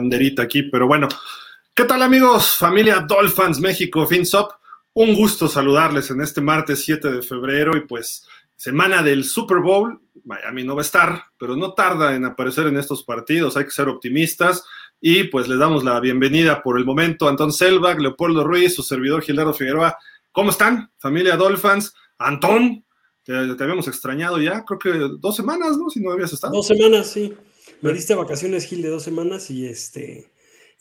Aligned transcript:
banderita 0.00 0.42
aquí, 0.42 0.62
pero 0.62 0.86
bueno. 0.86 1.08
¿Qué 1.74 1.84
tal 1.84 2.02
amigos? 2.02 2.56
Familia 2.56 3.00
Dolphins 3.00 3.60
México, 3.60 4.06
FinSop. 4.06 4.50
Un 4.94 5.14
gusto 5.14 5.46
saludarles 5.46 6.10
en 6.10 6.22
este 6.22 6.40
martes 6.40 6.82
7 6.84 7.12
de 7.12 7.22
febrero 7.22 7.76
y 7.76 7.82
pues 7.82 8.26
semana 8.56 9.02
del 9.02 9.24
Super 9.24 9.58
Bowl. 9.58 10.00
Miami 10.24 10.64
no 10.64 10.74
va 10.74 10.80
a 10.80 10.88
estar, 10.88 11.24
pero 11.38 11.54
no 11.54 11.74
tarda 11.74 12.14
en 12.14 12.24
aparecer 12.24 12.66
en 12.66 12.78
estos 12.78 13.04
partidos. 13.04 13.56
Hay 13.56 13.64
que 13.64 13.70
ser 13.70 13.88
optimistas 13.88 14.64
y 15.00 15.24
pues 15.24 15.48
les 15.48 15.58
damos 15.58 15.84
la 15.84 16.00
bienvenida 16.00 16.62
por 16.62 16.78
el 16.78 16.86
momento 16.86 17.26
a 17.26 17.30
Antón 17.30 17.52
Selvag, 17.52 18.00
Leopoldo 18.00 18.42
Ruiz, 18.42 18.74
su 18.74 18.82
servidor 18.82 19.22
Gildardo 19.22 19.52
Figueroa. 19.52 19.96
¿Cómo 20.32 20.50
están, 20.50 20.90
familia 20.98 21.36
Dolphins? 21.36 21.94
Antón, 22.18 22.84
te, 23.22 23.54
te, 23.54 23.62
habíamos 23.62 23.86
extrañado 23.86 24.40
ya, 24.40 24.64
creo 24.64 24.78
que 24.78 25.16
dos 25.18 25.36
semanas, 25.36 25.76
¿no? 25.76 25.90
Si 25.90 26.00
no 26.00 26.12
habías 26.12 26.32
estado. 26.32 26.54
Dos 26.54 26.66
semanas, 26.66 27.10
sí. 27.10 27.34
Me 27.82 27.92
diste 27.92 28.14
vacaciones, 28.14 28.66
Gil, 28.66 28.82
de 28.82 28.88
dos 28.88 29.02
semanas 29.02 29.50
y 29.50 29.66
este. 29.66 30.30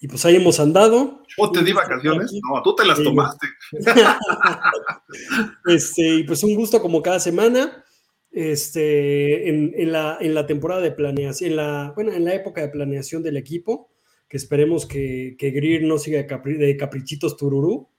Y 0.02 0.08
pues 0.08 0.26
ahí 0.26 0.36
hemos 0.36 0.60
andado. 0.60 1.24
¿O 1.38 1.52
te 1.52 1.64
di 1.64 1.74
vacaciones? 1.74 2.32
No, 2.34 2.62
tú 2.62 2.76
te 2.76 2.86
las 2.86 3.02
tomaste. 3.02 3.48
este, 5.66 6.16
y 6.16 6.24
pues 6.24 6.44
un 6.44 6.56
gusto 6.56 6.82
como 6.82 7.02
cada 7.02 7.20
semana. 7.20 7.84
Este, 8.32 9.50
en, 9.50 9.74
en, 9.76 9.92
la, 9.92 10.18
en 10.22 10.36
la 10.36 10.46
temporada 10.46 10.82
de 10.82 10.92
planeación, 10.92 11.50
en 11.50 11.56
la, 11.58 11.94
bueno, 11.96 12.14
en 12.14 12.26
la 12.26 12.36
época 12.36 12.62
de 12.62 12.70
planeación 12.70 13.24
del 13.24 13.38
equipo, 13.38 13.90
que 14.28 14.38
esperemos 14.38 14.86
que, 14.86 15.36
que 15.38 15.50
Greer 15.50 15.82
no 15.82 15.98
siga 15.98 16.20
de, 16.20 16.28
capri, 16.28 16.54
de 16.54 16.78
caprichitos 16.78 17.36
tururú. 17.36 17.90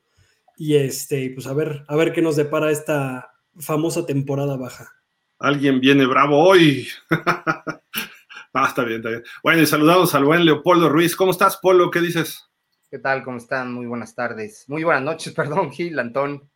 Y 0.57 0.77
este, 0.77 1.31
pues 1.31 1.47
a 1.47 1.55
ver, 1.55 1.85
a 1.89 1.97
ver 1.97 2.13
qué 2.13 2.23
nos 2.23 2.37
depara 2.37 2.71
esta 2.71 3.33
famosa 3.59 4.07
temporada 4.07 4.57
baja. 4.57 4.93
Alguien 5.39 5.81
viene 5.81 6.07
bravo 6.07 6.39
hoy. 6.39 6.87
Ah, 8.55 8.67
está 8.69 8.83
bien, 8.83 8.99
está 8.99 9.11
bien. 9.11 9.23
Bueno, 9.45 9.63
y 9.63 9.67
saludamos 9.67 10.13
al 10.15 10.25
buen 10.25 10.45
Leopoldo 10.45 10.89
Ruiz. 10.89 11.15
¿Cómo 11.15 11.31
estás, 11.31 11.59
Polo? 11.59 11.89
¿Qué 11.91 12.01
dices? 12.01 12.51
¿Qué 12.91 12.99
tal? 12.99 13.23
¿Cómo 13.23 13.37
están? 13.37 13.73
Muy 13.73 13.87
buenas 13.87 14.17
tardes. 14.17 14.65
Muy 14.67 14.83
buenas 14.83 15.05
noches, 15.05 15.33
perdón, 15.37 15.71
Gil, 15.71 15.97
Antón. 15.99 16.51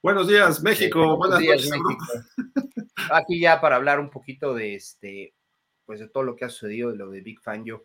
Buenos 0.00 0.28
días, 0.28 0.62
México. 0.62 1.02
Eh, 1.02 1.16
buenas 1.16 1.38
días, 1.40 1.68
noches. 1.68 1.70
México. 1.70 3.12
Aquí 3.12 3.40
ya 3.40 3.60
para 3.60 3.76
hablar 3.76 3.98
un 3.98 4.10
poquito 4.10 4.54
de 4.54 4.76
este, 4.76 5.34
pues 5.84 5.98
de 5.98 6.08
todo 6.08 6.22
lo 6.22 6.36
que 6.36 6.44
ha 6.44 6.48
sucedido, 6.48 6.92
de 6.92 6.98
lo 6.98 7.10
de 7.10 7.20
Big 7.20 7.40
Fan 7.40 7.64
Yo. 7.64 7.84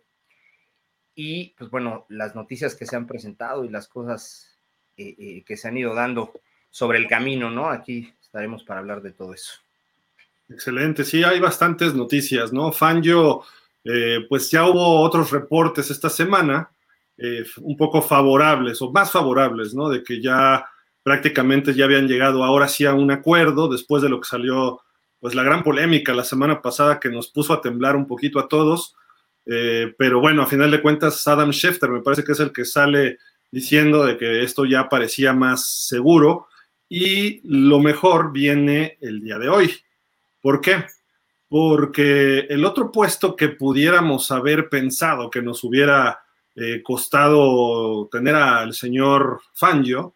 Y 1.16 1.54
pues 1.58 1.70
bueno, 1.70 2.06
las 2.08 2.36
noticias 2.36 2.76
que 2.76 2.86
se 2.86 2.94
han 2.94 3.08
presentado 3.08 3.64
y 3.64 3.68
las 3.68 3.88
cosas 3.88 4.56
eh, 4.96 5.16
eh, 5.18 5.44
que 5.44 5.56
se 5.56 5.66
han 5.66 5.76
ido 5.76 5.94
dando 5.94 6.32
sobre 6.70 6.98
el 6.98 7.08
camino, 7.08 7.50
¿no? 7.50 7.68
Aquí 7.68 8.14
estaremos 8.22 8.62
para 8.62 8.78
hablar 8.78 9.02
de 9.02 9.12
todo 9.12 9.34
eso. 9.34 9.54
Excelente, 10.50 11.04
sí, 11.04 11.22
hay 11.22 11.38
bastantes 11.38 11.94
noticias, 11.94 12.52
¿no? 12.52 12.72
Fangio, 12.72 13.42
eh, 13.84 14.26
pues 14.28 14.50
ya 14.50 14.66
hubo 14.68 15.00
otros 15.00 15.30
reportes 15.30 15.90
esta 15.92 16.10
semana, 16.10 16.70
eh, 17.16 17.44
un 17.60 17.76
poco 17.76 18.02
favorables 18.02 18.82
o 18.82 18.90
más 18.90 19.12
favorables, 19.12 19.74
¿no? 19.74 19.88
De 19.88 20.02
que 20.02 20.20
ya 20.20 20.66
prácticamente 21.04 21.72
ya 21.72 21.84
habían 21.84 22.08
llegado 22.08 22.42
ahora 22.42 22.66
sí 22.66 22.84
a 22.84 22.94
un 22.94 23.12
acuerdo 23.12 23.68
después 23.68 24.02
de 24.02 24.08
lo 24.08 24.20
que 24.20 24.28
salió, 24.28 24.80
pues 25.20 25.36
la 25.36 25.44
gran 25.44 25.62
polémica 25.62 26.14
la 26.14 26.24
semana 26.24 26.60
pasada 26.60 26.98
que 26.98 27.10
nos 27.10 27.28
puso 27.28 27.52
a 27.52 27.60
temblar 27.60 27.94
un 27.94 28.08
poquito 28.08 28.40
a 28.40 28.48
todos. 28.48 28.96
Eh, 29.46 29.94
pero 29.98 30.20
bueno, 30.20 30.42
a 30.42 30.46
final 30.46 30.70
de 30.72 30.82
cuentas, 30.82 31.26
Adam 31.28 31.52
Schefter 31.52 31.90
me 31.90 32.02
parece 32.02 32.24
que 32.24 32.32
es 32.32 32.40
el 32.40 32.52
que 32.52 32.64
sale 32.64 33.18
diciendo 33.52 34.04
de 34.04 34.16
que 34.16 34.42
esto 34.42 34.64
ya 34.64 34.88
parecía 34.88 35.32
más 35.32 35.86
seguro 35.86 36.48
y 36.88 37.40
lo 37.44 37.78
mejor 37.78 38.32
viene 38.32 38.98
el 39.00 39.20
día 39.20 39.38
de 39.38 39.48
hoy. 39.48 39.70
¿Por 40.40 40.60
qué? 40.60 40.84
Porque 41.48 42.40
el 42.48 42.64
otro 42.64 42.92
puesto 42.92 43.36
que 43.36 43.48
pudiéramos 43.48 44.30
haber 44.30 44.68
pensado 44.68 45.30
que 45.30 45.42
nos 45.42 45.64
hubiera 45.64 46.20
eh, 46.54 46.82
costado 46.82 48.08
tener 48.10 48.34
al 48.34 48.74
señor 48.74 49.40
Fangio 49.54 50.14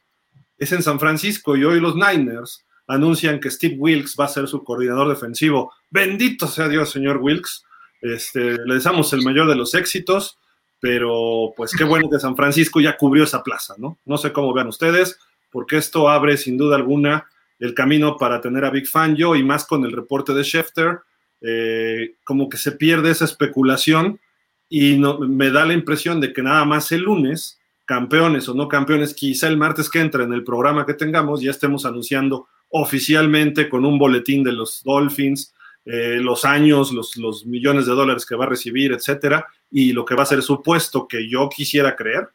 es 0.59 0.73
en 0.73 0.83
San 0.83 1.01
Francisco 1.01 1.57
y 1.57 1.65
hoy 1.65 1.81
los 1.81 1.97
Niners 1.97 2.65
anuncian 2.87 3.41
que 3.41 3.51
Steve 3.51 3.77
Wilkes 3.79 4.17
va 4.19 4.27
a 4.27 4.29
ser 4.29 4.47
su 4.47 4.63
coordinador 4.63 5.09
defensivo. 5.09 5.73
Bendito 5.91 6.47
sea 6.47 6.69
Dios, 6.69 6.91
señor 6.91 7.19
Wilkes. 7.19 7.65
Este, 8.01 8.59
le 8.65 8.75
deseamos 8.75 9.13
el 9.13 9.23
mayor 9.23 9.49
de 9.49 9.57
los 9.57 9.75
éxitos, 9.75 10.39
pero 10.81 11.53
pues 11.57 11.73
qué 11.73 11.85
bueno 11.85 12.11
que 12.11 12.19
San 12.19 12.37
Francisco 12.37 12.81
ya 12.81 12.97
cubrió 12.97 13.25
esa 13.25 13.43
plaza, 13.43 13.75
¿no? 13.79 13.99
No 14.05 14.19
sé 14.19 14.33
cómo 14.33 14.53
vean 14.53 14.69
ustedes, 14.69 15.19
porque 15.51 15.79
esto 15.79 16.09
abre 16.09 16.37
sin 16.37 16.59
duda 16.59 16.77
alguna 16.77 17.27
el 17.65 17.75
camino 17.75 18.17
para 18.19 18.41
tener 18.41 18.65
a 18.65 18.71
Big 18.71 18.87
Fangio 18.87 19.35
y 19.35 19.43
más 19.43 19.65
con 19.65 19.85
el 19.85 19.93
reporte 19.93 20.35
de 20.35 20.43
Schefter, 20.43 20.99
eh, 21.41 22.15
como 22.23 22.49
que 22.49 22.59
se 22.59 22.73
pierde 22.73 23.11
esa 23.11 23.25
especulación 23.25 24.21
y 24.69 24.99
me 24.99 25.51
da 25.51 25.65
la 25.65 25.73
impresión 25.73 26.21
de 26.21 26.33
que 26.33 26.43
nada 26.43 26.65
más 26.65 26.93
el 26.93 27.03
lunes, 27.03 27.59
campeones 27.87 28.49
o 28.49 28.55
no 28.55 28.69
campeones, 28.69 29.15
quizá 29.15 29.49
el 29.49 29.57
martes 29.57 29.89
que 29.89 30.01
entra 30.01 30.25
en 30.25 30.33
el 30.33 30.45
programa 30.45 30.85
que 30.85 30.95
tengamos, 30.95 31.41
ya 31.41 31.51
estemos 31.51 31.87
anunciando 31.87 32.49
oficialmente 32.69 33.69
con 33.69 33.85
un 33.85 33.99
boletín 33.99 34.45
de 34.45 34.53
los 34.53 34.83
Dolphins, 34.85 35.55
eh, 35.87 36.19
los 36.21 36.45
años, 36.45 36.93
los, 36.93 37.17
los, 37.17 37.47
millones 37.47 37.87
de 37.87 37.93
dólares 37.93 38.27
que 38.27 38.37
va 38.37 38.45
a 38.45 38.49
recibir, 38.49 38.93
etcétera, 38.93 39.47
y 39.71 39.93
lo 39.93 40.05
que 40.05 40.15
va 40.15 40.25
a 40.25 40.27
ser 40.27 40.43
su 40.43 40.63
puesto 40.63 41.07
que 41.07 41.29
yo 41.29 41.49
quisiera 41.49 41.97
creer, 41.97 42.29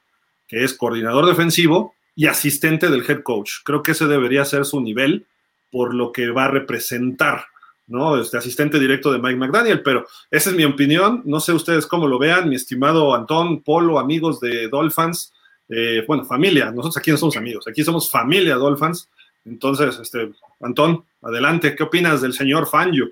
que 0.48 0.64
es 0.64 0.74
coordinador 0.74 1.26
defensivo, 1.26 1.94
y 2.20 2.28
asistente 2.28 2.90
del 2.90 3.10
head 3.10 3.24
coach. 3.24 3.60
Creo 3.64 3.82
que 3.82 3.94
ese 3.94 4.06
debería 4.06 4.44
ser 4.44 4.66
su 4.66 4.82
nivel 4.82 5.26
por 5.72 5.94
lo 5.94 6.12
que 6.12 6.30
va 6.32 6.46
a 6.46 6.48
representar, 6.50 7.46
¿no? 7.88 8.20
Este 8.20 8.36
asistente 8.36 8.78
directo 8.78 9.14
de 9.14 9.20
Mike 9.20 9.38
McDaniel, 9.38 9.82
pero 9.84 10.06
esa 10.30 10.50
es 10.50 10.56
mi 10.58 10.66
opinión. 10.66 11.22
No 11.24 11.40
sé 11.40 11.54
ustedes 11.54 11.88
cómo 11.88 12.10
lo 12.10 12.20
vean, 12.20 12.50
mi 12.50 12.58
estimado 12.58 13.16
Antón, 13.16 13.64
Polo, 13.64 14.00
amigos 14.00 14.42
de 14.42 14.68
Dolphins, 14.68 15.32
eh, 15.70 16.04
bueno, 16.06 16.26
familia, 16.26 16.72
nosotros 16.72 16.98
aquí 16.98 17.10
no 17.10 17.16
somos 17.16 17.38
amigos, 17.38 17.66
aquí 17.70 17.86
somos 17.86 18.12
familia 18.12 18.56
Dolphins. 18.56 19.08
Entonces, 19.46 19.98
este, 19.98 20.30
Antón, 20.60 21.06
adelante, 21.22 21.74
¿qué 21.74 21.84
opinas 21.84 22.22
del 22.22 22.34
señor 22.34 22.68
Fangio? 22.68 23.10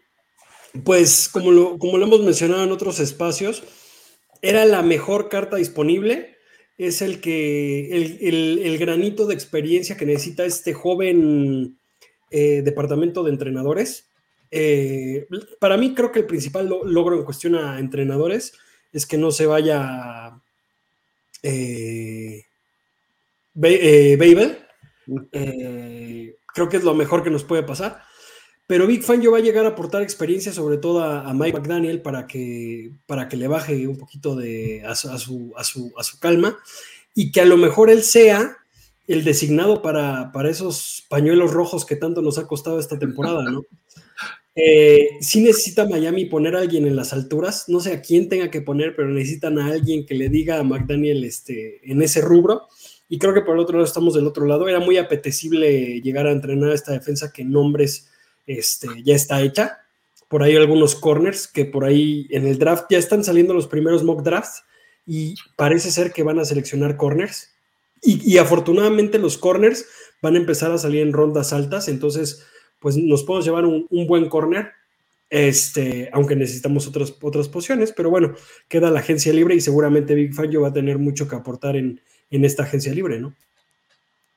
Pues, 0.84 1.30
como 1.32 1.54
lo, 1.54 1.78
como 1.78 1.98
lo 1.98 2.08
hemos 2.08 2.20
mencionado 2.24 2.66
en 2.66 2.74
otros 2.74 3.00
espacios, 3.00 3.64
era 4.42 4.66
la 4.66 4.82
mejor 4.82 5.30
carta 5.30 5.56
disponible 5.56 6.37
es 6.78 7.02
el 7.02 7.20
que 7.22 7.96
el, 7.96 8.18
el, 8.22 8.60
el, 8.60 8.78
granito 8.78 9.26
de 9.26 9.34
experiencia 9.34 9.98
que 9.98 10.06
necesita 10.06 10.46
este 10.46 10.74
joven 10.74 11.78
eh, 12.30 12.62
departamento 12.62 13.24
de 13.24 13.32
entrenadores. 13.32 14.10
Eh, 14.52 15.28
para 15.60 15.78
mí 15.78 15.94
creo 15.96 16.12
que 16.12 16.20
el 16.20 16.26
principal 16.26 16.68
lo, 16.68 16.86
logro 16.86 17.18
en 17.18 17.26
cuestión 17.26 17.56
a 17.56 17.80
entrenadores 17.80 18.54
es 18.92 19.06
que 19.06 19.18
no 19.18 19.32
se 19.32 19.46
vaya 19.46 20.40
eh, 21.44 22.44
Babel. 23.54 24.58
creo 26.54 26.70
que 26.70 26.78
es 26.78 26.84
lo 26.84 26.94
mejor 26.94 27.24
que 27.24 27.30
nos 27.30 27.44
puede 27.44 27.64
pasar. 27.64 28.04
Pero 28.68 28.86
Big 28.86 29.02
Fan 29.02 29.22
yo 29.22 29.32
va 29.32 29.38
a 29.38 29.42
llegar 29.42 29.66
a 29.66 29.70
aportar 29.70 30.02
experiencia, 30.02 30.52
sobre 30.52 30.78
todo 30.78 31.00
a, 31.00 31.22
a, 31.22 31.34
Mike 31.34 31.58
McDaniel, 31.58 32.02
para 32.02 32.28
que, 32.28 32.92
para 33.06 33.30
que 33.30 33.38
le 33.38 33.48
baje 33.48 33.88
un 33.88 33.98
poquito 33.98 34.36
de, 34.36 34.84
a, 34.86 34.94
su, 34.94 35.10
a, 35.10 35.18
su, 35.18 35.54
a, 35.56 35.64
su, 35.64 35.94
a 35.98 36.04
su 36.04 36.20
calma 36.20 36.58
y 37.16 37.32
que 37.32 37.40
a 37.42 37.46
lo 37.46 37.56
mejor 37.56 37.90
él 37.90 38.04
sea 38.04 38.58
el 39.08 39.24
designado 39.24 39.82
para, 39.82 40.32
para 40.34 40.50
esos 40.50 41.06
pañuelos 41.08 41.52
rojos 41.52 41.86
que 41.86 41.96
tanto 41.96 42.22
nos 42.22 42.38
ha 42.38 42.46
costado 42.46 42.80
esta 42.80 43.00
temporada, 43.00 43.44
¿no? 43.44 43.64
Eh, 44.60 45.10
sí 45.22 45.42
necesita 45.42 45.88
Miami 45.88 46.26
poner 46.26 46.56
a 46.56 46.62
alguien 46.62 46.88
en 46.88 46.96
las 46.96 47.14
alturas, 47.14 47.66
no 47.68 47.80
sé 47.80 47.94
a 47.94 48.02
quién 48.02 48.28
tenga 48.28 48.50
que 48.50 48.60
poner, 48.60 48.96
pero 48.96 49.08
necesitan 49.08 49.60
a 49.60 49.68
alguien 49.68 50.04
que 50.04 50.16
le 50.16 50.30
diga 50.30 50.58
a 50.58 50.64
McDaniel 50.64 51.24
este, 51.26 51.80
en 51.84 52.02
ese 52.02 52.22
rubro. 52.22 52.64
Y 53.08 53.20
creo 53.20 53.36
que 53.36 53.42
por 53.42 53.54
el 53.54 53.62
otro 53.62 53.78
lado 53.78 53.86
estamos 53.86 54.16
del 54.16 54.26
otro 54.26 54.48
lado. 54.48 54.68
Era 54.68 54.80
muy 54.80 54.98
apetecible 54.98 56.02
llegar 56.02 56.26
a 56.26 56.32
entrenar 56.32 56.72
esta 56.72 56.92
defensa 56.92 57.32
que 57.32 57.46
nombres 57.46 58.10
este, 58.48 58.88
ya 59.04 59.16
está 59.16 59.42
hecha. 59.42 59.80
Por 60.28 60.42
ahí 60.42 60.56
algunos 60.56 60.96
corners 60.96 61.48
que 61.48 61.66
por 61.66 61.86
ahí 61.86 62.28
en 62.32 62.48
el 62.48 62.58
draft 62.58 62.86
ya 62.90 62.98
están 62.98 63.24
saliendo 63.24 63.54
los 63.54 63.68
primeros 63.68 64.04
mock 64.04 64.24
drafts 64.24 64.64
y 65.06 65.36
parece 65.56 65.92
ser 65.92 66.12
que 66.12 66.24
van 66.24 66.40
a 66.40 66.46
seleccionar 66.46 66.98
corners. 66.98 67.54
Y, 68.02 68.38
afortunadamente 68.38 69.18
los 69.18 69.38
corners 69.38 69.86
van 70.22 70.36
a 70.36 70.38
empezar 70.38 70.72
a 70.72 70.78
salir 70.78 71.02
en 71.02 71.14
rondas 71.14 71.52
altas, 71.52 71.88
entonces 71.88 72.46
pues 72.80 72.96
nos 72.96 73.24
podemos 73.24 73.46
llevar 73.46 73.66
un, 73.66 73.88
un 73.90 74.06
buen 74.06 74.30
corner, 74.30 74.72
este, 75.32 76.10
aunque 76.14 76.36
necesitamos 76.36 76.88
otras, 76.88 77.16
otras 77.22 77.50
posiciones, 77.50 77.92
pero 77.92 78.12
bueno, 78.12 78.36
queda 78.68 78.92
la 78.92 79.00
agencia 79.00 79.34
libre 79.34 79.56
y 79.56 79.62
seguramente 79.62 80.14
Big 80.14 80.34
Fangio 80.36 80.62
va 80.62 80.68
a 80.68 80.74
tener 80.74 81.00
mucho 81.00 81.28
que 81.28 81.36
aportar 81.36 81.76
en, 81.76 82.00
en 82.30 82.46
esta 82.46 82.64
agencia 82.64 82.94
libre, 82.94 83.20
¿no? 83.20 83.34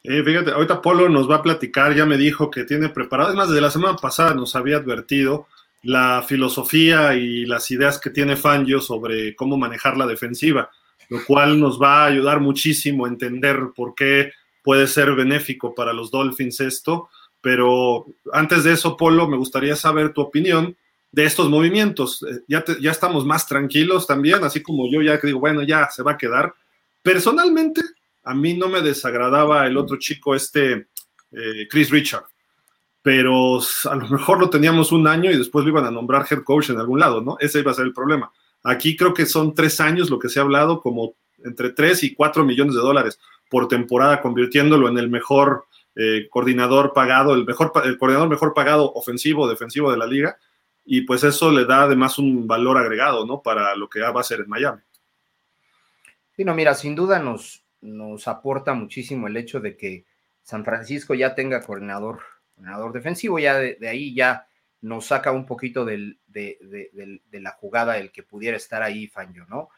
Eh, 0.02 0.22
fíjate, 0.24 0.50
ahorita 0.52 0.80
Polo 0.80 1.08
nos 1.08 1.30
va 1.30 1.36
a 1.36 1.42
platicar, 1.42 1.94
ya 1.94 2.06
me 2.06 2.16
dijo 2.16 2.50
que 2.50 2.64
tiene 2.64 2.88
preparado, 2.88 3.30
es 3.30 3.36
más, 3.36 3.48
desde 3.48 3.60
la 3.60 3.70
semana 3.70 3.96
pasada 3.96 4.34
nos 4.34 4.56
había 4.56 4.78
advertido 4.78 5.46
la 5.82 6.24
filosofía 6.26 7.14
y 7.14 7.44
las 7.46 7.70
ideas 7.70 7.98
que 7.98 8.10
tiene 8.10 8.36
Fangio 8.36 8.80
sobre 8.80 9.34
cómo 9.36 9.56
manejar 9.56 9.96
la 9.96 10.06
defensiva, 10.06 10.70
lo 11.08 11.24
cual 11.24 11.60
nos 11.60 11.80
va 11.80 12.04
a 12.04 12.06
ayudar 12.06 12.40
muchísimo 12.40 13.04
a 13.04 13.08
entender 13.08 13.58
por 13.74 13.94
qué 13.94 14.32
puede 14.62 14.86
ser 14.86 15.12
benéfico 15.14 15.74
para 15.74 15.92
los 15.92 16.10
Dolphins 16.10 16.60
esto. 16.60 17.08
Pero 17.40 18.06
antes 18.32 18.64
de 18.64 18.72
eso, 18.72 18.96
Polo, 18.96 19.26
me 19.26 19.38
gustaría 19.38 19.74
saber 19.74 20.12
tu 20.12 20.20
opinión 20.20 20.76
de 21.12 21.24
estos 21.24 21.48
movimientos. 21.48 22.22
Eh, 22.22 22.40
ya, 22.46 22.64
ya 22.80 22.90
estamos 22.90 23.24
más 23.24 23.46
tranquilos 23.46 24.06
también, 24.06 24.44
así 24.44 24.62
como 24.62 24.90
yo 24.90 25.02
ya 25.02 25.16
digo, 25.18 25.40
bueno, 25.40 25.62
ya 25.62 25.88
se 25.90 26.02
va 26.02 26.12
a 26.12 26.18
quedar. 26.18 26.54
Personalmente, 27.02 27.80
a 28.22 28.34
mí 28.34 28.54
no 28.54 28.68
me 28.68 28.82
desagradaba 28.82 29.66
el 29.66 29.76
otro 29.76 29.98
chico, 29.98 30.34
este 30.34 30.88
eh, 31.32 31.68
Chris 31.68 31.90
Richard, 31.90 32.24
pero 33.02 33.58
a 33.58 33.94
lo 33.94 34.08
mejor 34.08 34.40
lo 34.40 34.50
teníamos 34.50 34.92
un 34.92 35.06
año 35.06 35.30
y 35.30 35.38
después 35.38 35.64
lo 35.64 35.70
iban 35.70 35.86
a 35.86 35.90
nombrar 35.90 36.26
head 36.30 36.42
coach 36.42 36.70
en 36.70 36.78
algún 36.78 37.00
lado, 37.00 37.22
¿no? 37.22 37.36
Ese 37.40 37.60
iba 37.60 37.70
a 37.70 37.74
ser 37.74 37.86
el 37.86 37.94
problema. 37.94 38.30
Aquí 38.62 38.96
creo 38.96 39.14
que 39.14 39.26
son 39.26 39.54
tres 39.54 39.80
años 39.80 40.10
lo 40.10 40.18
que 40.18 40.28
se 40.28 40.38
ha 40.38 40.42
hablado, 40.42 40.80
como 40.80 41.14
entre 41.44 41.70
tres 41.70 42.02
y 42.02 42.14
cuatro 42.14 42.44
millones 42.44 42.74
de 42.74 42.80
dólares 42.80 43.18
por 43.48 43.68
temporada, 43.68 44.20
convirtiéndolo 44.20 44.88
en 44.88 44.98
el 44.98 45.08
mejor 45.08 45.64
eh, 45.96 46.28
coordinador 46.30 46.92
pagado, 46.92 47.34
el, 47.34 47.44
mejor, 47.46 47.72
el 47.84 47.96
coordinador 47.96 48.28
mejor 48.28 48.54
pagado 48.54 48.92
ofensivo, 48.92 49.48
defensivo 49.48 49.90
de 49.90 49.96
la 49.96 50.06
liga, 50.06 50.36
y 50.84 51.02
pues 51.02 51.24
eso 51.24 51.50
le 51.50 51.64
da 51.64 51.82
además 51.82 52.18
un 52.18 52.46
valor 52.46 52.76
agregado, 52.76 53.24
¿no? 53.26 53.40
Para 53.42 53.74
lo 53.76 53.88
que 53.88 54.00
va 54.00 54.20
a 54.20 54.24
ser 54.24 54.40
en 54.40 54.48
Miami. 54.48 54.82
Sí, 56.36 56.44
no, 56.44 56.54
mira, 56.54 56.74
sin 56.74 56.94
duda 56.94 57.18
nos, 57.18 57.59
nos 57.80 58.28
aporta 58.28 58.74
muchísimo 58.74 59.26
el 59.26 59.36
hecho 59.36 59.60
de 59.60 59.76
que 59.76 60.04
San 60.42 60.64
Francisco 60.64 61.14
ya 61.14 61.34
tenga 61.34 61.62
coordinador, 61.62 62.20
coordinador 62.54 62.92
defensivo, 62.92 63.38
ya 63.38 63.58
de, 63.58 63.88
ahí 63.88 64.14
ya 64.14 64.46
nos 64.80 65.06
saca 65.06 65.30
un 65.32 65.46
poquito 65.46 65.84
de, 65.84 66.16
la 67.32 67.50
jugada 67.52 67.98
el 67.98 68.10
que 68.10 68.22
pudiera 68.22 68.56
estar 68.56 68.82
ahí 68.82 69.06
Fangio, 69.06 69.46
¿no? 69.46 69.68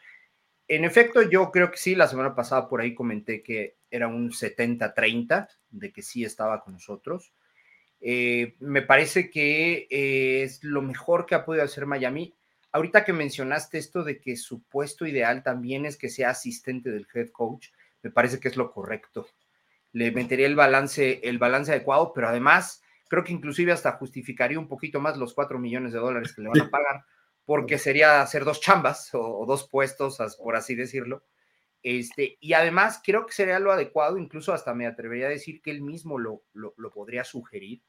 En 0.69 0.85
efecto, 0.85 1.23
yo 1.23 1.51
creo 1.51 1.71
que 1.71 1.77
sí, 1.77 1.95
la 1.95 2.09
semana 2.09 2.35
pasada 2.35 2.69
por 2.69 2.81
ahí 2.81 2.95
comenté 2.95 3.43
que 3.43 3.77
era 3.91 4.09
un 4.09 4.31
70-30, 4.31 5.49
de 5.71 5.93
que 5.93 6.03
sí 6.03 6.25
estaba 6.25 6.63
con 6.63 6.75
nosotros. 6.75 7.33
Eh, 8.01 8.57
me 8.59 8.83
parece 8.83 9.31
que 9.31 9.87
eh, 9.91 10.43
es 10.43 10.65
lo 10.65 10.83
mejor 10.83 11.27
que 11.27 11.35
ha 11.35 11.45
podido 11.45 11.65
hacer 11.65 11.87
Miami. 11.87 12.35
Ahorita 12.71 13.05
que 13.05 13.13
mencionaste 13.13 13.79
esto 13.79 14.03
de 14.03 14.19
que 14.21 14.37
su 14.37 14.63
puesto 14.63 15.07
ideal 15.07 15.43
también 15.43 15.85
es 15.85 15.97
que 15.97 16.09
sea 16.09 16.31
asistente 16.31 16.91
del 16.91 17.07
head 17.13 17.29
coach, 17.31 17.69
me 18.03 18.11
parece 18.11 18.41
que 18.41 18.49
es 18.49 18.57
lo 18.57 18.71
correcto. 18.73 19.27
Le 19.93 20.11
metería 20.11 20.47
el 20.47 20.57
balance, 20.57 21.21
el 21.23 21.39
balance 21.39 21.71
adecuado, 21.73 22.13
pero 22.15 22.29
además 22.29 22.83
creo 23.09 23.25
que 23.25 23.33
inclusive 23.33 23.73
hasta 23.73 23.93
justificaría 23.93 24.59
un 24.59 24.69
poquito 24.69 25.01
más 25.01 25.19
los 25.19 25.35
cuatro 25.35 25.59
millones 25.59 25.93
de 25.93 25.99
dólares 25.99 26.33
que 26.35 26.43
le 26.43 26.49
van 26.49 26.63
a 26.63 26.71
pagar, 26.71 27.05
porque 27.45 27.79
sería 27.79 28.23
hacer 28.23 28.45
dos 28.45 28.61
chambas 28.61 29.11
o, 29.13 29.45
dos 29.47 29.69
puestos, 29.69 30.19
por 30.43 30.57
así 30.57 30.75
decirlo. 30.75 31.25
Este, 31.83 32.39
y 32.41 32.53
además 32.53 33.03
creo 33.05 33.27
que 33.27 33.33
sería 33.33 33.59
lo 33.59 33.73
adecuado, 33.73 34.17
incluso 34.17 34.53
hasta 34.53 34.73
me 34.73 34.87
atrevería 34.87 35.27
a 35.27 35.31
decir 35.31 35.61
que 35.61 35.73
él 35.73 35.83
mismo 35.83 36.19
lo, 36.19 36.45
lo, 36.55 36.91
podría 36.91 37.25
sugerir, 37.25 37.83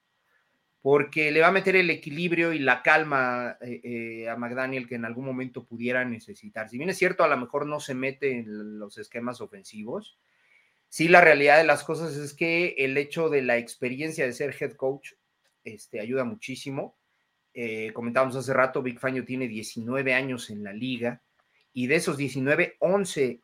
porque 0.83 1.31
le 1.31 1.39
va 1.39 1.47
a 1.47 1.53
meter 1.53 1.77
el 1.77 1.89
equilibrio 1.89 2.51
y 2.51 2.59
la 2.59 2.83
calma 2.83 3.57
eh, 3.61 3.79
eh, 3.85 4.29
a 4.29 4.35
McDaniel 4.35 4.85
que 4.85 4.95
en 4.95 5.05
algún 5.05 5.23
momento 5.23 5.63
pudiera 5.63 6.03
necesitar. 6.03 6.67
Si 6.67 6.77
bien 6.77 6.89
es 6.89 6.97
cierto, 6.97 7.23
a 7.23 7.29
lo 7.29 7.37
mejor 7.37 7.65
no 7.65 7.79
se 7.79 7.95
mete 7.95 8.39
en 8.39 8.79
los 8.79 8.97
esquemas 8.97 9.39
ofensivos, 9.39 10.19
sí 10.89 11.07
la 11.07 11.21
realidad 11.21 11.57
de 11.57 11.63
las 11.63 11.85
cosas 11.85 12.17
es 12.17 12.33
que 12.33 12.75
el 12.79 12.97
hecho 12.97 13.29
de 13.29 13.43
la 13.43 13.57
experiencia 13.57 14.25
de 14.25 14.33
ser 14.33 14.53
head 14.59 14.73
coach 14.73 15.13
este, 15.63 16.01
ayuda 16.01 16.25
muchísimo. 16.25 16.97
Eh, 17.53 17.93
comentábamos 17.93 18.35
hace 18.35 18.53
rato, 18.53 18.83
Big 18.83 18.99
Fangio 18.99 19.23
tiene 19.23 19.47
19 19.47 20.13
años 20.13 20.49
en 20.49 20.65
la 20.65 20.73
liga 20.73 21.21
y 21.71 21.87
de 21.87 21.95
esos 21.95 22.17
19, 22.17 22.75
11 22.79 23.41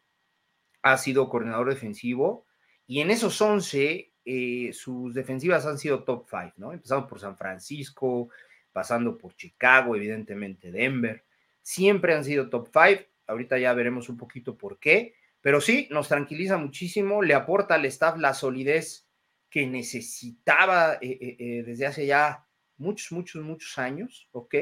ha 0.81 0.97
sido 0.97 1.30
coordinador 1.30 1.69
defensivo 1.69 2.45
y 2.86 3.00
en 3.00 3.12
esos 3.12 3.41
11 3.41 4.09
eh, 4.30 4.74
sus 4.74 5.14
defensivas 5.14 5.66
han 5.66 5.78
sido 5.78 6.04
top 6.04 6.28
5, 6.30 6.54
¿no? 6.58 6.74
Empezando 6.74 7.08
por 7.08 7.20
San 7.20 7.36
Francisco, 7.36 8.30
pasando 8.72 9.18
por 9.18 9.36
Chicago, 9.36 9.96
evidentemente 9.96 10.72
Denver, 10.72 11.26
siempre 11.62 12.14
han 12.14 12.24
sido 12.24 12.50
top 12.50 12.70
5. 12.72 13.10
Ahorita 13.28 13.58
ya 13.58 13.74
veremos 13.74 14.10
un 14.10 14.18
poquito 14.18 14.58
por 14.58 14.80
qué, 14.80 15.16
pero 15.42 15.62
sí, 15.62 15.88
nos 15.92 16.08
tranquiliza 16.08 16.58
muchísimo, 16.58 17.22
le 17.22 17.34
aporta 17.34 17.76
al 17.76 17.86
staff 17.86 18.18
la 18.18 18.34
solidez 18.34 19.08
que 19.50 19.66
necesitaba 19.66 20.96
eh, 20.96 21.18
eh, 21.22 21.36
eh, 21.40 21.64
desde 21.64 21.86
hace 21.86 22.06
ya 22.06 22.46
muchos, 22.78 23.12
muchos, 23.12 23.44
muchos 23.44 23.78
años, 23.78 24.28
¿ok? 24.32 24.56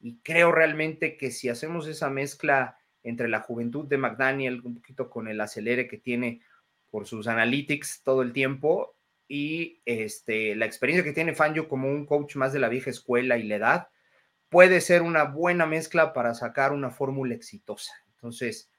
Y 0.00 0.18
creo 0.22 0.52
realmente 0.52 1.16
que 1.16 1.30
si 1.30 1.48
hacemos 1.48 1.86
esa 1.86 2.10
mezcla 2.10 2.78
entre 3.02 3.28
la 3.28 3.40
juventud 3.40 3.86
de 3.86 3.98
McDaniel, 3.98 4.60
un 4.64 4.76
poquito 4.76 5.10
con 5.10 5.28
el 5.28 5.40
acelere 5.40 5.88
que 5.88 5.98
tiene 5.98 6.40
por 6.90 7.06
sus 7.06 7.26
analytics 7.26 8.02
todo 8.04 8.22
el 8.22 8.32
tiempo, 8.32 8.96
y 9.28 9.80
este, 9.84 10.54
la 10.56 10.66
experiencia 10.66 11.04
que 11.04 11.12
tiene 11.12 11.34
Fangio 11.34 11.68
como 11.68 11.88
un 11.88 12.06
coach 12.06 12.36
más 12.36 12.52
de 12.52 12.58
la 12.58 12.68
vieja 12.68 12.90
escuela 12.90 13.38
y 13.38 13.44
la 13.44 13.56
edad, 13.56 13.88
puede 14.48 14.80
ser 14.80 15.02
una 15.02 15.24
buena 15.24 15.66
mezcla 15.66 16.12
para 16.12 16.34
sacar 16.34 16.72
una 16.72 16.90
fórmula 16.90 17.34
exitosa. 17.34 17.92
Entonces, 18.14 18.70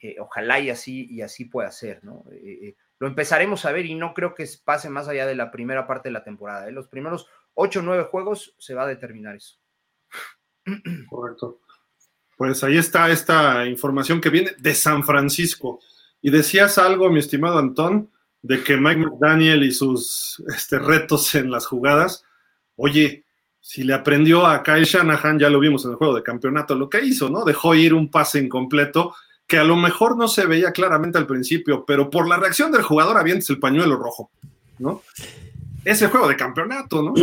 eh, 0.00 0.16
ojalá 0.20 0.60
y 0.60 0.70
así, 0.70 1.06
y 1.10 1.22
así 1.22 1.46
pueda 1.46 1.70
ser, 1.72 2.04
¿no? 2.04 2.24
Eh, 2.30 2.58
eh, 2.62 2.76
lo 2.98 3.08
empezaremos 3.08 3.64
a 3.64 3.72
ver 3.72 3.86
y 3.86 3.94
no 3.94 4.14
creo 4.14 4.34
que 4.34 4.46
pase 4.64 4.88
más 4.88 5.08
allá 5.08 5.26
de 5.26 5.34
la 5.34 5.50
primera 5.50 5.86
parte 5.86 6.08
de 6.08 6.12
la 6.12 6.24
temporada. 6.24 6.70
Los 6.70 6.88
primeros 6.88 7.26
ocho 7.54 7.80
o 7.80 7.82
nueve 7.82 8.04
juegos 8.04 8.54
se 8.58 8.74
va 8.74 8.84
a 8.84 8.88
determinar 8.88 9.36
eso. 9.36 9.58
Correcto. 11.10 11.60
Pues 12.36 12.62
ahí 12.62 12.76
está 12.76 13.10
esta 13.10 13.66
información 13.66 14.20
que 14.20 14.30
viene 14.30 14.52
de 14.58 14.74
San 14.74 15.02
Francisco. 15.02 15.80
Y 16.20 16.30
decías 16.30 16.78
algo, 16.78 17.10
mi 17.10 17.18
estimado 17.18 17.58
Antón, 17.58 18.10
de 18.46 18.62
que 18.62 18.76
Mike 18.76 19.00
McDaniel 19.00 19.64
y 19.64 19.72
sus 19.72 20.42
este, 20.54 20.78
retos 20.78 21.34
en 21.34 21.50
las 21.50 21.66
jugadas, 21.66 22.24
oye, 22.76 23.24
si 23.60 23.82
le 23.82 23.92
aprendió 23.92 24.46
a 24.46 24.62
Kyle 24.62 24.84
Shanahan, 24.84 25.40
ya 25.40 25.50
lo 25.50 25.58
vimos 25.58 25.84
en 25.84 25.90
el 25.90 25.96
juego 25.96 26.14
de 26.14 26.22
campeonato, 26.22 26.76
lo 26.76 26.88
que 26.88 27.04
hizo, 27.04 27.28
¿no? 27.28 27.44
Dejó 27.44 27.74
ir 27.74 27.92
un 27.92 28.08
pase 28.08 28.38
incompleto 28.38 29.14
que 29.48 29.58
a 29.58 29.64
lo 29.64 29.74
mejor 29.76 30.16
no 30.16 30.28
se 30.28 30.46
veía 30.46 30.70
claramente 30.70 31.18
al 31.18 31.26
principio, 31.26 31.84
pero 31.84 32.08
por 32.08 32.28
la 32.28 32.36
reacción 32.36 32.70
del 32.70 32.82
jugador 32.82 33.16
avientes 33.16 33.50
el 33.50 33.58
pañuelo 33.58 33.96
rojo, 33.96 34.30
¿no? 34.78 35.02
Ese 35.84 36.06
juego 36.06 36.28
de 36.28 36.36
campeonato, 36.36 37.02
¿no? 37.02 37.14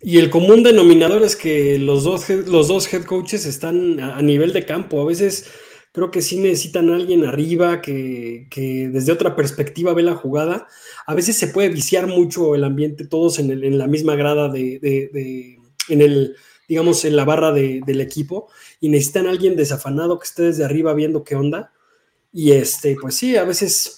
Y 0.00 0.18
el 0.18 0.30
común 0.30 0.62
denominador 0.62 1.22
es 1.22 1.36
que 1.36 1.78
los 1.78 2.04
dos, 2.04 2.28
los 2.30 2.68
dos 2.68 2.92
head 2.92 3.04
coaches 3.04 3.44
están 3.44 4.00
a 4.00 4.22
nivel 4.22 4.52
de 4.52 4.64
campo. 4.64 5.02
A 5.02 5.06
veces 5.06 5.50
creo 5.96 6.10
que 6.10 6.20
sí 6.20 6.36
necesitan 6.36 6.90
a 6.90 6.96
alguien 6.96 7.24
arriba 7.24 7.80
que, 7.80 8.46
desde 8.92 9.12
otra 9.12 9.34
perspectiva 9.34 9.94
ve 9.94 10.02
la 10.02 10.14
jugada. 10.14 10.66
A 11.06 11.14
veces 11.14 11.38
se 11.38 11.48
puede 11.48 11.70
viciar 11.70 12.06
mucho 12.06 12.54
el 12.54 12.64
ambiente, 12.64 13.06
todos 13.06 13.38
en, 13.38 13.78
la 13.78 13.86
misma 13.86 14.14
grada 14.14 14.50
de, 14.50 15.58
en 15.88 16.02
el 16.02 16.36
digamos, 16.68 17.02
en 17.06 17.16
la 17.16 17.24
barra 17.24 17.50
del 17.50 18.00
equipo 18.02 18.50
y 18.78 18.90
necesitan 18.90 19.26
a 19.26 19.30
alguien 19.30 19.56
desafanado 19.56 20.18
que 20.18 20.26
esté 20.26 20.42
desde 20.42 20.66
arriba 20.66 20.92
viendo 20.92 21.24
qué 21.24 21.34
onda. 21.34 21.72
Y 22.30 22.52
este, 22.52 22.94
pues 23.00 23.14
sí, 23.14 23.38
a 23.38 23.44
veces, 23.44 23.96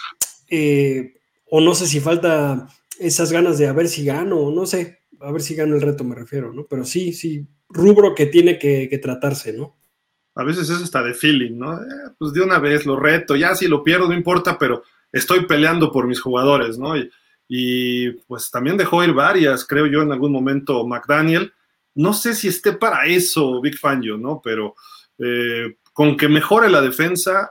eh, 0.51 1.15
o 1.51 1.61
no 1.61 1.75
sé 1.75 1.89
si 1.89 1.99
falta 1.99 2.69
esas 3.01 3.33
ganas 3.33 3.59
de 3.59 3.67
a 3.67 3.73
ver 3.73 3.89
si 3.89 4.05
gano, 4.05 4.53
no 4.53 4.67
sé, 4.67 5.01
a 5.19 5.33
ver 5.33 5.43
si 5.43 5.57
gano 5.57 5.75
el 5.75 5.83
reto 5.83 6.05
me 6.05 6.15
refiero, 6.15 6.53
¿no? 6.53 6.65
Pero 6.71 6.85
sí, 6.85 7.13
sí, 7.13 7.45
rubro 7.69 8.15
que 8.15 8.27
tiene 8.27 8.57
que, 8.57 9.01
tratarse, 9.03 9.53
¿no? 9.53 9.78
A 10.39 10.45
veces 10.45 10.71
es 10.71 10.81
hasta 10.81 11.03
de 11.03 11.15
feeling, 11.15 11.59
¿no? 11.59 11.75
Eh, 11.75 12.13
pues 12.17 12.33
de 12.33 12.41
una 12.41 12.61
vez 12.61 12.87
lo 12.87 12.95
reto, 12.95 13.35
ya 13.35 13.57
si 13.57 13.67
lo 13.67 13.83
pierdo 13.83 14.07
no 14.07 14.15
importa, 14.15 14.57
pero 14.57 14.85
estoy 15.11 15.47
peleando 15.47 15.91
por 15.91 16.07
mis 16.07 16.21
jugadores, 16.21 16.79
¿no? 16.79 16.95
Y, 17.49 18.11
pues 18.29 18.49
también 18.49 18.77
dejó 18.77 19.03
ir 19.03 19.13
varias, 19.13 19.67
creo 19.67 19.87
yo, 19.87 20.03
en 20.03 20.13
algún 20.13 20.31
momento 20.31 20.87
McDaniel, 20.87 21.53
no 21.97 22.13
sé 22.13 22.37
si 22.37 22.47
esté 22.47 22.75
para 22.75 23.07
eso 23.07 23.61
Big 23.61 23.77
Fangio, 23.77 24.17
¿no? 24.17 24.41
Pero 24.41 24.77
eh, 25.19 25.79
con 25.93 26.17
que 26.17 26.29
mejore 26.29 26.71
la 26.71 26.83
defensa, 26.83 27.51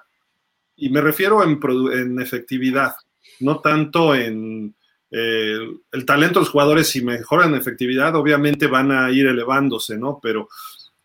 y 0.77 0.88
me 0.88 1.01
refiero 1.01 1.44
en, 1.44 2.22
efectividad, 2.22 2.96
no 3.41 3.60
tanto 3.60 4.15
en 4.15 4.74
eh, 5.12 5.58
el 5.91 6.06
talento 6.06 6.39
de 6.39 6.46
los 6.46 6.51
jugadores, 6.51 6.88
si 6.88 7.03
mejoran 7.03 7.53
efectividad, 7.53 8.15
obviamente 8.15 8.67
van 8.67 8.94
a 8.94 9.12
ir 9.12 9.27
elevándose, 9.27 9.98
¿no? 9.98 10.20
Pero 10.24 10.48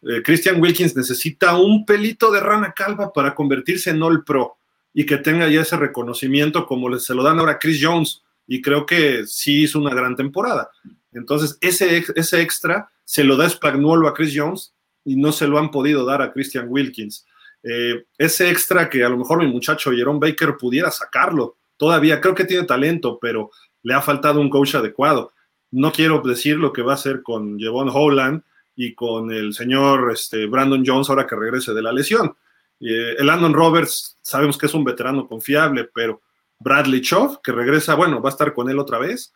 eh, 0.03 0.23
Christian 0.23 0.61
Wilkins 0.61 0.97
necesita 0.97 1.57
un 1.57 1.87
pelito 1.87 2.31
de 2.31 2.41
rana 2.41 2.73
calva 2.73 3.13
para 3.13 3.35
convertirse 3.35 3.91
en 3.91 4.03
All 4.03 4.25
Pro 4.25 4.57
y 4.93 5.07
que 5.07 5.19
tenga 5.19 5.49
ya 5.49 5.63
ese 5.63 5.77
reconocimiento 5.77 6.67
como 6.67 6.99
se 6.99 7.15
lo 7.15 7.23
dan 7.23 7.39
ahora 7.39 7.53
a 7.53 7.59
Chris 7.59 7.81
Jones, 7.81 8.23
y 8.47 8.61
creo 8.61 8.85
que 8.85 9.27
sí 9.27 9.63
hizo 9.63 9.79
una 9.79 9.95
gran 9.95 10.17
temporada. 10.17 10.71
Entonces, 11.13 11.57
ese, 11.61 12.05
ese 12.15 12.41
extra 12.41 12.91
se 13.05 13.25
lo 13.25 13.37
da 13.37 13.49
Spagnuolo 13.49 14.09
a 14.09 14.15
Chris 14.15 14.35
Jones 14.37 14.75
y 15.05 15.17
no 15.17 15.33
se 15.33 15.47
lo 15.47 15.59
han 15.59 15.71
podido 15.71 16.05
dar 16.05 16.21
a 16.23 16.33
Christian 16.33 16.67
Wilkins. 16.69 17.27
Eh, 17.63 18.05
ese 18.19 18.51
extra 18.51 18.91
que 18.91 19.05
a 19.05 19.09
lo 19.09 19.17
mejor 19.17 19.39
mi 19.39 19.51
muchacho 19.51 19.93
Jerome 19.93 20.19
Baker 20.19 20.57
pudiera 20.59 20.91
sacarlo, 20.91 21.57
todavía 21.77 22.21
creo 22.21 22.35
que 22.35 22.45
tiene 22.45 22.65
talento, 22.65 23.19
pero 23.21 23.51
le 23.83 23.95
ha 23.95 24.03
faltado 24.03 24.41
un 24.41 24.51
coach 24.51 24.75
adecuado. 24.75 25.33
No 25.71 25.93
quiero 25.93 26.21
decir 26.21 26.57
lo 26.57 26.73
que 26.73 26.83
va 26.83 26.93
a 26.93 26.97
hacer 26.97 27.23
con 27.23 27.59
Jevon 27.59 27.91
Holland 27.93 28.43
y 28.75 28.95
con 28.95 29.33
el 29.33 29.53
señor 29.53 30.11
este, 30.13 30.47
Brandon 30.47 30.83
Jones 30.85 31.11
ahora 31.11 31.27
que 31.27 31.37
regrese 31.37 31.75
de 31.75 31.83
la 31.83 31.93
lesión. 31.93 32.35
Eh, 32.81 33.17
el 33.19 33.27
Landon 33.27 33.55
Roberts 33.55 34.19
sabemos 34.23 34.59
que 34.59 34.67
es 34.67 34.75
un 34.75 34.85
veterano 34.85 35.27
confiable, 35.29 35.89
pero 35.95 36.23
Bradley 36.59 37.01
Chow, 37.01 37.41
que 37.43 37.53
regresa, 37.53 37.95
bueno, 37.95 38.21
va 38.21 38.31
a 38.31 38.33
estar 38.33 38.55
con 38.55 38.69
él 38.71 38.79
otra 38.79 38.99
vez. 38.99 39.33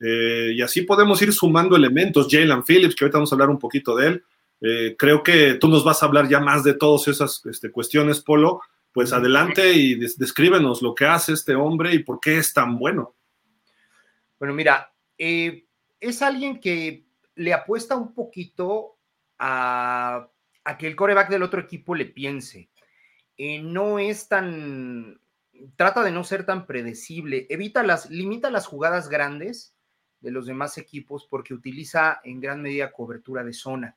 Eh, 0.00 0.52
y 0.54 0.62
así 0.62 0.82
podemos 0.82 1.20
ir 1.22 1.32
sumando 1.32 1.76
elementos. 1.76 2.28
Jalen 2.30 2.62
Phillips, 2.62 2.94
que 2.94 3.04
ahorita 3.04 3.18
vamos 3.18 3.32
a 3.32 3.34
hablar 3.34 3.50
un 3.50 3.58
poquito 3.58 3.96
de 3.96 4.06
él. 4.08 4.24
Eh, 4.60 4.96
creo 4.98 5.22
que 5.22 5.54
tú 5.54 5.68
nos 5.68 5.84
vas 5.84 6.02
a 6.02 6.06
hablar 6.06 6.28
ya 6.28 6.40
más 6.40 6.64
de 6.64 6.74
todas 6.74 7.08
esas 7.08 7.44
este, 7.46 7.70
cuestiones, 7.70 8.20
Polo. 8.20 8.60
Pues 8.92 9.12
adelante 9.12 9.74
y 9.74 9.96
descríbenos 9.96 10.80
lo 10.80 10.94
que 10.94 11.04
hace 11.04 11.34
este 11.34 11.54
hombre 11.54 11.92
y 11.94 11.98
por 11.98 12.18
qué 12.18 12.38
es 12.38 12.54
tan 12.54 12.78
bueno. 12.78 13.14
Bueno, 14.38 14.54
mira, 14.54 14.90
eh, 15.18 15.66
es 16.00 16.22
alguien 16.22 16.60
que 16.60 17.05
le 17.36 17.52
apuesta 17.52 17.96
un 17.96 18.12
poquito 18.12 18.98
a, 19.38 20.28
que 20.78 20.86
el 20.86 20.96
coreback 20.96 21.30
del 21.30 21.42
otro 21.42 21.60
equipo 21.60 21.94
le 21.94 22.06
piense. 22.06 22.68
Eh, 23.36 23.62
no 23.62 23.98
es 23.98 24.28
tan. 24.28 25.20
Trata 25.76 26.02
de 26.02 26.10
no 26.10 26.24
ser 26.24 26.44
tan 26.44 26.66
predecible. 26.66 27.46
Evita 27.48 27.82
las, 27.82 28.10
limita 28.10 28.50
las 28.50 28.66
jugadas 28.66 29.08
grandes 29.08 29.74
de 30.20 30.30
los 30.30 30.46
demás 30.46 30.76
equipos 30.76 31.26
porque 31.30 31.54
utiliza 31.54 32.20
en 32.24 32.40
gran 32.40 32.60
medida 32.60 32.92
cobertura 32.92 33.44
de 33.44 33.52
zona. 33.52 33.96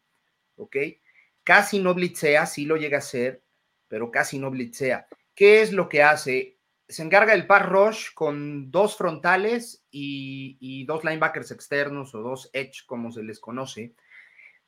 ¿ok? 0.59 0.75
Casi 1.43 1.79
no 1.79 1.93
blitzea, 1.93 2.45
sí 2.45 2.65
lo 2.65 2.77
llega 2.77 2.97
a 2.97 2.99
hacer, 2.99 3.43
pero 3.87 4.11
casi 4.11 4.37
no 4.37 4.51
blitzea. 4.51 5.07
¿Qué 5.33 5.61
es 5.61 5.71
lo 5.71 5.89
que 5.89 6.03
hace? 6.03 6.58
Se 6.89 7.03
encarga 7.03 7.33
el 7.33 7.47
pass 7.47 7.65
rush 7.69 8.07
con 8.13 8.71
dos 8.71 8.97
frontales 8.97 9.85
y, 9.91 10.85
dos 10.85 11.03
linebackers 11.03 11.51
externos 11.51 12.13
o 12.15 12.19
dos 12.19 12.49
edge, 12.51 12.85
como 12.85 13.11
se 13.11 13.23
les 13.23 13.39
conoce. 13.39 13.93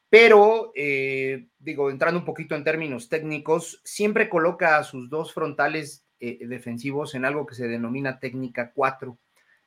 Pero, 0.07 0.71
eh, 0.75 1.47
digo, 1.57 1.89
entrando 1.89 2.19
un 2.19 2.25
poquito 2.25 2.55
en 2.55 2.63
términos 2.63 3.09
técnicos, 3.09 3.81
siempre 3.83 4.29
coloca 4.29 4.77
a 4.77 4.83
sus 4.83 5.09
dos 5.09 5.33
frontales 5.33 6.05
eh, 6.19 6.45
defensivos 6.47 7.15
en 7.15 7.25
algo 7.25 7.45
que 7.45 7.55
se 7.55 7.67
denomina 7.67 8.19
técnica 8.19 8.71
4. 8.73 9.17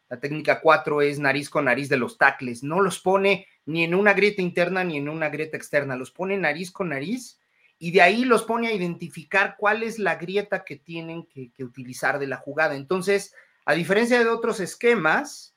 La 0.09 0.21
técnica 0.21 0.61
4 0.61 1.03
es 1.03 1.19
nariz 1.19 1.51
con 1.51 1.65
nariz 1.65 1.89
de 1.89 1.97
los 1.97 2.19
tackles. 2.19 2.63
No 2.63 2.81
los 2.81 3.01
pone 3.01 3.49
ni 3.67 3.83
en 3.83 3.95
una 3.95 4.13
grieta 4.13 4.43
interna 4.43 4.85
ni 4.85 4.99
en 4.99 5.09
una 5.09 5.29
grieta 5.29 5.57
externa, 5.57 5.97
los 5.97 6.13
pone 6.13 6.37
nariz 6.37 6.71
con 6.71 6.91
nariz 6.91 7.41
y 7.85 7.91
de 7.91 8.01
ahí 8.01 8.25
los 8.25 8.45
pone 8.45 8.69
a 8.69 8.73
identificar 8.73 9.57
cuál 9.59 9.83
es 9.83 9.99
la 9.99 10.15
grieta 10.15 10.65
que 10.65 10.77
tienen 10.77 11.27
que, 11.27 11.53
utilizar 11.63 12.19
de 12.19 12.27
la 12.27 12.39
jugada. 12.39 12.77
Entonces, 12.77 13.35
a 13.67 13.75
diferencia 13.75 14.19
de 14.19 14.31
otros 14.31 14.59
esquemas, 14.59 15.55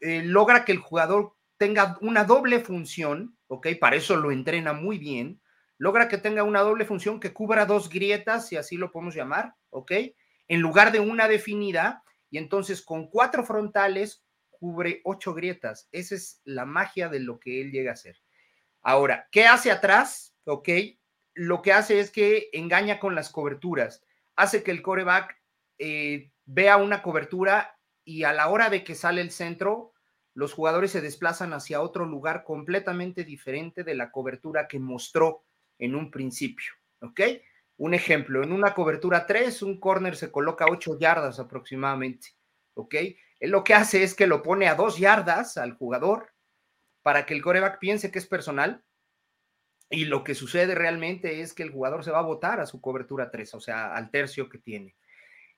eh, 0.00 0.22
logra 0.22 0.64
que 0.64 0.70
el 0.70 0.78
jugador 0.78 1.34
tenga 1.56 1.98
una 2.00 2.22
doble 2.22 2.60
función, 2.60 3.36
¿ok? 3.48 3.70
Para 3.80 3.96
eso 3.96 4.14
lo 4.14 4.30
entrena 4.30 4.72
muy 4.72 4.98
bien. 4.98 5.40
Logra 5.78 6.06
que 6.06 6.16
tenga 6.16 6.44
una 6.44 6.60
doble 6.60 6.84
función 6.84 7.18
que 7.18 7.32
cubra 7.32 7.66
dos 7.66 7.88
grietas, 7.88 8.46
si 8.46 8.56
así 8.56 8.76
lo 8.76 8.92
podemos 8.92 9.16
llamar, 9.16 9.56
¿ok? 9.70 9.90
En 10.46 10.60
lugar 10.60 10.92
de 10.92 11.00
una 11.00 11.26
definida, 11.26 12.04
y 12.30 12.38
entonces 12.38 12.82
con 12.82 13.08
cuatro 13.08 13.44
frontales 13.44 14.24
cubre 14.48 15.00
ocho 15.02 15.34
grietas. 15.34 15.88
Esa 15.90 16.14
es 16.14 16.40
la 16.44 16.64
magia 16.64 17.08
de 17.08 17.18
lo 17.18 17.40
que 17.40 17.60
él 17.60 17.72
llega 17.72 17.90
a 17.90 17.94
hacer. 17.94 18.16
Ahora, 18.80 19.26
¿qué 19.32 19.48
hace 19.48 19.72
atrás? 19.72 20.36
Ok, 20.44 20.68
lo 21.38 21.62
que 21.62 21.72
hace 21.72 22.00
es 22.00 22.10
que 22.10 22.50
engaña 22.52 22.98
con 22.98 23.14
las 23.14 23.30
coberturas. 23.30 24.02
Hace 24.34 24.64
que 24.64 24.72
el 24.72 24.82
coreback 24.82 25.40
eh, 25.78 26.32
vea 26.44 26.78
una 26.78 27.00
cobertura 27.00 27.78
y 28.04 28.24
a 28.24 28.32
la 28.32 28.48
hora 28.48 28.70
de 28.70 28.82
que 28.82 28.96
sale 28.96 29.20
el 29.20 29.30
centro, 29.30 29.92
los 30.34 30.52
jugadores 30.52 30.90
se 30.90 31.00
desplazan 31.00 31.52
hacia 31.52 31.80
otro 31.80 32.06
lugar 32.06 32.42
completamente 32.42 33.22
diferente 33.22 33.84
de 33.84 33.94
la 33.94 34.10
cobertura 34.10 34.66
que 34.66 34.80
mostró 34.80 35.44
en 35.78 35.94
un 35.94 36.10
principio. 36.10 36.72
¿Ok? 37.02 37.20
Un 37.76 37.94
ejemplo, 37.94 38.42
en 38.42 38.52
una 38.52 38.74
cobertura 38.74 39.24
3, 39.24 39.62
un 39.62 39.78
corner 39.78 40.16
se 40.16 40.32
coloca 40.32 40.66
8 40.68 40.98
yardas 40.98 41.38
aproximadamente. 41.38 42.30
¿Ok? 42.74 42.96
Él 43.38 43.50
lo 43.50 43.62
que 43.62 43.74
hace 43.74 44.02
es 44.02 44.16
que 44.16 44.26
lo 44.26 44.42
pone 44.42 44.66
a 44.66 44.74
dos 44.74 44.98
yardas 44.98 45.56
al 45.56 45.74
jugador 45.74 46.32
para 47.02 47.26
que 47.26 47.34
el 47.34 47.42
coreback 47.42 47.78
piense 47.78 48.10
que 48.10 48.18
es 48.18 48.26
personal. 48.26 48.82
Y 49.90 50.04
lo 50.04 50.22
que 50.22 50.34
sucede 50.34 50.74
realmente 50.74 51.40
es 51.40 51.54
que 51.54 51.62
el 51.62 51.70
jugador 51.70 52.04
se 52.04 52.10
va 52.10 52.18
a 52.18 52.22
botar 52.22 52.60
a 52.60 52.66
su 52.66 52.80
cobertura 52.80 53.30
3, 53.30 53.54
o 53.54 53.60
sea, 53.60 53.94
al 53.94 54.10
tercio 54.10 54.48
que 54.48 54.58
tiene. 54.58 54.96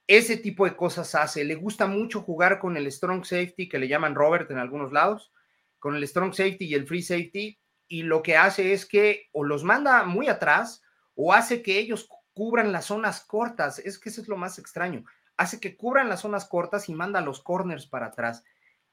Ese 0.07 0.37
tipo 0.37 0.65
de 0.65 0.75
cosas 0.75 1.13
hace. 1.15 1.43
Le 1.43 1.55
gusta 1.55 1.87
mucho 1.87 2.21
jugar 2.21 2.59
con 2.59 2.77
el 2.77 2.91
strong 2.91 3.25
safety, 3.25 3.67
que 3.67 3.79
le 3.79 3.87
llaman 3.87 4.15
Robert 4.15 4.49
en 4.51 4.57
algunos 4.57 4.91
lados, 4.91 5.31
con 5.79 5.95
el 5.95 6.07
strong 6.07 6.33
safety 6.33 6.65
y 6.65 6.73
el 6.73 6.87
free 6.87 7.03
safety. 7.03 7.59
Y 7.87 8.03
lo 8.03 8.23
que 8.23 8.37
hace 8.37 8.73
es 8.73 8.85
que 8.85 9.29
o 9.33 9.43
los 9.43 9.63
manda 9.63 10.03
muy 10.05 10.29
atrás 10.29 10.81
o 11.13 11.33
hace 11.33 11.61
que 11.61 11.77
ellos 11.77 12.07
cubran 12.33 12.71
las 12.71 12.85
zonas 12.85 13.21
cortas. 13.21 13.79
Es 13.79 13.99
que 13.99 14.09
eso 14.09 14.21
es 14.21 14.27
lo 14.27 14.37
más 14.37 14.59
extraño 14.59 15.03
hace 15.41 15.59
que 15.59 15.75
cubran 15.75 16.07
las 16.07 16.21
zonas 16.21 16.45
cortas 16.45 16.87
y 16.87 16.93
manda 16.93 17.19
los 17.19 17.41
corners 17.41 17.87
para 17.87 18.07
atrás. 18.07 18.43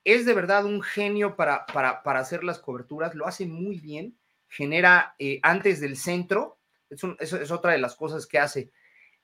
Es 0.02 0.25
de 0.25 0.33
verdad 0.33 0.64
un 0.64 0.80
genio 0.80 1.37
para, 1.37 1.66
para, 1.66 2.00
hacer 2.18 2.42
las 2.42 2.59
coberturas, 2.59 3.14
lo 3.14 3.26
hace 3.26 3.47
muy 3.47 3.78
bien, 3.78 4.16
genera 4.49 5.14
eh, 5.19 5.40
antes 5.43 5.81
del 5.81 5.97
centro, 5.97 6.59
es, 6.90 7.33
es, 7.33 7.50
otra 7.50 7.73
de 7.73 7.78
las 7.78 7.95
cosas 7.95 8.26
que 8.26 8.38
hace. 8.38 8.71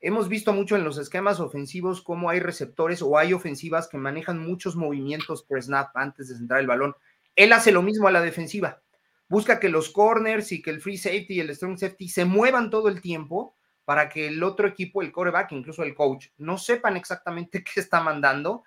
Hemos 0.00 0.28
visto 0.28 0.52
mucho 0.52 0.76
en 0.76 0.84
los 0.84 0.98
esquemas 0.98 1.40
ofensivos 1.40 2.02
cómo 2.02 2.28
hay 2.28 2.40
receptores 2.40 3.00
o 3.00 3.16
hay 3.16 3.32
ofensivas 3.32 3.88
que 3.88 3.96
manejan 3.96 4.38
muchos 4.38 4.76
movimientos 4.76 5.44
per 5.44 5.62
snap 5.62 5.96
antes 5.96 6.28
de 6.28 6.36
centrar 6.36 6.60
el 6.60 6.66
balón. 6.66 6.94
Él 7.36 7.52
hace 7.52 7.72
lo 7.72 7.82
mismo 7.82 8.06
a 8.06 8.12
la 8.12 8.20
defensiva. 8.20 8.82
Busca 9.28 9.58
que 9.58 9.70
los 9.70 9.88
corners 9.90 10.52
y 10.52 10.60
que 10.60 10.70
el 10.70 10.82
free 10.82 10.98
safety 10.98 11.34
y 11.34 11.40
el 11.40 11.54
strong 11.54 11.78
safety 11.78 12.08
se 12.08 12.26
muevan 12.26 12.68
todo 12.68 12.88
el 12.88 13.00
tiempo 13.00 13.56
para 13.84 14.08
que 14.08 14.28
el 14.28 14.42
otro 14.42 14.68
equipo, 14.68 15.02
el 15.02 15.12
coreback, 15.12 15.52
incluso 15.52 15.82
el 15.82 15.94
coach, 15.94 16.28
no 16.36 16.58
sepan 16.58 16.96
exactamente 16.96 17.64
qué 17.74 17.80
está 17.80 18.02
mandando 18.02 18.64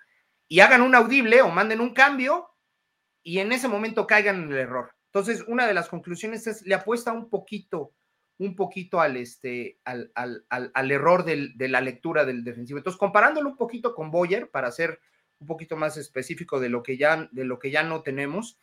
y 0.48 0.60
hagan 0.60 0.82
un 0.82 0.94
audible 0.94 1.42
o 1.42 1.50
manden 1.50 1.80
un 1.80 1.94
cambio 1.94 2.48
y 3.22 3.38
en 3.38 3.52
ese 3.52 3.68
momento 3.68 4.06
caigan 4.06 4.42
en 4.42 4.52
el 4.52 4.58
error. 4.58 4.97
Entonces, 5.18 5.44
una 5.48 5.66
de 5.66 5.74
las 5.74 5.88
conclusiones 5.88 6.46
es, 6.46 6.62
le 6.66 6.74
apuesta 6.74 7.12
un 7.12 7.28
poquito, 7.28 7.92
un 8.38 8.54
poquito 8.54 9.00
al, 9.00 9.16
este, 9.16 9.78
al, 9.84 10.12
al, 10.14 10.90
error 10.90 11.24
de 11.24 11.68
la 11.68 11.80
lectura 11.80 12.24
del 12.24 12.44
defensivo. 12.44 12.78
Entonces, 12.78 12.98
comparándolo 12.98 13.50
un 13.50 13.56
poquito 13.56 13.94
con 13.94 14.10
Boyer, 14.10 14.50
para 14.50 14.70
ser 14.70 15.00
un 15.40 15.46
poquito 15.46 15.76
más 15.76 15.96
específico 15.96 16.60
de 16.60 16.68
lo 16.68 16.82
que 16.82 16.96
ya, 16.96 17.28
de 17.32 17.44
lo 17.44 17.58
que 17.58 17.70
ya 17.70 17.82
no 17.82 18.02
tenemos, 18.02 18.58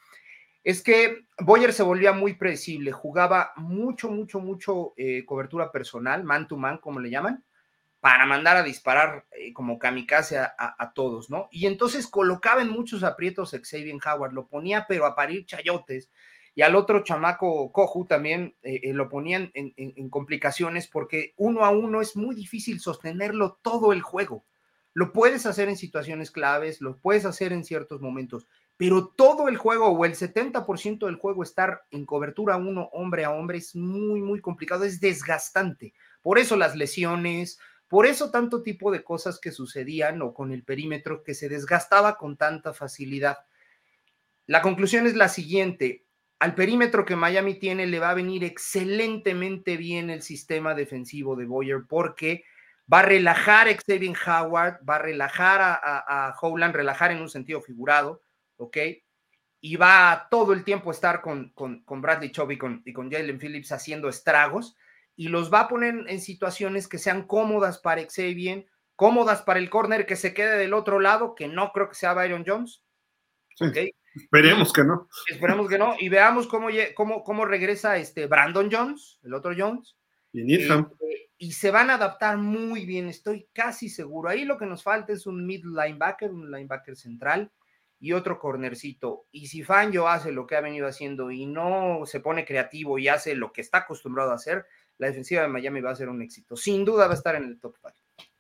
es 0.64 0.82
que 0.82 1.26
Boyer 1.40 1.74
se 1.74 1.84
volvía 1.84 2.12
muy 2.12 2.34
predecible, 2.34 2.92
jugaba 2.92 3.54
mucho, 3.56 4.10
mucho, 4.10 4.40
mucho 4.40 4.94
eh, 4.98 5.24
cobertura 5.26 5.72
personal, 5.72 6.24
man 6.24 6.48
to 6.48 6.58
man, 6.58 6.80
como 6.80 7.00
le 7.00 7.12
llaman, 7.12 7.44
para 8.00 8.26
mandar 8.26 8.58
a 8.58 8.64
disparar 8.64 9.26
eh, 9.32 9.54
como 9.54 9.80
kamikaze 9.80 10.38
a, 10.38 10.92
todos, 10.94 11.30
¿no? 11.30 11.48
Y 11.52 11.66
entonces 11.66 12.08
colocaba 12.08 12.62
en 12.62 12.70
muchos 12.70 13.04
aprietos 13.04 13.54
a 13.54 13.60
Xavier 13.60 13.98
Howard, 14.06 14.34
lo 14.34 14.48
ponía 14.48 14.86
pero 14.88 15.06
a 15.06 15.16
parir 15.16 15.46
chayotes, 15.46 16.12
y 16.56 16.62
al 16.62 16.76
otro 16.76 17.04
chamaco 17.04 17.72
Coju 17.72 18.06
también 18.06 18.56
eh, 18.64 18.94
lo 18.94 19.10
ponían 19.10 19.52
en 19.54 20.10
complicaciones 20.10 20.88
porque 20.88 21.34
uno 21.36 21.66
a 21.66 21.70
uno 21.70 22.02
es 22.02 22.16
muy 22.16 22.34
difícil 22.34 22.80
sostenerlo 22.80 23.60
todo 23.62 23.92
el 23.92 24.02
juego. 24.02 24.46
Lo 24.94 25.12
puedes 25.12 25.46
hacer 25.46 25.68
en 25.68 25.76
situaciones 25.76 26.32
claves, 26.32 26.80
lo 26.80 26.96
puedes 26.96 27.26
hacer 27.26 27.52
en 27.52 27.66
ciertos 27.66 28.00
momentos, 28.00 28.48
pero 28.78 29.08
todo 29.08 29.50
el 29.50 29.58
juego 29.58 29.90
o 29.90 30.06
el 30.06 30.16
70% 30.16 31.06
del 31.06 31.18
juego 31.18 31.44
estar 31.44 31.84
en 31.92 32.06
cobertura 32.06 32.56
uno 32.56 32.90
hombre 32.94 33.26
a 33.26 33.32
hombre 33.32 33.58
es 33.58 33.76
muy, 33.76 34.22
muy 34.22 34.40
complicado, 34.40 34.86
es 34.86 35.02
desgastante. 35.02 35.94
Por 36.22 36.40
eso 36.40 36.56
las 36.56 36.78
lesiones, 36.78 37.60
por 37.90 38.06
eso 38.06 38.32
tanto 38.32 38.64
tipo 38.64 38.90
de 38.90 39.04
cosas 39.04 39.38
que 39.38 39.52
sucedían 39.52 40.22
o 40.22 40.34
con 40.34 40.54
el 40.54 40.64
perímetro 40.64 41.24
que 41.24 41.34
se 41.34 41.50
desgastaba 41.50 42.18
con 42.18 42.38
tanta 42.38 42.74
facilidad. 42.74 43.40
La 44.48 44.62
conclusión 44.62 45.08
es 45.08 45.16
la 45.16 45.28
siguiente, 45.28 46.05
al 46.40 46.56
perímetro 46.56 47.06
que 47.06 47.16
Miami 47.16 47.56
tiene 47.56 47.88
le 47.88 48.00
va 48.00 48.10
a 48.10 48.16
venir 48.16 48.44
excelentemente 48.44 49.78
bien 49.78 50.10
el 50.10 50.22
sistema 50.22 50.76
defensivo 50.76 51.36
de 51.36 51.46
Boyer 51.46 51.84
porque 51.88 52.44
va 52.92 53.00
a 53.00 53.04
relajar 53.04 53.68
a 53.68 53.76
Xavier 53.76 54.16
Howard, 54.28 54.80
va 54.88 54.96
a 54.96 55.00
relajar 55.00 55.62
a, 55.62 55.74
a, 55.74 56.28
a 56.28 56.36
Howland, 56.40 56.76
relajar 56.76 57.12
en 57.12 57.22
un 57.22 57.30
sentido 57.30 57.62
figurado, 57.62 58.22
¿ok? 58.58 58.78
Y 59.62 59.78
va 59.78 60.28
todo 60.30 60.54
el 60.54 60.64
tiempo 60.64 60.90
a 60.90 60.94
estar 60.94 61.22
con, 61.22 61.50
con, 61.54 61.84
Bradley 62.02 62.32
Chubb 62.32 62.52
y 62.52 62.58
con, 62.58 62.84
y 62.86 62.94
con 62.94 63.12
Jalen 63.12 63.40
Phillips 63.40 63.72
haciendo 63.72 64.10
estragos 64.10 64.76
y 65.16 65.30
los 65.30 65.52
va 65.52 65.62
a 65.62 65.68
poner 65.68 66.06
en 66.08 66.22
situaciones 66.22 66.88
que 66.88 67.00
sean 67.00 67.24
cómodas 67.24 67.80
para 67.80 68.04
Xavier, 68.04 68.68
cómodas 68.96 69.42
para 69.42 69.60
el 69.60 69.70
corner 69.70 70.06
que 70.06 70.16
se 70.16 70.34
quede 70.34 70.58
del 70.58 70.74
otro 70.74 71.00
lado, 71.00 71.34
que 71.34 71.48
no 71.48 71.72
creo 71.72 71.90
que 71.90 71.96
sea 71.96 72.14
Byron 72.14 72.44
Jones. 72.46 72.84
Esperemos 74.16 74.72
que 74.72 74.84
no. 74.84 75.08
Esperemos 75.30 75.68
que 75.68 75.78
no. 75.78 75.96
Y 76.00 76.10
veamos 76.10 76.48
cómo, 76.48 76.68
cómo, 76.96 77.24
cómo 77.24 77.46
regresa 77.46 77.98
este 77.98 78.28
Brandon 78.28 78.70
Jones, 78.72 79.20
el 79.24 79.34
otro 79.34 79.54
Jones. 79.58 79.96
Y, 80.32 80.54
este, 80.54 80.86
y 81.38 81.52
se 81.54 81.72
van 81.72 81.90
a 81.90 81.96
adaptar 81.96 82.38
muy 82.38 82.86
bien, 82.86 83.08
estoy 83.08 83.48
casi 83.54 83.90
seguro. 83.90 84.30
Ahí 84.30 84.46
lo 84.46 84.58
que 84.58 84.66
nos 84.66 84.84
falta 84.84 85.14
es 85.14 85.26
un 85.28 85.46
mid 85.46 85.64
linebacker, 85.64 86.32
un 86.32 86.52
linebacker 86.52 86.96
central 86.96 87.52
y 88.00 88.14
otro 88.14 88.40
cornercito. 88.40 89.26
Y 89.32 89.48
si 89.48 89.64
Fangio 89.64 90.08
hace 90.08 90.32
lo 90.32 90.46
que 90.46 90.56
ha 90.56 90.62
venido 90.62 90.88
haciendo 90.88 91.32
y 91.32 91.46
no 91.46 92.02
se 92.06 92.20
pone 92.20 92.46
creativo 92.46 92.98
y 93.00 93.08
hace 93.08 93.36
lo 93.36 93.52
que 93.52 93.62
está 93.62 93.80
acostumbrado 93.80 94.32
a 94.32 94.36
hacer, 94.36 94.66
la 94.98 95.08
defensiva 95.08 95.42
de 95.42 95.48
Miami 95.48 95.82
va 95.82 95.92
a 95.92 95.96
ser 95.96 96.10
un 96.10 96.22
éxito. 96.22 96.56
Sin 96.56 96.86
duda 96.86 97.08
va 97.08 97.14
a 97.14 97.18
estar 97.18 97.36
en 97.36 97.44
el 97.44 97.60
top 97.60 97.76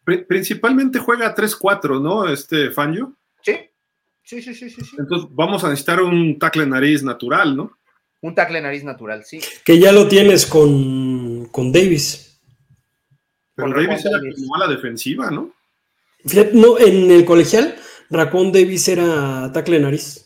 5. 0.05 0.25
Principalmente 0.27 1.00
juega 1.00 1.34
3-4, 1.34 2.01
¿no? 2.01 2.29
Este 2.29 2.72
Fangio. 2.72 3.17
Sí. 3.41 3.58
Sí, 4.25 4.41
sí, 4.41 4.55
sí, 4.55 4.72
sí, 4.72 4.82
Entonces 4.98 5.29
vamos 5.34 5.63
a 5.63 5.70
necesitar 5.70 6.01
un 6.01 6.39
tackle 6.39 6.65
nariz 6.65 7.03
natural, 7.03 7.55
¿no? 7.55 7.77
Un 8.22 8.34
tackle 8.34 8.60
nariz 8.60 8.84
natural, 8.84 9.24
sí. 9.24 9.39
Que 9.63 9.77
ya 9.77 9.91
lo 9.91 10.08
tienes 10.08 10.48
con, 10.48 11.46
con 11.51 11.72
Davis. 11.72 12.41
Pero 13.53 13.70
Davis 13.70 14.03
era 14.03 14.20
como 14.20 14.55
a 14.55 14.60
la 14.60 14.67
defensiva, 14.67 15.29
¿no? 15.29 15.53
no, 16.53 16.79
en 16.79 17.12
el 17.12 17.24
colegial, 17.24 17.75
Racón 18.10 18.51
Davis 18.51 18.88
era 18.88 19.51
tackle 19.53 19.79
nariz. 19.79 20.25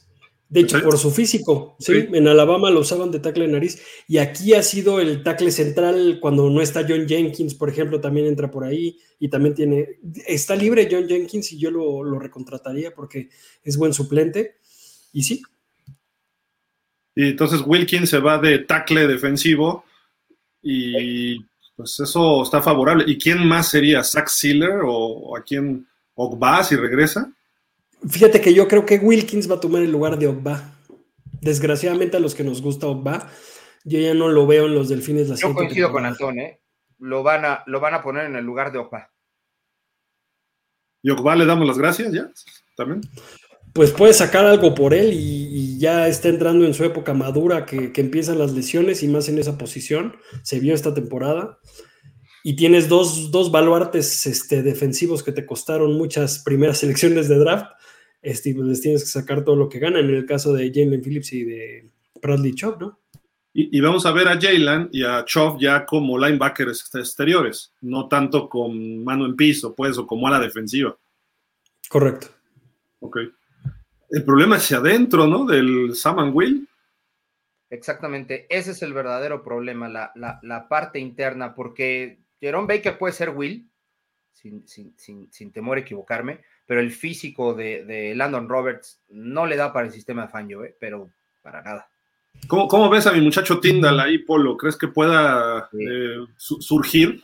De 0.49 0.61
hecho, 0.61 0.81
por 0.81 0.97
su 0.97 1.11
físico, 1.11 1.75
¿sí? 1.77 2.07
En 2.11 2.27
Alabama 2.27 2.71
lo 2.71 2.79
usaban 2.79 3.11
de 3.11 3.19
tackle 3.19 3.47
nariz. 3.47 3.83
Y 4.07 4.17
aquí 4.17 4.55
ha 4.55 4.63
sido 4.63 4.99
el 4.99 5.21
tackle 5.21 5.51
central 5.51 6.17
cuando 6.19 6.49
no 6.49 6.59
está 6.59 6.83
John 6.89 7.07
Jenkins, 7.07 7.53
por 7.53 7.69
ejemplo, 7.69 8.01
también 8.01 8.25
entra 8.25 8.49
por 8.49 8.63
ahí. 8.63 8.97
Y 9.19 9.29
también 9.29 9.53
tiene. 9.53 9.99
Está 10.25 10.55
libre 10.55 10.87
John 10.89 11.07
Jenkins 11.07 11.51
y 11.51 11.59
yo 11.59 11.69
lo, 11.69 12.03
lo 12.03 12.17
recontrataría 12.17 12.95
porque 12.95 13.29
es 13.63 13.77
buen 13.77 13.93
suplente. 13.93 14.55
Y 15.13 15.21
sí. 15.21 15.43
Y 17.13 17.29
entonces 17.29 17.61
Wilkins 17.63 18.09
se 18.09 18.17
va 18.17 18.39
de 18.39 18.57
tackle 18.59 19.05
defensivo. 19.05 19.85
Y 20.63 21.45
pues 21.75 21.99
eso 21.99 22.41
está 22.41 22.59
favorable. 22.59 23.03
¿Y 23.05 23.19
quién 23.19 23.47
más 23.47 23.69
sería? 23.69 24.03
¿Zach 24.03 24.29
Sealer 24.29 24.79
o 24.83 25.37
a 25.37 25.43
quién? 25.43 25.87
¿Ogba 26.15 26.63
si 26.63 26.75
regresa? 26.75 27.31
Fíjate 28.07 28.41
que 28.41 28.53
yo 28.53 28.67
creo 28.67 28.85
que 28.85 28.97
Wilkins 28.97 29.49
va 29.49 29.55
a 29.55 29.59
tomar 29.59 29.81
el 29.81 29.91
lugar 29.91 30.17
de 30.17 30.27
Ogba. 30.27 30.75
Desgraciadamente 31.41 32.17
a 32.17 32.19
los 32.19 32.35
que 32.35 32.43
nos 32.43 32.61
gusta 32.61 32.87
Ogba, 32.87 33.29
yo 33.83 33.99
ya 33.99 34.13
no 34.13 34.29
lo 34.29 34.45
veo 34.47 34.65
en 34.65 34.75
los 34.75 34.89
Delfines. 34.89 35.29
La 35.29 35.35
yo 35.35 35.53
coincido 35.53 35.91
con 35.91 36.05
Antón, 36.05 36.39
¿eh? 36.39 36.61
Lo 36.99 37.23
van, 37.23 37.45
a, 37.45 37.63
lo 37.65 37.79
van 37.79 37.93
a 37.93 38.03
poner 38.03 38.25
en 38.25 38.35
el 38.35 38.45
lugar 38.45 38.71
de 38.71 38.79
Ogba. 38.79 39.11
¿Y 41.01 41.11
Ogba 41.11 41.35
le 41.35 41.45
damos 41.45 41.67
las 41.67 41.77
gracias 41.77 42.11
ya? 42.11 42.29
¿También? 42.75 43.01
Pues 43.73 43.91
puede 43.91 44.13
sacar 44.13 44.45
algo 44.45 44.75
por 44.75 44.93
él 44.93 45.11
y, 45.13 45.77
ya 45.79 46.09
está 46.09 46.27
entrando 46.27 46.65
en 46.65 46.73
su 46.73 46.83
época 46.83 47.13
madura 47.13 47.65
que, 47.65 47.93
que 47.93 48.01
empiezan 48.01 48.37
las 48.37 48.51
lesiones 48.51 49.01
y 49.01 49.07
más 49.07 49.29
en 49.29 49.39
esa 49.39 49.57
posición. 49.57 50.17
Se 50.43 50.59
vio 50.59 50.73
esta 50.73 50.93
temporada 50.93 51.57
y 52.43 52.55
tienes 52.55 52.87
dos, 52.87 53.31
dos 53.31 53.51
baluartes 53.51 54.25
este, 54.25 54.63
defensivos 54.63 55.23
que 55.23 55.31
te 55.31 55.45
costaron 55.45 55.97
muchas 55.97 56.39
primeras 56.39 56.77
selecciones 56.79 57.27
de 57.27 57.37
draft, 57.37 57.71
este, 58.21 58.53
pues 58.53 58.67
les 58.67 58.81
tienes 58.81 59.03
que 59.03 59.09
sacar 59.09 59.43
todo 59.43 59.55
lo 59.55 59.69
que 59.69 59.79
ganan, 59.79 60.05
en 60.05 60.15
el 60.15 60.25
caso 60.25 60.53
de 60.53 60.71
Jalen 60.73 61.01
Phillips 61.01 61.33
y 61.33 61.43
de 61.43 61.89
Bradley 62.21 62.53
Chop, 62.53 62.81
¿no? 62.81 62.99
Y, 63.51 63.81
vamos 63.81 64.05
a 64.05 64.11
ver 64.11 64.27
a 64.27 64.39
Jalen 64.39 64.89
y 64.91 65.03
a 65.03 65.25
Chop 65.25 65.59
ya 65.59 65.85
como 65.85 66.17
linebackers 66.17 66.93
exteriores, 66.95 67.73
no 67.81 68.07
tanto 68.07 68.47
con 68.47 69.03
mano 69.03 69.25
en 69.25 69.35
piso, 69.35 69.75
pues, 69.75 69.97
o 69.97 70.05
como 70.05 70.27
a 70.27 70.31
la 70.31 70.39
defensiva. 70.39 70.95
Correcto. 71.89 72.27
Ok. 72.99 73.17
El 74.11 74.23
problema 74.23 74.55
es 74.55 74.63
hacia 74.63 74.77
adentro, 74.77 75.27
¿no? 75.27 75.45
Del 75.45 75.95
Sam 75.95 76.33
Will. 76.33 76.69
Exactamente, 77.71 78.45
ese 78.49 78.71
es 78.71 78.81
el 78.81 78.93
verdadero 78.93 79.43
problema, 79.43 79.89
la, 79.89 80.11
la 80.15 80.67
parte 80.69 80.99
interna, 80.99 81.53
porque 81.53 82.19
Jerome 82.39 82.67
Baker 82.67 82.97
puede 82.97 83.13
ser 83.13 83.29
Will, 83.29 83.69
sin, 84.33 85.51
temor 85.51 85.77
a 85.77 85.81
equivocarme, 85.81 86.41
pero 86.69 86.81
el 86.81 86.91
físico 86.91 87.55
de, 87.55 88.13
Landon 88.15 88.47
Roberts 88.47 89.01
no 89.09 89.47
le 89.47 89.55
da 89.55 89.73
para 89.73 89.87
el 89.87 89.91
sistema 89.91 90.21
de 90.21 90.27
Fangio, 90.27 90.63
¿eh? 90.63 90.77
pero 90.79 91.09
para 91.41 91.63
nada. 91.63 91.89
¿Cómo, 92.47 92.91
ves 92.91 93.07
a 93.07 93.11
mi 93.11 93.21
muchacho 93.21 93.59
Tyndall 93.59 93.99
ahí, 93.99 94.19
Polo? 94.19 94.55
¿Crees 94.55 94.77
que 94.77 94.87
pueda 94.87 95.67
eh, 95.73 96.17
surgir? 96.37 97.23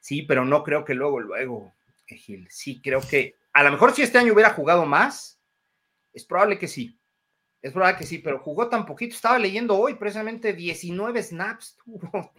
Sí, 0.00 0.22
pero 0.22 0.46
no 0.46 0.64
creo 0.64 0.82
que 0.82 0.94
luego, 0.94 1.20
luego, 1.20 1.74
Gil. 2.06 2.48
Sí, 2.48 2.80
creo 2.82 3.02
que 3.02 3.34
a 3.52 3.62
lo 3.64 3.70
mejor 3.70 3.92
si 3.92 4.00
este 4.00 4.16
año 4.16 4.32
hubiera 4.32 4.54
jugado 4.54 4.86
más, 4.86 5.38
es 6.14 6.24
probable 6.24 6.58
que 6.58 6.68
sí. 6.68 6.98
Es 7.60 7.74
probable 7.74 7.98
que 7.98 8.06
sí, 8.06 8.16
pero 8.16 8.38
jugó 8.38 8.70
tan 8.70 8.86
poquito. 8.86 9.14
Estaba 9.14 9.38
leyendo 9.38 9.76
hoy 9.76 9.96
precisamente 9.96 10.54
19 10.54 11.22
snaps 11.22 11.76
tuvo. 11.84 12.32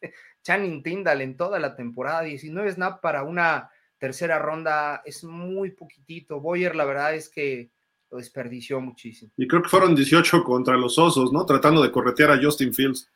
Channing 0.42 0.82
Tyndall 0.82 1.20
en 1.20 1.36
toda 1.36 1.58
la 1.58 1.76
temporada, 1.76 2.22
19 2.22 2.72
snap 2.72 3.02
para 3.02 3.24
una 3.24 3.70
tercera 4.00 4.38
ronda 4.38 5.02
es 5.04 5.22
muy 5.22 5.70
poquitito. 5.70 6.40
Boyer, 6.40 6.74
la 6.74 6.86
verdad 6.86 7.14
es 7.14 7.28
que 7.28 7.70
lo 8.10 8.18
desperdició 8.18 8.80
muchísimo. 8.80 9.30
Y 9.36 9.46
creo 9.46 9.62
que 9.62 9.68
fueron 9.68 9.94
18 9.94 10.42
contra 10.42 10.76
los 10.76 10.98
Osos, 10.98 11.32
¿no? 11.32 11.46
Tratando 11.46 11.82
de 11.82 11.92
corretear 11.92 12.32
a 12.32 12.42
Justin 12.42 12.74
Fields. 12.74 13.08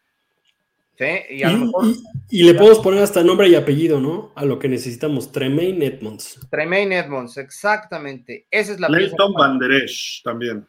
Sí, 0.97 1.07
y 1.31 1.43
a 1.43 1.51
lo 1.51 1.59
mejor. 1.59 1.87
Y, 2.31 2.45
le 2.45 2.55
podemos 2.55 2.79
poner 2.79 3.03
hasta 3.03 3.25
nombre 3.25 3.49
y 3.49 3.57
apellido, 3.57 4.01
¿no? 4.01 4.31
A 4.37 4.45
lo 4.45 4.61
que 4.61 4.69
necesitamos. 4.69 5.33
Tremaine 5.33 5.85
Edmonds. 5.85 6.39
Tremaine 6.51 6.99
Edmonds, 6.99 7.37
exactamente. 7.39 8.47
Esa 8.49 8.75
es 8.75 8.81
la 8.81 8.89
Leighton 8.89 9.33
Van 9.33 9.59
también. 10.23 10.69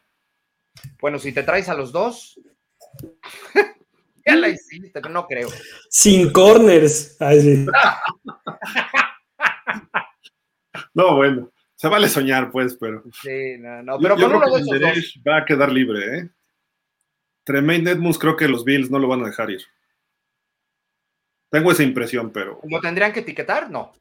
Bueno, 1.00 1.20
si 1.20 1.30
te 1.32 1.44
traes 1.44 1.68
a 1.68 1.74
los 1.74 1.92
dos. 1.92 2.40
Ya 4.28 4.34
la 4.34 4.48
hiciste, 4.48 4.90
pero 4.92 5.08
no 5.08 5.24
creo. 5.28 5.48
Sin 5.88 6.32
corners. 6.32 7.16
no, 10.96 11.14
bueno. 11.16 11.52
Se 11.74 11.88
vale 11.88 12.08
soñar, 12.08 12.50
pues, 12.50 12.76
pero. 12.80 13.04
Sí, 13.22 13.58
no, 13.58 13.82
no. 13.82 13.98
Pero 13.98 14.14
uno 14.14 14.40
de 14.40 14.60
esos 14.60 14.80
dos. 14.80 15.20
Va 15.28 15.36
a 15.38 15.44
quedar 15.44 15.70
libre, 15.70 16.18
¿eh? 16.18 16.30
Tremaine 17.44 17.90
Edmonds 17.90 18.18
creo 18.18 18.34
que 18.34 18.48
los 18.48 18.64
Bills 18.64 18.90
no 18.90 18.98
lo 18.98 19.06
van 19.06 19.22
a 19.22 19.26
dejar 19.26 19.50
ir. 19.50 19.60
Tengo 21.50 21.70
esa 21.70 21.82
impresión, 21.82 22.30
pero. 22.32 22.60
¿Lo 22.66 22.80
tendrían 22.80 23.12
que 23.12 23.20
etiquetar? 23.20 23.70
No. 23.70 23.92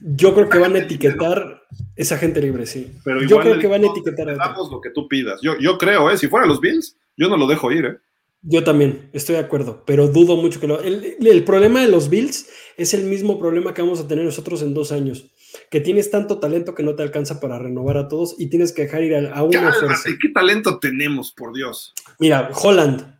Yo 0.00 0.32
creo 0.34 0.48
que 0.48 0.58
van 0.58 0.76
a 0.76 0.78
etiquetar 0.78 1.62
esa 1.96 2.16
gente 2.16 2.40
libre, 2.40 2.64
sí. 2.64 2.94
Pero 3.04 3.20
yo 3.22 3.40
creo 3.40 3.58
que 3.58 3.66
van 3.66 3.82
a 3.82 3.88
etiquetar 3.88 4.30
a 4.30 4.56
lo 4.56 4.80
que 4.80 4.90
tú 4.90 5.08
pidas. 5.08 5.40
Yo, 5.42 5.58
yo 5.58 5.76
creo, 5.78 6.10
¿eh? 6.12 6.16
Si 6.16 6.28
fuera 6.28 6.46
los 6.46 6.60
Bills, 6.60 6.96
yo 7.16 7.28
no 7.28 7.36
lo 7.36 7.48
dejo 7.48 7.72
ir, 7.72 7.84
¿eh? 7.84 7.98
Yo 8.42 8.62
también, 8.62 9.10
estoy 9.12 9.34
de 9.34 9.40
acuerdo, 9.40 9.82
pero 9.84 10.06
dudo 10.06 10.36
mucho 10.36 10.60
que 10.60 10.68
lo... 10.68 10.80
El, 10.80 11.44
problema 11.44 11.80
de 11.80 11.88
los 11.88 12.08
Bills 12.08 12.48
es 12.76 12.94
el 12.94 13.04
mismo 13.04 13.38
problema 13.38 13.74
que 13.74 13.82
vamos 13.82 13.98
a 13.98 14.06
tener 14.06 14.24
nosotros 14.24 14.62
en 14.62 14.74
dos 14.74 14.92
años, 14.92 15.26
que 15.70 15.80
tienes 15.80 16.10
tanto 16.10 16.38
talento 16.38 16.74
que 16.74 16.82
no 16.82 16.94
te 16.94 17.02
alcanza 17.02 17.40
para 17.40 17.58
renovar 17.58 17.96
a 17.96 18.08
todos 18.08 18.34
y 18.38 18.48
tienes 18.48 18.72
que 18.72 18.82
dejar 18.82 19.02
ir 19.02 19.14
a, 19.14 19.34
a 19.34 19.42
una 19.42 19.72
fuerza. 19.72 20.10
¿Qué 20.20 20.28
talento 20.30 20.78
tenemos, 20.78 21.32
por 21.32 21.52
Dios? 21.52 21.94
Mira, 22.18 22.50
Holland, 22.54 23.18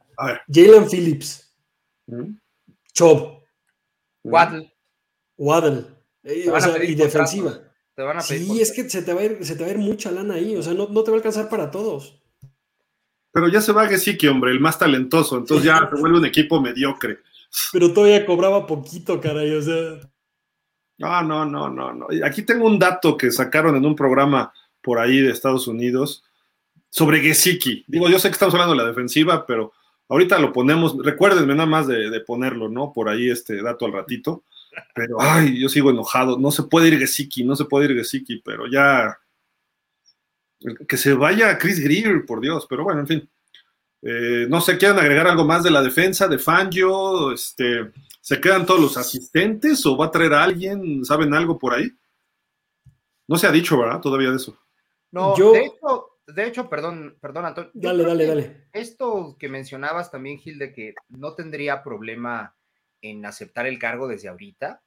Jalen 0.48 0.88
Phillips, 0.88 1.52
¿Mm? 2.06 2.36
Chob, 2.92 3.42
Waddle, 4.24 4.72
Waddle, 5.36 5.84
eh, 6.24 6.50
y 6.88 6.94
defensiva. 6.94 7.60
sí, 8.20 8.60
es 8.60 8.72
que 8.72 8.88
se 8.88 9.02
te, 9.02 9.12
va 9.12 9.20
a 9.20 9.24
ir, 9.24 9.44
se 9.44 9.56
te 9.56 9.62
va 9.62 9.68
a 9.68 9.72
ir 9.72 9.78
mucha 9.78 10.10
lana 10.10 10.34
ahí, 10.34 10.56
o 10.56 10.62
sea, 10.62 10.74
no, 10.74 10.88
no 10.88 11.02
te 11.02 11.10
va 11.10 11.16
a 11.16 11.18
alcanzar 11.18 11.48
para 11.48 11.70
todos. 11.70 12.20
Pero 13.30 13.48
ya 13.48 13.60
se 13.60 13.72
va 13.72 13.86
Gesicki, 13.86 14.26
hombre, 14.26 14.50
el 14.50 14.60
más 14.60 14.78
talentoso, 14.78 15.36
entonces 15.36 15.66
ya 15.66 15.78
se 15.94 16.00
vuelve 16.00 16.18
un 16.18 16.26
equipo 16.26 16.60
mediocre. 16.60 17.18
Pero 17.72 17.92
todavía 17.92 18.26
cobraba 18.26 18.66
poquito, 18.66 19.20
caray, 19.20 19.52
o 19.54 19.62
sea. 19.62 20.00
No, 20.98 21.22
no, 21.22 21.44
no, 21.44 21.68
no, 21.68 21.92
no. 21.92 22.06
Aquí 22.24 22.42
tengo 22.42 22.66
un 22.66 22.78
dato 22.78 23.16
que 23.16 23.30
sacaron 23.30 23.76
en 23.76 23.86
un 23.86 23.94
programa 23.94 24.52
por 24.82 24.98
ahí 24.98 25.20
de 25.20 25.30
Estados 25.30 25.68
Unidos 25.68 26.24
sobre 26.90 27.20
Gesicki. 27.20 27.84
Digo, 27.86 28.08
yo 28.08 28.18
sé 28.18 28.28
que 28.28 28.32
estamos 28.32 28.54
hablando 28.54 28.74
de 28.74 28.82
la 28.82 28.88
defensiva, 28.88 29.46
pero 29.46 29.72
ahorita 30.08 30.38
lo 30.38 30.52
ponemos, 30.52 30.96
recuérdenme 31.04 31.54
nada 31.54 31.68
más 31.68 31.86
de, 31.86 32.20
ponerlo, 32.26 32.68
¿no? 32.68 32.92
Por 32.92 33.08
ahí 33.08 33.30
este 33.30 33.62
dato 33.62 33.86
al 33.86 33.92
ratito. 33.92 34.44
Pero, 34.94 35.20
ay, 35.20 35.60
yo 35.60 35.68
sigo 35.68 35.90
enojado. 35.90 36.38
No 36.38 36.50
se 36.50 36.64
puede 36.64 36.88
ir 36.88 36.98
Gesicki, 36.98 37.44
no 37.44 37.54
se 37.54 37.64
puede 37.64 37.86
ir 37.86 37.96
Gesicki, 37.96 38.42
pero 38.44 38.66
ya 38.66 39.18
que 40.88 40.96
se 40.96 41.12
vaya 41.14 41.56
Chris 41.58 41.80
Greer, 41.80 42.26
por 42.26 42.40
Dios, 42.40 42.66
pero 42.68 42.82
bueno, 42.82 43.00
en 43.00 43.06
fin. 43.06 43.30
Eh, 44.02 44.46
no 44.48 44.60
sé, 44.60 44.78
¿quieren 44.78 44.98
agregar 44.98 45.28
algo 45.28 45.44
más 45.44 45.62
de 45.62 45.70
la 45.70 45.82
defensa 45.82 46.26
de 46.28 46.38
Fangio? 46.38 47.32
Este, 47.32 47.90
¿Se 48.28 48.42
quedan 48.42 48.66
todos 48.66 48.78
los 48.78 48.96
asistentes 48.98 49.86
o 49.86 49.96
va 49.96 50.04
a 50.04 50.10
traer 50.10 50.34
a 50.34 50.44
alguien? 50.44 51.02
¿Saben 51.02 51.32
algo 51.32 51.58
por 51.58 51.72
ahí? 51.72 51.90
No 53.26 53.38
se 53.38 53.46
ha 53.46 53.50
dicho, 53.50 53.78
¿verdad? 53.78 54.02
Todavía 54.02 54.28
de 54.28 54.36
eso. 54.36 54.60
No, 55.10 55.34
yo... 55.34 55.52
de, 55.52 55.64
hecho, 55.64 56.10
de 56.26 56.46
hecho, 56.46 56.68
perdón, 56.68 57.16
perdón, 57.22 57.46
Antonio. 57.46 57.70
Dale, 57.72 58.04
dale, 58.04 58.26
dale. 58.26 58.68
Esto 58.74 59.34
que 59.38 59.48
mencionabas 59.48 60.10
también, 60.10 60.38
Gil, 60.38 60.58
de 60.58 60.74
que 60.74 60.94
no 61.08 61.32
tendría 61.32 61.82
problema 61.82 62.54
en 63.00 63.24
aceptar 63.24 63.66
el 63.66 63.78
cargo 63.78 64.06
desde 64.06 64.28
ahorita, 64.28 64.82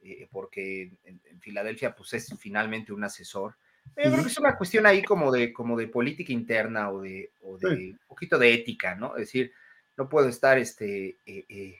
eh, 0.00 0.26
porque 0.28 0.90
en, 1.04 1.20
en, 1.26 1.40
Filadelfia, 1.40 1.94
pues 1.94 2.12
es 2.14 2.34
finalmente 2.40 2.92
un 2.92 3.04
asesor. 3.04 3.54
Yo 4.02 4.10
creo 4.10 4.24
que 4.24 4.30
es 4.30 4.38
una 4.38 4.56
cuestión 4.56 4.84
ahí 4.86 5.04
como 5.04 5.30
de, 5.30 5.52
como 5.52 5.78
de 5.78 5.86
política 5.86 6.32
interna 6.32 6.90
o 6.90 7.02
de, 7.02 7.30
un 7.40 8.00
poquito 8.08 8.36
de 8.36 8.52
ética, 8.52 8.96
¿no? 8.96 9.14
Es 9.14 9.28
decir, 9.28 9.52
no 9.96 10.08
puedo 10.08 10.28
estar 10.28 10.58
este, 10.58 11.18
eh, 11.24 11.46
eh, 11.48 11.78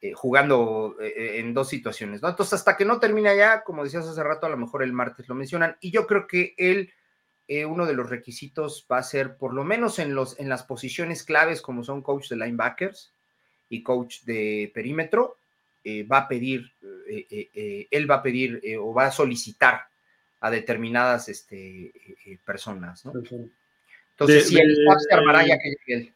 eh, 0.00 0.12
jugando 0.12 0.96
en 1.00 1.52
dos 1.52 1.68
situaciones, 1.68 2.22
¿no? 2.22 2.28
Entonces, 2.28 2.54
hasta 2.54 2.76
que 2.76 2.84
no 2.84 2.98
termine 2.98 3.36
ya, 3.36 3.62
como 3.62 3.84
decías 3.84 4.06
hace 4.06 4.22
rato, 4.22 4.46
a 4.46 4.50
lo 4.50 4.56
mejor 4.56 4.82
el 4.82 4.92
martes 4.92 5.28
lo 5.28 5.34
mencionan, 5.34 5.76
y 5.80 5.90
yo 5.90 6.06
creo 6.06 6.26
que 6.26 6.54
él, 6.56 6.92
uno 7.66 7.84
de 7.84 7.94
los 7.94 8.08
requisitos 8.08 8.86
va 8.90 8.98
a 8.98 9.02
ser, 9.02 9.36
por 9.36 9.52
lo 9.52 9.64
menos 9.64 9.98
en, 9.98 10.14
los, 10.14 10.38
en 10.38 10.48
las 10.48 10.62
posiciones 10.62 11.24
claves, 11.24 11.60
como 11.60 11.82
son 11.82 12.00
coach 12.00 12.28
de 12.28 12.36
linebackers 12.36 13.12
y 13.68 13.82
coach 13.82 14.22
de 14.22 14.70
perímetro, 14.72 15.36
va 16.10 16.18
a 16.18 16.28
pedir, 16.28 16.72
él 16.80 18.10
va 18.10 18.16
a 18.16 18.22
pedir 18.22 18.62
o 18.78 18.94
va 18.94 19.06
a 19.06 19.10
solicitar 19.10 19.90
a 20.40 20.50
determinadas 20.50 21.28
este, 21.28 21.92
eh, 22.26 22.38
personas, 22.44 23.04
¿no? 23.04 23.12
Entonces, 24.12 24.48
si 24.48 24.58
el 24.58 24.76
se 24.98 25.14
armará 25.14 25.46
ya 25.46 25.58
que 25.58 25.70
llegue 25.70 26.02
él. 26.02 26.14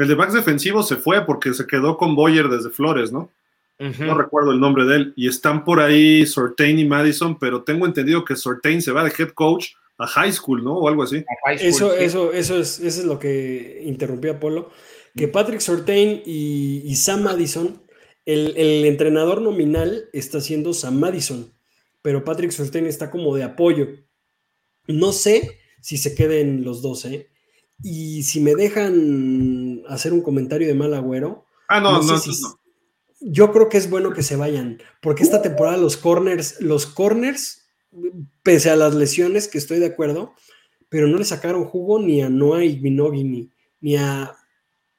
El 0.00 0.08
de 0.08 0.14
backs 0.14 0.32
defensivo 0.32 0.82
se 0.82 0.96
fue 0.96 1.26
porque 1.26 1.52
se 1.52 1.66
quedó 1.66 1.96
con 1.96 2.14
Boyer 2.14 2.48
desde 2.48 2.70
Flores, 2.70 3.12
¿no? 3.12 3.30
No 3.78 4.14
recuerdo 4.14 4.52
el 4.52 4.60
nombre 4.60 4.84
de 4.84 4.96
él. 4.96 5.12
Y 5.16 5.26
están 5.26 5.64
por 5.64 5.80
ahí 5.80 6.26
Sortain 6.26 6.78
y 6.78 6.84
Madison, 6.84 7.38
pero 7.38 7.62
tengo 7.62 7.86
entendido 7.86 8.26
que 8.26 8.36
Sortain 8.36 8.82
se 8.82 8.92
va 8.92 9.02
de 9.02 9.12
head 9.16 9.30
coach 9.30 9.68
a 9.96 10.06
high 10.06 10.32
school, 10.32 10.62
¿no? 10.62 10.74
O 10.74 10.88
algo 10.88 11.02
así. 11.02 11.24
eso, 11.58 11.94
eso, 11.94 12.32
eso 12.32 12.60
es, 12.60 12.78
eso 12.78 13.00
es 13.00 13.04
lo 13.04 13.18
que 13.18 13.82
interrumpía 13.84 14.38
Polo. 14.38 14.70
Que 15.16 15.26
mm. 15.26 15.32
Patrick 15.32 15.60
Sortain 15.60 16.22
y, 16.26 16.94
Sam 16.96 17.22
Madison, 17.22 17.82
el, 18.26 18.84
entrenador 18.84 19.40
nominal 19.40 20.08
está 20.12 20.40
siendo 20.42 20.74
Sam 20.74 20.98
Madison, 20.98 21.50
pero 22.02 22.22
Patrick 22.22 22.50
Sortain 22.50 22.86
está 22.86 23.10
como 23.10 23.34
de 23.34 23.44
apoyo. 23.44 23.88
No 24.86 25.12
sé 25.12 25.58
si 25.80 25.96
se 25.96 26.14
queden 26.14 26.64
los 26.64 26.82
dos, 26.82 27.06
¿eh? 27.06 27.29
Y 27.82 28.22
si 28.24 28.40
me 28.40 28.54
dejan 28.54 29.82
hacer 29.88 30.12
un 30.12 30.22
comentario 30.22 30.68
de 30.68 30.74
mal 30.74 30.94
agüero. 30.94 31.44
Ah, 31.68 31.80
no, 31.80 32.02
no, 32.02 32.20
Yo 33.20 33.52
creo 33.52 33.68
que 33.68 33.78
es 33.78 33.88
bueno 33.88 34.12
que 34.12 34.22
se 34.22 34.36
vayan, 34.36 34.82
porque 35.00 35.22
esta 35.22 35.40
temporada 35.40 35.76
los 35.76 35.96
corners, 35.96 36.60
los 36.60 36.86
corners, 36.86 37.68
pese 38.42 38.70
a 38.70 38.76
las 38.76 38.94
lesiones, 38.94 39.48
que 39.48 39.58
estoy 39.58 39.78
de 39.78 39.86
acuerdo, 39.86 40.34
pero 40.88 41.06
no 41.06 41.18
le 41.18 41.24
sacaron 41.24 41.64
jugo 41.64 42.00
ni 42.00 42.22
a 42.22 42.28
Noah 42.28 42.64
y 42.64 42.80
ni, 42.80 43.50
ni 43.80 43.96
a. 43.96 44.36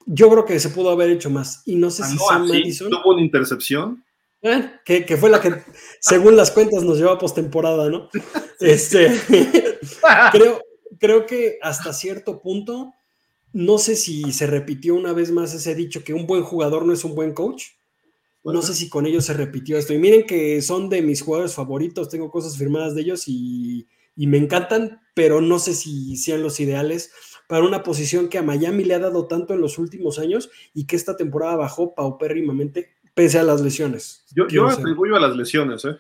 Yo 0.06 0.30
creo 0.30 0.46
que 0.46 0.60
se 0.60 0.70
pudo 0.70 0.90
haber 0.90 1.10
hecho 1.10 1.30
más. 1.30 1.62
Y 1.66 1.76
no 1.76 1.92
sé 1.92 2.04
si 2.04 2.18
Sam 2.18 2.48
Madison. 2.48 2.90
¿Tuvo 2.90 3.14
una 3.14 3.22
intercepción? 3.22 4.04
Eh, 4.42 4.72
que, 4.84 5.06
que, 5.06 5.18
fue 5.18 5.30
la 5.30 5.40
que, 5.40 5.54
según 6.00 6.36
las 6.36 6.50
cuentas, 6.50 6.84
nos 6.84 6.98
lleva 6.98 7.14
a 7.14 7.20
postemporada, 7.20 7.90
¿no? 7.90 8.10
Este, 8.60 9.20
creo, 10.32 10.62
creo 11.00 11.26
que 11.26 11.58
hasta 11.62 11.94
cierto 11.94 12.42
punto, 12.42 12.94
no 13.54 13.78
sé 13.78 13.96
si 13.96 14.32
se 14.32 14.48
repitió 14.48 14.96
una 14.96 15.14
vez 15.14 15.32
más 15.32 15.54
ese 15.54 15.76
dicho 15.76 16.04
que 16.04 16.14
un 16.14 16.28
buen 16.28 16.44
jugador 16.44 16.86
no 16.86 16.94
es 16.94 17.04
un 17.04 17.16
buen 17.16 17.34
coach. 17.34 17.64
No 18.44 18.62
sé 18.64 18.74
si 18.74 18.90
con 18.90 19.06
ellos 19.06 19.26
se 19.26 19.34
repitió 19.34 19.78
esto. 19.78 19.94
Y 19.94 20.00
miren 20.00 20.26
que 20.26 20.62
son 20.64 20.90
de 20.90 21.02
mis 21.04 21.22
jugadores 21.22 21.54
favoritos, 21.54 22.10
tengo 22.10 22.32
cosas 22.32 22.58
firmadas 22.58 22.96
de 22.96 23.02
ellos 23.02 23.24
y, 23.28 23.88
me 24.16 24.38
encantan, 24.38 25.02
pero 25.14 25.42
no 25.42 25.60
sé 25.60 25.74
si 25.74 26.16
sean 26.18 26.42
los 26.42 26.60
ideales 26.60 27.12
para 27.48 27.64
una 27.64 27.84
posición 27.84 28.30
que 28.30 28.38
a 28.38 28.44
Miami 28.44 28.84
le 28.84 28.96
ha 28.96 29.00
dado 29.00 29.28
tanto 29.28 29.54
en 29.54 29.62
los 29.62 29.78
últimos 29.78 30.20
años 30.20 30.50
y 30.74 30.86
que 30.86 30.96
esta 30.96 31.18
temporada 31.18 31.56
bajó 31.56 31.94
paupérrimamente 31.94 32.96
pese 33.14 33.40
a 33.40 33.44
las 33.44 33.62
lesiones. 33.62 34.26
Yo, 34.34 34.48
yo 34.48 34.68
atribuyo 34.68 35.16
a 35.16 35.20
las 35.20 35.36
lesiones, 35.36 35.86
¿eh? 35.86 35.98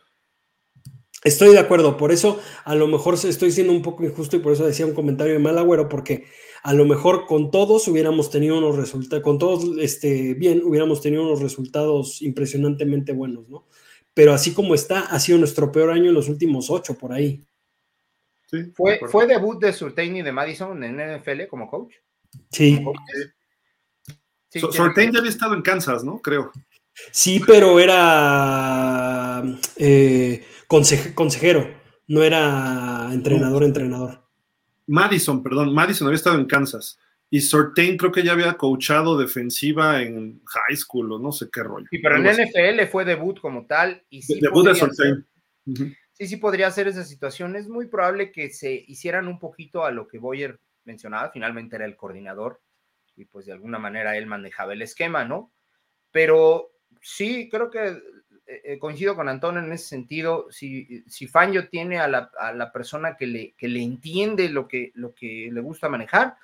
Estoy 1.23 1.53
de 1.53 1.59
acuerdo, 1.59 1.97
por 1.97 2.11
eso 2.11 2.39
a 2.63 2.73
lo 2.73 2.87
mejor 2.87 3.13
estoy 3.13 3.51
siendo 3.51 3.73
un 3.73 3.83
poco 3.83 4.03
injusto 4.03 4.35
y 4.35 4.39
por 4.39 4.53
eso 4.53 4.65
decía 4.65 4.87
un 4.87 4.95
comentario 4.95 5.33
de 5.33 5.39
mal 5.39 5.57
agüero, 5.57 5.87
porque 5.87 6.25
a 6.63 6.73
lo 6.73 6.85
mejor 6.85 7.27
con 7.27 7.51
todos 7.51 7.87
hubiéramos 7.87 8.31
tenido 8.31 8.57
unos 8.57 8.75
resultados, 8.75 9.23
con 9.23 9.37
todos 9.37 9.77
este, 9.79 10.33
bien, 10.33 10.63
hubiéramos 10.63 11.01
tenido 11.01 11.23
unos 11.23 11.41
resultados 11.41 12.21
impresionantemente 12.23 13.13
buenos, 13.13 13.47
¿no? 13.49 13.67
Pero 14.13 14.33
así 14.33 14.53
como 14.53 14.73
está, 14.73 15.01
ha 15.01 15.19
sido 15.19 15.37
nuestro 15.37 15.71
peor 15.71 15.91
año 15.91 16.09
en 16.09 16.15
los 16.15 16.27
últimos 16.27 16.69
ocho 16.69 16.97
por 16.97 17.13
ahí. 17.13 17.43
Sí, 18.47 18.71
¿Fue, 18.75 18.99
¿Fue 19.09 19.27
debut 19.27 19.61
de 19.61 19.71
Surtain 19.71 20.17
y 20.17 20.21
de 20.23 20.31
Madison 20.31 20.83
en 20.83 20.97
NFL 20.97 21.47
como 21.49 21.69
coach? 21.69 21.93
Sí. 22.51 22.83
Surtain 24.49 25.11
ya 25.11 25.19
había 25.19 25.31
estado 25.31 25.53
en 25.53 25.61
Kansas, 25.61 26.03
¿no? 26.03 26.19
Creo. 26.19 26.51
Sí, 27.11 27.41
pero 27.45 27.79
era 27.79 29.41
eh, 29.77 30.45
consejero, 31.13 31.69
no 32.07 32.23
era 32.23 33.09
entrenador, 33.11 33.63
entrenador. 33.63 34.23
Madison, 34.87 35.43
perdón, 35.43 35.73
Madison 35.73 36.07
había 36.07 36.15
estado 36.15 36.39
en 36.39 36.45
Kansas. 36.45 36.99
Y 37.29 37.39
Sortain 37.39 37.97
creo 37.97 38.11
que 38.11 38.23
ya 38.23 38.33
había 38.33 38.53
coachado 38.53 39.17
defensiva 39.17 40.01
en 40.01 40.41
high 40.45 40.75
school 40.75 41.13
o 41.13 41.19
no 41.19 41.31
sé 41.31 41.49
qué 41.51 41.63
rollo. 41.63 41.87
Sí, 41.89 41.99
pero 41.99 42.17
en 42.17 42.23
NFL 42.23 42.89
fue 42.91 43.05
debut 43.05 43.39
como 43.39 43.65
tal. 43.65 44.03
Y 44.09 44.21
sí 44.21 44.39
debut 44.39 44.67
de 44.67 44.75
Sortain. 44.75 45.25
Sí, 46.11 46.27
sí 46.27 46.37
podría 46.37 46.69
ser 46.71 46.89
esa 46.89 47.05
situación. 47.05 47.55
Es 47.55 47.69
muy 47.69 47.87
probable 47.87 48.31
que 48.31 48.49
se 48.49 48.73
hicieran 48.73 49.27
un 49.27 49.39
poquito 49.39 49.85
a 49.85 49.91
lo 49.91 50.07
que 50.07 50.19
Boyer 50.19 50.59
mencionaba. 50.83 51.31
Finalmente 51.31 51.77
era 51.77 51.85
el 51.85 51.95
coordinador 51.95 52.61
y 53.15 53.25
pues 53.25 53.45
de 53.45 53.53
alguna 53.53 53.79
manera 53.79 54.17
él 54.17 54.25
manejaba 54.25 54.73
el 54.73 54.81
esquema, 54.81 55.23
¿no? 55.23 55.53
Pero 56.11 56.71
sí, 57.01 57.47
creo 57.49 57.69
que 57.71 57.97
eh, 58.63 58.79
coincido 58.79 59.15
con 59.15 59.29
Antonio 59.29 59.61
en 59.61 59.71
ese 59.71 59.85
sentido. 59.85 60.47
Si, 60.51 61.03
si 61.07 61.27
Fangio 61.27 61.69
tiene 61.69 61.99
a 61.99 62.07
la, 62.07 62.71
persona 62.71 63.15
que 63.15 63.27
le, 63.27 63.53
que 63.57 63.67
le 63.67 63.81
entiende 63.81 64.49
lo 64.49 64.67
que, 64.67 64.91
lo 64.95 65.13
que 65.13 65.49
le 65.51 65.61
gusta 65.61 65.89
manejar, 65.89 66.35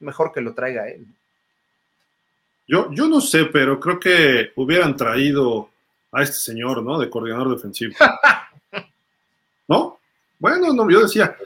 mejor 0.00 0.32
que 0.32 0.40
lo 0.40 0.54
traiga 0.54 0.88
él. 0.88 1.06
Yo, 2.68 2.90
yo 2.92 3.08
no 3.08 3.20
sé, 3.20 3.46
pero 3.46 3.78
creo 3.80 3.98
que 3.98 4.50
hubieran 4.56 4.96
traído 4.96 5.70
a 6.12 6.22
este 6.22 6.36
señor, 6.36 6.82
¿no? 6.82 6.98
De 6.98 7.10
coordinador 7.10 7.54
defensivo. 7.54 7.94
¿No? 9.68 9.98
Bueno, 10.38 10.72
no, 10.72 10.88
yo 10.90 11.02
decía, 11.02 11.36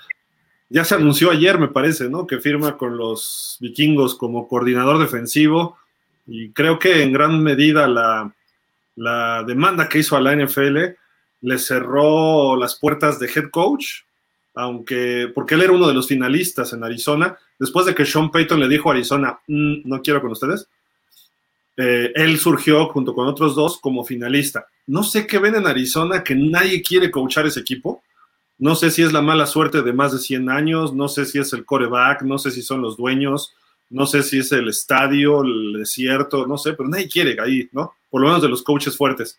ya 0.68 0.84
se 0.84 0.94
anunció 0.94 1.30
ayer, 1.30 1.58
me 1.58 1.68
parece, 1.68 2.08
¿no? 2.08 2.26
Que 2.26 2.38
firma 2.38 2.76
con 2.76 2.96
los 2.96 3.56
vikingos 3.60 4.14
como 4.14 4.48
coordinador 4.48 4.98
defensivo 4.98 5.78
y 6.26 6.50
creo 6.52 6.78
que 6.78 7.02
en 7.02 7.12
gran 7.12 7.42
medida 7.42 7.88
la, 7.88 8.32
la 9.00 9.42
demanda 9.44 9.88
que 9.88 10.00
hizo 10.00 10.14
a 10.14 10.20
la 10.20 10.36
NFL 10.36 10.76
le 11.40 11.58
cerró 11.58 12.54
las 12.54 12.78
puertas 12.78 13.18
de 13.18 13.30
head 13.34 13.48
coach, 13.50 14.02
aunque 14.54 15.32
porque 15.34 15.54
él 15.54 15.62
era 15.62 15.72
uno 15.72 15.88
de 15.88 15.94
los 15.94 16.06
finalistas 16.06 16.74
en 16.74 16.84
Arizona, 16.84 17.38
después 17.58 17.86
de 17.86 17.94
que 17.94 18.04
Sean 18.04 18.30
Payton 18.30 18.60
le 18.60 18.68
dijo 18.68 18.90
a 18.90 18.92
Arizona, 18.92 19.40
mm, 19.46 19.88
no 19.88 20.02
quiero 20.02 20.20
con 20.20 20.32
ustedes, 20.32 20.68
eh, 21.78 22.12
él 22.14 22.38
surgió 22.38 22.88
junto 22.88 23.14
con 23.14 23.26
otros 23.26 23.54
dos 23.54 23.80
como 23.80 24.04
finalista. 24.04 24.66
No 24.86 25.02
sé 25.02 25.26
qué 25.26 25.38
ven 25.38 25.54
en 25.54 25.66
Arizona 25.66 26.22
que 26.22 26.34
nadie 26.34 26.82
quiere 26.82 27.10
coachar 27.10 27.46
ese 27.46 27.60
equipo. 27.60 28.02
No 28.58 28.74
sé 28.74 28.90
si 28.90 29.00
es 29.02 29.14
la 29.14 29.22
mala 29.22 29.46
suerte 29.46 29.80
de 29.80 29.94
más 29.94 30.12
de 30.12 30.18
100 30.18 30.50
años, 30.50 30.92
no 30.92 31.08
sé 31.08 31.24
si 31.24 31.38
es 31.38 31.54
el 31.54 31.64
coreback, 31.64 32.20
no 32.20 32.36
sé 32.36 32.50
si 32.50 32.60
son 32.60 32.82
los 32.82 32.98
dueños, 32.98 33.54
no 33.88 34.04
sé 34.04 34.22
si 34.22 34.40
es 34.40 34.52
el 34.52 34.68
estadio, 34.68 35.42
el 35.42 35.72
desierto, 35.78 36.46
no 36.46 36.58
sé, 36.58 36.74
pero 36.74 36.90
nadie 36.90 37.08
quiere 37.08 37.40
ahí, 37.40 37.66
¿no? 37.72 37.94
Por 38.10 38.20
lo 38.20 38.28
menos 38.28 38.42
de 38.42 38.48
los 38.48 38.62
coaches 38.62 38.96
fuertes. 38.96 39.38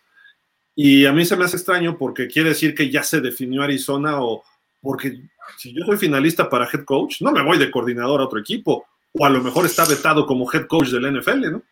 Y 0.74 1.06
a 1.06 1.12
mí 1.12 1.24
se 1.24 1.36
me 1.36 1.44
hace 1.44 1.56
extraño 1.56 1.98
porque 1.98 2.26
quiere 2.26 2.50
decir 2.50 2.74
que 2.74 2.90
ya 2.90 3.02
se 3.02 3.20
definió 3.20 3.62
Arizona 3.62 4.22
o 4.22 4.42
porque 4.80 5.20
si 5.58 5.72
yo 5.72 5.84
soy 5.84 5.96
finalista 5.96 6.48
para 6.48 6.68
head 6.72 6.84
coach, 6.84 7.20
no 7.20 7.30
me 7.30 7.42
voy 7.42 7.58
de 7.58 7.70
coordinador 7.70 8.20
a 8.20 8.24
otro 8.24 8.40
equipo. 8.40 8.86
O 9.12 9.26
a 9.26 9.30
lo 9.30 9.42
mejor 9.42 9.66
está 9.66 9.84
vetado 9.84 10.26
como 10.26 10.50
head 10.50 10.66
coach 10.66 10.88
del 10.88 11.20
NFL, 11.20 11.50
¿no? 11.50 11.62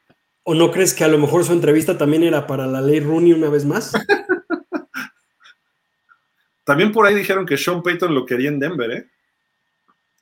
¿O 0.43 0.55
no 0.55 0.71
crees 0.71 0.95
que 0.95 1.05
a 1.05 1.09
lo 1.09 1.19
mejor 1.19 1.45
su 1.45 1.53
entrevista 1.53 1.97
también 1.97 2.23
era 2.23 2.47
para 2.47 2.67
la 2.67 2.81
ley 2.81 3.01
Rooney 3.01 3.33
una 3.33 3.49
vez 3.49 3.65
más? 3.65 3.93
también 6.65 6.93
por 6.93 7.07
ahí 7.07 7.15
dijeron 7.15 7.47
que 7.47 7.57
Sean 7.57 7.83
Payton 7.83 8.15
lo 8.15 8.27
quería 8.27 8.49
en 8.49 8.59
Denver, 8.59 8.91
¿eh? 8.91 9.07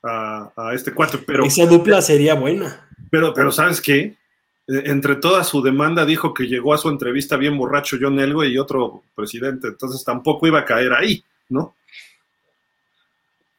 a, 0.02 0.72
este 0.74 0.92
cuarto. 0.92 1.20
Pero, 1.26 1.44
Esa 1.44 1.66
dupla 1.66 2.02
sería 2.02 2.34
buena. 2.34 2.88
Pero, 3.10 3.32
pero 3.34 3.52
¿sabes 3.52 3.80
qué? 3.80 4.16
E, 4.68 4.90
entre 4.90 5.16
toda 5.16 5.42
su 5.42 5.62
demanda 5.62 6.04
dijo 6.04 6.34
que 6.34 6.46
llegó 6.46 6.74
a 6.74 6.78
su 6.78 6.88
entrevista 6.88 7.36
bien 7.36 7.56
borracho 7.56 7.96
John 8.00 8.20
Elway 8.20 8.52
y 8.52 8.58
otro 8.58 9.02
presidente, 9.14 9.68
entonces 9.68 10.04
tampoco 10.04 10.46
iba 10.46 10.60
a 10.60 10.64
caer 10.64 10.92
ahí, 10.92 11.24
¿no? 11.48 11.74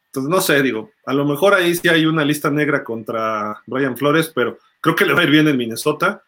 Entonces, 0.06 0.30
no 0.30 0.42
sé, 0.42 0.62
digo, 0.64 0.92
a 1.06 1.14
lo 1.14 1.26
mejor 1.26 1.54
ahí 1.54 1.76
sí 1.76 1.88
hay 1.88 2.06
una 2.06 2.26
lista 2.26 2.50
negra 2.50 2.84
contra 2.84 3.62
Brian 3.68 3.96
Flores, 3.98 4.32
pero 4.34 4.58
creo 4.82 4.96
que 4.96 5.06
le 5.06 5.14
va 5.14 5.22
a 5.22 5.24
ir 5.24 5.30
bien 5.30 5.48
en 5.48 5.58
Minnesota. 5.58 6.24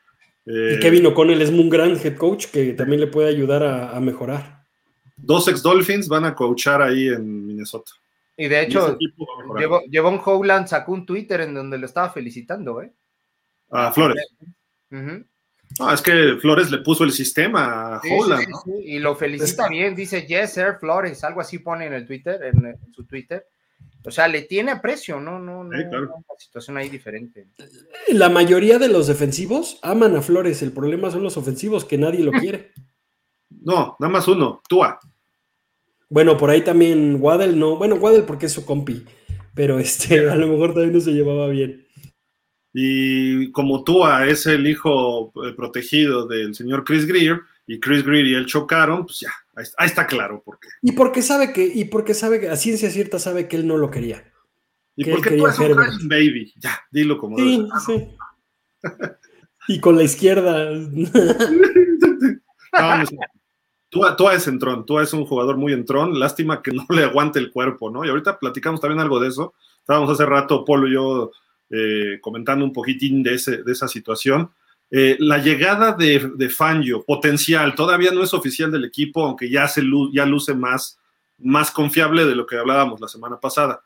y 0.46 0.80
Kevin 0.80 1.08
O'Connell 1.08 1.42
es 1.42 1.50
un 1.50 1.70
gran 1.70 1.98
head 1.98 2.16
coach 2.16 2.48
que 2.48 2.74
también 2.74 3.02
le 3.02 3.08
puede 3.08 3.30
ayudar 3.30 3.64
a, 3.64 3.96
a 3.96 4.00
mejorar. 4.00 4.62
Dos 5.18 5.48
ex 5.48 5.62
Dolphins 5.62 6.08
van 6.08 6.26
a 6.26 6.36
coachar 6.36 6.82
ahí 6.82 7.08
en 7.08 7.46
Minnesota. 7.46 7.92
Y 8.38 8.48
de 8.48 8.64
hecho, 8.64 8.98
Jevon 9.92 10.20
Howland 10.24 10.68
sacó 10.68 10.94
un 10.94 11.06
Twitter 11.06 11.42
en 11.42 11.54
donde 11.54 11.78
lo 11.78 11.86
estaba 11.86 12.10
felicitando, 12.10 12.82
¿eh? 12.82 12.92
A 13.70 13.92
Flores. 13.92 14.26
No, 15.80 15.94
es 15.94 16.02
que 16.02 16.38
Flores 16.40 16.70
le 16.70 16.80
puso 16.80 17.04
el 17.04 17.12
sistema 17.12 17.96
a 17.96 18.02
Howland, 18.02 18.50
¿no? 18.50 18.64
y 18.84 19.00
lo 19.00 19.16
felicita 19.16 19.70
bien, 19.70 19.96
dice 19.96 20.26
Yes, 20.28 20.54
sir, 20.54 20.76
Flores, 20.80 21.24
algo 21.24 21.42
así 21.42 21.60
pone 21.60 21.86
en 21.86 21.94
el 21.94 22.06
Twitter, 22.06 22.42
en, 22.44 22.78
su 22.94 23.06
Twitter. 23.06 23.48
O 24.04 24.12
sea, 24.12 24.28
le 24.28 24.42
tiene 24.42 24.72
aprecio, 24.72 25.20
¿no? 25.20 25.40
No, 25.40 25.64
no, 25.64 25.70
una 25.70 26.24
situación 26.38 26.78
ahí 26.78 26.90
diferente. 26.90 27.48
La 28.10 28.30
mayoría 28.30 28.80
de 28.80 28.90
los 28.90 29.08
defensivos 29.08 29.80
aman 29.84 30.16
a 30.16 30.22
Flores, 30.22 30.62
el 30.62 30.72
problema 30.72 31.12
son 31.12 31.24
los 31.24 31.38
ofensivos, 31.38 31.86
que 31.86 31.98
nadie 31.98 32.24
lo 32.24 32.32
quiere. 32.32 32.72
No, 33.64 33.98
nada 34.00 34.12
más 34.12 34.28
uno, 34.28 34.62
Tua. 34.68 34.98
Bueno, 36.10 36.38
por 36.38 36.50
ahí 36.50 36.62
también 36.62 37.18
Waddle 37.20 37.56
no. 37.56 37.78
Bueno, 37.78 37.96
Waddle 37.96 38.24
porque 38.24 38.48
es 38.48 38.54
su 38.54 38.66
compi, 38.66 39.06
pero 39.54 39.78
este, 39.80 40.30
a 40.30 40.36
lo 40.36 40.48
mejor 40.48 40.74
también 40.74 40.94
no 40.94 41.00
se 41.00 41.12
llevaba 41.12 41.48
bien. 41.48 41.86
Y 42.74 43.52
como 43.52 43.84
Tua 43.84 44.28
es 44.28 44.46
el 44.46 44.68
hijo 44.68 45.34
eh, 45.46 45.54
protegido 45.56 46.26
del 46.26 46.56
señor 46.56 46.84
Chris 46.84 47.06
Greer, 47.06 47.42
y 47.68 47.80
Chris 47.80 48.04
Greer 48.04 48.28
y 48.28 48.34
él 48.34 48.46
chocaron, 48.46 49.06
pues 49.06 49.20
ya, 49.22 49.32
ahí, 49.56 49.86
está 49.86 50.08
claro 50.08 50.42
por 50.44 50.60
qué. 50.60 50.68
Y 50.82 50.94
porque 50.94 51.22
sabe 51.22 51.54
que, 51.54 51.66
y 51.66 51.86
porque 51.86 52.14
sabe 52.14 52.40
que, 52.40 52.50
a 52.50 52.56
ciencia 52.56 52.90
cierta 52.90 53.20
sabe 53.20 53.48
que 53.48 53.56
él 53.58 53.68
no 53.68 53.78
lo 53.78 53.92
quería. 53.92 54.24
Y 54.96 55.06
porque 55.06 55.38
tú 55.38 55.48
eres 55.48 55.60
un 56.02 56.10
baby, 56.10 56.54
ya, 56.58 56.82
dilo 56.92 57.18
como 57.18 57.38
Sí, 57.38 57.68
sí. 57.86 58.08
Y 59.68 59.80
con 59.80 59.96
la 59.96 60.04
izquierda. 60.04 60.72
Tú, 63.90 64.30
es 64.30 64.48
entrón, 64.48 64.86
tú 64.86 65.02
es 65.02 65.12
un 65.12 65.26
jugador 65.26 65.58
muy 65.58 65.74
entrón, 65.74 66.18
lástima 66.18 66.62
que 66.62 66.72
no 66.72 66.86
le 66.88 67.04
aguante 67.04 67.40
el 67.40 67.52
cuerpo, 67.52 67.92
¿no? 67.92 68.06
Y 68.06 68.10
ahorita 68.10 68.40
platicamos 68.40 68.80
también 68.80 69.02
algo 69.02 69.20
de 69.20 69.28
eso. 69.28 69.54
Estábamos 69.80 70.10
hace 70.10 70.26
rato, 70.26 70.64
Polo 70.64 70.88
y 70.88 70.94
yo, 70.94 71.32
eh, 71.72 72.20
comentando 72.22 72.66
un 72.66 72.74
poquitín 72.74 73.24
de, 73.24 73.36
ese, 73.36 73.64
de 73.64 73.72
esa 73.72 73.88
situación. 73.88 74.52
Eh, 74.90 75.16
la 75.20 75.38
llegada 75.38 75.94
de, 75.94 76.32
de, 76.36 76.50
Fangio, 76.50 77.04
potencial, 77.04 77.76
todavía 77.76 78.12
no 78.12 78.24
es 78.24 78.34
oficial 78.34 78.72
del 78.72 78.84
equipo, 78.84 79.26
aunque 79.26 79.50
ya, 79.50 79.68
se, 79.68 79.82
ya 80.12 80.26
luce 80.26 80.54
más, 80.54 81.00
más 81.38 81.72
confiable 81.72 82.26
de 82.26 82.36
lo 82.36 82.46
que 82.46 82.58
hablábamos 82.58 83.00
la 83.00 83.08
semana 83.08 83.40
pasada. 83.40 83.82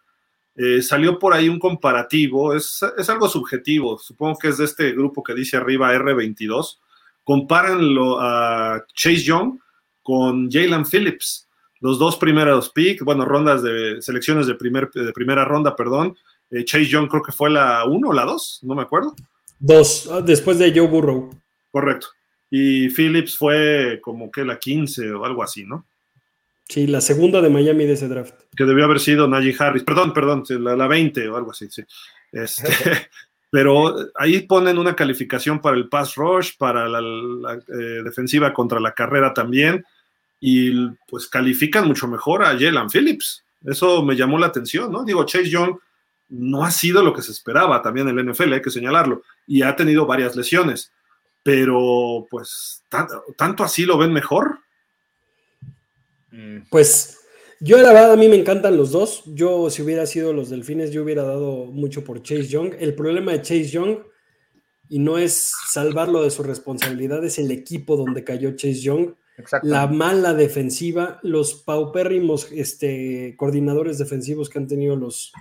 Eh, 0.56 0.82
salió 0.82 1.20
por 1.20 1.34
ahí 1.34 1.48
un 1.48 1.60
comparativo, 1.60 2.56
es, 2.56 2.84
es, 2.98 3.10
algo 3.10 3.28
subjetivo, 3.28 4.00
supongo 4.00 4.40
que 4.40 4.48
es 4.48 4.58
de 4.58 4.66
este 4.66 4.94
grupo 4.94 5.22
que 5.22 5.36
dice 5.36 5.58
arriba 5.58 5.94
R22. 5.94 6.80
Compáranlo 7.24 8.20
a 8.20 8.86
Chase 8.94 9.24
Young 9.24 9.60
con 10.02 10.50
Jalen 10.50 10.86
Phillips. 10.86 11.48
Los 11.82 12.00
dos 12.00 12.18
primeros 12.18 12.70
picks, 12.70 13.04
bueno, 13.04 13.26
rondas 13.26 13.62
de 13.62 14.02
selecciones 14.02 14.48
de, 14.48 14.56
primer, 14.56 14.90
de 14.92 15.12
primera 15.12 15.46
ronda, 15.46 15.76
perdón. 15.76 16.16
Eh, 16.52 16.64
Chase 16.64 16.86
Young 16.86 17.08
creo 17.08 17.22
que 17.22 17.32
fue 17.32 17.50
la 17.50 17.86
1 17.86 18.08
o 18.08 18.14
la 18.14 18.24
2, 18.24 18.60
no 18.64 18.76
me 18.76 18.84
acuerdo. 18.84 19.16
Dos, 19.60 20.10
ah, 20.12 20.22
después 20.22 20.60
de 20.60 20.72
Joe 20.76 20.88
Burrow. 20.88 21.30
Correcto. 21.72 22.08
Y 22.50 22.90
Phillips 22.90 23.38
fue 23.38 24.00
como 24.02 24.32
que 24.32 24.46
la 24.46 24.60
15 24.60 25.12
o 25.14 25.26
algo 25.26 25.44
así, 25.44 25.66
¿no? 25.66 25.86
Sí, 26.68 26.88
la 26.88 27.02
segunda 27.02 27.42
de 27.42 27.50
Miami 27.50 27.86
de 27.86 27.94
ese 27.94 28.08
draft. 28.08 28.34
Que 28.56 28.64
debió 28.64 28.86
haber 28.86 29.00
sido 29.00 29.28
Najee 29.28 29.56
Harris. 29.58 29.84
Perdón, 29.84 30.14
perdón, 30.14 30.44
la, 30.50 30.76
la 30.76 30.88
20 30.88 31.28
o 31.30 31.38
algo 31.38 31.52
así, 31.52 31.68
sí. 31.70 31.84
Este, 32.32 32.70
pero 33.52 33.96
ahí 34.16 34.42
ponen 34.42 34.78
una 34.78 34.96
calificación 34.96 35.62
para 35.62 35.78
el 35.78 35.88
pass 35.88 36.16
rush, 36.16 36.58
para 36.58 36.88
la, 36.90 37.00
eh, 37.54 38.02
defensiva 38.04 38.54
contra 38.54 38.80
la 38.80 38.94
carrera 38.94 39.34
también 39.34 39.86
y 40.42 40.90
pues 41.08 41.28
califican 41.28 41.88
mucho 41.88 42.08
mejor 42.08 42.44
a 42.44 42.58
Jalen 42.58 42.90
Phillips. 42.90 43.44
Eso 43.64 44.04
me 44.04 44.16
llamó 44.16 44.38
la 44.38 44.48
atención, 44.48 44.92
¿no? 44.92 45.04
Digo, 45.04 45.26
Chase 45.26 45.50
Young 45.50 45.78
no 46.30 46.64
ha 46.64 46.72
sido 46.72 47.04
lo 47.04 47.14
que 47.14 47.22
se 47.22 47.32
esperaba 47.32 47.82
también 47.82 48.08
el 48.08 48.32
NFL, 48.32 48.54
hay 48.54 48.62
que 48.62 48.72
señalarlo, 48.72 49.24
y 49.48 49.62
ha 49.62 49.76
tenido 49.76 50.06
varias 50.06 50.36
lesiones, 50.36 50.92
pero 51.44 52.26
pues 52.30 52.84
tanto, 52.90 53.64
así 53.64 53.86
lo 53.86 53.98
ven 53.98 54.12
mejor. 54.12 54.60
Mm. 56.32 56.64
Pues 56.70 57.20
yo 57.60 57.78
la 57.78 57.94
verdad 57.94 58.14
a 58.14 58.18
mí 58.18 58.28
me 58.28 58.36
encantan 58.36 58.78
los 58.78 58.92
dos. 58.92 59.24
Yo 59.28 59.70
si 59.70 59.82
hubiera 59.82 60.06
sido 60.06 60.34
los 60.34 60.50
Delfines 60.50 60.92
yo 60.92 61.04
hubiera 61.04 61.24
dado 61.24 61.66
mucho 61.66 62.04
por 62.04 62.22
Chase 62.22 62.48
Young. 62.48 62.74
El 62.80 62.96
problema 62.96 63.32
de 63.32 63.42
Chase 63.42 63.70
Young 63.70 64.00
y 64.90 65.00
no 65.00 65.18
es 65.18 65.52
salvarlo 65.70 66.24
de 66.24 66.30
su 66.30 66.44
responsabilidad, 66.44 67.24
es 67.24 67.40
el 67.40 67.52
equipo 67.52 67.98
donde 67.98 68.24
cayó 68.24 68.56
Chase 68.56 68.82
Young 68.82 69.16
la 69.64 69.88
mala 69.88 70.34
defensiva, 70.34 71.20
los 71.22 71.54
paupérrimos 71.54 72.52
este, 72.52 73.36
coordinadores 73.38 73.98
defensivos 73.98 74.50
que 74.50 74.60
han 74.60 74.68
tenido 74.68 74.96
los, 74.96 75.34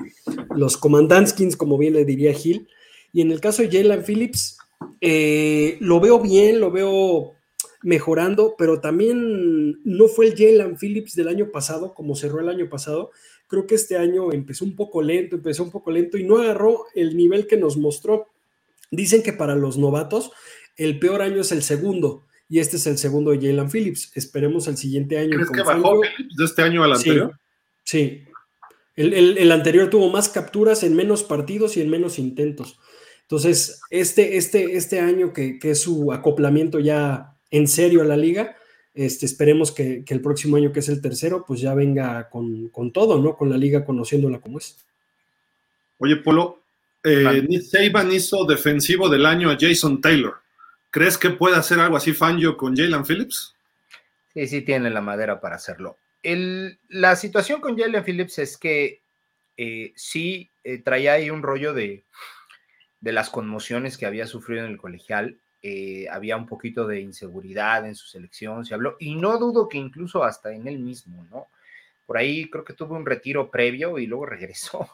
los 0.54 0.76
Commandanskins, 0.76 1.56
como 1.56 1.78
bien 1.78 1.94
le 1.94 2.04
diría 2.04 2.34
Gil. 2.34 2.68
Y 3.12 3.20
en 3.20 3.30
el 3.30 3.40
caso 3.40 3.62
de 3.62 3.70
Jalen 3.70 4.04
Phillips, 4.04 4.58
eh, 5.00 5.76
lo 5.80 6.00
veo 6.00 6.20
bien, 6.20 6.60
lo 6.60 6.72
veo 6.72 7.34
mejorando, 7.82 8.54
pero 8.58 8.80
también 8.80 9.80
no 9.84 10.08
fue 10.08 10.26
el 10.26 10.36
Jalen 10.36 10.76
Phillips 10.76 11.14
del 11.14 11.28
año 11.28 11.52
pasado, 11.52 11.94
como 11.94 12.16
cerró 12.16 12.40
el 12.40 12.48
año 12.48 12.68
pasado. 12.68 13.10
Creo 13.46 13.66
que 13.66 13.76
este 13.76 13.96
año 13.96 14.32
empezó 14.32 14.64
un 14.64 14.74
poco 14.74 15.02
lento, 15.02 15.36
empezó 15.36 15.62
un 15.62 15.70
poco 15.70 15.90
lento 15.92 16.18
y 16.18 16.24
no 16.24 16.38
agarró 16.38 16.86
el 16.94 17.16
nivel 17.16 17.46
que 17.46 17.56
nos 17.56 17.76
mostró. 17.76 18.26
Dicen 18.90 19.22
que 19.22 19.32
para 19.32 19.54
los 19.54 19.78
novatos 19.78 20.32
el 20.76 20.98
peor 20.98 21.22
año 21.22 21.42
es 21.42 21.52
el 21.52 21.62
segundo 21.62 22.24
y 22.54 22.60
este 22.60 22.76
es 22.76 22.86
el 22.86 22.98
segundo 22.98 23.32
de 23.32 23.38
Jalen 23.38 23.68
Phillips. 23.68 24.12
Esperemos 24.14 24.68
el 24.68 24.76
siguiente 24.76 25.18
año. 25.18 25.32
¿Crees 25.34 25.50
que 25.50 25.62
bajó 25.62 26.00
de 26.00 26.44
este 26.44 26.62
año 26.62 26.84
al 26.84 26.92
anterior? 26.92 27.36
Sí. 27.82 28.22
El, 28.94 29.50
anterior 29.50 29.90
tuvo 29.90 30.08
más 30.08 30.28
capturas 30.28 30.84
en 30.84 30.94
menos 30.94 31.24
partidos 31.24 31.76
y 31.76 31.80
en 31.80 31.90
menos 31.90 32.16
intentos. 32.16 32.78
Entonces, 33.22 33.80
este, 33.90 34.36
este, 34.36 34.76
este 34.76 35.00
año 35.00 35.32
que, 35.32 35.58
es 35.60 35.80
su 35.80 36.12
acoplamiento 36.12 36.78
ya 36.78 37.34
en 37.50 37.66
serio 37.66 38.02
a 38.02 38.04
la 38.04 38.16
liga, 38.16 38.54
este, 38.94 39.26
esperemos 39.26 39.72
que, 39.72 40.04
el 40.06 40.20
próximo 40.20 40.56
año, 40.56 40.70
que 40.70 40.78
es 40.78 40.88
el 40.88 41.02
tercero, 41.02 41.44
pues 41.44 41.60
ya 41.60 41.74
venga 41.74 42.28
con, 42.30 42.70
todo, 42.92 43.20
¿no? 43.20 43.34
Con 43.34 43.50
la 43.50 43.56
liga 43.56 43.84
conociéndola 43.84 44.38
como 44.38 44.58
es. 44.58 44.76
Oye, 45.98 46.14
Polo, 46.18 46.60
eh, 47.02 47.44
Nick 47.48 47.62
Saban 47.62 48.12
hizo 48.12 48.44
defensivo 48.44 49.08
del 49.08 49.26
año 49.26 49.50
a 49.50 49.58
Jason 49.58 50.00
Taylor. 50.00 50.43
¿Crees 50.94 51.18
que 51.18 51.30
puede 51.30 51.56
hacer 51.56 51.80
algo 51.80 51.96
así 51.96 52.12
Fangio 52.12 52.56
con 52.56 52.76
Jalen 52.76 53.04
Phillips? 53.04 53.56
Sí, 54.32 54.46
sí, 54.46 54.62
tiene 54.62 54.90
la 54.90 55.00
madera 55.00 55.40
para 55.40 55.56
hacerlo. 55.56 55.98
la 56.22 57.16
situación 57.16 57.60
con 57.60 57.76
Jalen 57.76 58.04
Phillips 58.04 58.38
es 58.38 58.56
que 58.56 59.00
eh, 59.56 59.92
sí 59.96 60.48
eh, 60.62 60.78
traía 60.78 61.14
ahí 61.14 61.30
un 61.30 61.42
rollo 61.42 61.74
de, 61.74 62.04
las 63.00 63.28
conmociones 63.28 63.98
que 63.98 64.06
había 64.06 64.28
sufrido 64.28 64.64
en 64.64 64.70
el 64.70 64.78
colegial. 64.78 65.36
Eh, 65.64 66.06
había 66.12 66.36
un 66.36 66.46
poquito 66.46 66.86
de 66.86 67.00
inseguridad 67.00 67.84
en 67.88 67.96
su 67.96 68.06
selección, 68.06 68.64
se 68.64 68.74
habló, 68.74 68.94
y 69.00 69.16
no 69.16 69.36
dudo 69.38 69.68
que 69.68 69.78
incluso 69.78 70.22
hasta 70.22 70.52
en 70.52 70.68
él 70.68 70.78
mismo, 70.78 71.26
¿no? 71.28 71.48
Por 72.06 72.18
ahí 72.18 72.48
creo 72.48 72.64
que 72.64 72.72
tuvo 72.72 72.94
un 72.94 73.04
retiro 73.04 73.50
previo 73.50 73.98
y 73.98 74.06
luego 74.06 74.26
regresó 74.26 74.88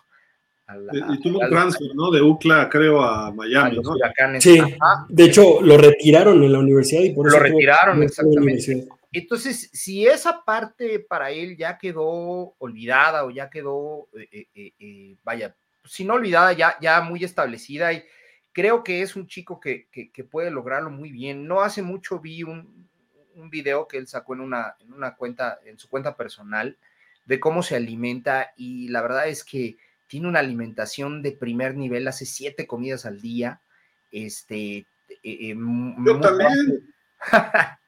y 0.92 1.20
tuvo 1.20 1.40
un 1.40 1.48
transfer, 1.48 1.94
¿no? 1.94 2.10
De 2.10 2.22
UCLA, 2.22 2.68
creo, 2.68 3.02
a 3.02 3.32
Miami, 3.32 3.78
¿no? 3.78 3.94
Sí, 4.38 4.60
de 5.08 5.24
hecho, 5.24 5.60
lo 5.62 5.76
retiraron 5.76 6.42
en 6.42 6.52
la 6.52 6.58
universidad 6.58 7.02
y 7.02 7.10
por 7.10 7.28
eso. 7.28 7.36
Lo 7.36 7.42
retiraron, 7.42 8.02
exactamente. 8.02 8.88
Entonces, 9.12 9.70
si 9.72 10.06
esa 10.06 10.44
parte 10.44 11.00
para 11.00 11.30
él 11.30 11.56
ya 11.56 11.78
quedó 11.78 12.54
olvidada 12.58 13.24
o 13.24 13.30
ya 13.30 13.50
quedó, 13.50 14.08
eh, 14.14 14.46
eh, 14.54 14.72
eh, 14.78 15.16
vaya, 15.24 15.56
si 15.84 16.04
no 16.04 16.14
olvidada, 16.14 16.52
ya, 16.52 16.76
ya 16.80 17.00
muy 17.00 17.24
establecida, 17.24 17.92
y 17.92 18.04
creo 18.52 18.84
que 18.84 19.02
es 19.02 19.16
un 19.16 19.26
chico 19.26 19.58
que, 19.58 19.88
que, 19.90 20.24
puede 20.24 20.52
lograrlo 20.52 20.90
muy 20.90 21.10
bien. 21.10 21.48
No 21.48 21.60
hace 21.60 21.82
mucho 21.82 22.20
vi 22.20 22.44
un, 22.44 22.88
un 23.34 23.50
video 23.50 23.88
que 23.88 23.96
él 23.96 24.06
sacó 24.06 24.34
en 24.34 24.42
una, 24.42 24.76
en 24.78 24.92
una 24.92 25.16
cuenta, 25.16 25.58
en 25.64 25.76
su 25.76 25.88
cuenta 25.88 26.16
personal, 26.16 26.78
de 27.24 27.40
cómo 27.40 27.64
se 27.64 27.74
alimenta, 27.74 28.52
y 28.56 28.88
la 28.88 29.02
verdad 29.02 29.26
es 29.28 29.42
que 29.42 29.76
tiene 30.10 30.26
una 30.26 30.40
alimentación 30.40 31.22
de 31.22 31.30
primer 31.30 31.76
nivel, 31.76 32.08
hace 32.08 32.26
siete 32.26 32.66
comidas 32.66 33.06
al 33.06 33.20
día. 33.20 33.62
Este, 34.10 34.78
eh, 34.78 34.86
eh, 35.22 35.56
Yo 36.04 36.20
también. 36.20 36.92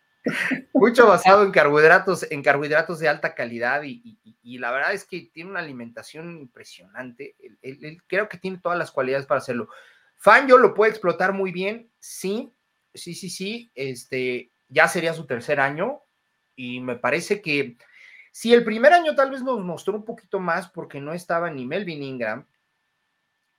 mucho 0.72 1.08
basado 1.08 1.42
en 1.42 1.50
carbohidratos, 1.50 2.24
en 2.30 2.44
carbohidratos 2.44 3.00
de 3.00 3.08
alta 3.08 3.34
calidad 3.34 3.82
y, 3.82 4.18
la 4.44 4.70
verdad 4.70 4.92
es 4.92 5.04
que 5.04 5.30
tiene 5.32 5.50
una 5.50 5.58
alimentación 5.58 6.38
impresionante. 6.38 7.34
Él, 7.60 8.00
creo 8.06 8.28
que 8.28 8.38
tiene 8.38 8.60
todas 8.62 8.78
las 8.78 8.92
cualidades 8.92 9.26
para 9.26 9.40
hacerlo. 9.40 9.68
Fangio 10.16 10.58
lo 10.58 10.74
puede 10.74 10.92
explotar 10.92 11.32
muy 11.32 11.50
bien, 11.50 11.90
sí, 11.98 12.52
sí, 12.94 13.14
sí, 13.14 13.30
sí. 13.30 13.72
Este, 13.74 14.52
ya 14.68 14.86
sería 14.86 15.12
su 15.12 15.26
tercer 15.26 15.58
año 15.58 16.02
y 16.54 16.80
me 16.80 16.94
parece 16.94 17.42
que 17.42 17.76
si 18.32 18.54
el 18.54 18.64
primer 18.64 18.94
año 18.94 19.14
tal 19.14 19.30
vez 19.30 19.42
nos 19.42 19.62
mostró 19.62 19.94
un 19.94 20.06
poquito 20.06 20.40
más 20.40 20.70
porque 20.70 21.00
no 21.00 21.12
estaba 21.12 21.50
ni 21.50 21.66
Melvin 21.66 22.02
Ingram, 22.02 22.46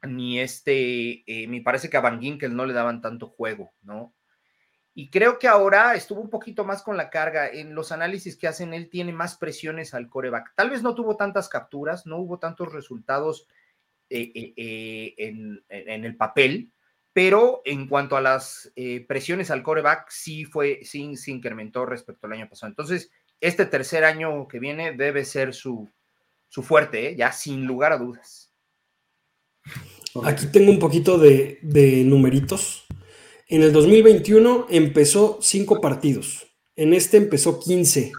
ni 0.02 0.40
este, 0.40 1.24
eh, 1.28 1.48
me 1.48 1.62
parece 1.62 1.92
que 1.92 1.98
a 1.98 2.02
Van 2.02 2.20
Ginkel 2.20 2.56
no 2.56 2.66
le 2.66 2.74
daban 2.74 3.00
tanto 3.00 3.28
juego, 3.28 3.72
¿no? 3.84 4.16
Y 4.96 5.12
creo 5.12 5.38
que 5.38 5.48
ahora 5.48 5.94
estuvo 5.94 6.22
un 6.22 6.30
poquito 6.30 6.66
más 6.66 6.82
con 6.82 6.98
la 6.98 7.12
carga. 7.12 7.48
En 7.48 7.76
los 7.76 7.92
análisis 7.92 8.36
que 8.36 8.48
hacen, 8.48 8.74
él 8.74 8.90
tiene 8.90 9.14
más 9.14 9.38
presiones 9.38 9.94
al 9.94 10.10
coreback. 10.10 10.54
Tal 10.56 10.72
vez 10.72 10.82
no 10.82 10.96
tuvo 10.96 11.18
tantas 11.18 11.50
capturas, 11.50 12.06
no 12.08 12.18
hubo 12.18 12.40
tantos 12.40 12.74
resultados 12.74 13.48
eh, 14.10 14.32
eh, 14.36 15.14
en, 15.18 15.64
en, 15.70 16.06
el 16.06 16.16
papel, 16.16 16.72
pero 17.12 17.62
en 17.66 17.88
cuanto 17.88 18.18
a 18.18 18.22
las 18.22 18.72
presiones 19.08 19.50
al 19.50 19.64
coreback, 19.64 20.10
sí 20.10 20.46
fue, 20.46 20.80
sí 20.84 21.16
se 21.16 21.32
incrementó 21.32 21.86
respecto 21.86 22.28
al 22.28 22.34
año 22.34 22.50
pasado. 22.50 22.70
Entonces, 22.70 23.12
este 23.44 23.66
tercer 23.66 24.06
año 24.06 24.48
que 24.48 24.58
viene 24.58 24.94
debe 24.94 25.26
ser 25.26 25.54
su, 25.54 25.90
fuerte, 26.50 27.10
¿eh? 27.10 27.16
ya 27.18 27.34
sin 27.34 27.66
lugar 27.66 27.92
a 27.92 27.98
dudas. 27.98 28.50
Aquí 30.24 30.46
tengo 30.48 30.72
un 30.72 30.80
poquito 30.80 31.18
de, 31.18 31.60
numeritos. 32.06 32.86
En 33.50 33.62
el 33.62 33.74
2021 33.74 34.68
empezó 34.70 35.40
cinco 35.42 35.82
partidos. 35.82 36.48
En 36.78 36.94
este 36.94 37.18
empezó 37.18 37.60
15. 37.60 38.14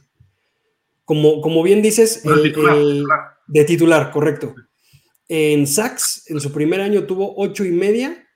Como, 1.06 1.40
como 1.40 1.62
bien 1.62 1.80
dices, 1.80 2.22
de 3.46 3.64
titular, 3.64 4.10
correcto. 4.10 4.54
En 5.28 5.66
Sachs, 5.66 6.28
en 6.28 6.38
su 6.38 6.52
primer 6.52 6.82
año 6.82 7.04
tuvo 7.04 7.34
ocho 7.38 7.64
y 7.64 7.70
media 7.70 8.28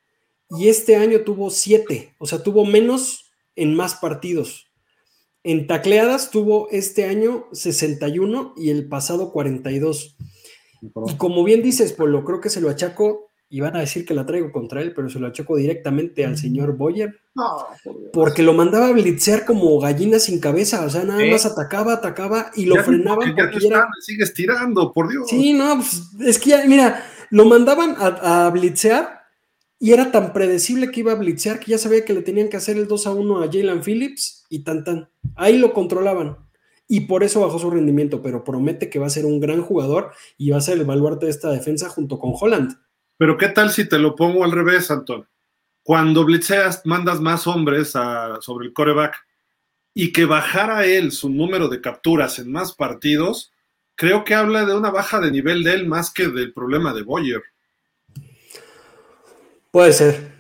y 0.51 0.68
este 0.68 0.96
año 0.96 1.20
tuvo 1.20 1.51
siete. 1.51 2.14
O 2.18 2.27
sea, 2.27 2.42
tuvo 2.42 2.64
menos 2.64 3.31
en 3.57 3.74
más 3.74 3.96
partidos. 3.96 4.67
En 5.44 5.66
tacleadas 5.66 6.31
tuvo 6.31 6.68
este 6.70 7.07
año 7.07 7.46
61 7.53 8.55
y 8.57 8.70
el 8.70 8.88
pasado 8.88 9.33
42. 9.33 10.16
Y 11.07 11.16
como 11.16 11.44
bien 11.44 11.62
dices, 11.62 11.92
Polo, 11.92 12.24
creo 12.24 12.40
que 12.40 12.51
se 12.51 12.61
lo 12.61 12.68
achaco 12.68 13.29
y 13.51 13.61
van 13.61 13.77
a 13.77 13.81
decir 13.81 14.05
que 14.05 14.14
la 14.14 14.27
traigo 14.27 14.53
contra 14.53 14.83
él, 14.83 14.92
pero 14.94 15.09
se 15.09 15.18
lo 15.18 15.31
choco 15.33 15.57
directamente 15.57 16.24
al 16.27 16.37
señor 16.37 16.77
Boyer. 16.77 17.18
porque 18.12 18.42
lo 18.42 18.53
mandaba 18.53 18.88
a 18.88 18.92
blitzear 18.92 19.46
como 19.46 19.79
gallina 19.81 20.18
sin 20.18 20.38
cabeza, 20.38 20.85
o 20.85 20.90
sea, 20.90 21.05
nada 21.05 21.24
más 21.24 21.46
atacaba, 21.46 21.94
atacaba 21.94 22.51
y 22.55 22.66
lo 22.66 22.83
frenaban 22.83 23.35
porque, 23.35 23.68
ya 23.68 23.88
sigues 24.01 24.35
tirando, 24.35 24.92
por 24.92 25.09
Dios. 25.09 25.29
Sí, 25.29 25.55
no, 25.55 25.77
pues, 25.77 26.03
es 26.20 26.38
que 26.38 26.51
ya, 26.51 26.64
mira, 26.66 27.03
lo 27.31 27.46
mandaban 27.46 27.96
a, 27.98 28.46
a, 28.46 28.51
blitzear 28.51 29.17
y 29.79 29.93
era 29.93 30.11
tan 30.11 30.33
predecible 30.33 30.91
que 30.91 31.01
iba 31.01 31.12
a 31.12 31.17
blitzear 31.17 31.61
que 31.61 31.71
ya 31.71 31.79
sabía 31.79 32.05
que 32.05 32.12
le 32.12 32.23
tenían 32.23 32.49
que 32.49 32.57
hacer 32.57 32.77
el 32.77 32.88
2 32.88 33.07
a 33.07 33.12
1 33.12 33.43
a 33.43 33.47
Jalen 33.47 33.83
Phillips 33.83 34.47
y 34.49 34.64
tan 34.64 34.85
tan. 34.85 35.11
Ahí 35.37 35.59
lo 35.59 35.73
controlaban 35.73 36.37
y 36.88 37.01
por 37.01 37.23
eso 37.23 37.41
bajó 37.41 37.59
su 37.59 37.71
rendimiento, 37.71 38.23
pero 38.23 38.43
promete 38.43 38.91
que 38.91 38.99
va 38.99 39.07
a 39.07 39.11
ser 39.11 39.27
un 39.27 39.41
gran 39.41 39.62
jugador 39.62 40.12
y 40.37 40.51
va 40.51 40.57
a 40.57 40.62
ser 40.62 40.79
el 40.79 40.85
baluarte 40.85 41.27
de 41.27 41.33
esta 41.33 41.51
defensa 41.51 41.88
junto 41.91 42.19
con 42.19 42.33
Holland. 42.38 42.77
Pero 43.19 43.37
¿qué 43.37 43.49
tal 43.49 43.71
si 43.71 43.88
te 43.88 43.99
lo 43.99 44.17
pongo 44.17 44.43
al 44.45 44.53
revés, 44.53 44.91
Anton? 44.91 45.29
Cuando 45.83 46.25
blitzeas, 46.25 46.83
mandas 46.85 47.21
más 47.21 47.47
hombres 47.47 47.95
sobre 48.41 48.67
el 48.67 48.73
coreback 48.73 49.14
y 49.95 50.12
que 50.12 50.25
bajara 50.25 50.87
él 50.87 51.12
su 51.12 51.29
número 51.29 51.69
de 51.69 51.81
capturas 51.81 52.38
en 52.38 52.51
más 52.51 52.75
partidos, 52.75 53.53
creo 53.95 54.25
que 54.25 54.35
habla 54.35 54.64
de 54.64 54.75
una 54.75 54.91
baja 54.91 55.21
de 55.21 55.31
nivel 55.31 55.62
de 55.62 55.75
él 55.75 55.87
más 55.87 56.12
que 56.12 56.29
del 56.29 56.53
problema 56.53 56.95
de 56.95 57.03
Boyer. 57.03 57.43
Puede 59.70 59.92
ser. 59.92 60.33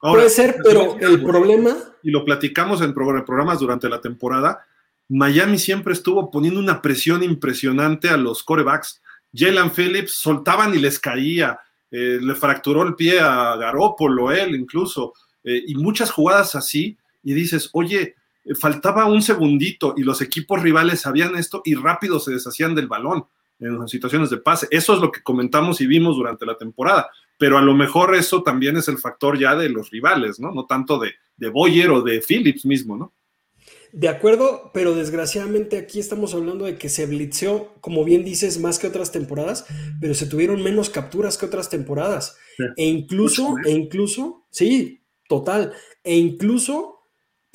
Puede 0.00 0.30
ser, 0.30 0.56
pero 0.62 0.98
el 1.00 1.22
problema... 1.22 1.76
Y 2.02 2.10
lo 2.10 2.24
platicamos 2.24 2.80
en 2.82 2.94
programas 2.94 3.58
durante 3.58 3.88
la 3.88 4.00
temporada, 4.00 4.64
Miami 5.08 5.58
siempre 5.58 5.92
estuvo 5.92 6.30
poniendo 6.30 6.60
una 6.60 6.82
presión 6.82 7.22
impresionante 7.22 8.08
a 8.08 8.16
los 8.16 8.42
corebacks. 8.42 9.02
Jalen 9.32 9.70
Phillips 9.70 10.14
soltaban 10.14 10.74
y 10.74 10.78
les 10.78 10.98
caía, 10.98 11.58
eh, 11.90 12.18
le 12.20 12.34
fracturó 12.34 12.82
el 12.82 12.94
pie 12.94 13.20
a 13.20 13.56
Garópolo, 13.56 14.32
él 14.32 14.54
incluso, 14.54 15.14
eh, 15.44 15.62
y 15.66 15.74
muchas 15.76 16.10
jugadas 16.10 16.54
así, 16.54 16.96
y 17.22 17.34
dices, 17.34 17.70
oye, 17.72 18.14
faltaba 18.58 19.06
un 19.06 19.22
segundito 19.22 19.94
y 19.96 20.02
los 20.02 20.20
equipos 20.22 20.62
rivales 20.62 21.00
sabían 21.00 21.36
esto 21.36 21.62
y 21.64 21.74
rápido 21.74 22.20
se 22.20 22.32
deshacían 22.32 22.74
del 22.74 22.86
balón 22.86 23.26
en 23.58 23.78
las 23.78 23.90
situaciones 23.90 24.30
de 24.30 24.38
pase. 24.38 24.68
Eso 24.70 24.94
es 24.94 25.00
lo 25.00 25.10
que 25.10 25.22
comentamos 25.22 25.80
y 25.80 25.86
vimos 25.86 26.16
durante 26.16 26.46
la 26.46 26.56
temporada, 26.56 27.10
pero 27.38 27.58
a 27.58 27.62
lo 27.62 27.74
mejor 27.74 28.14
eso 28.14 28.42
también 28.42 28.76
es 28.76 28.88
el 28.88 28.98
factor 28.98 29.38
ya 29.38 29.54
de 29.56 29.68
los 29.68 29.90
rivales, 29.90 30.40
¿no? 30.40 30.52
No 30.52 30.66
tanto 30.66 30.98
de, 30.98 31.12
de 31.36 31.48
Boyer 31.48 31.90
o 31.90 32.02
de 32.02 32.20
Phillips 32.20 32.64
mismo, 32.64 32.96
¿no? 32.96 33.12
De 33.92 34.08
acuerdo, 34.08 34.70
pero 34.74 34.94
desgraciadamente 34.94 35.78
aquí 35.78 35.98
estamos 36.00 36.34
hablando 36.34 36.66
de 36.66 36.76
que 36.76 36.88
se 36.88 37.06
blitzeó, 37.06 37.72
como 37.80 38.04
bien 38.04 38.24
dices, 38.24 38.58
más 38.60 38.78
que 38.78 38.88
otras 38.88 39.10
temporadas, 39.10 39.64
pero 40.00 40.12
se 40.12 40.26
tuvieron 40.26 40.62
menos 40.62 40.90
capturas 40.90 41.38
que 41.38 41.46
otras 41.46 41.70
temporadas. 41.70 42.36
E 42.76 42.84
incluso, 42.84 43.54
e 43.64 43.70
incluso, 43.70 44.46
sí, 44.50 45.02
total, 45.28 45.72
e 46.04 46.16
incluso 46.16 46.95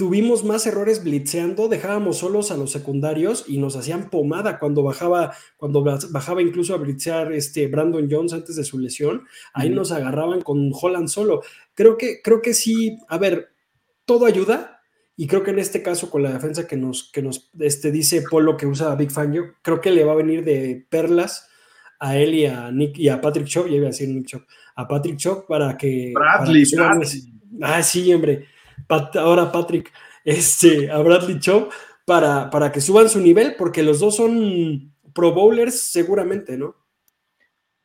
tuvimos 0.02 0.44
más 0.44 0.66
errores 0.66 1.04
blitzeando, 1.04 1.68
dejábamos 1.68 2.18
solos 2.18 2.50
a 2.50 2.58
los 2.58 2.72
secundarios 2.72 3.46
y 3.48 3.60
nos 3.60 3.76
hacían 3.76 4.10
pomada 4.10 4.58
cuando 4.58 4.82
bajaba, 4.82 5.36
cuando 5.58 5.84
bajaba 5.84 6.42
incluso 6.42 6.74
a 6.74 6.78
blitzear 6.78 7.32
este 7.34 7.68
Brandon 7.68 8.08
Jones 8.10 8.34
antes 8.34 8.56
de 8.56 8.64
su 8.64 8.80
lesión, 8.80 9.28
ahí 9.54 9.70
nos 9.70 9.92
agarraban 9.92 10.42
con 10.42 10.72
Holland 10.74 11.08
solo. 11.08 11.44
Creo 11.76 12.00
que, 12.00 12.20
creo 12.24 12.42
que 12.42 12.56
sí, 12.56 12.98
a 13.10 13.20
ver, 13.20 13.50
todo 14.06 14.26
ayuda, 14.26 14.82
y 15.16 15.28
creo 15.28 15.44
que 15.44 15.52
en 15.52 15.60
este 15.60 15.84
caso, 15.84 16.10
con 16.10 16.24
la 16.24 16.34
defensa 16.34 16.66
que 16.66 16.78
nos, 16.78 17.12
que 17.12 17.22
nos 17.22 17.52
este, 17.60 17.92
dice 17.92 18.24
Polo 18.28 18.58
que 18.58 18.66
usa 18.66 18.92
a 18.92 18.96
Big 18.96 19.12
Fangio, 19.12 19.54
creo 19.62 19.82
que 19.82 19.92
le 19.92 20.04
va 20.04 20.14
a 20.14 20.16
venir 20.16 20.44
de 20.44 20.84
perlas 20.90 21.48
a 22.00 22.18
él 22.18 22.34
y 22.34 22.48
a 22.48 22.72
Nick 22.72 22.98
y 22.98 23.08
a 23.08 23.22
Patrick 23.22 23.46
Chop, 23.46 23.68
ya 23.68 23.76
iba 23.76 23.86
a 23.86 23.90
decir 23.92 24.10
Nick 24.10 24.26
Chop, 24.26 24.42
a 24.78 24.88
Patrick 24.88 25.18
Chop 25.18 25.48
para 25.48 25.78
que. 25.78 26.12
Bradley, 26.16 26.66
Ah, 27.62 27.84
sí, 27.84 28.12
hombre. 28.12 28.48
Ahora 28.92 29.52
Patrick, 29.52 29.92
este, 30.24 30.92
a 30.92 30.98
Bradley 31.00 31.40
Chop 31.40 31.72
para, 32.06 32.50
para 32.50 32.72
que 32.72 32.82
suban 32.82 33.10
su 33.10 33.20
nivel, 33.20 33.56
porque 33.58 33.84
los 33.84 34.00
dos 34.00 34.16
son 34.16 34.94
Pro 35.14 35.32
Bowlers 35.32 35.80
seguramente, 35.82 36.58
¿no? 36.58 36.76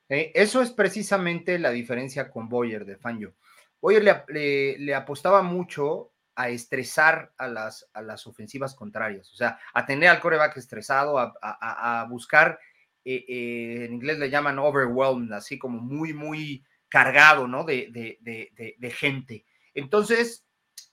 Eh, 0.09 0.33
eso 0.35 0.63
es 0.63 0.71
precisamente 0.71 1.59
la 1.59 1.71
diferencia 1.71 2.31
con 2.31 2.49
Boyer 2.49 2.85
de 2.85 2.97
Fangio. 2.97 3.35
Boyer 3.81 4.25
le, 4.29 4.95
apostaba 4.95 5.43
mucho 5.43 6.13
a 6.35 6.49
estresar 6.49 7.33
a 7.39 7.49
las, 7.49 7.89
a 7.93 8.03
las 8.03 8.27
ofensivas 8.27 8.75
contrarias, 8.75 9.33
o 9.33 9.37
sea, 9.37 9.59
a 9.73 9.87
tener 9.87 10.09
al 10.09 10.21
coreback 10.21 10.57
estresado, 10.57 11.19
a, 11.19 12.07
buscar, 12.11 12.59
eh, 13.05 13.25
eh, 13.29 13.85
en 13.87 13.95
inglés 13.95 14.19
le 14.19 14.31
llaman 14.31 14.59
overwhelmed, 14.59 15.33
así 15.33 15.59
como 15.59 15.79
muy, 15.79 16.13
muy 16.13 16.65
cargado, 16.89 17.49
¿no? 17.49 17.65
De, 17.65 17.89
de, 17.91 18.91
gente. 18.91 19.45
Entonces, 19.75 20.46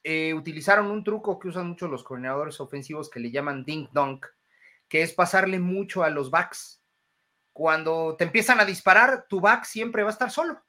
eh, 0.03 0.33
utilizaron 0.33 0.87
un 0.87 1.03
truco 1.03 1.39
que 1.39 1.47
usan 1.47 1.69
mucho 1.69 1.87
los 1.87 2.03
coordinadores 2.03 2.59
ofensivos 2.59 3.09
que 3.09 3.19
le 3.19 3.31
llaman 3.31 3.63
dink 3.63 3.89
dunk, 3.91 4.25
que 4.87 5.01
es 5.01 5.13
pasarle 5.13 5.59
mucho 5.59 6.03
a 6.03 6.09
los 6.09 6.29
backs. 6.29 6.81
Cuando 7.53 8.15
te 8.17 8.25
empiezan 8.25 8.59
a 8.59 8.65
disparar, 8.65 9.27
tu 9.29 9.39
back 9.39 9.63
siempre 9.65 10.03
va 10.03 10.09
a 10.09 10.13
estar 10.13 10.31
solo, 10.31 10.61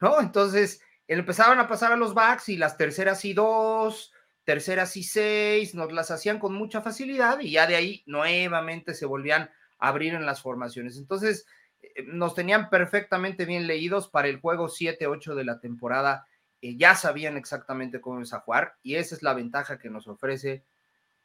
¿no? 0.00 0.20
Entonces, 0.20 0.80
empezaban 1.06 1.58
a 1.58 1.68
pasar 1.68 1.92
a 1.92 1.96
los 1.96 2.14
backs 2.14 2.48
y 2.48 2.56
las 2.56 2.76
terceras 2.76 3.24
y 3.24 3.34
dos, 3.34 4.12
terceras 4.44 4.96
y 4.96 5.02
seis, 5.02 5.74
nos 5.74 5.92
las 5.92 6.10
hacían 6.10 6.38
con 6.38 6.54
mucha 6.54 6.80
facilidad 6.80 7.40
y 7.40 7.52
ya 7.52 7.66
de 7.66 7.76
ahí 7.76 8.02
nuevamente 8.06 8.94
se 8.94 9.06
volvían 9.06 9.50
a 9.78 9.88
abrir 9.88 10.14
en 10.14 10.26
las 10.26 10.42
formaciones. 10.42 10.96
Entonces, 10.96 11.46
eh, 11.82 12.04
nos 12.06 12.34
tenían 12.34 12.70
perfectamente 12.70 13.44
bien 13.44 13.66
leídos 13.66 14.08
para 14.08 14.28
el 14.28 14.40
juego 14.40 14.68
7-8 14.68 15.34
de 15.34 15.44
la 15.44 15.60
temporada. 15.60 16.26
Eh, 16.64 16.76
ya 16.78 16.94
sabían 16.94 17.36
exactamente 17.36 18.00
cómo 18.00 18.22
es 18.22 18.32
a 18.32 18.40
jugar 18.40 18.76
y 18.82 18.94
esa 18.94 19.14
es 19.14 19.22
la 19.22 19.34
ventaja 19.34 19.78
que 19.78 19.90
nos 19.90 20.08
ofrece 20.08 20.64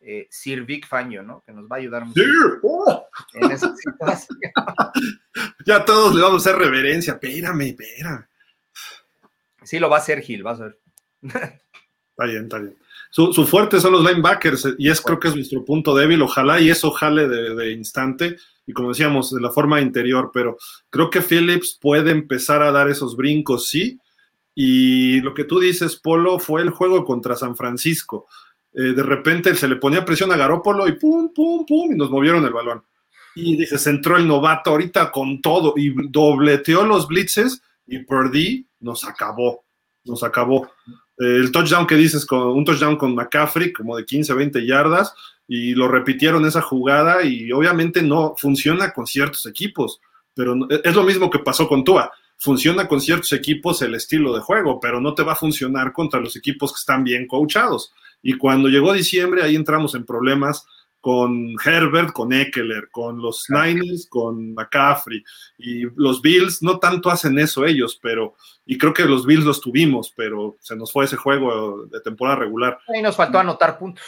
eh, 0.02 0.28
Sir 0.30 0.66
Vic 0.66 0.86
Fangio, 0.86 1.24
¿no? 1.24 1.44
Que 1.46 1.54
nos 1.54 1.64
va 1.64 1.78
a 1.78 1.80
ayudar 1.80 2.04
mucho 2.04 2.22
¡Oh! 2.62 3.08
en 3.36 3.50
esa 3.50 3.74
situación. 3.74 4.38
ya 5.66 5.86
todos 5.86 6.14
le 6.14 6.22
vamos 6.22 6.46
a 6.46 6.50
hacer 6.50 6.62
reverencia. 6.62 7.14
Espérame, 7.14 7.70
espérame. 7.70 8.26
Sí, 9.64 9.80
lo 9.80 9.90
va 9.90 9.96
a 9.96 10.00
hacer 10.00 10.20
Gil, 10.20 10.46
va 10.46 10.52
a 10.52 10.58
ser. 10.58 10.78
está 11.24 12.26
bien, 12.26 12.44
está 12.44 12.58
bien. 12.58 12.78
Su, 13.10 13.48
fuerte 13.48 13.80
son 13.80 13.94
los 13.94 14.04
linebackers 14.04 14.76
y 14.78 14.90
es 14.90 15.00
creo 15.00 15.22
que 15.22 15.30
es 15.30 15.36
nuestro 15.36 15.64
punto 15.64 15.96
débil. 15.96 16.22
Ojalá 16.22 16.60
y 16.60 16.70
eso 16.70 16.92
jale 16.92 17.30
de, 17.30 17.72
instante 17.72 18.36
y 18.68 18.74
como 18.74 18.90
decíamos, 18.90 19.34
de 19.34 19.40
la 19.40 19.52
forma 19.52 19.80
interior, 19.80 20.32
pero 20.34 20.58
creo 20.90 21.10
que 21.10 21.22
Phillips 21.22 21.80
puede 21.82 22.12
empezar 22.12 22.62
a 22.62 22.74
dar 22.74 22.90
esos 22.90 23.16
brincos, 23.16 23.68
sí. 23.68 24.02
Y 24.62 25.22
lo 25.22 25.34
que 25.34 25.46
tú 25.46 25.58
dices, 25.58 25.96
Polo, 25.96 26.38
fue 26.38 26.62
el 26.62 26.72
juego 26.72 27.06
contra 27.06 27.38
San 27.38 27.56
Francisco. 27.56 28.28
Eh, 28.74 28.92
de 28.92 29.04
repente 29.04 29.56
se 29.56 29.70
le 29.70 29.78
ponía 29.78 30.04
presión 30.04 30.34
a 30.34 30.36
Garópolo 30.36 30.86
y 30.86 31.00
pum, 31.00 31.32
pum, 31.34 31.66
pum, 31.66 31.94
y 31.94 31.96
nos 31.96 32.12
movieron 32.12 32.44
el 32.44 32.52
balón. 32.52 32.84
Y 33.36 33.56
dices, 33.56 33.88
entró 33.88 34.18
el 34.18 34.28
novato 34.28 34.72
ahorita 34.72 35.14
con 35.14 35.40
todo 35.40 35.76
y 35.78 35.94
dobleteó 36.10 36.84
los 36.84 37.08
blitzes 37.08 37.62
y 37.88 38.00
Purdy 38.00 38.68
nos 38.82 39.06
acabó, 39.06 39.64
nos 40.04 40.24
acabó. 40.24 40.70
El 41.16 41.54
touchdown 41.54 41.88
que 41.88 41.96
dices, 41.96 42.26
con 42.26 42.50
un 42.50 42.66
touchdown 42.66 42.98
con 42.98 43.16
McCaffrey, 43.16 43.72
como 43.72 43.96
de 43.96 44.04
15, 44.04 44.34
20 44.34 44.66
yardas, 44.66 45.14
y 45.48 45.74
lo 45.74 45.88
repitieron 45.88 46.46
esa 46.46 46.62
jugada, 46.62 47.24
y 47.24 47.50
obviamente 47.54 48.02
no 48.02 48.36
funciona 48.38 48.92
con 48.92 49.08
ciertos 49.08 49.46
equipos, 49.46 50.02
pero 50.34 50.68
es 50.84 50.96
lo 50.96 51.04
mismo 51.04 51.30
que 51.30 51.40
pasó 51.40 51.66
con 51.66 51.86
Tua. 51.86 52.12
Funciona 52.40 52.88
con 52.88 53.02
ciertos 53.02 53.34
equipos 53.34 53.82
el 53.82 53.96
estilo 53.96 54.34
de 54.34 54.42
juego, 54.42 54.80
pero 54.80 55.00
no 55.02 55.14
te 55.14 55.24
va 55.24 55.34
a 55.34 55.36
funcionar 55.36 55.92
contra 55.94 56.20
los 56.20 56.36
equipos 56.36 56.72
que 56.72 56.80
están 56.80 57.04
bien 57.04 57.28
coachados. 57.28 57.94
Y 58.22 58.34
cuando 58.34 58.70
llegó 58.70 58.94
diciembre, 58.94 59.44
ahí 59.44 59.56
entramos 59.56 59.94
en 59.94 60.06
problemas 60.06 60.66
con 61.02 61.56
Herbert, 61.64 62.12
con 62.12 62.34
Eckler, 62.34 62.90
con 62.92 63.22
los 63.22 63.46
Niners, 63.50 64.08
con 64.10 64.54
McCaffrey. 64.54 65.24
Y 65.58 65.84
los 65.96 66.22
Bills 66.22 66.62
no 66.62 66.80
tanto 66.80 67.10
hacen 67.10 67.38
eso 67.40 67.66
ellos, 67.66 68.00
pero, 68.02 68.36
y 68.66 68.78
creo 68.78 68.94
que 68.94 69.06
los 69.06 69.26
Bills 69.26 69.46
los 69.46 69.62
tuvimos, 69.62 70.14
pero 70.16 70.58
se 70.60 70.76
nos 70.76 70.92
fue 70.92 71.06
ese 71.06 71.16
juego 71.16 71.86
de 71.86 72.02
temporada 72.02 72.38
regular. 72.38 72.80
Ahí 72.94 73.02
nos 73.02 73.16
faltó 73.16 73.40
anotar 73.40 73.78
puntos. 73.78 74.04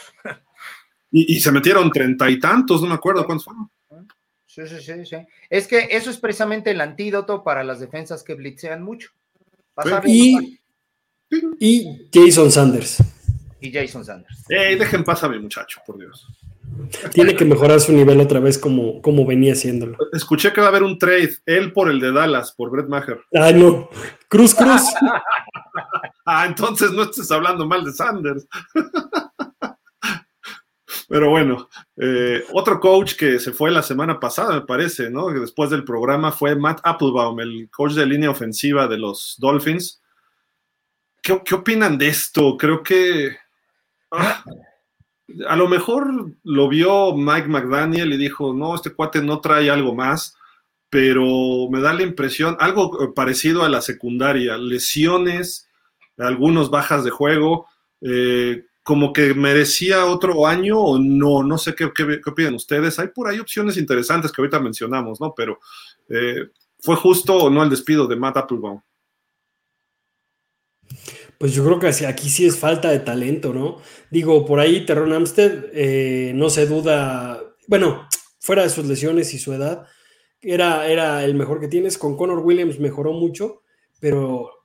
Y, 1.14 1.40
se 1.40 1.52
metieron 1.52 1.90
treinta 1.90 2.30
y 2.30 2.38
tantos, 2.38 2.80
no 2.80 2.88
me 2.88 2.94
acuerdo 2.94 3.26
cuántos 3.26 3.44
fueron. 3.44 3.70
Sí, 4.54 4.60
sí, 4.66 4.82
sí, 4.82 5.06
sí. 5.06 5.16
Es 5.48 5.66
que 5.66 5.88
eso 5.92 6.10
es 6.10 6.18
precisamente 6.18 6.72
el 6.72 6.82
antídoto 6.82 7.42
para 7.42 7.64
las 7.64 7.80
defensas 7.80 8.22
que 8.22 8.34
blitzean 8.34 8.82
mucho. 8.82 9.08
y, 10.04 10.60
y 11.58 12.08
Jason 12.12 12.50
Sanders. 12.50 13.02
Y 13.62 13.72
Jason 13.72 14.04
Sanders. 14.04 14.44
Ey, 14.50 14.76
dejen 14.76 15.04
pasar 15.04 15.30
a 15.30 15.32
mi 15.32 15.38
muchacho, 15.40 15.80
por 15.86 15.98
Dios. 15.98 16.28
Tiene 17.14 17.34
que 17.34 17.46
mejorar 17.46 17.80
su 17.80 17.92
nivel 17.92 18.20
otra 18.20 18.40
vez 18.40 18.58
como, 18.58 19.00
como 19.00 19.24
venía 19.24 19.54
haciéndolo. 19.54 19.96
Escuché 20.12 20.52
que 20.52 20.60
va 20.60 20.66
a 20.66 20.70
haber 20.70 20.82
un 20.82 20.98
trade, 20.98 21.32
él 21.46 21.72
por 21.72 21.88
el 21.88 21.98
de 21.98 22.12
Dallas, 22.12 22.52
por 22.52 22.70
Brett 22.70 22.88
Maher. 22.88 23.20
Ay, 23.32 23.54
no. 23.54 23.88
Cruz, 24.28 24.54
Cruz. 24.54 24.82
ah, 26.26 26.44
entonces 26.46 26.90
no 26.90 27.04
estés 27.04 27.30
hablando 27.30 27.66
mal 27.66 27.82
de 27.86 27.92
Sanders. 27.92 28.46
Pero 31.12 31.28
bueno, 31.28 31.68
eh, 31.98 32.42
otro 32.54 32.80
coach 32.80 33.16
que 33.16 33.38
se 33.38 33.52
fue 33.52 33.70
la 33.70 33.82
semana 33.82 34.18
pasada, 34.18 34.54
me 34.54 34.62
parece, 34.62 35.10
¿no? 35.10 35.28
Después 35.28 35.68
del 35.68 35.84
programa 35.84 36.32
fue 36.32 36.56
Matt 36.56 36.80
Applebaum, 36.84 37.38
el 37.40 37.68
coach 37.70 37.92
de 37.92 38.06
línea 38.06 38.30
ofensiva 38.30 38.88
de 38.88 38.96
los 38.96 39.36
Dolphins. 39.38 40.00
¿Qué, 41.20 41.34
opinan 41.52 41.98
de 41.98 42.08
esto? 42.08 42.56
Creo 42.56 42.82
que 42.82 43.36
ah, 44.10 44.42
a 45.46 45.54
lo 45.56 45.68
mejor 45.68 46.32
lo 46.44 46.68
vio 46.70 47.14
Mike 47.14 47.48
McDaniel 47.48 48.14
y 48.14 48.16
dijo, 48.16 48.54
no, 48.54 48.74
este 48.74 48.94
cuate 48.94 49.20
no 49.20 49.42
trae 49.42 49.68
algo 49.68 49.94
más, 49.94 50.34
pero 50.88 51.68
me 51.70 51.82
da 51.82 51.92
la 51.92 52.04
impresión, 52.04 52.56
algo 52.58 53.12
parecido 53.12 53.64
a 53.64 53.68
la 53.68 53.82
secundaria, 53.82 54.56
lesiones, 54.56 55.68
algunos 56.16 56.70
bajas 56.70 57.04
de 57.04 57.10
juego. 57.10 57.66
Eh, 58.00 58.64
como 58.82 59.12
que 59.12 59.34
merecía 59.34 60.06
otro 60.06 60.46
año 60.46 60.78
o 60.80 60.98
no, 60.98 61.42
no 61.42 61.58
sé 61.58 61.74
qué, 61.74 61.90
qué, 61.94 62.20
opinan 62.26 62.54
ustedes. 62.54 62.98
Hay 62.98 63.08
por 63.08 63.28
ahí 63.28 63.38
opciones 63.38 63.76
interesantes 63.76 64.32
que 64.32 64.42
ahorita 64.42 64.60
mencionamos, 64.60 65.20
¿no? 65.20 65.32
Pero 65.36 65.60
eh, 66.08 66.48
¿fue 66.80 66.96
justo 66.96 67.36
o 67.36 67.50
no 67.50 67.62
el 67.62 67.70
despido 67.70 68.06
de 68.06 68.16
Matt 68.16 68.38
Applebaum? 68.38 68.80
Pues 71.38 71.54
yo 71.54 71.64
creo 71.64 71.78
que 71.78 72.06
aquí 72.06 72.28
sí 72.28 72.46
es 72.46 72.58
falta 72.58 72.90
de 72.90 73.00
talento, 73.00 73.52
¿no? 73.52 73.78
Digo, 74.10 74.44
por 74.44 74.60
ahí 74.60 74.84
Terron 74.84 75.12
Amstead, 75.12 75.64
eh, 75.72 76.32
no 76.34 76.50
se 76.50 76.66
duda, 76.66 77.40
bueno, 77.66 78.08
fuera 78.40 78.62
de 78.62 78.70
sus 78.70 78.84
lesiones 78.86 79.32
y 79.34 79.38
su 79.38 79.52
edad, 79.52 79.86
era, 80.40 80.88
era 80.88 81.24
el 81.24 81.34
mejor 81.34 81.60
que 81.60 81.68
tienes. 81.68 81.98
Con 81.98 82.16
Connor 82.16 82.40
Williams 82.40 82.80
mejoró 82.80 83.12
mucho, 83.12 83.62
pero 84.00 84.61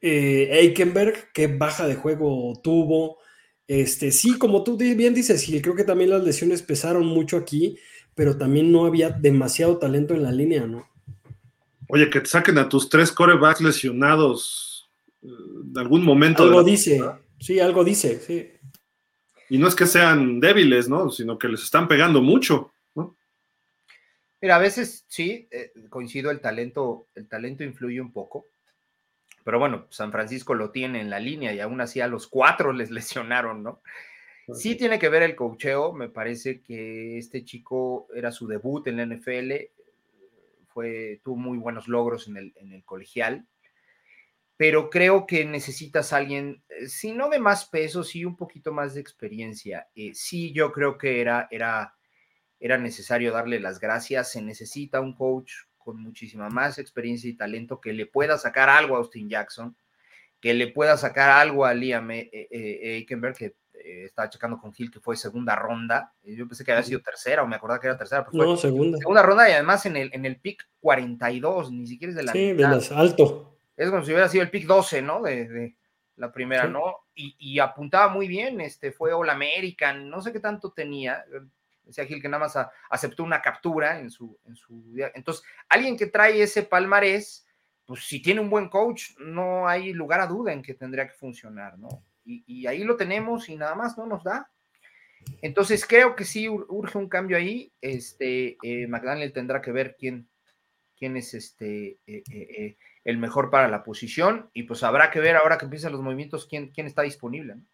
eh, 0.00 0.48
Eikenberg, 0.52 1.32
qué 1.32 1.46
baja 1.46 1.86
de 1.86 1.94
juego 1.94 2.58
tuvo. 2.62 3.18
Este, 3.66 4.10
sí, 4.10 4.36
como 4.38 4.64
tú 4.64 4.76
bien 4.76 5.14
dices, 5.14 5.42
sí, 5.42 5.60
creo 5.62 5.76
que 5.76 5.84
también 5.84 6.10
las 6.10 6.24
lesiones 6.24 6.62
pesaron 6.62 7.06
mucho 7.06 7.36
aquí, 7.36 7.78
pero 8.14 8.36
también 8.36 8.72
no 8.72 8.84
había 8.84 9.10
demasiado 9.10 9.78
talento 9.78 10.14
en 10.14 10.22
la 10.22 10.32
línea, 10.32 10.66
¿no? 10.66 10.88
Oye, 11.88 12.08
que 12.10 12.20
te 12.20 12.26
saquen 12.26 12.58
a 12.58 12.68
tus 12.68 12.88
tres 12.88 13.12
corebacks 13.12 13.60
lesionados 13.60 14.90
en 15.22 15.30
eh, 15.30 15.80
algún 15.80 16.04
momento. 16.04 16.42
Algo 16.42 16.62
dice, 16.62 17.00
sí, 17.38 17.60
algo 17.60 17.84
dice, 17.84 18.20
sí. 18.20 18.50
Y 19.48 19.58
no 19.58 19.68
es 19.68 19.74
que 19.74 19.86
sean 19.86 20.40
débiles, 20.40 20.88
¿no? 20.88 21.10
Sino 21.10 21.38
que 21.38 21.48
les 21.48 21.62
están 21.62 21.88
pegando 21.88 22.22
mucho, 22.22 22.72
¿no? 22.94 23.16
Mira, 24.40 24.56
a 24.56 24.60
veces 24.60 25.04
sí, 25.08 25.48
eh, 25.50 25.72
coincido, 25.88 26.30
el 26.30 26.40
talento, 26.40 27.06
el 27.14 27.28
talento 27.28 27.64
influye 27.64 28.00
un 28.00 28.12
poco. 28.12 28.46
Pero 29.44 29.58
bueno, 29.58 29.86
San 29.90 30.12
Francisco 30.12 30.54
lo 30.54 30.70
tiene 30.70 31.00
en 31.00 31.10
la 31.10 31.20
línea 31.20 31.52
y 31.52 31.60
aún 31.60 31.80
así 31.80 32.00
a 32.00 32.08
los 32.08 32.26
cuatro 32.26 32.72
les 32.72 32.90
lesionaron, 32.90 33.62
¿no? 33.62 33.82
Sí 34.52 34.74
tiene 34.74 34.98
que 34.98 35.08
ver 35.08 35.22
el 35.22 35.36
cocheo, 35.36 35.92
me 35.92 36.08
parece 36.08 36.60
que 36.60 37.18
este 37.18 37.44
chico 37.44 38.08
era 38.12 38.32
su 38.32 38.48
debut 38.48 38.84
en 38.88 38.96
la 38.96 39.06
NFL, 39.06 39.52
fue, 40.66 41.20
tuvo 41.22 41.36
muy 41.36 41.56
buenos 41.56 41.86
logros 41.86 42.26
en 42.26 42.36
el, 42.36 42.52
en 42.56 42.72
el 42.72 42.84
colegial, 42.84 43.46
pero 44.60 44.90
creo 44.90 45.26
que 45.26 45.46
necesitas 45.46 46.12
a 46.12 46.18
alguien, 46.18 46.62
eh, 46.68 46.86
si 46.86 47.12
no 47.12 47.30
de 47.30 47.38
más 47.38 47.64
peso, 47.66 48.04
sí 48.04 48.24
un 48.24 48.36
poquito 48.36 48.72
más 48.72 48.92
de 48.92 49.00
experiencia. 49.00 49.88
Eh, 49.94 50.12
sí, 50.12 50.52
yo 50.52 50.70
creo 50.70 50.98
que 50.98 51.20
era, 51.20 51.48
era, 51.50 51.94
era 52.58 52.76
necesario 52.76 53.32
darle 53.32 53.58
las 53.58 53.80
gracias, 53.80 54.32
se 54.32 54.42
necesita 54.42 55.00
un 55.00 55.14
coach 55.14 55.52
con 55.80 56.00
muchísima 56.00 56.48
más 56.48 56.78
experiencia 56.78 57.28
y 57.28 57.34
talento, 57.34 57.80
que 57.80 57.92
le 57.92 58.06
pueda 58.06 58.38
sacar 58.38 58.68
algo 58.68 58.94
a 58.94 58.98
Austin 58.98 59.28
Jackson, 59.28 59.76
que 60.40 60.54
le 60.54 60.68
pueda 60.68 60.96
sacar 60.96 61.30
algo 61.30 61.64
a 61.64 61.74
Liam 61.74 62.10
eh, 62.12 62.30
eh, 62.32 62.78
Eikenberg, 62.96 63.36
que 63.36 63.56
eh, 63.84 64.04
estaba 64.04 64.28
checando 64.28 64.58
con 64.58 64.72
Gil, 64.72 64.90
que 64.90 65.00
fue 65.00 65.16
segunda 65.16 65.56
ronda. 65.56 66.12
Yo 66.22 66.46
pensé 66.46 66.64
que 66.64 66.72
había 66.72 66.84
sido 66.84 67.00
tercera, 67.00 67.42
o 67.42 67.46
me 67.46 67.56
acordaba 67.56 67.80
que 67.80 67.86
era 67.86 67.98
tercera. 67.98 68.26
Pero 68.30 68.44
no, 68.44 68.56
segunda. 68.56 68.98
Segunda 68.98 69.22
ronda 69.22 69.48
y 69.48 69.52
además 69.52 69.84
en 69.86 69.96
el, 69.96 70.10
en 70.12 70.24
el 70.24 70.40
pick 70.40 70.68
42, 70.80 71.72
ni 71.72 71.86
siquiera 71.86 72.10
es 72.10 72.16
de 72.16 72.22
la. 72.22 72.32
Sí, 72.32 72.52
de 72.52 72.62
las 72.62 72.92
alto. 72.92 73.56
Es 73.76 73.90
como 73.90 74.04
si 74.04 74.12
hubiera 74.12 74.28
sido 74.28 74.44
el 74.44 74.50
pick 74.50 74.66
12, 74.66 75.02
¿no? 75.02 75.22
De, 75.22 75.74
la 76.16 76.30
primera, 76.30 76.66
¿no? 76.66 76.96
Y, 77.14 77.34
y, 77.38 77.60
apuntaba 77.60 78.12
muy 78.12 78.28
bien, 78.28 78.60
este, 78.60 78.92
fue 78.92 79.14
All 79.14 79.30
American, 79.30 80.10
no 80.10 80.20
sé 80.20 80.34
qué 80.34 80.40
tanto 80.40 80.70
tenía, 80.70 81.24
Decía 81.84 82.06
Gil 82.06 82.22
que 82.22 82.28
nada 82.28 82.44
más 82.44 82.58
aceptó 82.88 83.24
una 83.24 83.42
captura 83.42 83.98
en 83.98 84.10
su, 84.10 84.38
en. 84.44 84.54
Entonces, 85.14 85.44
alguien 85.68 85.96
que 85.96 86.06
trae 86.06 86.42
ese 86.42 86.62
palmarés, 86.62 87.46
pues 87.84 88.06
si 88.06 88.22
tiene 88.22 88.40
un 88.40 88.50
buen 88.50 88.68
coach, 88.68 89.10
no 89.18 89.66
hay 89.66 89.92
lugar 89.92 90.20
a 90.20 90.26
duda 90.26 90.52
en 90.52 90.62
que 90.62 90.74
tendría 90.74 91.06
que 91.06 91.14
funcionar, 91.14 91.78
¿no? 91.78 92.04
Y, 92.24 92.66
ahí 92.66 92.84
lo 92.84 92.96
tenemos 92.96 93.48
y 93.48 93.56
nada 93.56 93.74
más 93.74 93.98
no 93.98 94.06
nos 94.06 94.22
da. 94.22 94.50
Entonces, 95.42 95.84
creo 95.84 96.14
que 96.14 96.24
sí 96.24 96.48
urge 96.48 96.96
un 96.96 97.08
cambio 97.08 97.36
ahí. 97.36 97.72
Este, 97.80 98.56
eh, 98.62 98.86
McDaniel 98.86 99.32
tendrá 99.32 99.60
que 99.60 99.72
ver 99.72 99.96
quién, 99.98 100.28
quién 100.96 101.16
es 101.16 101.34
este, 101.34 101.98
eh, 102.06 102.22
eh, 102.30 102.76
el 103.04 103.18
mejor 103.18 103.50
para 103.50 103.68
la 103.68 103.82
posición 103.82 104.50
y 104.52 104.64
pues 104.64 104.82
habrá 104.82 105.10
que 105.10 105.20
ver 105.20 105.36
ahora 105.36 105.58
que 105.58 105.64
empiezan 105.64 105.92
los 105.92 106.02
movimientos 106.02 106.46
quién, 106.46 106.68
quién 106.68 106.86
está 106.86 107.02
disponible. 107.02 107.56
¿no? 107.56 107.64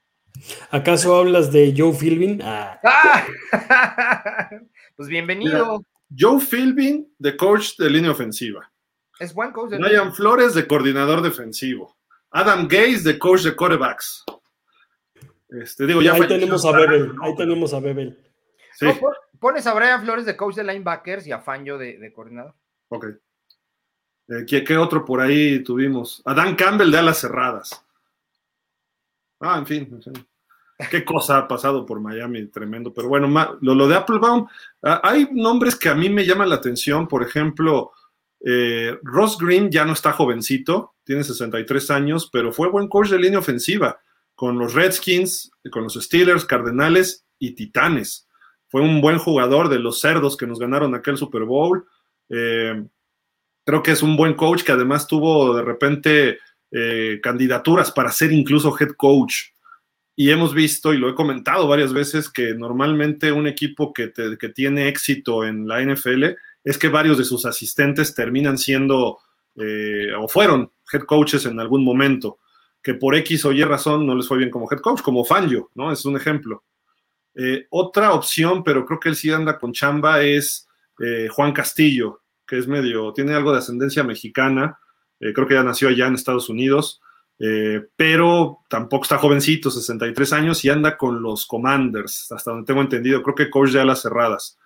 ¿Acaso 0.70 1.16
hablas 1.16 1.53
de 1.53 1.74
Joe 1.76 1.93
Philbin? 1.93 2.41
Ah. 2.43 2.80
¡Ah! 2.82 3.26
pues 4.97 5.09
bienvenido. 5.09 5.84
Joe 6.16 6.41
Philbin, 6.41 7.12
de 7.18 7.37
coach 7.37 7.76
de 7.78 7.91
línea 7.91 8.11
ofensiva. 8.11 8.70
Es 9.18 9.34
buen 9.34 9.53
coach. 9.53 9.70
De 9.70 9.78
Ryan 9.78 10.14
Flores, 10.14 10.55
de 10.55 10.66
coordinador 10.66 11.22
defensivo. 11.22 11.97
Adam 12.30 12.68
Gaze, 12.68 13.03
de 13.03 13.18
coach 13.18 13.43
de 13.43 13.57
quarterbacks. 13.57 14.24
Este, 15.49 15.87
digo, 15.87 16.03
ya 16.03 16.14
ahí 16.14 16.26
tenemos 16.26 16.64
a 16.64 16.72
Bebel. 16.72 17.12
Ahí 17.22 17.34
tenemos 17.37 17.72
a 17.72 17.80
Bebel. 17.80 18.18
Sí. 18.74 18.87
pones 19.41 19.66
a 19.66 19.74
Brian 19.74 20.03
Flores 20.03 20.26
de 20.26 20.37
coach 20.37 20.57
de 20.57 20.64
linebackers 20.64 21.26
y 21.26 21.32
a 21.32 21.41
Fanjo 21.41 21.78
de, 21.78 22.12
coordinador. 22.12 22.55
Ok. 22.89 23.07
Eh, 24.28 24.45
¿qué, 24.47 24.76
otro 24.76 25.05
por 25.05 25.20
ahí 25.20 25.62
tuvimos? 25.62 26.20
A 26.24 26.34
Dan 26.34 26.57
Campbell 26.57 26.91
de 26.91 26.99
alas 26.99 27.18
cerradas. 27.18 27.86
Ah, 29.41 29.59
en 29.59 29.66
fin, 29.66 30.01
qué 30.91 31.05
cosa 31.05 31.39
ha 31.39 31.49
pasado 31.49 31.84
por 31.84 32.01
Miami, 32.01 32.47
tremendo. 32.47 32.93
Pero 32.93 33.09
bueno, 33.09 33.28
lo, 33.61 33.89
de 33.89 33.95
Applebaum, 33.95 34.47
ah, 34.82 35.01
hay 35.03 35.28
nombres 35.32 35.76
que 35.76 35.89
a 35.89 35.95
mí 35.95 36.09
me 36.09 36.24
llaman 36.24 36.49
la 36.49 36.57
atención. 36.57 37.07
Por 37.09 37.22
ejemplo, 37.22 37.93
eh, 38.41 38.99
Ross 39.03 39.39
Green 39.39 39.70
ya 39.70 39.84
no 39.84 39.93
está 39.93 40.12
jovencito, 40.12 40.95
tiene 41.05 41.24
63 41.24 41.91
años, 41.91 42.28
pero 42.32 42.53
fue 42.53 42.70
buen 42.70 42.89
coach 42.89 43.11
de 43.11 43.18
línea 43.18 43.39
ofensiva 43.39 43.99
con 44.34 44.59
los 44.59 44.74
Redskins, 44.74 45.51
con 45.70 45.84
los 45.84 45.95
Steelers, 45.95 46.45
Cardenales 46.45 47.26
y 47.39 47.53
Titanes. 47.55 48.28
Fue 48.68 48.82
un 48.82 49.01
buen 49.01 49.18
jugador 49.18 49.68
de 49.68 49.78
los 49.78 50.01
cerdos 50.01 50.37
que 50.37 50.47
nos 50.47 50.59
ganaron 50.59 50.95
aquel 50.95 51.16
Super 51.16 51.45
Bowl. 51.45 51.87
Eh, 52.28 52.84
creo 53.64 53.82
que 53.82 53.93
es 53.93 54.03
un 54.03 54.16
buen 54.16 54.34
coach 54.34 54.62
que 54.62 54.72
además 54.72 55.07
tuvo 55.07 55.55
de 55.55 55.62
repente 55.62 56.39
eh, 56.73 57.21
candidaturas 57.23 57.93
para 57.93 58.11
ser 58.11 58.33
incluso 58.33 58.77
head 58.79 58.91
coach. 58.97 59.35
Y 60.17 60.31
hemos 60.31 60.53
visto, 60.55 60.93
y 60.93 60.99
lo 60.99 61.09
he 61.09 61.14
comentado 61.14 61.69
varias 61.69 61.93
veces, 61.93 62.29
que 62.29 62.55
normalmente 62.55 63.31
un 63.31 63.47
equipo 63.47 63.93
que, 63.93 64.09
tiene 64.55 64.89
éxito 64.89 65.45
en 65.45 65.69
la 65.69 65.81
NFL 65.81 66.25
es 66.64 66.79
que 66.79 66.89
varios 66.89 67.19
de 67.19 67.25
sus 67.25 67.47
asistentes 67.47 68.14
terminan 68.14 68.59
siendo 68.59 69.19
eh, 69.55 70.12
o 70.19 70.27
fueron 70.27 70.73
head 70.93 71.03
coaches 71.03 71.47
en 71.47 71.61
algún 71.61 71.85
momento, 71.85 72.39
que 72.83 72.95
por 72.95 73.14
X 73.14 73.45
o 73.45 73.53
Y 73.53 73.62
razón 73.62 74.07
no 74.07 74.14
les 74.14 74.27
fue 74.27 74.39
bien 74.39 74.51
como 74.51 74.69
head 74.71 74.81
coach, 74.81 75.03
como 75.03 75.25
Fangio, 75.25 75.71
¿no? 75.75 75.93
Es 75.93 76.05
un 76.05 76.17
ejemplo. 76.17 76.64
Eh, 77.35 77.67
otra 77.71 78.12
opción, 78.12 78.64
pero 78.64 78.85
creo 78.85 78.99
que 78.99 79.11
él 79.11 79.17
sí 79.17 79.31
anda 79.31 79.59
con 79.59 79.73
chamba, 79.73 80.23
es 80.23 80.67
Juan 81.31 81.53
Castillo, 81.53 82.23
que 82.47 82.57
es 82.57 82.67
medio, 82.67 83.12
tiene 83.12 83.35
algo 83.35 83.53
de 83.53 83.59
ascendencia 83.59 84.03
mexicana, 84.03 84.79
eh, 85.21 85.33
creo 85.33 85.47
que 85.47 85.55
ya 85.55 85.62
nació 85.62 85.89
allá 85.89 86.07
en 86.07 86.14
Estados 86.14 86.49
Unidos, 86.49 87.01
eh, 87.39 87.83
pero 87.97 88.61
tampoco 88.69 89.05
está 89.05 89.19
jovencito, 89.19 89.71
63 89.71 90.33
años, 90.33 90.64
y 90.64 90.71
anda 90.71 90.97
con 90.97 91.23
los 91.23 91.47
Commanders, 91.47 92.31
hasta 92.33 92.51
donde 92.51 92.67
tengo 92.67 92.81
entendido, 92.81 93.23
creo 93.23 93.35
que 93.35 93.51
coach 93.51 93.71
de 93.71 93.81
alas 93.81 94.03
cerradas. 94.03 94.59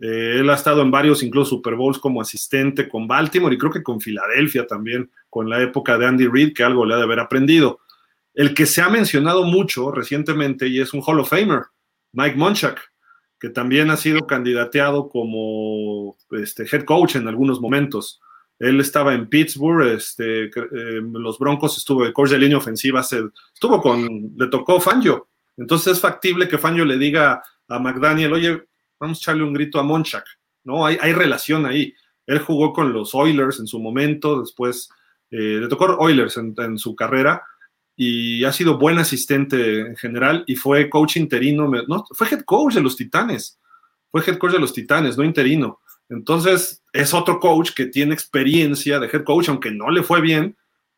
Eh, 0.00 0.36
él 0.38 0.48
ha 0.50 0.54
estado 0.54 0.82
en 0.82 0.90
varios, 0.90 1.22
incluso 1.22 1.56
Super 1.56 1.74
Bowls 1.74 1.98
como 1.98 2.20
asistente 2.20 2.88
con 2.88 3.08
Baltimore 3.08 3.54
y 3.54 3.58
creo 3.58 3.72
que 3.72 3.82
con 3.82 4.00
Filadelfia 4.00 4.66
también, 4.66 5.10
con 5.28 5.50
la 5.50 5.60
época 5.60 5.98
de 5.98 6.06
Andy 6.06 6.28
Reid, 6.28 6.54
que 6.54 6.62
algo 6.62 6.86
le 6.86 6.94
ha 6.94 6.98
de 6.98 7.02
haber 7.02 7.20
aprendido. 7.20 7.80
El 8.34 8.54
que 8.54 8.66
se 8.66 8.80
ha 8.80 8.88
mencionado 8.88 9.42
mucho 9.42 9.90
recientemente 9.90 10.68
y 10.68 10.80
es 10.80 10.94
un 10.94 11.02
Hall 11.04 11.18
of 11.18 11.28
Famer, 11.28 11.62
Mike 12.12 12.36
Monchak, 12.36 12.80
que 13.40 13.48
también 13.48 13.90
ha 13.90 13.96
sido 13.96 14.26
candidateado 14.26 15.08
como 15.08 16.16
este, 16.30 16.64
head 16.64 16.84
coach 16.84 17.16
en 17.16 17.26
algunos 17.26 17.60
momentos. 17.60 18.20
Él 18.58 18.80
estaba 18.80 19.14
en 19.14 19.28
Pittsburgh, 19.28 19.86
este, 19.86 20.44
eh, 20.46 21.00
los 21.12 21.38
Broncos 21.38 21.78
estuvo 21.78 22.04
de 22.04 22.12
coach 22.12 22.30
de 22.30 22.38
línea 22.38 22.58
ofensiva, 22.58 23.00
estuvo 23.00 23.80
con, 23.80 24.32
le 24.36 24.46
tocó 24.48 24.80
Fangio. 24.80 25.28
Entonces 25.56 25.94
es 25.94 26.00
factible 26.00 26.48
que 26.48 26.58
Fangio 26.58 26.84
le 26.84 26.98
diga 26.98 27.42
a 27.68 27.78
McDaniel, 27.78 28.32
oye, 28.32 28.64
vamos 28.98 29.18
a 29.18 29.20
echarle 29.20 29.44
un 29.44 29.52
grito 29.52 29.78
a 29.78 29.82
Monchak, 29.82 30.24
¿no? 30.64 30.86
Hay, 30.86 31.12
relación 31.12 31.66
ahí. 31.66 31.94
Él 32.26 32.40
jugó 32.40 32.72
con 32.72 32.92
los 32.92 33.14
Oilers 33.14 33.60
en 33.60 33.66
su 33.66 33.78
momento, 33.78 34.40
después 34.40 34.88
eh, 35.30 35.58
le 35.60 35.68
tocó 35.68 35.86
Oilers 35.98 36.36
en, 36.36 36.78
su 36.78 36.96
carrera, 36.96 37.42
y 37.96 38.44
ha 38.44 38.52
sido 38.52 38.78
buen 38.78 38.98
asistente 38.98 39.80
en 39.80 39.96
general 39.96 40.44
y 40.46 40.54
fue 40.54 40.88
coach 40.88 41.16
interino, 41.16 41.68
no, 41.88 42.04
fue 42.12 42.28
head 42.28 42.42
coach 42.42 42.74
de 42.74 42.80
los 42.80 42.96
Titanes, 42.96 43.58
fue 44.10 44.22
head 44.24 44.38
coach 44.38 44.52
de 44.52 44.60
los 44.60 44.72
Titanes, 44.72 45.16
no 45.16 45.24
interino. 45.24 45.80
Entonces 46.08 46.82
es 46.92 47.12
otro 47.12 47.38
coach 47.38 47.72
que 47.72 47.86
tiene 47.86 48.14
experiencia 48.14 48.98
de 48.98 49.08
head 49.08 49.24
coach, 49.24 49.48
aunque 49.48 49.70
no 49.70 49.90
le 49.90 50.02
fue 50.02 50.20
bien, 50.20 50.56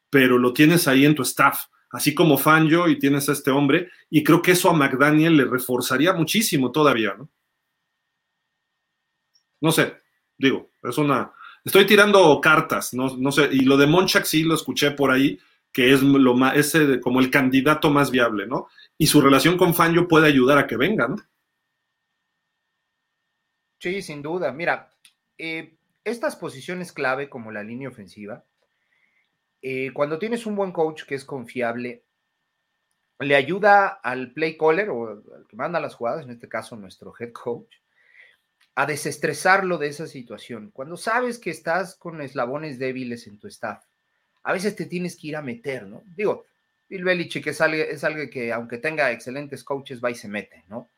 pero 0.08 0.38
lo 0.38 0.52
tienes 0.52 0.86
ahí 0.88 1.04
en 1.04 1.14
tu 1.14 1.22
staff, 1.22 1.64
así 1.90 2.14
como 2.14 2.38
Fangio 2.38 2.88
y 2.88 2.98
tienes 2.98 3.28
a 3.28 3.32
este 3.32 3.50
hombre, 3.50 3.90
y 4.08 4.22
creo 4.22 4.42
que 4.42 4.52
eso 4.52 4.70
a 4.70 4.74
McDaniel 4.74 5.36
le 5.36 5.44
reforzaría 5.44 6.12
muchísimo 6.12 6.70
todavía, 6.70 7.14
¿no? 7.14 7.28
No 9.60 9.72
sé, 9.72 9.96
digo, 10.38 10.70
es 10.82 10.96
una... 10.98 11.32
Estoy 11.62 11.84
tirando 11.84 12.40
cartas, 12.40 12.94
no, 12.94 13.16
no 13.18 13.30
sé, 13.30 13.50
y 13.52 13.60
lo 13.60 13.76
de 13.76 13.86
Monchak 13.86 14.24
sí 14.24 14.42
lo 14.42 14.54
escuché 14.54 14.92
por 14.92 15.10
ahí, 15.10 15.38
que 15.72 15.92
es 15.92 16.02
lo 16.02 16.34
más, 16.34 16.56
ese 16.56 17.00
como 17.00 17.20
el 17.20 17.30
candidato 17.30 17.90
más 17.90 18.10
viable, 18.10 18.46
¿no? 18.46 18.68
Y 18.96 19.06
su 19.06 19.20
relación 19.20 19.58
con 19.58 19.74
Fangio 19.74 20.08
puede 20.08 20.26
ayudar 20.26 20.56
a 20.56 20.66
que 20.66 20.76
venga, 20.76 21.06
¿no? 21.08 21.16
Sí, 23.78 24.02
sin 24.02 24.22
duda. 24.22 24.52
Mira, 24.52 24.89
eh, 25.40 25.74
estas 26.04 26.36
posiciones 26.36 26.92
clave 26.92 27.28
como 27.28 27.52
la 27.52 27.62
línea 27.62 27.88
ofensiva, 27.88 28.44
eh, 29.62 29.90
cuando 29.92 30.18
tienes 30.18 30.46
un 30.46 30.56
buen 30.56 30.72
coach 30.72 31.04
que 31.04 31.14
es 31.14 31.24
confiable, 31.24 32.04
le 33.18 33.36
ayuda 33.36 33.88
al 33.88 34.32
play 34.32 34.56
caller 34.56 34.88
o 34.90 35.10
al 35.10 35.46
que 35.46 35.56
manda 35.56 35.80
las 35.80 35.94
jugadas, 35.94 36.24
en 36.24 36.30
este 36.30 36.48
caso 36.48 36.76
nuestro 36.76 37.12
head 37.18 37.32
coach, 37.32 37.76
a 38.74 38.86
desestresarlo 38.86 39.76
de 39.76 39.88
esa 39.88 40.06
situación. 40.06 40.70
Cuando 40.72 40.96
sabes 40.96 41.38
que 41.38 41.50
estás 41.50 41.96
con 41.96 42.22
eslabones 42.22 42.78
débiles 42.78 43.26
en 43.26 43.38
tu 43.38 43.46
staff, 43.48 43.84
a 44.42 44.52
veces 44.52 44.74
te 44.74 44.86
tienes 44.86 45.16
que 45.16 45.28
ir 45.28 45.36
a 45.36 45.42
meter, 45.42 45.86
¿no? 45.86 46.02
Digo, 46.16 46.46
Bill 46.88 47.04
Belichick 47.04 47.46
es 47.48 47.60
algo, 47.60 47.76
es 47.76 48.02
algo 48.04 48.30
que 48.30 48.52
aunque 48.52 48.78
tenga 48.78 49.12
excelentes 49.12 49.64
coaches, 49.64 50.02
va 50.02 50.10
y 50.10 50.14
se 50.14 50.28
mete, 50.28 50.64
¿no? 50.68 50.88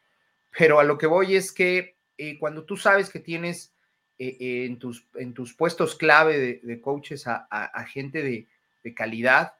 Pero 0.56 0.78
a 0.78 0.84
lo 0.84 0.96
que 0.96 1.06
voy 1.06 1.34
es 1.34 1.50
que 1.50 1.96
eh, 2.18 2.38
cuando 2.38 2.64
tú 2.64 2.76
sabes 2.76 3.10
que 3.10 3.18
tienes 3.18 3.72
en, 4.22 4.78
tus, 4.78 5.06
en 5.14 5.34
tus 5.34 5.54
puestos 5.54 5.96
clave 5.96 6.60
de, 6.62 6.80
coaches 6.80 7.24
a, 7.26 7.84
gente 7.86 8.22
de, 8.22 8.94
calidad, 8.94 9.54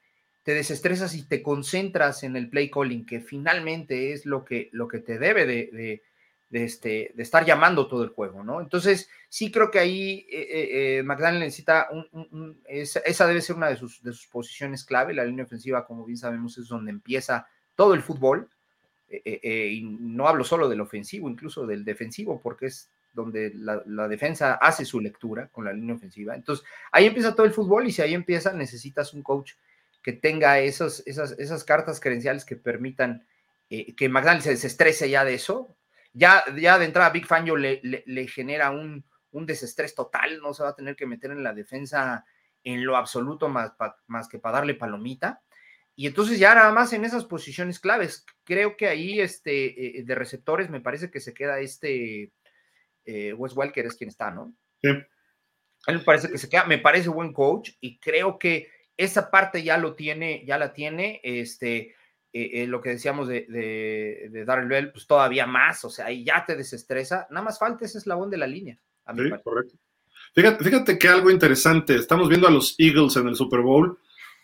te 0.44 0.54
desestresas 0.54 1.14
y 1.14 1.22
te 1.22 1.42
concentras 1.42 2.22
en 2.22 2.36
el 2.36 2.48
play 2.48 2.70
calling, 2.70 3.06
que 3.06 3.20
finalmente 3.20 4.12
es 4.12 4.26
lo 4.26 4.44
que, 4.44 4.68
lo 4.72 4.88
que 4.88 4.98
te 4.98 5.18
debe 5.18 5.46
de, 5.46 6.00
de, 6.50 6.64
este, 6.64 7.12
de 7.14 7.22
estar 7.22 7.44
llamando 7.44 7.86
todo 7.86 8.04
el 8.04 8.10
juego, 8.10 8.44
¿no? 8.44 8.60
Entonces, 8.60 9.08
sí 9.28 9.50
creo 9.50 9.70
que 9.70 9.78
ahí 9.78 10.26
eh, 10.30 10.98
eh, 10.98 11.02
McDaniel 11.02 11.40
necesita, 11.40 11.88
un, 11.90 12.60
esa, 12.66 13.26
debe 13.26 13.40
ser 13.40 13.56
una 13.56 13.68
de 13.68 13.76
sus, 13.76 14.02
de 14.02 14.12
sus 14.12 14.26
posiciones 14.26 14.84
clave, 14.84 15.14
la 15.14 15.24
línea 15.24 15.44
ofensiva, 15.44 15.86
como 15.86 16.04
bien 16.04 16.18
sabemos, 16.18 16.58
es 16.58 16.68
donde 16.68 16.90
empieza 16.90 17.46
todo 17.74 17.94
el 17.94 18.02
fútbol, 18.02 18.48
eh, 19.08 19.68
y 19.72 19.82
no 19.82 20.26
hablo 20.26 20.42
solo 20.42 20.68
del 20.68 20.80
ofensivo, 20.80 21.28
incluso 21.28 21.66
del 21.66 21.84
defensivo, 21.84 22.40
porque 22.40 22.66
es 22.66 22.88
donde 23.12 23.52
la, 23.54 24.08
defensa 24.08 24.54
hace 24.54 24.84
su 24.84 25.00
lectura 25.00 25.48
con 25.48 25.64
la 25.64 25.72
línea 25.72 25.94
ofensiva. 25.94 26.34
Entonces, 26.34 26.64
ahí 26.90 27.06
empieza 27.06 27.34
todo 27.34 27.46
el 27.46 27.52
fútbol 27.52 27.86
y 27.86 27.92
si 27.92 28.02
ahí 28.02 28.14
empieza, 28.14 28.52
necesitas 28.52 29.14
un 29.14 29.22
coach 29.22 29.52
que 30.02 30.12
tenga 30.12 30.58
esos, 30.58 31.02
esas, 31.06 31.32
esas 31.38 31.64
cartas 31.64 32.00
credenciales 32.00 32.44
que 32.44 32.56
permitan 32.56 33.26
que 33.68 34.08
McDaniel 34.08 34.42
se 34.42 34.50
desestrese 34.50 35.08
ya 35.08 35.24
de 35.24 35.34
eso, 35.34 35.74
ya, 36.12 36.44
ya 36.56 36.78
de 36.78 36.84
entrada 36.84 37.10
Big 37.10 37.26
Fangio 37.26 37.56
le, 37.56 37.80
le, 37.82 38.28
genera 38.28 38.70
un, 38.70 39.04
un, 39.30 39.46
desestrés 39.46 39.94
total, 39.94 40.40
no 40.42 40.52
se 40.52 40.62
va 40.62 40.70
a 40.70 40.74
tener 40.74 40.94
que 40.94 41.06
meter 41.06 41.30
en 41.30 41.42
la 41.42 41.54
defensa 41.54 42.26
en 42.64 42.84
lo 42.84 42.96
absoluto 42.96 43.48
más, 43.48 43.72
más 44.06 44.28
que 44.28 44.38
para 44.38 44.56
darle 44.56 44.74
palomita. 44.74 45.42
Y 45.94 46.06
entonces 46.06 46.38
ya 46.38 46.54
nada 46.54 46.72
más 46.72 46.92
en 46.92 47.04
esas 47.04 47.24
posiciones 47.24 47.78
claves, 47.78 48.24
creo 48.44 48.76
que 48.76 48.88
ahí 48.88 49.20
este, 49.20 49.98
eh, 49.98 50.02
de 50.04 50.14
receptores 50.14 50.70
me 50.70 50.80
parece 50.80 51.10
que 51.10 51.20
se 51.20 51.34
queda 51.34 51.60
este 51.60 52.32
eh, 53.05 53.32
Wes 53.32 53.57
Welker 53.57 53.86
es 53.86 53.96
quien 53.96 54.09
está, 54.09 54.30
¿no? 54.30 54.55
Sí. 54.82 54.90
A 55.86 55.92
mí 55.92 55.98
me 55.98 56.05
parece 56.05 56.28
que 56.28 56.38
se 56.38 56.48
queda, 56.48 56.64
me 56.64 56.78
parece 56.78 57.09
buen 57.09 57.32
coach 57.32 57.70
y 57.80 57.98
creo 57.98 58.38
que 58.38 58.68
esa 58.96 59.30
parte 59.30 59.62
ya 59.62 59.78
lo 59.78 59.94
tiene, 59.94 60.44
ya 60.46 60.59
la 60.59 60.72
tiene, 60.72 61.20
este, 61.24 61.94
eh, 62.32 62.62
eh, 62.62 62.66
lo 62.66 62.80
que 62.80 62.90
decíamos 62.90 63.28
de, 63.28 63.46
de, 63.48 64.28
de 64.30 64.44
Darrell 64.44 64.68
Bell, 64.68 64.92
pues 64.92 65.07
todavía 65.07 65.46
más, 65.46 65.84
o 65.84 65.90
sea, 65.90 66.07
ahí 66.07 66.24
ya 66.24 66.44
te 66.46 66.57
desestresa, 66.57 67.26
nada 67.30 67.44
más 67.44 67.59
falta 67.59 67.84
ese 67.84 67.98
eslabón 67.98 68.30
de 68.30 68.38
la 68.38 68.46
línea. 68.46 68.78
sí, 69.07 69.30
correcto. 69.42 69.76
Fíjate, 70.34 70.64
fíjate 70.64 70.98
que 70.98 71.09
algo 71.09 71.30
interesante, 71.30 71.94
estamos 71.96 72.28
viendo 72.28 72.48
a 72.48 72.50
los 72.50 72.74
Eagles 72.78 73.16
en 73.16 73.28
el 73.28 73.36
Super 73.36 73.61
Bowl, 73.61 73.98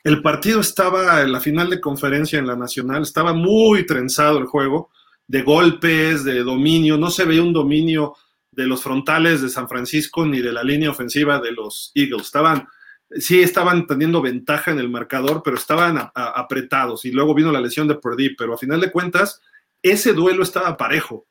el 0.05 0.23
partido 0.23 0.61
estaba 0.61 1.23
en 1.23 1.33
la 1.33 1.41
final 1.41 1.71
de 1.71 1.81
conferencia 1.81 2.39
en 2.39 2.47
la 2.47 2.57
Nacional, 2.57 3.03
estaba 3.03 3.33
muy 3.33 3.87
trenzado 3.87 4.39
el 4.39 4.47
juego, 4.47 4.91
de 5.27 5.43
golpes, 5.43 6.25
de 6.25 6.43
dominio, 6.43 6.97
no 6.97 7.11
se 7.11 7.25
veía 7.25 7.43
un 7.43 7.53
dominio 7.53 8.15
de 8.59 8.67
los 8.67 8.83
frontales 8.83 9.41
de 9.41 9.49
San 9.49 9.69
Francisco 9.69 10.27
ni 10.27 10.41
de 10.41 10.53
la 10.53 10.65
línea 10.65 10.91
ofensiva 10.91 11.39
de 11.39 11.53
los 11.53 11.93
Eagles, 11.95 12.23
estaban 12.23 12.67
sí 13.13 13.41
estaban 13.41 13.87
teniendo 13.87 14.21
ventaja 14.21 14.73
en 14.73 14.81
el 14.81 14.91
marcador, 14.91 15.43
pero 15.45 15.57
estaban 15.57 16.11
apretados 16.13 17.05
y 17.05 17.13
luego 17.13 17.35
vino 17.35 17.53
la 17.53 17.61
lesión 17.61 17.87
de 17.87 17.95
Purdy, 17.95 18.35
pero 18.35 18.55
a 18.55 18.59
final 18.59 18.81
de 18.81 18.91
cuentas 18.91 19.41
ese 19.81 20.13
duelo 20.13 20.43
estaba 20.43 20.77
parejo. 20.77 21.29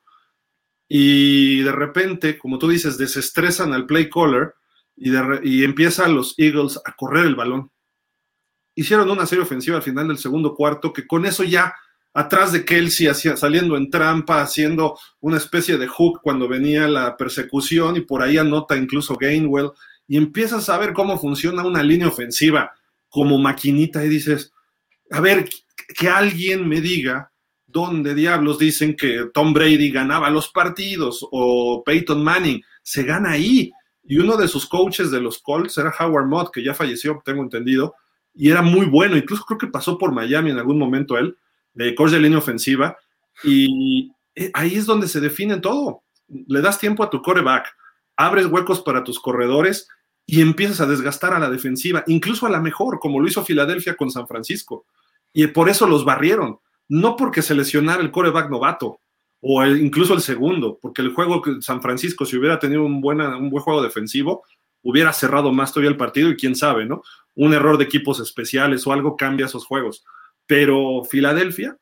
Y 0.88 1.60
de 1.60 1.70
repente, 1.70 2.38
como 2.38 2.58
tú 2.58 2.66
dices, 2.66 2.96
desestresan 2.96 3.74
al 3.74 3.84
play 3.84 4.08
caller 4.08 4.54
y, 4.96 5.12
y 5.42 5.64
empiezan 5.64 6.14
los 6.14 6.34
Eagles 6.38 6.80
a 6.82 6.96
correr 6.96 7.26
el 7.26 7.36
balón. 7.36 7.70
Hicieron 8.74 9.10
una 9.10 9.26
serie 9.26 9.44
ofensiva 9.44 9.76
al 9.76 9.82
final 9.82 10.08
del 10.08 10.16
segundo 10.16 10.54
cuarto 10.54 10.94
que 10.94 11.06
con 11.06 11.26
eso 11.26 11.44
ya 11.44 11.74
atrás 12.18 12.50
de 12.50 12.64
Kelsey 12.64 13.08
saliendo 13.36 13.76
en 13.76 13.90
trampa, 13.90 14.42
haciendo 14.42 14.98
una 15.20 15.36
especie 15.36 15.78
de 15.78 15.86
hook 15.86 16.18
cuando 16.20 16.48
venía 16.48 16.88
la 16.88 17.16
persecución 17.16 17.94
y 17.96 18.00
por 18.00 18.22
ahí 18.22 18.38
anota 18.38 18.76
incluso 18.76 19.14
Gainwell 19.14 19.70
y 20.08 20.16
empiezas 20.16 20.68
a 20.68 20.78
ver 20.78 20.94
cómo 20.94 21.16
funciona 21.16 21.64
una 21.64 21.80
línea 21.80 22.08
ofensiva 22.08 22.72
como 23.08 23.38
maquinita 23.38 24.04
y 24.04 24.08
dices, 24.08 24.52
a 25.12 25.20
ver, 25.20 25.48
que 25.96 26.08
alguien 26.08 26.68
me 26.68 26.80
diga 26.80 27.30
dónde 27.68 28.16
diablos 28.16 28.58
dicen 28.58 28.96
que 28.96 29.26
Tom 29.32 29.52
Brady 29.52 29.92
ganaba 29.92 30.28
los 30.28 30.48
partidos 30.48 31.24
o 31.30 31.84
Peyton 31.86 32.24
Manning, 32.24 32.60
se 32.82 33.04
gana 33.04 33.30
ahí. 33.30 33.70
Y 34.02 34.18
uno 34.18 34.36
de 34.36 34.48
sus 34.48 34.66
coaches 34.66 35.12
de 35.12 35.20
los 35.20 35.38
Colts 35.38 35.78
era 35.78 35.94
Howard 36.00 36.26
Mott, 36.26 36.50
que 36.52 36.64
ya 36.64 36.74
falleció, 36.74 37.22
tengo 37.24 37.44
entendido, 37.44 37.94
y 38.34 38.50
era 38.50 38.62
muy 38.62 38.86
bueno, 38.86 39.16
incluso 39.16 39.44
creo 39.44 39.58
que 39.58 39.66
pasó 39.68 39.98
por 39.98 40.10
Miami 40.10 40.50
en 40.50 40.58
algún 40.58 40.78
momento 40.78 41.16
él, 41.16 41.36
de 41.78 41.94
coach 41.94 42.10
de 42.10 42.18
línea 42.18 42.38
ofensiva, 42.38 42.96
y 43.44 44.10
eh, 44.34 44.50
ahí 44.52 44.74
es 44.74 44.84
donde 44.84 45.06
se 45.06 45.20
define 45.20 45.60
todo. 45.60 46.02
Le 46.26 46.60
das 46.60 46.78
tiempo 46.78 47.04
a 47.04 47.10
tu 47.10 47.22
coreback, 47.22 47.72
abres 48.16 48.46
huecos 48.46 48.82
para 48.82 49.04
tus 49.04 49.20
corredores 49.20 49.88
y 50.26 50.42
empiezas 50.42 50.80
a 50.80 50.86
desgastar 50.86 51.32
a 51.32 51.38
la 51.38 51.48
defensiva, 51.48 52.02
incluso 52.08 52.46
a 52.46 52.50
la 52.50 52.60
mejor, 52.60 52.98
como 52.98 53.20
lo 53.20 53.28
hizo 53.28 53.44
Filadelfia 53.44 53.94
con 53.94 54.10
San 54.10 54.26
Francisco. 54.26 54.86
Y 55.32 55.46
por 55.46 55.68
eso 55.68 55.86
los 55.86 56.04
barrieron, 56.04 56.58
no 56.88 57.16
porque 57.16 57.42
se 57.42 57.54
lesionara 57.54 58.02
el 58.02 58.10
coreback 58.10 58.50
novato 58.50 59.00
o 59.40 59.64
incluso 59.64 60.14
el 60.14 60.20
segundo, 60.20 60.78
porque 60.82 61.00
el 61.00 61.14
juego 61.14 61.40
que 61.40 61.62
San 61.62 61.80
Francisco, 61.80 62.24
si 62.24 62.36
hubiera 62.36 62.58
tenido 62.58 62.84
un, 62.84 63.00
buena, 63.00 63.36
un 63.36 63.50
buen 63.50 63.62
juego 63.62 63.82
defensivo, 63.82 64.42
hubiera 64.82 65.12
cerrado 65.12 65.52
más 65.52 65.72
todavía 65.72 65.90
el 65.90 65.96
partido 65.96 66.28
y 66.28 66.36
quién 66.36 66.56
sabe, 66.56 66.86
¿no? 66.86 67.02
Un 67.36 67.54
error 67.54 67.78
de 67.78 67.84
equipos 67.84 68.18
especiales 68.18 68.84
o 68.84 68.92
algo 68.92 69.16
cambia 69.16 69.46
esos 69.46 69.64
juegos. 69.64 70.04
Pero 70.48 71.04
Filadelfia, 71.04 71.78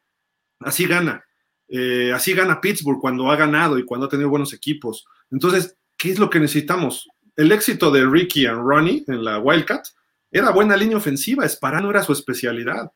así 0.61 0.87
gana. 0.87 1.25
Eh, 1.69 2.13
así 2.13 2.35
gana 2.35 2.61
Pittsburgh 2.61 3.01
cuando 3.01 3.31
ha 3.31 3.37
ganado 3.37 3.79
y 3.79 3.87
cuando 3.87 4.07
ha 4.07 4.11
tenido 4.11 4.29
buenos 4.29 4.53
equipos. 4.53 5.07
Entonces, 5.31 5.79
¿qué 5.97 6.13
es 6.13 6.19
lo 6.19 6.29
que 6.29 6.41
necesitamos? 6.41 7.09
el 7.37 7.53
éxito 7.53 7.91
de 7.91 8.05
Ricky 8.07 8.47
and 8.47 8.63
Ronnie 8.63 9.05
en 9.07 9.23
la 9.23 9.39
Wildcat 9.39 9.87
era 10.31 10.51
buena 10.51 10.77
línea 10.77 10.97
ofensiva, 10.97 11.45
Esparano 11.45 11.91
era 11.91 12.03
su 12.03 12.13
especialidad. 12.13 12.91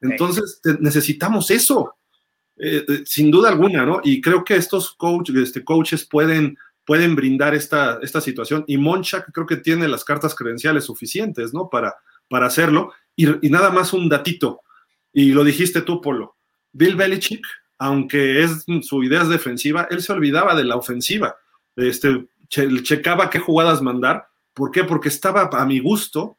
Entonces 0.00 0.60
necesitamos 0.80 1.50
eso, 1.50 1.94
eh, 2.56 2.84
eh, 2.88 3.02
sin 3.04 3.30
duda 3.30 3.50
alguna, 3.50 3.86
¿no? 3.86 4.00
Y 4.02 4.20
creo 4.20 4.42
que 4.42 4.56
estos 4.56 4.96
este, 5.36 5.64
coaches 5.64 6.06
pueden, 6.06 6.58
pueden 6.84 7.14
brindar 7.14 7.54
esta, 7.54 8.00
esta 8.02 8.20
situación. 8.20 8.64
Y 8.66 8.78
Monchak 8.78 9.30
creo 9.32 9.46
que 9.46 9.58
tiene 9.58 9.86
las 9.86 10.04
cartas 10.04 10.34
credenciales 10.34 10.84
suficientes, 10.84 11.54
¿no? 11.54 11.68
Para, 11.70 11.94
para 12.28 12.46
hacerlo. 12.46 12.92
Y, 13.14 13.26
nada 13.48 13.70
más 13.70 13.92
un 13.92 14.08
datito, 14.08 14.62
y 15.12 15.32
lo 15.32 15.44
dijiste 15.44 15.82
tú, 15.82 16.00
Polo. 16.00 16.36
Bill 16.72 16.96
Belichick, 16.96 17.44
aunque 17.78 18.42
es, 18.42 18.64
su 18.82 19.02
idea 19.02 19.22
es 19.22 19.28
defensiva, 19.28 19.86
él 19.90 20.02
se 20.02 20.12
olvidaba 20.12 20.54
de 20.54 20.64
la 20.64 20.76
ofensiva. 20.76 21.36
Este, 21.76 22.26
checaba 22.48 23.30
qué 23.30 23.38
jugadas 23.38 23.82
mandar. 23.82 24.28
¿Por 24.54 24.70
qué? 24.70 24.84
Porque 24.84 25.08
estaba 25.08 25.48
a 25.52 25.66
mi 25.66 25.80
gusto 25.80 26.36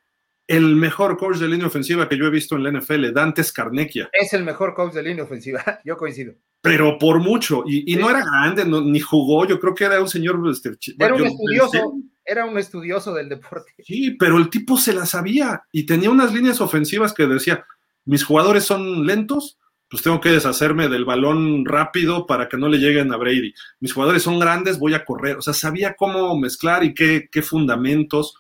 el 0.48 0.76
mejor 0.76 1.18
coach 1.18 1.38
de 1.38 1.48
línea 1.48 1.68
ofensiva 1.68 2.08
que 2.08 2.18
yo 2.18 2.26
he 2.26 2.30
visto 2.30 2.56
en 2.56 2.64
la 2.64 2.72
NFL, 2.72 3.12
Dante 3.14 3.44
Scarnecchia. 3.44 4.10
Es 4.12 4.34
el 4.34 4.44
mejor 4.44 4.74
coach 4.74 4.94
de 4.94 5.04
línea 5.04 5.24
ofensiva, 5.24 5.64
yo 5.86 5.98
coincido. 5.98 6.34
Pero 6.62 6.98
por 6.98 7.20
mucho, 7.20 7.64
y, 7.66 7.96
no 7.96 8.10
era 8.10 8.24
grande, 8.24 8.64
ni 8.66 9.00
jugó, 9.02 9.46
yo 9.46 9.60
creo 9.60 9.76
que 9.76 9.84
era 9.84 10.00
un 10.00 10.08
señor... 10.08 10.42
Este, 10.50 10.72
era 10.98 11.14
un 11.14 11.26
estudioso, 11.26 11.94
era 12.24 12.46
un 12.46 12.58
estudioso 12.58 13.14
del 13.14 13.28
deporte. 13.28 13.74
Sí, 13.84 14.12
pero 14.12 14.38
el 14.38 14.50
tipo 14.50 14.78
se 14.78 14.94
la 14.94 15.06
sabía 15.06 15.64
y 15.74 15.86
tenía 15.86 16.10
unas 16.10 16.34
líneas 16.34 16.62
ofensivas 16.62 17.14
que 17.14 17.28
decía, 17.28 17.66
mis 18.06 18.24
jugadores 18.24 18.66
son 18.66 19.06
lentos, 19.06 19.58
pues 19.90 20.02
tengo 20.02 20.20
que 20.20 20.32
deshacerme 20.32 20.90
del 20.90 21.06
balón 21.06 21.66
rápido 21.66 22.26
para 22.26 22.50
que 22.50 22.58
no 22.58 22.68
le 22.68 22.80
lleguen 22.80 23.14
a 23.14 23.18
Brady. 23.18 23.54
Mis 23.80 23.94
jugadores 23.94 24.24
son 24.24 24.40
grandes, 24.40 24.80
voy 24.80 24.96
a 24.96 25.06
correr. 25.06 25.38
O 25.38 25.42
sea, 25.42 25.54
sabía 25.54 25.96
cómo 25.96 26.36
mezclar 26.36 26.84
y 26.84 26.96
qué, 26.96 27.30
qué 27.32 27.44
fundamentos. 27.44 28.36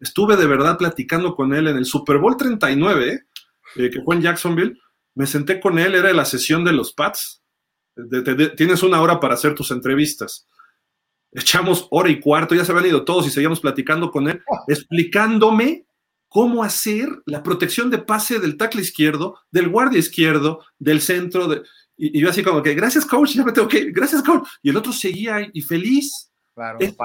Estuve 0.00 0.36
de 0.36 0.46
verdad 0.46 0.76
platicando 0.76 1.34
con 1.34 1.54
él 1.54 1.66
en 1.66 1.78
el 1.78 1.86
Super 1.86 2.18
Bowl 2.18 2.36
39, 2.36 3.22
eh, 3.76 3.90
que 3.90 4.02
fue 4.02 4.16
en 4.16 4.22
Jacksonville. 4.22 4.78
Me 5.14 5.26
senté 5.26 5.60
con 5.60 5.78
él, 5.78 5.94
era 5.94 6.12
la 6.12 6.26
sesión 6.26 6.62
de 6.62 6.72
los 6.72 6.92
Pats. 6.92 7.42
tienes 8.56 8.82
una 8.82 9.00
hora 9.00 9.18
para 9.18 9.32
hacer 9.34 9.54
tus 9.54 9.70
entrevistas. 9.70 10.46
Echamos 11.32 11.88
hora 11.90 12.10
y 12.10 12.20
cuarto, 12.20 12.54
ya 12.54 12.66
se 12.66 12.72
habían 12.72 12.88
ido 12.88 13.04
todos 13.06 13.26
y 13.26 13.30
seguíamos 13.30 13.60
platicando 13.60 14.10
con 14.10 14.28
él, 14.28 14.42
explicándome 14.66 15.86
cómo 16.28 16.62
hacer 16.62 17.08
la 17.26 17.42
protección 17.42 17.90
de 17.90 17.98
pase 17.98 18.38
del 18.38 18.56
tackle 18.56 18.82
izquierdo, 18.82 19.38
del 19.50 19.68
guardia 19.68 19.98
izquierdo, 19.98 20.64
del 20.78 21.00
centro. 21.00 21.48
De, 21.48 21.62
y, 21.96 22.20
yo 22.20 22.30
así 22.30 22.42
como 22.42 22.62
que, 22.62 22.74
gracias 22.74 23.04
coach, 23.04 23.34
ya 23.34 23.44
me 23.44 23.52
tengo 23.52 23.68
que, 23.68 23.90
gracias 23.90 24.22
coach. 24.22 24.46
Y 24.62 24.70
el 24.70 24.76
otro 24.76 24.92
seguía 24.92 25.48
y 25.52 25.62
feliz. 25.62 26.30
Claro, 26.54 26.78
esto, 26.80 27.04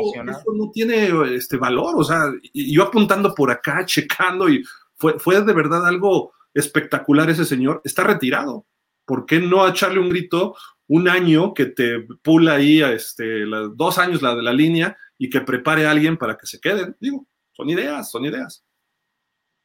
no 0.55 0.71
tiene 0.71 1.11
este 1.36 1.57
valor, 1.57 1.93
o 1.95 2.03
sea, 2.03 2.24
y 2.41 2.74
yo 2.74 2.82
apuntando 2.82 3.36
por 3.36 3.51
acá, 3.51 3.86
checando, 3.86 4.49
y 4.49 4.63
fue, 4.95 5.19
fue 5.19 5.39
de 5.41 5.53
verdad 5.53 5.86
algo 5.86 6.34
espectacular 6.55 7.30
ese 7.30 7.45
señor. 7.45 7.82
Está 7.84 8.03
retirado. 8.03 8.65
¿Por 9.05 9.26
qué 9.26 9.39
no 9.39 9.67
echarle 9.67 9.99
un 9.99 10.09
grito 10.09 10.55
un 10.88 11.07
año 11.07 11.53
que 11.53 11.67
te 11.67 11.99
pula 12.21 12.55
ahí, 12.55 12.82
a 12.82 12.93
este, 12.93 13.45
dos 13.76 13.97
años 13.97 14.21
la 14.21 14.36
de 14.36 14.41
la 14.41 14.53
línea 14.53 14.97
y 15.17 15.30
que 15.30 15.41
prepare 15.41 15.86
a 15.86 15.91
alguien 15.91 16.17
para 16.17 16.36
que 16.36 16.47
se 16.47 16.59
queden? 16.59 16.95
Digo, 16.99 17.28
son 17.51 17.69
ideas, 17.69 18.09
son 18.09 18.26
ideas. 18.26 18.63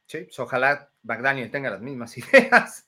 Sí, 0.09 0.21
pues 0.23 0.39
ojalá 0.39 0.89
McDaniel 1.03 1.51
tenga 1.51 1.69
las 1.69 1.81
mismas 1.81 2.17
ideas. 2.17 2.83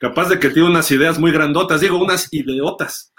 Capaz 0.00 0.28
de 0.28 0.40
que 0.40 0.50
tiene 0.50 0.68
unas 0.68 0.90
ideas 0.90 1.20
muy 1.20 1.30
grandotas, 1.30 1.80
digo, 1.80 2.02
unas 2.02 2.32
ideotas. 2.32 3.14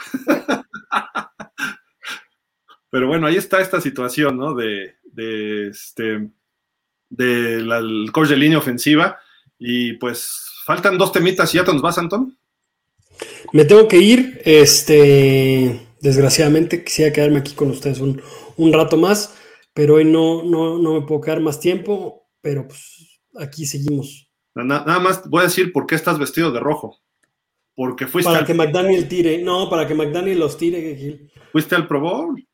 Pero 2.89 3.07
bueno, 3.07 3.27
ahí 3.27 3.37
está 3.37 3.61
esta 3.61 3.79
situación, 3.79 4.37
¿no? 4.37 4.53
De, 4.55 4.95
de 5.03 5.69
este, 5.69 6.29
del 7.07 8.11
coach 8.11 8.27
de 8.27 8.35
línea 8.35 8.57
ofensiva. 8.57 9.17
Y 9.57 9.93
pues 9.93 10.51
faltan 10.65 10.97
dos 10.97 11.13
temitas 11.13 11.53
y 11.53 11.59
ya 11.59 11.63
te 11.63 11.71
nos 11.71 11.81
vas, 11.81 11.97
Antón. 11.97 12.37
Me 13.53 13.63
tengo 13.63 13.87
que 13.87 13.99
ir. 13.99 14.41
Este, 14.43 15.87
desgraciadamente, 16.01 16.83
quisiera 16.83 17.13
quedarme 17.13 17.39
aquí 17.39 17.53
con 17.53 17.69
ustedes 17.69 17.99
un, 17.99 18.21
un 18.57 18.73
rato 18.73 18.97
más 18.97 19.37
pero 19.73 19.95
hoy 19.95 20.05
no, 20.05 20.43
no, 20.43 20.77
no 20.77 20.93
me 20.93 21.01
puedo 21.01 21.21
quedar 21.21 21.39
más 21.39 21.59
tiempo, 21.59 22.29
pero 22.41 22.67
pues 22.67 23.21
aquí 23.35 23.65
seguimos. 23.65 24.29
Nada, 24.53 24.99
más 24.99 25.27
voy 25.29 25.41
a 25.41 25.45
decir 25.45 25.71
por 25.71 25.85
qué 25.85 25.95
estás 25.95 26.19
vestido 26.19 26.51
de 26.51 26.59
rojo. 26.59 26.99
Porque 27.73 28.05
fuiste. 28.05 28.31
Para 28.31 28.45
que 28.45 28.53
McDaniel 28.53 29.07
tire. 29.07 29.41
No, 29.41 29.69
para 29.69 29.87
que 29.87 29.95
McDaniel 29.95 30.39
los 30.39 30.57
tire, 30.57 30.95
Gil. 30.95 31.31
Fuiste 31.51 31.75
al 31.75 31.87
Pro 31.87 32.01
Bowl. 32.01 32.45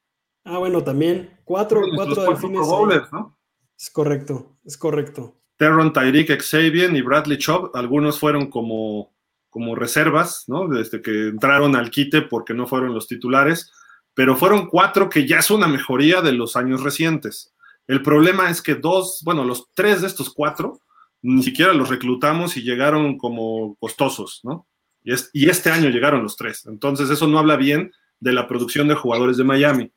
Ah, 0.44 0.60
bueno, 0.60 0.84
también. 0.84 1.40
Cuatro, 1.44 1.82
cuatro 1.96 2.24
delfines. 2.24 2.60
Pro 2.60 2.68
Bowlers, 2.68 3.12
¿no? 3.12 3.38
Es 3.78 3.90
correcto, 3.90 4.58
es 4.64 4.78
correcto. 4.78 5.36
Terron, 5.58 5.92
Tyreek, 5.92 6.40
Xavier 6.42 6.96
y 6.96 7.02
Bradley 7.02 7.38
Chubb, 7.38 7.72
algunos 7.74 8.20
fueron 8.20 8.50
como, 8.50 9.14
como 9.50 9.76
reservas, 9.76 10.46
¿no? 10.48 10.68
Desde 10.68 11.02
que 11.02 11.30
entraron 11.30 11.76
al 11.76 11.90
quite 11.90 12.22
porque 12.22 12.54
no 12.54 12.68
fueron 12.68 12.94
los 12.94 13.08
titulares 13.08 13.72
pero 14.18 14.36
fueron 14.36 14.66
cuatro 14.66 15.10
que 15.10 15.28
ya 15.28 15.38
es 15.38 15.52
una 15.52 15.68
mejoría 15.68 16.24
de 16.24 16.32
los 16.32 16.56
años 16.56 16.82
recientes. 16.82 17.54
El 17.86 18.02
problema 18.02 18.50
es 18.50 18.64
que 18.64 18.74
dos, 18.74 19.22
bueno, 19.24 19.46
los 19.46 19.68
tres 19.76 20.02
de 20.02 20.08
estos 20.08 20.34
cuatro, 20.34 20.82
ni 21.22 21.44
siquiera 21.44 21.72
los 21.72 21.90
reclutamos 21.90 22.58
y 22.58 22.64
llegaron 22.64 23.20
como 23.20 23.76
costosos, 23.76 24.40
¿no? 24.42 24.66
Y, 25.04 25.14
y 25.34 25.50
este 25.52 25.70
año 25.70 25.90
llegaron 25.90 26.24
los 26.24 26.36
tres. 26.36 26.66
Entonces 26.66 27.12
eso 27.12 27.28
no 27.28 27.38
habla 27.38 27.58
bien 27.58 27.92
de 28.20 28.34
la 28.34 28.48
producción 28.48 28.88
de 28.88 28.96
jugadores 28.96 29.38
de 29.38 29.44
Miami. 29.44 29.92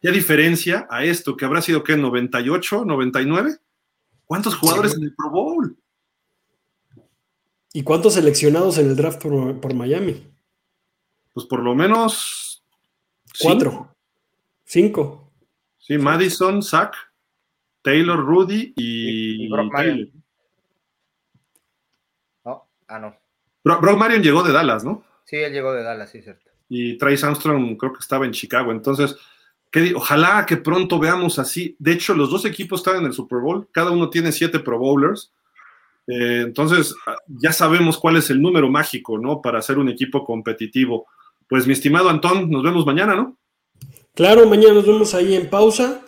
¿Qué 0.00 0.12
diferencia 0.12 0.86
a 0.88 1.02
esto 1.02 1.36
que 1.36 1.44
habrá 1.44 1.60
sido 1.60 1.82
qué, 1.82 1.96
98, 1.96 2.84
99? 2.84 3.56
¿Cuántos 4.26 4.54
jugadores 4.54 4.94
en 4.94 5.02
el 5.02 5.14
Pro 5.16 5.30
Bowl? 5.30 5.76
¿Y 7.72 7.82
cuántos 7.82 8.14
seleccionados 8.14 8.78
en 8.78 8.90
el 8.90 8.94
draft 8.94 9.20
por, 9.20 9.60
por 9.60 9.74
Miami? 9.74 10.24
Pues 11.32 11.46
por 11.46 11.64
lo 11.64 11.74
menos 11.74 12.43
Cuatro. 13.40 13.94
Cinco. 14.64 15.32
Sí, 15.78 15.98
Madison, 15.98 16.62
Zach, 16.62 16.94
Taylor, 17.82 18.18
Rudy 18.18 18.72
y, 18.76 19.48
Brock 19.50 19.72
Marion. 19.72 20.10
No, 22.44 22.68
ah, 22.88 22.98
no. 22.98 23.16
Brock, 23.62 23.98
Marion 23.98 24.22
llegó 24.22 24.42
de 24.42 24.52
Dallas, 24.52 24.84
¿no? 24.84 25.04
Sí, 25.24 25.36
él 25.36 25.52
llegó 25.52 25.72
de 25.72 25.82
Dallas, 25.82 26.10
sí, 26.10 26.22
cierto. 26.22 26.50
Y 26.68 26.96
Trace 26.96 27.26
Armstrong 27.26 27.76
creo 27.76 27.92
que 27.92 28.00
estaba 28.00 28.24
en 28.24 28.32
Chicago. 28.32 28.72
Entonces, 28.72 29.16
ojalá 29.94 30.46
que 30.46 30.56
pronto 30.56 30.98
veamos 30.98 31.38
así. 31.38 31.76
De 31.78 31.92
hecho, 31.92 32.14
los 32.14 32.30
dos 32.30 32.44
equipos 32.44 32.80
están 32.80 32.96
en 32.96 33.06
el 33.06 33.12
Super 33.12 33.40
Bowl. 33.40 33.68
Cada 33.72 33.90
uno 33.90 34.08
tiene 34.10 34.32
siete 34.32 34.60
Pro 34.60 34.78
Bowlers. 34.78 35.32
Eh, 36.06 36.42
entonces, 36.44 36.94
ya 37.26 37.52
sabemos 37.52 37.98
cuál 37.98 38.16
es 38.16 38.30
el 38.30 38.40
número 38.40 38.70
mágico, 38.70 39.18
¿no? 39.18 39.40
Para 39.42 39.62
ser 39.62 39.78
un 39.78 39.88
equipo 39.88 40.24
competitivo. 40.24 41.06
Pues 41.48 41.66
mi 41.66 41.72
estimado 41.72 42.08
Antón, 42.08 42.50
nos 42.50 42.62
vemos 42.62 42.86
mañana, 42.86 43.14
¿no? 43.14 43.38
Claro, 44.14 44.46
mañana 44.46 44.74
nos 44.74 44.86
vemos 44.86 45.14
ahí 45.14 45.34
en 45.34 45.50
pausa. 45.50 46.04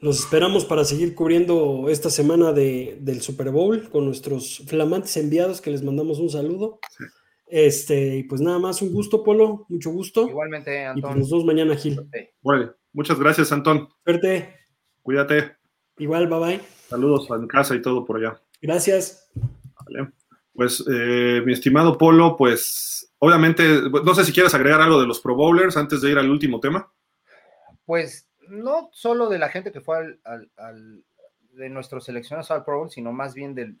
Los 0.00 0.20
esperamos 0.20 0.64
para 0.64 0.84
seguir 0.84 1.14
cubriendo 1.14 1.86
esta 1.88 2.10
semana 2.10 2.52
de, 2.52 2.98
del 3.00 3.22
Super 3.22 3.50
Bowl 3.50 3.88
con 3.88 4.04
nuestros 4.04 4.62
flamantes 4.66 5.16
enviados 5.16 5.60
que 5.60 5.70
les 5.70 5.82
mandamos 5.82 6.18
un 6.18 6.28
saludo. 6.28 6.80
Este, 7.46 8.16
y 8.16 8.22
pues 8.24 8.40
nada 8.40 8.58
más, 8.58 8.82
un 8.82 8.92
gusto, 8.92 9.22
Polo, 9.22 9.64
mucho 9.68 9.90
gusto. 9.90 10.28
Igualmente, 10.28 10.84
Antón. 10.84 10.98
Y 10.98 11.02
pues 11.02 11.16
nos 11.16 11.30
vemos 11.30 11.44
mañana, 11.44 11.76
Gil. 11.76 12.00
Bueno, 12.42 12.74
muchas 12.92 13.18
gracias, 13.18 13.52
Antón. 13.52 13.88
Suerte. 14.04 14.54
Cuídate. 15.02 15.56
Igual, 15.98 16.26
bye 16.26 16.38
bye. 16.38 16.60
Saludos 16.88 17.30
a 17.30 17.46
casa 17.46 17.74
y 17.74 17.80
todo 17.80 18.04
por 18.04 18.18
allá. 18.18 18.40
Gracias. 18.60 19.30
Vale. 19.84 20.10
Pues, 20.52 20.84
eh, 20.90 21.42
mi 21.44 21.52
estimado 21.52 21.96
Polo, 21.96 22.36
pues 22.36 23.14
Obviamente, 23.18 23.82
no 24.04 24.14
sé 24.14 24.24
si 24.24 24.32
quieres 24.32 24.54
agregar 24.54 24.80
algo 24.80 25.00
de 25.00 25.06
los 25.06 25.20
Pro 25.20 25.34
Bowlers 25.34 25.76
antes 25.76 26.02
de 26.02 26.10
ir 26.10 26.18
al 26.18 26.30
último 26.30 26.60
tema. 26.60 26.92
Pues 27.84 28.28
no 28.48 28.90
solo 28.92 29.28
de 29.28 29.38
la 29.38 29.48
gente 29.48 29.72
que 29.72 29.80
fue 29.80 30.18
al, 30.24 31.04
de 31.52 31.68
nuestros 31.70 32.04
seleccionados 32.04 32.50
al 32.50 32.64
Pro 32.64 32.78
Bowl, 32.78 32.90
sino 32.90 33.12
más 33.12 33.34
bien 33.34 33.54
del, 33.54 33.78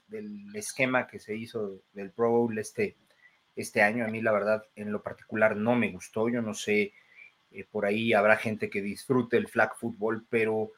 esquema 0.54 1.06
que 1.06 1.18
se 1.18 1.36
hizo 1.36 1.82
del 1.92 2.10
Pro 2.10 2.30
Bowl 2.30 2.58
este, 2.58 2.96
este 3.54 3.82
año. 3.82 4.04
A 4.04 4.08
mí, 4.08 4.22
la 4.22 4.32
verdad, 4.32 4.64
en 4.74 4.90
lo 4.90 5.02
particular 5.02 5.56
no 5.56 5.74
me 5.74 5.90
gustó. 5.92 6.28
Yo 6.28 6.40
no 6.40 6.54
sé, 6.54 6.94
eh, 7.50 7.66
por 7.70 7.84
ahí 7.84 8.14
habrá 8.14 8.36
gente 8.36 8.70
que 8.70 8.80
disfrute 8.80 9.36
el 9.36 9.48
flag 9.48 9.76
football, 9.76 10.26
pero 10.30 10.70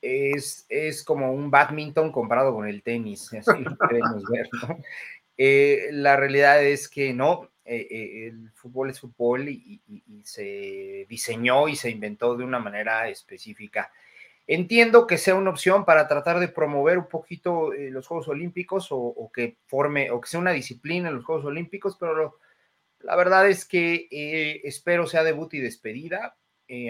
es, 0.00 0.64
es 0.70 1.04
como 1.04 1.32
un 1.32 1.50
badminton 1.50 2.10
comparado 2.10 2.54
con 2.54 2.66
el 2.66 2.82
tenis. 2.82 3.30
Así 3.34 3.64
ver. 4.32 4.48
Eh, 5.36 5.88
la 5.92 6.16
realidad 6.16 6.62
es 6.62 6.88
que 6.88 7.12
no, 7.14 7.50
eh, 7.64 7.86
eh, 7.90 8.26
el 8.28 8.50
fútbol 8.52 8.90
es 8.90 9.00
fútbol 9.00 9.48
y, 9.48 9.80
se 10.24 11.06
diseñó 11.08 11.68
y 11.68 11.76
se 11.76 11.90
inventó 11.90 12.36
de 12.36 12.44
una 12.44 12.58
manera 12.58 13.08
específica. 13.08 13.92
Entiendo 14.46 15.06
que 15.06 15.18
sea 15.18 15.34
una 15.34 15.50
opción 15.50 15.84
para 15.84 16.08
tratar 16.08 16.40
de 16.40 16.48
promover 16.48 16.98
un 16.98 17.08
poquito 17.08 17.72
eh, 17.72 17.90
los 17.90 18.06
Juegos 18.06 18.28
Olímpicos 18.28 18.88
o, 18.90 19.30
que 19.32 19.56
forme 19.66 20.10
o 20.10 20.20
que 20.20 20.28
sea 20.28 20.40
una 20.40 20.52
disciplina 20.52 21.08
en 21.08 21.16
los 21.16 21.24
Juegos 21.24 21.44
Olímpicos, 21.44 21.96
pero 21.98 22.38
la 23.00 23.16
verdad 23.16 23.48
es 23.48 23.64
que 23.64 24.08
espero 24.64 25.06
sea 25.06 25.22
debut 25.22 25.54
y 25.54 25.60
despedida. 25.60 26.36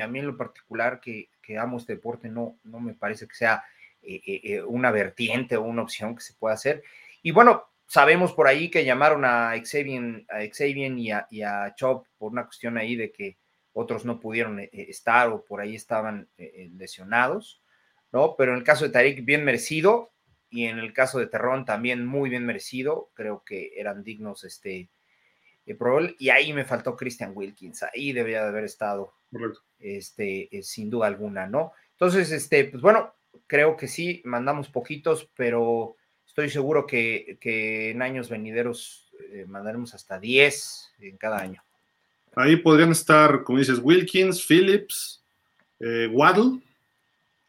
a 0.02 0.06
mí 0.06 0.18
en 0.18 0.26
lo 0.26 0.36
particular 0.36 1.00
que, 1.00 1.28
que, 1.42 1.58
amo 1.58 1.78
este 1.78 1.94
deporte 1.94 2.28
no, 2.28 2.58
no 2.64 2.80
me 2.80 2.94
parece 2.94 3.28
que 3.28 3.34
sea 3.34 3.62
una 4.66 4.90
vertiente 4.90 5.56
o 5.56 5.62
una 5.62 5.82
opción 5.82 6.16
que 6.16 6.22
se 6.22 6.34
pueda 6.34 6.54
hacer. 6.54 6.82
Y 7.22 7.32
bueno, 7.32 7.70
Sabemos 7.90 8.32
por 8.34 8.46
ahí 8.46 8.70
que 8.70 8.84
llamaron 8.84 9.24
a 9.24 9.52
Xavier, 9.64 10.24
a 10.28 10.46
Xavier 10.48 10.96
y, 10.96 11.10
a, 11.10 11.26
y 11.28 11.42
a 11.42 11.74
Chop 11.74 12.06
por 12.18 12.30
una 12.30 12.44
cuestión 12.44 12.78
ahí 12.78 12.94
de 12.94 13.10
que 13.10 13.36
otros 13.72 14.04
no 14.04 14.20
pudieron 14.20 14.60
eh, 14.60 14.70
estar 14.72 15.28
o 15.30 15.44
por 15.44 15.60
ahí 15.60 15.74
estaban 15.74 16.28
eh, 16.38 16.52
eh, 16.54 16.70
lesionados, 16.76 17.60
¿no? 18.12 18.36
Pero 18.38 18.52
en 18.52 18.58
el 18.58 18.64
caso 18.64 18.84
de 18.84 18.92
Tarik, 18.92 19.24
bien 19.24 19.44
merecido, 19.44 20.12
y 20.50 20.66
en 20.66 20.78
el 20.78 20.92
caso 20.92 21.18
de 21.18 21.26
Terrón 21.26 21.64
también 21.64 22.06
muy 22.06 22.30
bien 22.30 22.46
merecido, 22.46 23.10
creo 23.12 23.42
que 23.44 23.72
eran 23.74 24.04
dignos 24.04 24.44
este 24.44 24.88
Pro 25.76 25.98
y 26.16 26.28
ahí 26.28 26.52
me 26.52 26.64
faltó 26.64 26.94
Christian 26.94 27.32
Wilkins, 27.34 27.82
ahí 27.82 28.12
debería 28.12 28.44
de 28.44 28.50
haber 28.50 28.64
estado, 28.66 29.14
este, 29.80 30.48
sin 30.62 30.90
duda 30.90 31.08
alguna, 31.08 31.48
¿no? 31.48 31.72
Entonces, 31.90 32.30
este, 32.30 32.66
pues 32.66 32.80
bueno, 32.80 33.14
creo 33.48 33.76
que 33.76 33.88
sí, 33.88 34.22
mandamos 34.24 34.68
poquitos, 34.68 35.28
pero 35.34 35.96
Estoy 36.30 36.48
seguro 36.48 36.86
que, 36.86 37.38
en 37.42 38.02
años 38.02 38.30
venideros 38.30 39.10
eh, 39.32 39.46
mandaremos 39.48 39.94
hasta 39.94 40.20
10 40.20 40.92
en 41.00 41.16
cada 41.16 41.40
año. 41.40 41.60
Ahí 42.36 42.54
podrían 42.54 42.92
estar, 42.92 43.42
como 43.42 43.58
dices, 43.58 43.80
Wilkins, 43.82 44.46
Phillips, 44.46 45.24
eh, 45.80 46.08
Waddle. 46.12 46.60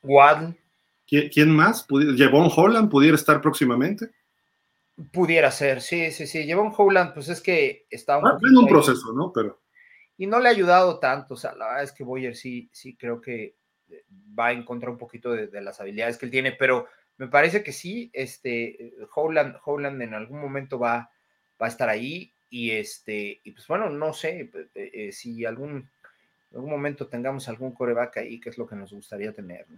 Waddle. 0.01 0.55
¿Quién, 1.07 1.51
más? 1.51 1.85
Jevon 2.17 2.49
Holland 2.55 2.89
pudiera 2.89 3.13
estar 3.13 3.39
próximamente. 3.39 4.09
Pudiera 5.11 5.51
ser, 5.51 5.79
sí, 5.79 6.09
sí, 6.09 6.25
sí. 6.25 6.45
Lleva 6.45 6.63
un 6.63 6.73
Howland, 6.75 7.13
pues 7.13 7.29
es 7.29 7.39
que 7.39 7.85
está 7.87 8.17
un, 8.17 8.27
ah, 8.27 8.39
en 8.41 8.57
un 8.57 8.67
proceso, 8.67 9.13
¿no? 9.13 9.31
Pero. 9.31 9.61
Y 10.17 10.25
no 10.25 10.39
le 10.39 10.47
ha 10.47 10.51
ayudado 10.51 10.97
tanto. 10.97 11.35
O 11.35 11.37
sea, 11.37 11.53
la 11.53 11.67
verdad 11.67 11.83
es 11.83 11.91
que 11.91 12.03
Boyer 12.03 12.35
sí, 12.35 12.67
sí 12.73 12.95
creo 12.95 13.21
que 13.21 13.57
va 14.37 14.47
a 14.47 14.51
encontrar 14.53 14.89
un 14.89 14.97
poquito 14.97 15.33
de, 15.33 15.61
las 15.61 15.79
habilidades 15.79 16.17
que 16.17 16.25
él 16.25 16.31
tiene, 16.31 16.53
pero 16.53 16.87
me 17.21 17.27
parece 17.27 17.61
que 17.61 17.71
sí, 17.71 18.09
este, 18.13 18.95
Howland, 19.13 19.57
Howland 19.63 20.01
en 20.01 20.15
algún 20.15 20.41
momento 20.41 20.79
va, 20.79 21.11
va 21.61 21.67
a 21.67 21.69
estar 21.69 21.87
ahí. 21.87 22.33
Y 22.49 22.71
este, 22.71 23.39
y 23.43 23.51
pues 23.51 23.67
bueno, 23.67 23.91
no 23.91 24.11
sé 24.11 24.49
eh, 24.73 24.91
eh, 24.91 25.11
si 25.11 25.45
algún, 25.45 25.87
algún 26.51 26.71
momento 26.71 27.05
tengamos 27.05 27.47
algún 27.47 27.73
coreback 27.73 28.17
ahí, 28.17 28.39
que 28.39 28.49
es 28.49 28.57
lo 28.57 28.65
que 28.65 28.75
nos 28.75 28.91
gustaría 28.91 29.33
tener. 29.33 29.67
¿no? 29.69 29.77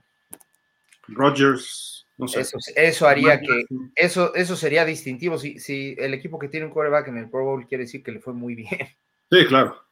Rogers, 1.10 2.08
no 2.18 2.30
sé. 2.30 2.46
Eso, 2.78 3.10
haría 3.10 3.42
que, 3.42 3.66
eso, 3.94 4.34
eso 4.36 4.56
sería 4.56 4.86
distintivo. 4.86 5.38
Si, 5.38 5.60
si 5.60 5.98
el 6.00 6.14
equipo 6.14 6.40
que 6.40 6.48
tiene 6.48 6.68
un 6.68 6.72
coreback 6.72 7.10
en 7.10 7.18
el 7.18 7.30
Pro 7.30 7.44
Bowl 7.44 7.68
quiere 7.68 7.84
decir 7.84 8.04
que 8.04 8.14
le 8.14 8.22
fue 8.22 8.34
muy 8.34 8.56
bien. 8.56 8.88
Sí, 9.30 9.46
claro, 9.48 9.84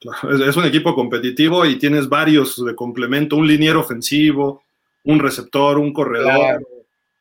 Es, 0.47 0.56
un 0.56 0.64
equipo 0.64 0.95
competitivo 0.95 1.66
y 1.66 1.78
tienes 1.78 2.08
varios 2.08 2.64
de 2.64 2.76
complemento, 2.76 3.36
un 3.36 3.47
liniero 3.47 3.82
ofensivo, 3.82 4.64
un 5.04 5.20
receptor, 5.20 5.78
un 5.80 5.91
corredor 5.91 6.62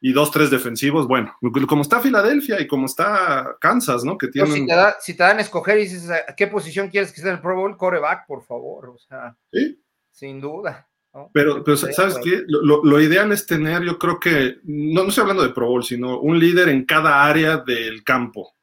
y 0.01 0.13
dos, 0.13 0.31
tres 0.31 0.51
defensivos. 0.51 1.07
Bueno, 1.07 1.37
como 1.69 1.83
está 1.83 2.01
Filadelfia 2.01 2.61
y 2.61 2.67
como 2.67 2.87
está 2.87 3.57
Kansas, 3.61 4.05
¿no? 4.05 4.17
Que 4.17 4.29
tienen... 4.29 4.53
si, 4.53 4.67
te 4.67 4.75
si, 5.01 5.17
te 5.17 5.23
dan 5.23 5.39
a 5.39 5.43
escoger 5.43 5.79
y 5.79 5.83
dices, 5.83 6.11
¿a 6.11 6.35
qué 6.35 6.47
posición 6.47 6.89
quieres 6.89 7.11
que 7.11 7.17
esté 7.17 7.29
en 7.29 7.37
el 7.37 7.43
Pro 7.43 7.57
Bowl? 7.57 7.77
Coreback, 7.77 8.27
por 8.27 8.43
favor. 8.43 8.89
O 8.89 8.99
sea, 8.99 9.37
¿Sí? 9.53 9.83
sin 10.11 10.41
duda. 10.41 10.87
Pero, 11.33 11.65
pero 11.65 11.77
¿sabes 11.77 12.19
qué? 12.23 12.45
Lo, 12.47 13.01
ideal 13.01 13.33
es 13.33 13.45
tener, 13.45 13.83
yo 13.83 13.99
creo 13.99 14.21
que, 14.21 14.59
no, 14.63 15.03
no 15.03 15.09
estoy 15.09 15.23
hablando 15.23 15.43
de 15.43 15.51
Pro 15.51 15.67
Bowl, 15.67 15.83
sino 15.83 16.21
un 16.21 16.39
líder 16.39 16.69
en 16.69 16.85
cada 16.85 17.25
área 17.25 17.57
del 17.57 18.05
campo, 18.05 18.55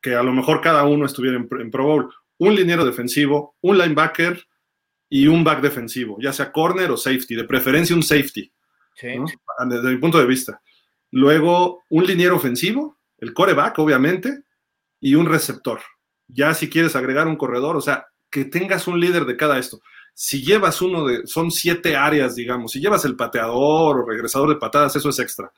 que 0.00 0.14
a 0.14 0.22
lo 0.22 0.32
mejor 0.32 0.62
cada 0.62 0.84
uno 0.84 1.04
estuviera 1.04 1.36
en, 1.36 1.70
Pro 1.70 1.84
Bowl. 1.84 2.14
Un 2.38 2.54
liniero 2.54 2.84
defensivo, 2.84 3.56
un 3.60 3.76
linebacker 3.76 4.42
y 5.10 5.26
un 5.26 5.44
back 5.44 5.60
defensivo, 5.60 6.16
ya 6.18 6.32
sea 6.32 6.50
corner 6.50 6.90
o 6.90 6.96
safety, 6.96 7.34
de 7.34 7.44
preferencia 7.44 7.94
un 7.94 8.02
safety, 8.02 8.50
desde 9.02 9.90
mi 9.90 9.98
punto 9.98 10.18
de 10.18 10.26
vista. 10.26 10.62
Luego, 11.12 11.84
un 11.88 12.04
liniero 12.04 12.34
ofensivo, 12.34 12.98
el 13.18 13.32
coreback, 13.32 13.78
obviamente, 13.78 14.42
y 14.98 15.14
un 15.14 15.26
receptor. 15.26 15.80
Ya 16.26 16.52
si 16.54 16.68
quieres 16.68 16.96
agregar 16.96 17.28
un 17.28 17.36
corredor, 17.36 17.76
o 17.76 17.80
sea, 17.80 18.08
que 18.30 18.44
tengas 18.44 18.88
un 18.88 18.98
líder 18.98 19.26
de 19.26 19.36
cada 19.36 19.58
esto 19.58 19.80
si 20.14 20.42
llevas 20.42 20.82
uno 20.82 21.06
de, 21.06 21.26
son 21.26 21.50
siete 21.50 21.96
áreas, 21.96 22.34
digamos, 22.34 22.72
si 22.72 22.80
llevas 22.80 23.04
el 23.04 23.16
pateador 23.16 24.00
o 24.00 24.06
regresador 24.06 24.50
de 24.50 24.56
patadas, 24.56 24.94
eso 24.96 25.08
es 25.08 25.18
extra. 25.18 25.52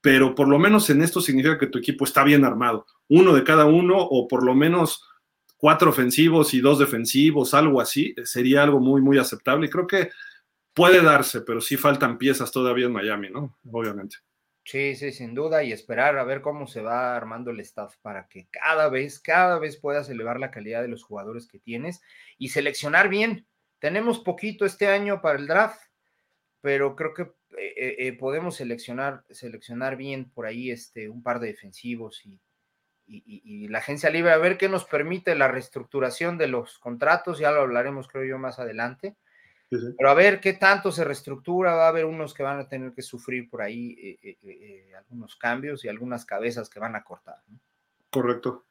Pero 0.00 0.34
por 0.34 0.48
lo 0.48 0.58
menos 0.58 0.88
en 0.90 1.02
esto 1.02 1.20
significa 1.20 1.58
que 1.58 1.66
tu 1.66 1.78
equipo 1.78 2.04
está 2.04 2.22
bien 2.22 2.44
armado. 2.44 2.86
Uno 3.08 3.34
de 3.34 3.42
cada 3.42 3.66
uno, 3.66 3.96
o 3.98 4.28
por 4.28 4.44
lo 4.44 4.54
menos 4.54 5.02
cuatro 5.56 5.90
ofensivos 5.90 6.54
y 6.54 6.60
dos 6.60 6.78
defensivos, 6.78 7.52
algo 7.54 7.80
así, 7.80 8.14
sería 8.22 8.62
algo 8.62 8.78
muy, 8.78 9.02
muy 9.02 9.18
aceptable. 9.18 9.66
Y 9.66 9.70
creo 9.70 9.88
que 9.88 10.10
puede 10.72 11.02
darse, 11.02 11.40
pero 11.40 11.60
sí 11.60 11.76
faltan 11.76 12.16
piezas 12.16 12.52
todavía 12.52 12.86
en 12.86 12.92
Miami, 12.92 13.30
¿no? 13.30 13.58
Obviamente. 13.72 14.18
Sí, 14.68 14.96
sí, 14.96 15.12
sin 15.12 15.34
duda, 15.34 15.64
y 15.64 15.72
esperar 15.72 16.18
a 16.18 16.24
ver 16.24 16.42
cómo 16.42 16.66
se 16.66 16.82
va 16.82 17.16
armando 17.16 17.50
el 17.50 17.60
staff 17.60 17.96
para 18.02 18.28
que 18.28 18.48
cada 18.50 18.90
vez, 18.90 19.18
cada 19.18 19.58
vez 19.58 19.78
puedas 19.78 20.10
elevar 20.10 20.38
la 20.38 20.50
calidad 20.50 20.82
de 20.82 20.88
los 20.88 21.02
jugadores 21.04 21.48
que 21.48 21.58
tienes 21.58 22.02
y 22.36 22.50
seleccionar 22.50 23.08
bien, 23.08 23.46
tenemos 23.78 24.18
poquito 24.18 24.66
este 24.66 24.88
año 24.88 25.22
para 25.22 25.38
el 25.38 25.46
draft, 25.46 25.80
pero 26.60 26.96
creo 26.96 27.14
que 27.14 27.22
eh, 27.22 27.72
eh, 27.78 27.96
eh, 27.98 28.12
podemos 28.12 28.56
seleccionar, 28.56 29.24
seleccionar 29.30 29.96
bien 29.96 30.30
por 30.30 30.44
ahí 30.44 30.70
este, 30.70 31.08
un 31.08 31.22
par 31.22 31.40
de 31.40 31.46
defensivos 31.46 32.22
y, 32.26 32.38
la 33.68 33.78
agencia 33.78 34.10
libre, 34.10 34.32
a 34.32 34.36
ver 34.36 34.58
qué 34.58 34.68
nos 34.68 34.84
permite 34.84 35.34
la 35.34 35.48
reestructuración 35.48 36.36
de 36.36 36.48
los 36.48 36.78
contratos, 36.78 37.38
ya 37.38 37.50
lo 37.52 37.62
hablaremos 37.62 38.06
creo 38.06 38.24
yo 38.24 38.38
más 38.38 38.58
adelante. 38.58 39.16
Pero 39.70 40.10
a 40.10 40.14
ver 40.14 40.40
qué 40.40 40.54
tanto 40.54 40.90
se 40.90 41.04
reestructura, 41.04 41.74
va 41.74 41.86
a 41.86 41.88
haber 41.88 42.06
unos 42.06 42.32
que 42.32 42.42
van 42.42 42.58
a 42.58 42.68
tener 42.68 42.92
que 42.92 43.02
sufrir 43.02 43.50
por 43.50 43.60
ahí 43.60 44.18
algunos 44.96 45.36
cambios 45.36 45.84
y 45.84 45.88
algunas 45.88 46.24
cabezas 46.24 46.70
que 46.70 46.80
van 46.80 46.96
a 46.96 47.04
cortar. 47.04 47.36
Correcto. 48.10 48.64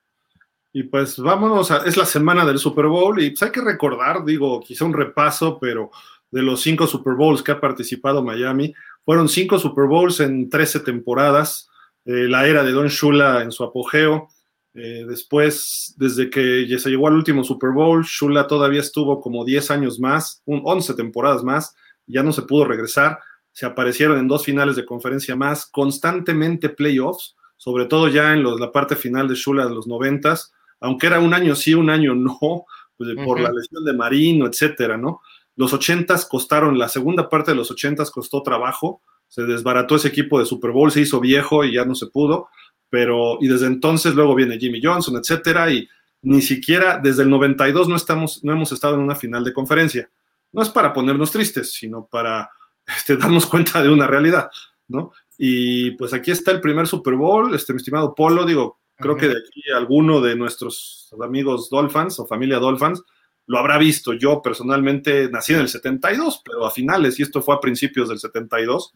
Y 0.74 0.84
pues 0.84 1.18
vámonos, 1.18 1.72
a, 1.72 1.86
es 1.86 1.98
la 1.98 2.06
semana 2.06 2.46
del 2.46 2.60
Super 2.60 2.86
Bowl 2.86 3.22
y 3.22 3.32
pues 3.32 3.44
hay 3.44 3.52
que 3.52 3.62
recordar, 3.62 4.24
digo, 4.26 4.60
quizá 4.60 4.86
un 4.86 4.94
repaso, 4.94 5.60
pero 5.60 5.92
de 6.30 6.42
los 6.42 6.62
cinco 6.62 6.88
Super 6.88 7.14
Bowls 7.14 7.42
que 7.42 7.52
ha 7.52 7.60
participado 7.60 8.24
Miami, 8.24 8.74
fueron 9.06 9.30
cinco 9.30 9.58
Super 9.60 9.86
Bowls 9.86 10.20
en 10.20 10.50
13 10.50 10.82
temporadas, 10.82 11.70
eh, 12.06 12.28
la 12.28 12.46
era 12.48 12.64
de 12.64 12.72
Don 12.72 12.88
Shula 12.88 13.42
en 13.42 13.52
su 13.52 13.64
apogeo. 13.64 14.30
Eh, 14.78 15.06
después, 15.08 15.96
desde 15.98 16.30
que 16.30 16.68
se 16.78 16.90
llegó 16.90 17.08
al 17.08 17.16
último 17.16 17.44
Super 17.44 17.72
Bowl, 17.72 18.04
Shula 18.04 18.48
todavía 18.48 18.80
estuvo 18.80 19.20
como 19.20 19.44
10 19.44 19.72
años 19.72 20.00
más, 20.00 20.42
un, 20.46 20.62
11 20.64 20.94
temporadas 20.94 21.44
más, 21.44 21.76
ya 22.06 22.22
no 22.22 22.32
se 22.32 22.44
pudo 22.44 22.66
regresar. 22.66 23.20
Se 23.52 23.66
aparecieron 23.66 24.20
en 24.20 24.28
dos 24.28 24.46
finales 24.46 24.76
de 24.76 24.86
conferencia 24.86 25.36
más, 25.36 25.66
constantemente 25.66 26.70
playoffs, 26.70 27.36
sobre 27.58 27.86
todo 27.86 28.08
ya 28.08 28.34
en 28.34 28.44
la 28.44 28.72
parte 28.72 28.96
final 28.96 29.28
de 29.28 29.36
Shula 29.36 29.66
de 29.66 29.74
los 29.74 29.88
noventas 29.88 30.54
aunque 30.80 31.08
era 31.08 31.20
un 31.20 31.34
año 31.34 31.56
sí, 31.56 31.74
un 31.74 31.90
año 31.90 32.16
no, 32.16 32.66
pues, 32.98 33.16
por 33.24 33.40
la 33.40 33.52
lesión 33.52 33.84
de 33.84 33.94
Marino, 33.94 34.48
etcétera, 34.48 34.98
¿no? 34.98 35.22
Los 35.56 35.74
ochentas 35.74 36.26
costaron, 36.26 36.78
la 36.78 36.88
segunda 36.88 37.30
parte 37.30 37.52
de 37.52 37.58
los 37.58 37.72
ochentas 37.72 38.12
costó 38.12 38.44
trabajo, 38.44 39.02
se 39.28 39.44
desbarató 39.44 39.96
ese 39.96 40.10
equipo 40.10 40.40
de 40.40 40.46
Super 40.46 40.72
Bowl, 40.72 40.92
se 40.92 41.02
hizo 41.02 41.20
viejo 41.20 41.64
y 41.64 41.74
ya 41.74 41.86
no 41.86 41.96
se 41.96 42.08
pudo, 42.08 42.50
pero, 42.90 43.38
y 43.42 43.48
desde 43.48 43.68
entonces 43.68 44.16
luego 44.16 44.36
viene 44.36 44.58
Jimmy 44.58 44.80
Johnson, 44.82 45.18
etcétera, 45.18 45.72
y 45.72 45.88
ni 46.22 46.42
siquiera 46.42 47.00
desde 47.02 47.24
el 47.24 47.30
92 47.30 47.88
no, 47.88 47.96
estamos, 47.96 48.44
no 48.44 48.52
hemos 48.54 48.72
estado 48.72 48.96
en 48.96 49.02
una 49.02 49.16
final 49.16 49.44
de 49.44 49.54
conferencia. 49.54 50.10
No 50.52 50.62
es 50.62 50.70
para 50.70 50.94
ponernos 50.94 51.32
tristes, 51.32 51.74
sino 51.74 52.08
para 52.08 52.50
este, 52.88 53.18
darnos 53.18 53.46
cuenta 53.46 53.82
de 53.82 53.90
una 53.90 54.08
realidad, 54.08 54.50
¿no? 54.88 55.12
Y 55.38 55.92
pues 55.92 56.14
aquí 56.14 56.32
está 56.32 56.52
el 56.52 56.62
primer 56.62 56.88
Super 56.88 57.14
Bowl, 57.14 57.54
este, 57.54 57.74
mi 57.74 57.78
estimado 57.78 58.16
Polo, 58.16 58.44
digo, 58.44 58.80
Creo 58.98 59.16
que 59.16 59.28
de 59.28 59.38
aquí 59.38 59.62
alguno 59.76 60.22
de 60.22 60.36
nuestros 60.36 61.14
amigos 61.24 61.70
Dolphins 61.70 62.20
o 62.20 62.26
familia 62.26 62.58
Dolphins 62.58 63.04
lo 63.46 63.60
habrá 63.60 63.78
visto. 63.78 64.14
Yo 64.14 64.42
personalmente 64.42 65.30
nací 65.30 65.54
en 65.54 65.60
el 65.60 65.70
72, 65.70 66.42
pero 66.44 66.66
a 66.66 66.72
finales, 66.72 67.20
y 67.20 67.24
esto 67.24 67.42
fue 67.42 67.56
a 67.56 67.60
principios 67.60 68.10
del 68.10 68.20
72, 68.20 68.94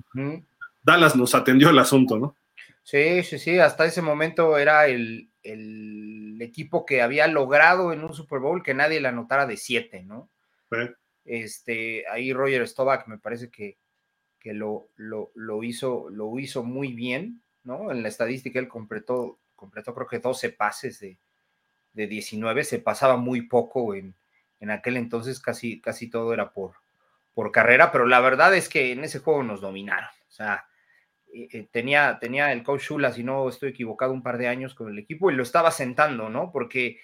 Dallas 0.84 1.16
nos 1.16 1.36
atendió 1.36 1.70
el 1.70 1.78
asunto, 1.78 2.18
¿no? 2.18 2.36
Sí, 2.84 3.24
sí, 3.24 3.40
sí, 3.40 3.60
hasta 3.60 3.86
ese 3.86 4.02
momento 4.02 4.58
era 4.58 4.88
el, 4.88 5.28
equipo 6.42 6.86
que 6.86 7.04
había 7.04 7.28
logrado 7.28 7.94
en 7.94 8.04
un 8.04 8.14
Super 8.16 8.40
Bowl 8.40 8.64
que 8.64 8.74
nadie 8.74 9.00
le 9.00 9.08
anotara 9.08 9.46
de 9.46 9.58
siete, 9.58 10.04
¿no? 10.04 10.30
Este, 11.24 12.04
ahí 12.10 12.34
Roger 12.34 12.68
Stovak 12.68 13.08
me 13.08 13.20
parece 13.20 13.52
que, 13.52 13.78
que 14.40 14.54
lo, 14.54 14.90
lo, 14.96 15.32
lo, 15.36 15.64
hizo, 15.64 16.10
lo 16.10 16.40
hizo 16.40 16.64
muy 16.64 16.94
bien, 16.94 17.44
¿no? 17.64 17.92
En 17.92 18.02
la 18.02 18.10
estadística 18.10 18.58
él 18.58 18.68
completó 18.68 19.38
completó 19.62 19.94
creo 19.94 20.08
que 20.08 20.18
12 20.18 20.50
pases 20.50 21.00
de, 21.00 21.20
de 21.94 22.08
19, 22.08 22.64
se 22.64 22.80
pasaba 22.80 23.16
muy 23.16 23.44
poco 23.44 23.94
en, 23.94 24.16
en, 24.60 24.72
aquel 24.72 24.98
entonces, 24.98 25.40
casi, 25.40 25.80
casi 25.80 26.10
todo 26.10 26.34
era 26.34 26.52
por, 26.52 26.74
por 27.36 27.52
carrera, 27.52 27.92
pero 27.92 28.08
la 28.08 28.20
verdad 28.22 28.56
es 28.56 28.68
que 28.68 28.92
en 28.92 29.04
ese 29.04 29.20
juego 29.20 29.44
nos 29.44 29.62
dominaron. 29.62 30.10
O 30.28 30.32
sea, 30.32 30.66
eh, 31.34 31.48
eh, 31.52 31.68
tenía, 31.72 32.18
tenía 32.20 32.52
el 32.52 32.64
coach 32.64 32.84
Shula, 32.84 33.12
si 33.12 33.24
no 33.24 33.48
estoy 33.50 33.70
equivocado, 33.70 34.14
un 34.14 34.24
par 34.24 34.38
de 34.38 34.48
años 34.48 34.76
con 34.76 34.90
el 34.90 35.00
equipo 35.00 35.32
y 35.32 35.36
lo 35.36 35.44
estaba 35.44 35.72
sentando, 35.72 36.30
¿no? 36.30 36.52
Porque 36.52 37.00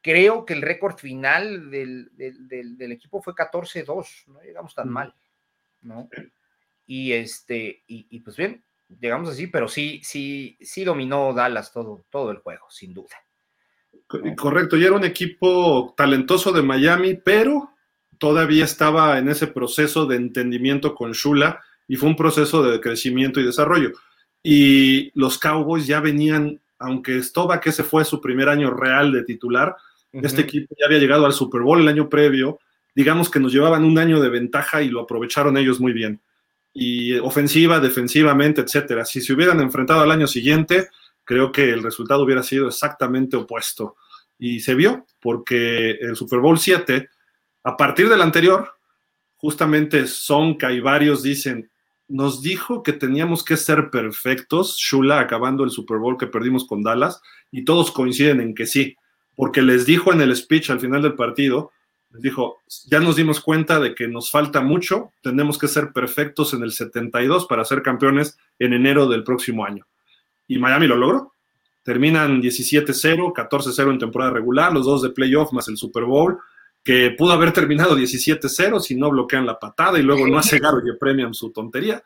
creo 0.00 0.44
que 0.44 0.54
el 0.54 0.62
récord 0.62 0.96
final 0.96 1.70
del, 1.70 2.10
del, 2.14 2.92
equipo 2.92 3.20
fue 3.22 3.34
14-2, 3.34 4.26
no 4.28 4.40
llegamos 4.42 4.74
tan 4.74 4.88
mal, 4.88 5.14
¿no? 5.82 6.08
Y 6.86 7.12
este, 7.12 7.82
y, 7.86 8.06
y 8.10 8.20
pues 8.20 8.36
bien, 8.36 8.62
digamos 8.88 9.28
así, 9.28 9.46
pero 9.46 9.68
sí, 9.68 10.00
sí, 10.02 10.56
sí 10.60 10.84
dominó 10.84 11.32
Dallas 11.32 11.72
todo, 11.72 12.04
todo 12.10 12.30
el 12.30 12.38
juego, 12.38 12.66
sin 12.70 12.94
duda. 12.94 13.16
Correcto, 14.36 14.76
y 14.76 14.84
era 14.84 14.94
un 14.96 15.04
equipo 15.04 15.92
talentoso 15.94 16.50
de 16.50 16.62
Miami, 16.62 17.14
pero 17.14 17.74
todavía 18.16 18.64
estaba 18.64 19.18
en 19.18 19.28
ese 19.28 19.46
proceso 19.48 20.06
de 20.06 20.16
entendimiento 20.16 20.94
con 20.94 21.12
Shula 21.12 21.62
y 21.88 21.96
fue 21.96 22.08
un 22.08 22.16
proceso 22.16 22.62
de 22.62 22.80
crecimiento 22.80 23.40
y 23.40 23.44
desarrollo. 23.44 23.92
Y 24.42 25.10
los 25.18 25.38
Cowboys 25.38 25.86
ya 25.86 26.00
venían, 26.00 26.60
aunque 26.78 27.20
que 27.60 27.70
ese 27.70 27.82
fue 27.82 28.04
su 28.04 28.20
primer 28.20 28.48
año 28.48 28.70
real 28.70 29.10
de 29.10 29.24
titular, 29.24 29.74
este 30.12 30.42
equipo 30.42 30.74
ya 30.78 30.86
había 30.86 30.98
llegado 30.98 31.26
al 31.26 31.32
Super 31.32 31.62
Bowl 31.62 31.80
el 31.80 31.88
año 31.88 32.08
previo, 32.08 32.60
digamos 32.94 33.30
que 33.30 33.40
nos 33.40 33.52
llevaban 33.52 33.84
un 33.84 33.98
año 33.98 34.20
de 34.20 34.28
ventaja 34.28 34.82
y 34.82 34.88
lo 34.88 35.00
aprovecharon 35.00 35.56
ellos 35.56 35.80
muy 35.80 35.92
bien 35.92 36.20
y 36.72 37.18
ofensiva, 37.18 37.80
defensivamente, 37.80 38.60
etcétera. 38.60 39.04
Si 39.04 39.20
se 39.20 39.32
hubieran 39.32 39.60
enfrentado 39.60 40.00
al 40.00 40.10
año 40.12 40.28
siguiente, 40.28 40.88
creo 41.24 41.50
que 41.50 41.70
el 41.70 41.82
resultado 41.82 42.22
hubiera 42.22 42.42
sido 42.42 42.68
exactamente 42.68 43.36
opuesto. 43.36 43.96
Y 44.38 44.60
se 44.60 44.74
vio, 44.74 45.04
porque 45.20 45.90
el 45.90 46.14
Super 46.14 46.38
Bowl 46.38 46.58
7, 46.58 47.08
a 47.64 47.76
partir 47.76 48.08
del 48.08 48.22
anterior, 48.22 48.74
justamente 49.36 50.06
Sonka 50.06 50.70
y 50.70 50.78
varios 50.78 51.22
dicen, 51.22 51.68
nos 52.08 52.42
dijo 52.42 52.82
que 52.82 52.92
teníamos 52.92 53.44
que 53.44 53.56
ser 53.56 53.90
perfectos, 53.90 54.76
Shula 54.78 55.20
acabando 55.20 55.64
el 55.64 55.70
Super 55.70 55.98
Bowl 55.98 56.16
que 56.16 56.26
perdimos 56.26 56.66
con 56.66 56.82
Dallas, 56.82 57.20
y 57.52 57.64
todos 57.64 57.90
coinciden 57.90 58.40
en 58.40 58.54
que 58.54 58.66
sí, 58.66 58.96
porque 59.36 59.62
les 59.62 59.86
dijo 59.86 60.12
en 60.12 60.20
el 60.20 60.34
speech 60.34 60.70
al 60.70 60.80
final 60.80 61.02
del 61.02 61.14
partido, 61.14 61.70
les 62.10 62.22
dijo, 62.22 62.58
ya 62.86 63.00
nos 63.00 63.16
dimos 63.16 63.40
cuenta 63.40 63.78
de 63.78 63.94
que 63.94 64.08
nos 64.08 64.30
falta 64.30 64.62
mucho, 64.62 65.12
tenemos 65.22 65.58
que 65.58 65.68
ser 65.68 65.92
perfectos 65.92 66.54
en 66.54 66.62
el 66.62 66.72
72 66.72 67.46
para 67.46 67.64
ser 67.64 67.82
campeones 67.82 68.38
en 68.58 68.72
enero 68.72 69.06
del 69.06 69.24
próximo 69.24 69.64
año. 69.64 69.86
Y 70.46 70.58
Miami 70.58 70.86
lo 70.86 70.96
logró. 70.96 71.32
Terminan 71.82 72.42
17-0, 72.42 73.32
14-0 73.34 73.90
en 73.90 73.98
temporada 73.98 74.30
regular, 74.30 74.72
los 74.72 74.86
dos 74.86 75.02
de 75.02 75.10
playoff 75.10 75.52
más 75.52 75.68
el 75.68 75.76
Super 75.76 76.04
Bowl, 76.04 76.38
que 76.88 77.10
pudo 77.10 77.34
haber 77.34 77.52
terminado 77.52 77.98
17-0 77.98 78.80
si 78.80 78.94
no 78.94 79.10
bloquean 79.10 79.44
la 79.44 79.58
patada 79.58 79.98
y 79.98 80.02
luego 80.02 80.26
no 80.26 80.38
hace 80.38 80.58
Gary 80.58 80.96
Premium 80.98 81.34
su 81.34 81.52
tontería. 81.52 82.02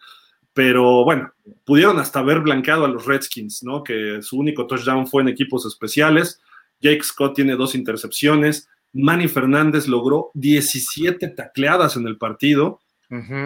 Pero 0.53 1.05
bueno, 1.05 1.31
pudieron 1.65 2.01
hasta 2.01 2.19
haber 2.19 2.41
blanqueado 2.41 2.85
a 2.85 2.89
los 2.89 3.07
Redskins, 3.07 3.63
¿no? 3.63 3.85
Que 3.85 4.19
su 4.23 4.37
único 4.37 4.67
touchdown 4.67 5.07
fue 5.07 5.23
en 5.23 5.29
equipos 5.29 5.65
especiales. 5.67 6.41
Jake 6.81 7.05
Scott 7.05 7.37
tiene 7.37 7.55
dos 7.55 7.77
intercepciones. 7.77 8.69
Manny 8.93 9.29
Fernández 9.29 9.87
logró 9.87 10.33
17 10.35 11.29
tacleadas 11.29 11.95
en 11.95 12.09
el 12.09 12.19
partido. 12.19 12.81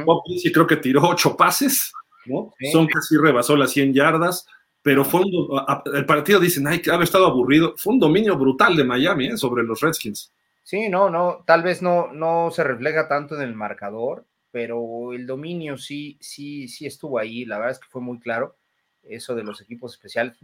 Bob 0.06 0.22
creo 0.54 0.66
que 0.66 0.76
tiró 0.76 1.02
8 1.02 1.36
pases, 1.36 1.92
¿no? 2.24 2.54
Son 2.72 2.86
casi 2.86 3.18
rebasó 3.18 3.56
las 3.56 3.72
100 3.72 3.92
yardas, 3.92 4.46
pero 4.80 5.04
fue 5.04 5.20
un, 5.20 5.60
el 5.92 6.06
partido 6.06 6.40
dicen, 6.40 6.66
ay, 6.66 6.80
que 6.80 6.90
ha 6.90 7.02
estado 7.02 7.26
aburrido. 7.26 7.74
Fue 7.76 7.92
un 7.92 8.00
dominio 8.00 8.38
brutal 8.38 8.74
de 8.74 8.84
Miami 8.84 9.26
¿eh? 9.26 9.36
sobre 9.36 9.64
los 9.64 9.82
Redskins. 9.82 10.32
Sí, 10.66 10.88
no, 10.88 11.10
no, 11.10 11.44
tal 11.46 11.62
vez 11.62 11.80
no, 11.80 12.12
no 12.12 12.50
se 12.50 12.64
refleja 12.64 13.06
tanto 13.06 13.36
en 13.36 13.42
el 13.42 13.54
marcador, 13.54 14.26
pero 14.50 15.12
el 15.12 15.24
dominio 15.24 15.78
sí, 15.78 16.18
sí, 16.20 16.66
sí 16.66 16.86
estuvo 16.86 17.20
ahí. 17.20 17.44
La 17.44 17.58
verdad 17.58 17.70
es 17.70 17.78
que 17.78 17.86
fue 17.88 18.02
muy 18.02 18.18
claro 18.18 18.56
eso 19.04 19.36
de 19.36 19.44
los 19.44 19.60
equipos 19.60 19.92
especiales. 19.92 20.36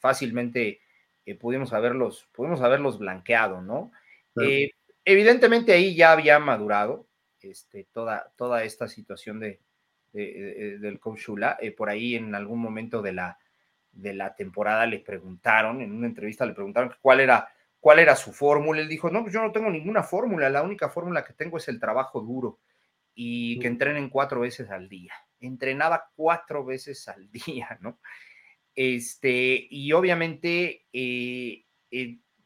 Fácilmente 0.00 0.80
eh, 1.24 1.36
pudimos 1.36 1.72
haberlos, 1.72 2.28
pudimos 2.32 2.60
haberlos 2.60 2.98
blanqueado, 2.98 3.62
¿no? 3.62 3.92
Eh, 4.42 4.70
evidentemente 5.04 5.74
ahí 5.74 5.94
ya 5.94 6.10
había 6.10 6.40
madurado 6.40 7.06
este, 7.40 7.86
toda, 7.92 8.32
toda 8.36 8.64
esta 8.64 8.88
situación 8.88 9.38
de, 9.38 9.60
del 10.12 10.98
coach 10.98 11.20
Shula. 11.20 11.56
Eh, 11.60 11.70
por 11.70 11.88
ahí 11.88 12.16
en 12.16 12.34
algún 12.34 12.58
momento 12.58 13.00
de 13.00 13.12
la, 13.12 13.38
de 13.92 14.12
la 14.12 14.34
temporada 14.34 14.86
le 14.86 14.98
preguntaron, 14.98 15.82
en 15.82 15.92
una 15.92 16.08
entrevista 16.08 16.44
le 16.44 16.52
preguntaron 16.54 16.92
cuál 17.00 17.20
era, 17.20 17.48
cuál 17.80 17.98
era 17.98 18.14
su 18.14 18.32
fórmula. 18.32 18.80
Él 18.80 18.88
dijo, 18.88 19.10
no, 19.10 19.22
pues 19.22 19.32
yo 19.32 19.42
no 19.42 19.52
tengo 19.52 19.70
ninguna 19.70 20.02
fórmula, 20.02 20.48
la 20.48 20.62
única 20.62 20.88
fórmula 20.88 21.24
que 21.24 21.32
tengo 21.32 21.56
es 21.56 21.66
el 21.68 21.80
trabajo 21.80 22.20
duro 22.20 22.60
y 23.14 23.58
que 23.58 23.66
entrenen 23.66 24.08
cuatro 24.08 24.40
veces 24.40 24.70
al 24.70 24.88
día. 24.88 25.12
Entrenaba 25.40 26.10
cuatro 26.14 26.64
veces 26.64 27.08
al 27.08 27.30
día, 27.32 27.78
¿no? 27.80 27.98
Este, 28.74 29.66
y 29.68 29.92
obviamente 29.92 30.86
eh, 30.92 31.64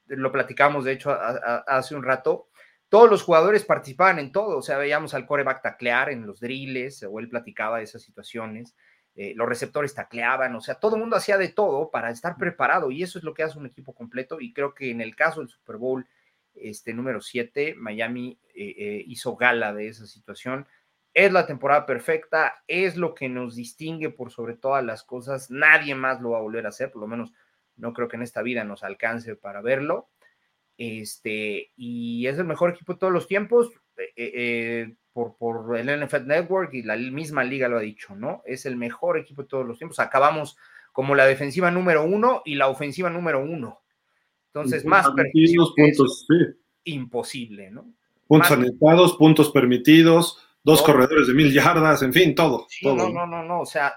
lo 0.07 0.32
platicamos 0.32 0.85
de 0.85 0.93
hecho 0.93 1.11
hace 1.12 1.95
un 1.95 2.03
rato, 2.03 2.49
todos 2.89 3.11
los 3.11 3.22
jugadores 3.22 3.64
participaban 3.64 4.18
en 4.18 4.32
todo, 4.32 4.59
o 4.59 4.62
sea, 4.62 4.78
veíamos 4.78 5.14
al 5.14 5.26
coreback 5.26 5.62
taclear 5.62 6.11
en 6.11 6.26
los 6.26 6.41
drills, 6.41 7.03
o 7.03 7.18
él 7.18 7.28
platicaba 7.28 7.78
de 7.78 7.85
esas 7.85 8.03
situaciones, 8.03 8.74
eh, 9.17 9.33
los 9.37 9.49
receptores 9.49 9.95
tacleaban, 9.95 10.57
o 10.57 10.61
sea, 10.61 10.75
todo 10.75 10.97
el 10.97 11.01
mundo 11.01 11.15
hacía 11.17 11.39
de 11.39 11.49
todo 11.49 11.91
para 11.91 12.11
estar 12.11 12.37
preparado 12.37 12.91
y 12.91 13.03
eso 13.03 13.19
es 13.19 13.25
lo 13.25 13.33
que 13.33 13.45
hace 13.45 13.59
un 13.59 13.67
equipo 13.67 13.95
completo 13.95 14.41
y 14.41 14.53
creo 14.53 14.75
que 14.75 14.91
en 14.91 15.01
el 15.01 15.15
caso 15.15 15.41
del 15.41 15.49
Super 15.49 15.77
Bowl 15.77 16.05
este, 16.55 16.93
número 16.95 17.21
7, 17.21 17.75
Miami 17.77 18.39
eh, 18.55 18.75
eh, 18.77 19.05
hizo 19.07 19.37
gala 19.37 19.73
de 19.73 19.89
esa 19.89 20.07
situación. 20.07 20.67
Es 21.12 21.33
la 21.33 21.47
temporada 21.47 21.87
perfecta, 21.87 22.65
es 22.67 22.97
lo 22.97 23.15
que 23.15 23.29
nos 23.29 23.55
distingue 23.55 24.11
por 24.11 24.33
sobre 24.33 24.57
todas 24.57 24.85
las 24.85 25.05
cosas, 25.05 25.49
nadie 25.49 25.95
más 25.95 26.21
lo 26.21 26.31
va 26.31 26.39
a 26.39 26.43
volver 26.43 26.67
a 26.67 26.71
hacer, 26.71 26.91
por 26.91 27.03
lo 27.03 27.07
menos 27.07 27.33
no 27.77 27.93
creo 27.93 28.09
que 28.09 28.17
en 28.17 28.23
esta 28.23 28.43
vida 28.43 28.65
nos 28.65 28.83
alcance 28.83 29.37
para 29.37 29.61
verlo. 29.61 30.09
Este, 30.77 31.71
y 31.77 32.27
es 32.27 32.37
el 32.39 32.47
mejor 32.47 32.71
equipo 32.71 32.95
de 32.95 32.99
todos 32.99 33.12
los 33.12 33.29
tiempos, 33.29 33.71
eh, 34.17 34.97
por, 35.15 35.37
por, 35.37 35.79
el 35.79 36.05
NFL 36.05 36.27
Network 36.27 36.75
y 36.75 36.83
la 36.83 36.97
misma 36.97 37.45
liga 37.45 37.69
lo 37.69 37.79
ha 37.79 37.81
dicho, 37.81 38.15
¿no? 38.15 38.43
Es 38.45 38.67
el 38.67 38.77
mejor 38.77 39.17
equipo 39.17 39.43
de 39.43 39.49
todos 39.49 39.67
los 39.67 39.79
tiempos. 39.79 40.01
Acabamos 40.01 40.59
como 40.93 41.15
la 41.15 41.25
defensiva 41.25 41.71
número 41.71 42.05
uno 42.05 42.43
y 42.45 42.57
la 42.57 42.69
ofensiva 42.69 43.09
número 43.09 43.43
uno. 43.43 43.81
Entonces, 44.49 44.85
más 44.85 45.09
permitidos, 45.11 45.73
puntos, 45.77 46.27
sí. 46.29 46.93
imposible, 46.93 47.71
¿no? 47.71 47.93
Puntos 48.27 48.51
anexados, 48.51 49.17
puntos 49.17 49.51
permitidos, 49.51 50.45
dos 50.62 50.83
corredores 50.83 51.29
de 51.29 51.35
mil 51.35 51.53
yardas, 51.53 52.03
en 52.03 52.12
fin, 52.12 52.35
todo, 52.35 52.67
todo. 52.83 52.97
No, 52.97 53.11
no, 53.11 53.27
no, 53.27 53.45
no, 53.45 53.61
o 53.61 53.67
sea, 53.67 53.95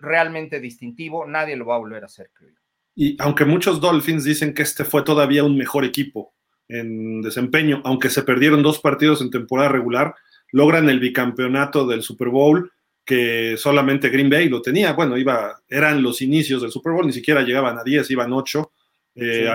realmente 0.00 0.60
distintivo, 0.60 1.26
nadie 1.26 1.56
lo 1.56 1.66
va 1.66 1.76
a 1.76 1.78
volver 1.78 2.04
a 2.04 2.06
hacer, 2.06 2.30
creo 2.32 2.50
yo. 2.50 2.60
Y 2.96 3.16
aunque 3.20 3.44
muchos 3.44 3.80
Dolphins 3.80 4.22
dicen 4.22 4.54
que 4.54 4.62
este 4.62 4.84
fue 4.84 5.02
todavía 5.02 5.42
un 5.42 5.56
mejor 5.56 5.84
equipo 5.84 6.34
en 6.68 7.22
desempeño, 7.22 7.82
aunque 7.84 8.10
se 8.10 8.22
perdieron 8.22 8.62
dos 8.62 8.78
partidos 8.78 9.20
en 9.20 9.30
temporada 9.30 9.68
regular, 9.68 10.14
logran 10.54 10.88
el 10.88 11.00
bicampeonato 11.00 11.84
del 11.84 12.02
Super 12.02 12.28
Bowl 12.28 12.70
que 13.04 13.56
solamente 13.58 14.08
Green 14.08 14.30
Bay 14.30 14.48
lo 14.48 14.62
tenía. 14.62 14.92
Bueno, 14.92 15.18
iba, 15.18 15.60
eran 15.68 16.00
los 16.00 16.22
inicios 16.22 16.62
del 16.62 16.70
Super 16.70 16.92
Bowl, 16.92 17.06
ni 17.06 17.12
siquiera 17.12 17.42
llegaban 17.42 17.76
a 17.76 17.82
10, 17.82 18.08
iban 18.12 18.32
8. 18.32 18.72
Eh, 19.16 19.50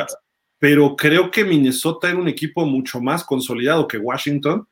pero 0.60 0.98
creo 0.98 1.32
que 1.32 1.46
Minnesota 1.46 2.10
era 2.10 2.20
un 2.20 2.28
equipo 2.28 2.66
mucho 2.66 3.00
más 3.00 3.24
consolidado 3.24 3.88
que 3.88 3.98
Washington 3.98 4.68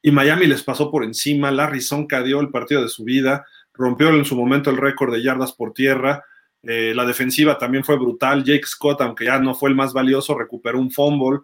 y 0.00 0.10
Miami 0.10 0.46
les 0.46 0.62
pasó 0.62 0.90
por 0.90 1.04
encima. 1.04 1.50
Larry 1.50 1.82
Sonka 1.82 2.22
dio 2.22 2.40
el 2.40 2.48
partido 2.48 2.82
de 2.82 2.88
su 2.88 3.04
vida, 3.04 3.46
rompió 3.74 4.08
en 4.08 4.24
su 4.24 4.36
momento 4.36 4.70
el 4.70 4.78
récord 4.78 5.12
de 5.12 5.22
yardas 5.22 5.52
por 5.52 5.74
tierra. 5.74 6.24
Eh, 6.62 6.94
la 6.94 7.04
defensiva 7.04 7.58
también 7.58 7.84
fue 7.84 7.98
brutal. 7.98 8.42
Jake 8.42 8.66
Scott, 8.66 9.02
aunque 9.02 9.26
ya 9.26 9.38
no 9.38 9.54
fue 9.54 9.68
el 9.68 9.76
más 9.76 9.92
valioso, 9.92 10.34
recuperó 10.34 10.80
un 10.80 10.90
fumble. 10.90 11.40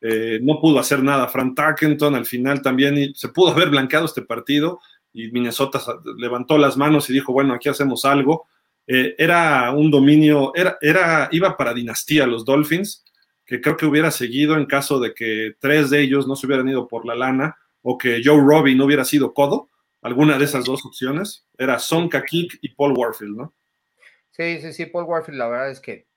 Eh, 0.00 0.38
no 0.42 0.60
pudo 0.60 0.78
hacer 0.78 1.02
nada. 1.02 1.28
Frank 1.28 1.54
Tarkenton 1.56 2.14
al 2.14 2.26
final 2.26 2.62
también 2.62 3.14
se 3.14 3.28
pudo 3.28 3.50
haber 3.50 3.70
blanqueado 3.70 4.06
este 4.06 4.22
partido 4.22 4.80
y 5.12 5.30
Minnesota 5.30 5.80
levantó 6.16 6.58
las 6.58 6.76
manos 6.76 7.08
y 7.10 7.12
dijo, 7.12 7.32
bueno, 7.32 7.54
aquí 7.54 7.68
hacemos 7.68 8.04
algo. 8.04 8.46
Eh, 8.86 9.14
era 9.18 9.70
un 9.72 9.90
dominio, 9.90 10.52
era, 10.54 10.78
era, 10.80 11.28
iba 11.32 11.56
para 11.56 11.74
dinastía 11.74 12.26
los 12.26 12.44
Dolphins, 12.44 13.04
que 13.44 13.60
creo 13.60 13.76
que 13.76 13.86
hubiera 13.86 14.10
seguido 14.10 14.56
en 14.56 14.66
caso 14.66 14.98
de 14.98 15.12
que 15.14 15.52
tres 15.58 15.90
de 15.90 16.00
ellos 16.00 16.26
no 16.26 16.36
se 16.36 16.46
hubieran 16.46 16.68
ido 16.68 16.88
por 16.88 17.04
la 17.04 17.14
lana 17.14 17.56
o 17.82 17.98
que 17.98 18.20
Joe 18.24 18.40
Robbie 18.40 18.74
no 18.74 18.84
hubiera 18.84 19.04
sido 19.04 19.34
codo. 19.34 19.68
Alguna 20.00 20.38
de 20.38 20.44
esas 20.44 20.64
dos 20.64 20.84
opciones 20.86 21.46
era 21.58 21.78
Sonka 21.78 22.24
Kick 22.24 22.58
y 22.62 22.70
Paul 22.70 22.94
Warfield, 22.96 23.36
¿no? 23.36 23.54
Sí, 24.30 24.60
sí, 24.60 24.72
sí, 24.72 24.86
Paul 24.86 25.04
Warfield, 25.04 25.38
la 25.38 25.48
verdad 25.48 25.70
es 25.70 25.80
que 25.80 26.07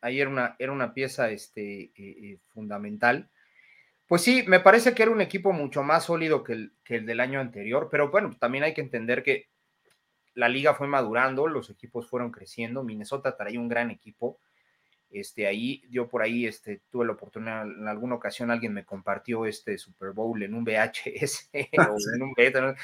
ahí 0.00 0.20
era 0.20 0.30
una, 0.30 0.56
era 0.58 0.72
una 0.72 0.94
pieza 0.94 1.30
este, 1.30 1.82
eh, 1.82 1.92
eh, 1.96 2.38
fundamental. 2.48 3.30
Pues 4.06 4.22
sí, 4.22 4.44
me 4.46 4.60
parece 4.60 4.94
que 4.94 5.02
era 5.02 5.12
un 5.12 5.20
equipo 5.20 5.52
mucho 5.52 5.82
más 5.82 6.04
sólido 6.04 6.42
que 6.42 6.52
el, 6.52 6.72
que 6.84 6.96
el 6.96 7.06
del 7.06 7.20
año 7.20 7.40
anterior, 7.40 7.88
pero 7.90 8.10
bueno, 8.10 8.36
también 8.38 8.64
hay 8.64 8.74
que 8.74 8.80
entender 8.80 9.22
que 9.22 9.48
la 10.34 10.48
liga 10.48 10.74
fue 10.74 10.88
madurando, 10.88 11.46
los 11.46 11.70
equipos 11.70 12.08
fueron 12.08 12.30
creciendo, 12.30 12.82
Minnesota 12.82 13.36
traía 13.36 13.60
un 13.60 13.68
gran 13.68 13.90
equipo, 13.90 14.40
este, 15.10 15.46
ahí, 15.46 15.82
yo 15.90 16.08
por 16.08 16.22
ahí 16.22 16.46
este, 16.46 16.82
tuve 16.90 17.04
la 17.04 17.12
oportunidad, 17.12 17.62
en 17.62 17.88
alguna 17.88 18.14
ocasión 18.14 18.50
alguien 18.50 18.72
me 18.72 18.84
compartió 18.84 19.44
este 19.44 19.76
Super 19.76 20.12
Bowl 20.12 20.40
en 20.42 20.54
un 20.54 20.64
VHS 20.64 21.50
o 21.78 21.96
en 22.14 22.22
un 22.22 22.32
beta, 22.34 22.74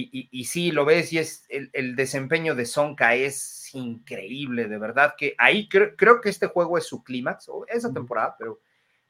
y, 0.00 0.44
sí, 0.44 0.70
lo 0.70 0.84
ves 0.84 1.12
y 1.12 1.18
es 1.18 1.46
el, 1.48 1.96
desempeño 1.96 2.54
de 2.54 2.66
Sonka 2.66 3.14
es 3.14 3.74
increíble, 3.74 4.68
de 4.68 4.78
verdad 4.78 5.14
que 5.16 5.34
ahí 5.38 5.68
creo, 5.68 6.20
que 6.20 6.28
este 6.28 6.46
juego 6.46 6.78
es 6.78 6.84
su 6.84 7.02
clímax, 7.02 7.48
o 7.48 7.66
esa 7.66 7.92
temporada, 7.92 8.36
pero 8.38 8.60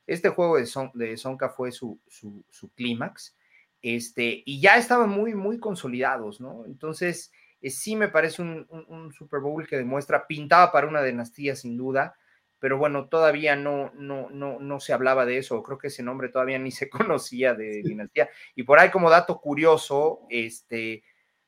este 0.07 0.29
juego 0.29 0.57
de, 0.57 0.67
Son, 0.67 0.91
de 0.95 1.17
Sonka 1.17 1.49
fue 1.49 1.73
su, 1.73 1.99
su, 2.09 2.71
clímax, 2.75 3.37
este, 3.83 4.43
y 4.45 4.61
ya 4.61 4.77
estaban 4.77 5.11
muy, 5.11 5.35
muy 5.35 5.59
consolidados, 5.59 6.41
¿no? 6.41 6.65
Entonces, 6.67 7.33
eh, 7.61 7.71
sí 7.71 7.97
me 7.97 8.09
parece 8.09 8.43
un, 8.43 8.67
un, 8.89 9.13
Super 9.13 9.41
Bowl 9.41 9.67
que 9.67 9.77
demuestra, 9.77 10.27
pintaba 10.27 10.73
para 10.73 10.89
una 10.89 11.03
dinastía 11.03 11.55
sin 11.57 11.77
duda, 11.77 12.17
pero 12.59 12.79
bueno, 12.79 13.09
todavía 13.09 13.57
no, 13.57 13.93
no, 13.95 14.29
no, 14.31 14.59
no 14.59 14.81
se 14.81 14.93
hablaba 14.93 15.25
de 15.25 15.39
eso, 15.39 15.63
creo 15.63 15.79
que 15.79 15.89
ese 15.89 16.03
nombre 16.03 16.29
todavía 16.29 16.59
ni 16.59 16.71
se 16.71 16.89
conocía 17.19 17.55
de 17.55 17.83
dinastía. 17.83 18.29
Y 18.55 18.65
por 18.65 18.79
ahí 18.79 18.91
como 18.91 19.11
dato 19.11 19.41
curioso, 19.41 20.21
este, 20.29 21.03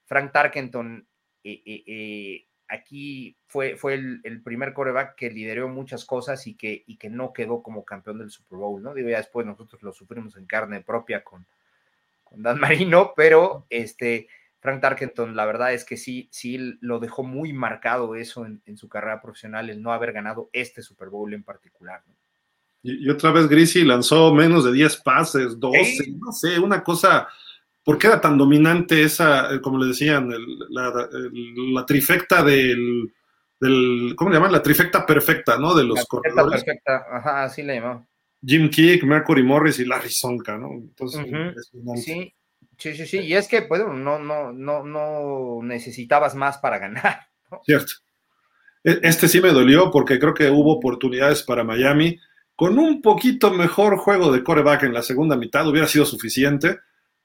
Frank 0.04 0.32
Tarkenton 0.32 1.06
eh, 1.42 1.62
eh, 1.64 1.84
eh, 1.86 2.46
aquí 2.68 3.36
fue, 3.46 3.76
fue 3.76 3.94
el, 3.94 4.42
primer 4.42 4.72
coreback 4.72 5.16
que 5.16 5.30
lideró 5.30 5.68
muchas 5.68 6.04
cosas 6.04 6.46
y 6.46 6.54
que, 6.54 6.84
y 6.86 6.96
que 6.96 7.10
no 7.10 7.32
quedó 7.32 7.62
como 7.62 7.84
campeón 7.84 8.18
del 8.18 8.30
Super 8.30 8.58
Bowl, 8.58 8.82
¿no? 8.82 8.94
Digo, 8.94 9.08
ya 9.08 9.18
después 9.18 9.46
nosotros 9.46 9.82
lo 9.82 9.92
sufrimos 9.92 10.36
en 10.36 10.46
carne 10.46 10.80
propia 10.80 11.24
con, 11.24 11.46
con 12.22 12.42
Dan 12.42 12.60
Marino, 12.60 13.12
pero 13.16 13.66
este 13.70 14.28
Frank 14.60 14.82
Tarkenton, 14.82 15.34
la 15.34 15.46
verdad 15.46 15.72
es 15.72 15.84
que 15.84 15.96
sí, 15.96 16.28
sí 16.30 16.76
lo 16.80 17.00
dejó 17.00 17.22
muy 17.22 17.52
marcado 17.52 18.14
eso 18.14 18.44
en, 18.44 18.76
su 18.76 18.88
carrera 18.88 19.20
profesional, 19.20 19.70
el 19.70 19.82
no 19.82 19.92
haber 19.92 20.12
ganado 20.12 20.50
este 20.52 20.82
Super 20.82 21.08
Bowl 21.08 21.32
en 21.32 21.42
particular. 21.42 22.02
Y, 22.82 23.08
otra 23.08 23.32
vez 23.32 23.48
Grisi 23.48 23.84
lanzó 23.84 24.34
menos 24.34 24.64
de 24.64 24.72
10 24.72 24.96
pases, 24.98 25.58
12, 25.58 26.10
no 26.18 26.30
sé, 26.32 26.58
una 26.58 26.84
cosa, 26.84 27.26
¿por 27.82 27.96
qué 27.96 28.08
era 28.08 28.20
tan 28.20 28.36
dominante 28.36 29.02
esa, 29.02 29.54
eh, 29.54 29.60
como 29.62 29.78
le 29.78 29.86
decían, 29.86 30.30
la, 30.68 31.86
trifecta 31.86 32.42
del, 32.42 33.10
del, 33.58 34.12
¿cómo 34.14 34.28
le 34.28 34.36
llaman? 34.36 34.52
La 34.52 34.62
trifecta 34.62 35.06
perfecta, 35.06 35.58
¿no? 35.58 35.74
De 35.74 35.84
los 35.84 35.96
La 35.96 36.04
trifecta 36.04 36.48
perfecta, 36.48 37.06
ajá, 37.10 37.44
así 37.44 37.62
le 37.62 37.76
llamamos. 37.76 38.06
Jim 38.44 38.68
Kick, 38.68 39.04
Mercury 39.04 39.42
Morris 39.42 39.78
y 39.78 39.86
Larry 39.86 40.10
Sonka, 40.10 40.56
¿no? 40.58 40.72
Entonces, 40.72 41.26
sí, 41.96 42.32
sí, 42.80 42.94
sí, 42.94 43.06
sí, 43.06 43.18
y 43.18 43.34
es 43.34 43.46
que, 43.46 43.62
pues, 43.62 43.82
no, 43.86 44.18
no, 44.18 44.52
no, 44.52 44.84
no 44.84 45.60
necesitabas 45.62 46.34
más 46.34 46.58
para 46.58 46.78
ganar. 46.78 47.28
Cierto. 47.64 47.92
E, 48.82 49.00
este 49.02 49.28
sí 49.28 49.40
me 49.40 49.50
dolió 49.50 49.90
porque 49.90 50.18
creo 50.18 50.34
que 50.34 50.50
hubo 50.50 50.72
oportunidades 50.72 51.42
para 51.42 51.64
Miami. 51.64 52.18
Con 52.56 52.78
un 52.78 53.00
poquito 53.00 53.50
mejor 53.50 53.96
juego 53.96 54.32
de 54.32 54.42
coreback 54.42 54.82
en 54.82 54.92
la 54.92 55.02
segunda 55.02 55.36
mitad 55.36 55.66
hubiera 55.66 55.86
sido 55.86 56.04
suficiente, 56.04 56.78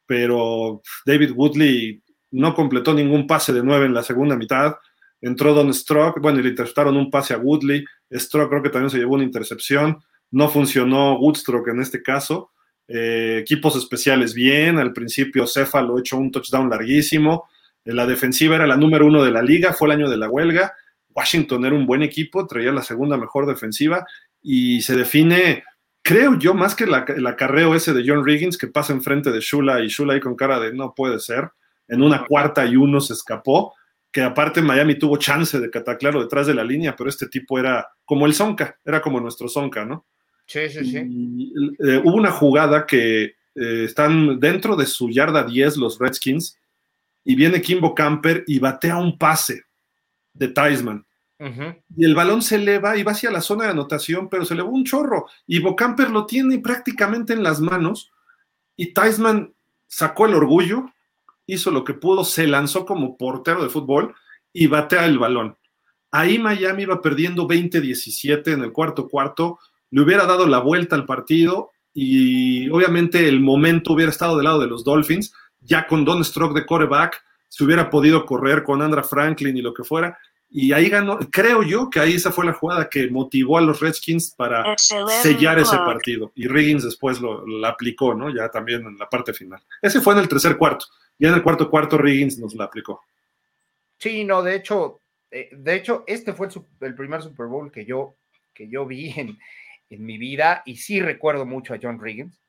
pero 0.06 0.82
David 1.06 1.32
Woodley 1.32 2.02
no 2.32 2.54
completó 2.54 2.94
ningún 2.94 3.28
pase 3.28 3.52
de 3.54 3.64
nueve 3.64 3.86
en 3.86 3.94
la 3.94 4.04
segunda 4.04 4.36
mitad. 4.36 4.76
Entró 5.22 5.54
Don 5.54 5.74
Strock, 5.74 6.20
bueno, 6.22 6.40
y 6.40 6.44
le 6.44 6.50
interceptaron 6.50 6.98
un 6.98 7.10
pase 7.10 7.34
a 7.34 7.38
Woodley. 7.38 7.84
Strock 8.12 8.50
creo 8.50 8.64
que 8.64 8.70
también 8.70 8.90
se 8.90 8.98
llevó 8.98 9.16
una 9.16 9.24
intercepción. 9.24 10.02
No 10.32 10.50
funcionó 10.50 11.18
Woodstock 11.20 11.68
en 11.70 11.82
este 11.82 12.02
caso. 12.02 12.52
Eh, 12.88 13.40
equipos 13.42 13.76
especiales 13.76 14.34
bien. 14.34 14.78
Al 14.78 14.94
principio 14.94 15.48
Céfalo 15.48 16.00
echó 16.00 16.18
un 16.18 16.32
touchdown 16.32 16.70
larguísimo. 16.70 17.48
Eh, 17.84 17.94
la 17.94 18.06
defensiva 18.06 18.56
era 18.56 18.68
la 18.68 18.78
número 18.78 19.06
uno 19.06 19.24
de 19.24 19.32
la 19.32 19.42
liga, 19.42 19.74
fue 19.74 19.88
el 19.88 19.94
año 19.94 20.10
de 20.10 20.18
la 20.18 20.30
huelga. 20.30 20.74
Washington 21.16 21.66
era 21.66 21.76
un 21.76 21.86
buen 21.86 22.04
equipo, 22.04 22.46
traía 22.46 22.72
la 22.72 22.84
segunda 22.84 23.18
mejor 23.18 23.48
defensiva 23.48 24.06
y 24.42 24.82
se 24.82 24.96
define, 24.98 25.64
creo 26.02 26.38
yo, 26.38 26.54
más 26.54 26.76
que 26.76 26.84
el 26.84 27.26
acarreo 27.28 27.74
ese 27.74 27.94
de 27.94 28.04
John 28.06 28.26
Riggins 28.26 28.58
que 28.58 28.68
pasa 28.68 28.92
enfrente 28.92 29.32
de 29.32 29.40
Shula 29.40 29.82
y 29.82 29.88
Shula 29.88 30.14
ahí 30.14 30.20
con 30.20 30.36
cara 30.36 30.60
de 30.60 30.74
no 30.74 30.94
puede 30.94 31.20
ser. 31.20 31.52
En 31.88 32.02
una 32.02 32.26
cuarta 32.26 32.66
y 32.66 32.76
uno 32.76 33.00
se 33.00 33.14
escapó, 33.14 33.74
que 34.12 34.22
aparte 34.22 34.62
Miami 34.62 34.96
tuvo 34.98 35.18
chance 35.18 35.60
de 35.60 35.70
cataclaro 35.70 36.22
detrás 36.22 36.48
de 36.48 36.54
la 36.54 36.64
línea, 36.64 36.96
pero 36.96 37.10
este 37.10 37.28
tipo 37.28 37.60
era 37.60 37.88
como 38.04 38.26
el 38.26 38.34
Zonka, 38.34 38.80
era 38.84 39.02
como 39.02 39.20
nuestro 39.20 39.48
Zonka, 39.48 39.86
¿no? 39.86 40.06
Sí, 40.46 40.70
sí, 40.70 40.86
sí. 40.86 40.98
Eh, 40.98 42.02
hubo 42.04 42.16
una 42.16 42.32
jugada 42.32 42.86
que 42.86 43.24
eh, 43.24 43.34
están 43.86 44.40
dentro 44.40 44.76
de 44.76 44.86
su 44.86 45.10
yarda 45.10 45.44
10 45.44 45.78
los 45.78 46.00
Redskins 46.00 46.58
y 47.24 47.36
viene 47.36 47.62
Kimbo 47.62 47.96
Camper 47.96 48.44
y 48.48 48.60
batea 48.60 48.98
un 48.98 49.18
pase 49.18 49.64
de 50.34 50.50
Taisman. 50.50 51.06
Y 51.98 52.06
el 52.06 52.16
balón 52.16 52.42
se 52.42 52.56
eleva 52.56 52.96
y 52.96 53.04
va 53.04 53.12
hacia 53.12 53.30
la 53.30 53.42
zona 53.42 53.66
de 53.66 53.72
anotación, 53.72 54.30
pero 54.30 54.46
se 54.46 54.54
elevó 54.54 54.70
un 54.70 54.86
chorro. 54.86 55.26
Y 55.46 55.60
Bocamper 55.60 56.10
lo 56.10 56.26
tiene 56.26 56.60
prácticamente 56.60 57.34
en 57.34 57.44
las 57.44 57.60
manos. 57.60 58.12
Y 58.78 58.94
Taisman 58.94 59.54
sacó 59.88 60.26
el 60.28 60.34
orgullo, 60.34 60.86
hizo 61.46 61.72
lo 61.72 61.84
que 61.84 61.94
pudo, 61.94 62.24
se 62.24 62.48
lanzó 62.48 62.86
como 62.86 63.18
portero 63.18 63.64
de 63.64 63.70
fútbol 63.70 64.16
y 64.54 64.68
batea 64.68 65.06
el 65.06 65.20
balón. 65.20 65.58
Ahí 66.12 66.40
Miami 66.40 66.84
iba 66.84 67.02
perdiendo 67.02 67.48
20-17 67.48 68.54
en 68.54 68.64
el 68.64 68.72
cuarto 68.72 69.08
cuarto 69.10 69.60
le 69.92 70.02
hubiera 70.02 70.26
dado 70.26 70.48
la 70.48 70.60
vuelta 70.60 70.96
al 70.96 71.06
partido 71.06 71.72
y 71.94 72.70
obviamente 72.70 73.28
el 73.28 73.40
momento 73.40 73.94
hubiera 73.94 74.12
estado 74.12 74.36
del 74.36 74.44
lado 74.44 74.60
de 74.60 74.68
los 74.68 74.84
Dolphins, 74.84 75.34
ya 75.62 75.88
con 75.88 76.04
Don 76.04 76.24
Stroke 76.24 76.54
de 76.54 76.66
quarterback, 76.66 77.24
se 77.48 77.64
hubiera 77.64 77.90
podido 77.90 78.26
correr 78.26 78.64
con 78.64 78.82
Andra 78.82 79.02
Franklin 79.02 79.56
y 79.56 79.62
lo 79.62 79.74
que 79.74 79.86
fuera. 79.86 80.20
Y 80.50 80.74
ahí 80.74 80.90
ganó, 80.90 81.18
creo 81.32 81.64
yo 81.64 81.90
que 81.90 82.00
ahí 82.00 82.16
esa 82.16 82.32
fue 82.32 82.46
la 82.46 82.54
jugada 82.54 82.90
que 82.90 83.10
motivó 83.10 83.58
a 83.58 83.62
los 83.62 83.80
Redskins 83.80 84.32
para 84.36 84.76
sellar 84.78 85.60
ese 85.60 85.78
partido. 85.78 86.32
Y 86.36 86.48
Riggins 86.48 86.84
después 86.84 87.20
lo, 87.22 87.44
aplicó, 87.66 88.14
¿no? 88.14 88.30
Ya 88.30 88.50
también 88.50 88.86
en 88.86 88.98
la 88.98 89.08
parte 89.10 89.34
final. 89.34 89.62
Ese 89.82 90.02
fue 90.02 90.14
en 90.14 90.20
el 90.20 90.28
tercer 90.28 90.58
cuarto. 90.58 90.86
Ya 91.18 91.30
en 91.30 91.36
el 91.36 91.44
cuarto 91.44 91.70
cuarto 91.70 91.98
Riggins 91.98 92.38
nos 92.40 92.54
lo 92.56 92.64
aplicó. 92.64 93.02
Sí, 93.98 94.26
no, 94.26 94.44
de 94.44 94.56
hecho, 94.56 95.00
eh, 95.32 95.50
de 95.52 95.76
hecho, 95.76 96.04
este 96.08 96.34
fue 96.34 96.48
el, 96.48 96.54
el, 96.82 96.96
primer 96.96 97.22
Super 97.22 97.48
Bowl 97.48 97.72
que 97.72 97.86
yo, 97.86 98.16
que 98.54 98.68
yo 98.68 98.86
vi 98.86 99.14
en, 99.16 99.38
en 99.90 100.06
mi 100.06 100.18
vida 100.18 100.64
y 100.66 100.78
sí 100.78 101.00
recuerdo 101.02 101.46
mucho 101.46 101.74
a 101.74 101.80
John 101.82 102.00
Riggins. 102.02 102.40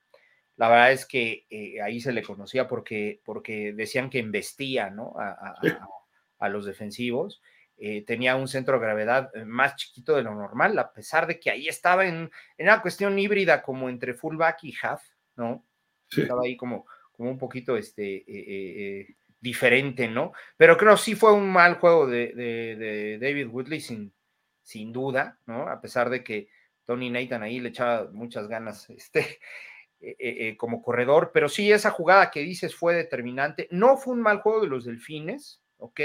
La 0.57 0.69
verdad 0.69 0.93
es 0.93 1.05
que 1.05 1.47
eh, 1.51 1.83
ahí 1.83 2.01
se 2.01 2.13
le 2.13 2.23
conocía 2.23 2.67
porque, 2.67 3.21
porque 3.25 3.73
decían 3.75 4.09
que 4.09 4.19
embestía 4.19 4.91
¿no? 4.91 5.15
a, 5.19 6.49
los 6.49 6.65
defensivos. 6.65 7.43
Eh, 7.79 8.05
tenía 8.07 8.37
un 8.37 8.49
centro 8.49 8.79
de 8.79 8.87
gravedad 8.87 9.31
eh, 9.35 9.45
más 9.45 9.77
chiquito 9.77 10.17
de 10.17 10.23
lo 10.23 10.35
normal, 10.35 10.79
a 10.79 10.93
pesar 10.95 11.27
de 11.27 11.39
que 11.39 11.51
ahí 11.51 11.69
estaba 11.69 12.07
en, 12.07 12.31
una 12.59 12.81
cuestión 12.81 13.19
híbrida 13.19 13.61
como 13.63 13.91
entre 13.91 14.15
fullback 14.15 14.65
y 14.65 14.75
half, 14.81 15.03
¿no? 15.37 15.67
Estaba 16.11 16.43
ahí 16.45 16.57
como, 16.57 16.87
como 17.13 17.31
un 17.31 17.37
poquito 17.37 17.77
este, 17.77 19.15
diferente, 19.41 20.09
¿no? 20.09 20.33
Pero 20.57 20.79
creo 20.79 20.97
sí 20.97 21.15
fue 21.15 21.35
un 21.35 21.53
mal 21.53 21.75
juego 21.75 22.07
de, 22.07 22.33
de 22.33 23.19
David 23.21 23.49
Woodley, 23.49 23.81
sin, 23.81 24.15
sin 24.63 24.93
duda, 24.93 25.39
¿no? 25.45 25.69
A 25.69 25.81
pesar 25.83 26.09
de 26.09 26.25
que 26.25 26.49
Tony 26.87 27.11
Nathan 27.11 27.43
ahí 27.43 27.61
le 27.61 27.71
echaba 27.71 28.09
muchas 28.13 28.49
ganas 28.49 28.89
este, 28.89 29.21
eh, 30.01 30.17
eh, 30.19 30.37
eh, 30.49 30.57
como 30.57 30.81
corredor, 30.81 31.31
pero 31.35 31.49
sí, 31.49 31.71
esa 31.71 31.91
jugada 31.91 32.31
que 32.31 32.41
dices 32.41 32.75
fue 32.75 32.95
determinante. 32.95 33.69
No 33.71 33.97
fue 33.97 34.15
un 34.15 34.23
mal 34.23 34.41
juego 34.41 34.63
de 34.63 34.69
los 34.69 34.85
Delfines, 34.85 35.61
¿ok? 35.79 36.01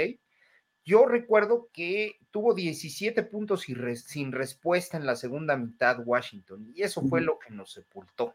Yo 0.84 1.06
recuerdo 1.06 1.68
que 1.72 2.18
tuvo 2.32 2.54
17 2.54 3.22
puntos 3.22 3.62
sin 3.62 4.32
respuesta 4.32 4.96
en 4.96 5.06
la 5.06 5.14
segunda 5.14 5.56
mitad 5.56 6.00
Washington, 6.04 6.72
y 6.74 6.82
eso 6.82 7.02
fue 7.02 7.20
lo 7.20 7.38
que 7.38 7.54
nos 7.54 7.72
sepultó. 7.72 8.34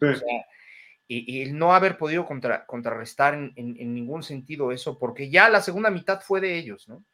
O 0.00 0.14
sea, 0.14 0.46
y, 1.06 1.42
el 1.42 1.56
no 1.56 1.72
haber 1.72 1.96
podido 1.96 2.26
contrarrestar 2.26 3.34
en, 3.34 3.52
en, 3.54 3.94
ningún 3.94 4.24
sentido 4.24 4.72
eso, 4.72 4.98
porque 4.98 5.30
ya 5.30 5.48
la 5.48 5.60
segunda 5.60 5.88
mitad 5.90 6.20
fue 6.20 6.40
de 6.40 6.58
ellos, 6.58 6.88
¿no? 6.88 7.04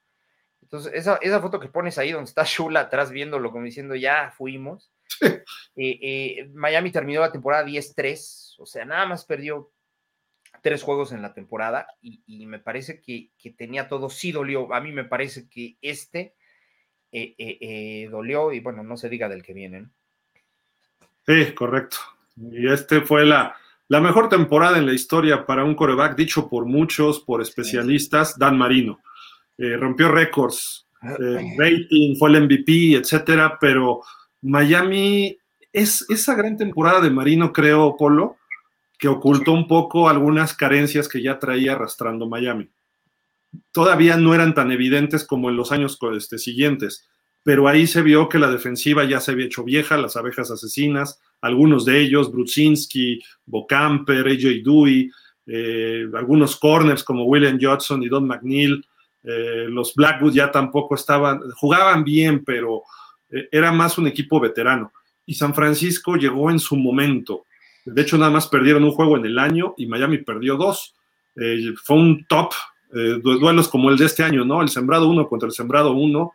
Entonces, 0.71 0.93
esa, 0.95 1.18
esa 1.21 1.41
foto 1.41 1.59
que 1.59 1.66
pones 1.66 1.99
ahí 1.99 2.12
donde 2.12 2.29
está 2.29 2.45
Shula 2.47 2.81
atrás 2.81 3.11
viéndolo, 3.11 3.51
como 3.51 3.64
diciendo, 3.64 3.97
ya 3.97 4.33
fuimos. 4.37 4.93
Eh, 5.77 5.99
eh, 6.03 6.51
Miami 6.53 6.91
terminó 6.91 7.21
la 7.21 7.33
temporada 7.33 7.64
10-3, 7.64 8.57
o 8.59 8.66
sea, 8.66 8.85
nada 8.85 9.07
más 9.07 9.25
perdió 9.25 9.71
tres 10.62 10.83
juegos 10.83 11.12
en 11.12 11.23
la 11.23 11.33
temporada 11.33 11.87
y, 12.03 12.45
me 12.45 12.59
parece 12.59 13.01
que, 13.01 13.31
tenía 13.57 13.89
todo, 13.89 14.11
sí 14.11 14.31
dolió. 14.31 14.75
A 14.75 14.81
mí 14.81 14.93
me 14.93 15.05
parece 15.05 15.49
que 15.49 15.79
este 15.81 16.35
eh, 17.12 18.09
dolió 18.11 18.53
y 18.53 18.61
bueno, 18.61 18.83
no 18.83 18.99
se 18.99 19.09
diga 19.09 19.29
del 19.29 19.43
que 19.43 19.55
viene. 19.55 19.89
Sí, 21.27 21.55
correcto. 21.55 21.97
Y 22.37 22.71
este 22.71 23.01
fue 23.01 23.25
la, 23.25 23.57
la 23.89 24.01
mejor 24.01 24.29
temporada 24.29 24.77
en 24.77 24.87
la 24.87 24.93
historia 24.93 25.47
para 25.47 25.64
un 25.64 25.75
coreback, 25.75 26.14
dicho 26.14 26.49
por 26.49 26.66
muchos, 26.66 27.21
por 27.21 27.41
especialistas, 27.41 28.39
Dan 28.39 28.59
Marino. 28.59 29.01
Eh, 29.62 29.76
rompió 29.76 30.08
récords, 30.08 30.86
eh, 31.02 31.54
rating, 31.58 32.16
fue 32.16 32.30
el 32.30 32.44
MVP, 32.44 32.94
etcétera, 32.94 33.58
pero 33.61 34.00
Miami 34.40 35.36
es 35.70 36.06
esa 36.08 36.34
gran 36.34 36.56
temporada 36.56 37.02
de 37.02 37.11
Marino, 37.11 37.52
creo, 37.52 37.94
Polo, 37.94 38.38
que 38.98 39.08
ocultó 39.08 39.52
un 39.52 39.68
poco 39.68 40.08
algunas 40.08 40.54
carencias 40.54 41.11
que 41.11 41.20
ya 41.20 41.38
traía 41.38 41.72
arrastrando 41.72 42.26
Miami. 42.26 42.70
Todavía 43.70 44.16
no 44.16 44.34
eran 44.34 44.54
tan 44.54 44.72
evidentes 44.72 45.26
como 45.26 45.50
en 45.50 45.56
los 45.56 45.72
años 45.72 45.98
este, 46.16 46.38
siguientes, 46.38 47.06
pero 47.42 47.68
ahí 47.68 47.86
se 47.86 48.00
vio 48.00 48.30
que 48.30 48.38
la 48.38 48.50
defensiva 48.50 49.04
ya 49.04 49.20
se 49.20 49.32
había 49.32 49.44
hecho 49.44 49.62
vieja, 49.62 49.98
las 49.98 50.16
abejas 50.16 50.50
asesinas, 50.50 51.20
algunos 51.42 51.84
de 51.84 52.00
ellos, 52.00 52.32
Brudzinski, 52.32 53.22
Bocamper, 53.44 54.26
AJ 54.26 54.62
Dewey, 54.64 55.11
eh, 55.44 56.06
algunos 56.14 56.56
corners 56.56 57.04
como 57.04 57.24
William 57.24 57.58
Johnson 57.61 58.02
y 58.02 58.08
Don 58.08 58.26
McNeil, 58.26 58.86
eh, 59.23 59.66
los 59.68 59.95
Blackwood 59.95 60.33
ya 60.33 60.51
tampoco 60.51 60.95
estaban, 60.95 61.41
jugaban 61.57 62.05
bien, 62.05 62.43
pero 62.45 62.83
eh, 63.31 63.49
era 63.53 63.71
más 63.73 63.99
un 63.99 64.07
equipo 64.07 64.41
veterano. 64.41 64.93
Y 65.27 65.35
San 65.35 65.55
Francisco 65.55 66.16
llegó 66.16 66.51
en 66.51 66.59
su 66.59 66.77
momento. 66.77 67.47
De 67.85 68.03
hecho, 68.03 68.18
nada 68.18 68.31
más 68.31 68.49
perdieron 68.49 68.85
un 68.85 68.93
juego 68.93 69.16
en 69.16 69.27
el 69.27 69.39
año 69.39 69.75
y 69.77 69.87
Miami 69.87 70.18
perdió 70.18 70.57
dos. 70.57 70.95
Eh, 71.37 71.75
fue 71.83 71.97
un 71.97 72.25
top, 72.27 72.53
duelos 73.23 73.68
como 73.68 73.89
el 73.89 73.97
de 73.97 74.07
este 74.07 74.25
año, 74.25 74.45
¿no? 74.45 74.62
El 74.62 74.68
sembrado 74.68 75.09
uno 75.09 75.29
contra 75.29 75.47
el 75.47 75.53
sembrado 75.53 75.93
uno. 75.93 76.33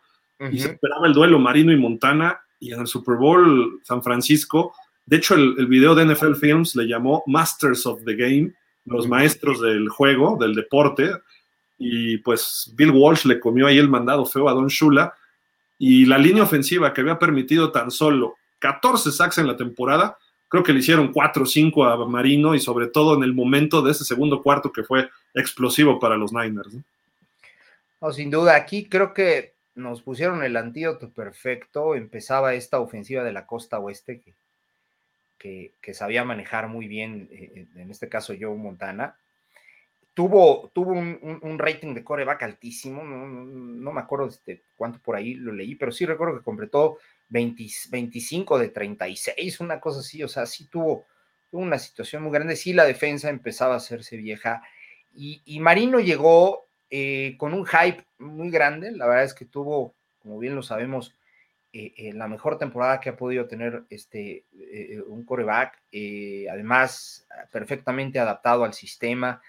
Y 0.50 0.58
se 0.58 0.68
esperaba 0.68 1.06
el 1.06 1.12
duelo 1.12 1.38
Marino 1.38 1.70
y 1.70 1.76
Montana. 1.76 2.40
Y 2.58 2.72
en 2.72 2.80
el 2.80 2.86
Super 2.86 3.16
Bowl, 3.16 3.80
San 3.82 4.02
Francisco. 4.02 4.72
De 5.04 5.16
hecho, 5.16 5.34
el, 5.34 5.54
el 5.58 5.66
video 5.66 5.94
de 5.94 6.06
NFL 6.06 6.34
Films 6.36 6.74
le 6.74 6.86
llamó 6.86 7.22
Masters 7.26 7.84
of 7.84 8.02
the 8.06 8.14
Game, 8.14 8.54
los 8.86 9.06
maestros 9.06 9.60
del 9.60 9.90
juego, 9.90 10.38
del 10.40 10.54
deporte 10.54 11.10
y 11.78 12.18
pues 12.18 12.72
Bill 12.74 12.90
Walsh 12.90 13.24
le 13.26 13.40
comió 13.40 13.66
ahí 13.66 13.78
el 13.78 13.88
mandado 13.88 14.24
feo 14.24 14.48
a 14.48 14.52
Don 14.52 14.68
Shula 14.68 15.14
y 15.78 16.06
la 16.06 16.18
línea 16.18 16.42
ofensiva 16.42 16.92
que 16.94 17.02
había 17.02 17.18
permitido 17.18 17.70
tan 17.70 17.90
solo 17.90 18.36
14 18.60 19.12
sacks 19.12 19.38
en 19.38 19.46
la 19.46 19.56
temporada, 19.56 20.16
creo 20.48 20.62
que 20.62 20.72
le 20.72 20.78
hicieron 20.78 21.12
4 21.12 21.42
o 21.42 21.46
5 21.46 21.84
a 21.84 22.08
Marino 22.08 22.54
y 22.54 22.60
sobre 22.60 22.86
todo 22.86 23.16
en 23.16 23.22
el 23.22 23.34
momento 23.34 23.82
de 23.82 23.92
ese 23.92 24.04
segundo 24.04 24.42
cuarto 24.42 24.72
que 24.72 24.84
fue 24.84 25.10
explosivo 25.34 25.98
para 25.98 26.16
los 26.16 26.32
Niners. 26.32 26.74
¿no? 26.74 28.12
sin 28.12 28.30
duda, 28.30 28.56
aquí 28.56 28.88
creo 28.88 29.12
que 29.12 29.54
nos 29.74 30.00
pusieron 30.00 30.42
el 30.42 30.56
antídoto 30.56 31.10
perfecto, 31.10 31.94
empezaba 31.94 32.54
esta 32.54 32.80
ofensiva 32.80 33.22
de 33.24 33.32
la 33.32 33.46
costa 33.46 33.78
oeste 33.78 34.22
que, 35.38 35.72
que, 35.80 35.94
sabía 35.94 36.24
manejar 36.24 36.68
muy 36.68 36.88
bien, 36.88 37.28
eh, 37.30 37.66
en 37.76 37.90
este 37.90 38.08
caso 38.08 38.34
Joe 38.38 38.56
Montana, 38.56 39.16
tuvo, 40.16 40.70
tuvo 40.72 40.92
un, 40.92 41.58
rating 41.58 41.92
de 41.92 42.02
coreback 42.02 42.44
altísimo, 42.44 43.04
no, 43.04 43.92
me 43.92 44.00
acuerdo 44.00 44.28
este, 44.28 44.62
cuánto 44.74 44.98
por 44.98 45.14
ahí 45.14 45.34
lo 45.34 45.52
leí, 45.52 45.74
pero 45.74 45.92
sí 45.92 46.06
recuerdo 46.06 46.38
que 46.38 46.42
completó 46.42 46.96
25 47.28 48.58
de 48.58 48.70
36, 48.70 49.60
una 49.60 49.78
cosa 49.78 50.00
así, 50.00 50.22
o 50.22 50.28
sea, 50.28 50.46
sí 50.46 50.68
tuvo, 50.68 51.04
una 51.50 51.78
situación 51.78 52.22
muy 52.22 52.32
grande, 52.32 52.56
sí 52.56 52.72
la 52.72 52.86
defensa 52.86 53.28
empezaba 53.28 53.74
a 53.74 53.76
hacerse 53.76 54.16
vieja 54.16 54.62
y, 55.14 55.60
Marino 55.60 56.00
llegó 56.00 56.64
eh, 56.88 57.34
con 57.36 57.52
un 57.52 57.66
hype 57.66 58.02
muy 58.16 58.48
grande, 58.50 58.92
la 58.92 59.06
verdad 59.06 59.24
es 59.24 59.34
que 59.34 59.44
tuvo, 59.44 59.94
como 60.20 60.38
bien 60.38 60.54
lo 60.54 60.62
sabemos, 60.62 61.14
eh, 61.74 61.92
eh, 61.98 62.12
la 62.14 62.26
mejor 62.26 62.58
temporada 62.58 63.00
que 63.00 63.10
ha 63.10 63.16
podido 63.18 63.46
tener 63.46 63.82
este, 63.90 64.46
un 65.08 65.26
coreback, 65.26 65.78
además 66.50 67.26
perfectamente 67.52 68.18
adaptado 68.18 68.64
al 68.64 68.72
sistema. 68.72 69.42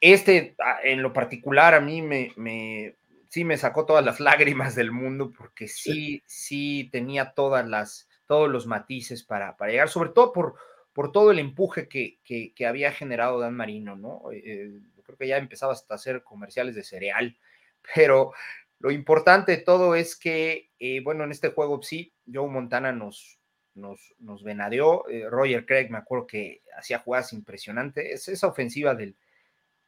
Este, 0.00 0.56
en 0.84 1.02
lo 1.02 1.12
particular, 1.12 1.74
a 1.74 1.80
mí 1.80 2.02
me, 2.02 2.32
me, 2.36 2.96
sí 3.30 3.44
me 3.44 3.56
sacó 3.56 3.86
todas 3.86 4.04
las 4.04 4.20
lágrimas 4.20 4.74
del 4.74 4.92
mundo 4.92 5.32
porque 5.36 5.68
sí, 5.68 6.22
sí 6.26 6.88
tenía 6.92 7.32
todas 7.32 7.66
las, 7.66 8.08
todos 8.26 8.50
los 8.50 8.66
matices 8.66 9.22
para, 9.22 9.56
para 9.56 9.72
llegar, 9.72 9.88
sobre 9.88 10.10
todo 10.10 10.32
por, 10.32 10.54
por 10.92 11.12
todo 11.12 11.30
el 11.30 11.38
empuje 11.38 11.88
que, 11.88 12.18
que, 12.24 12.66
había 12.66 12.92
generado 12.92 13.38
Dan 13.38 13.54
Marino, 13.54 13.96
¿no? 13.96 14.22
Eh, 14.32 14.80
creo 15.02 15.18
que 15.18 15.28
ya 15.28 15.38
empezaba 15.38 15.72
hasta 15.72 15.94
a 15.94 15.96
hacer 15.96 16.22
comerciales 16.22 16.74
de 16.74 16.84
cereal, 16.84 17.36
pero 17.94 18.32
lo 18.78 18.90
importante 18.90 19.52
de 19.52 19.62
todo 19.62 19.94
es 19.94 20.16
que, 20.16 20.70
eh, 20.78 21.00
bueno, 21.00 21.24
en 21.24 21.30
este 21.30 21.50
juego 21.50 21.82
sí, 21.82 22.12
Joe 22.30 22.48
Montana 22.48 22.92
nos, 22.92 23.38
nos, 23.74 24.14
nos 24.18 24.42
venadeó, 24.42 25.08
eh, 25.08 25.28
Roger 25.30 25.64
Craig 25.64 25.90
me 25.90 25.98
acuerdo 25.98 26.26
que 26.26 26.62
hacía 26.76 26.98
jugadas 26.98 27.32
impresionantes, 27.32 28.28
esa 28.28 28.46
ofensiva 28.46 28.94
del, 28.94 29.16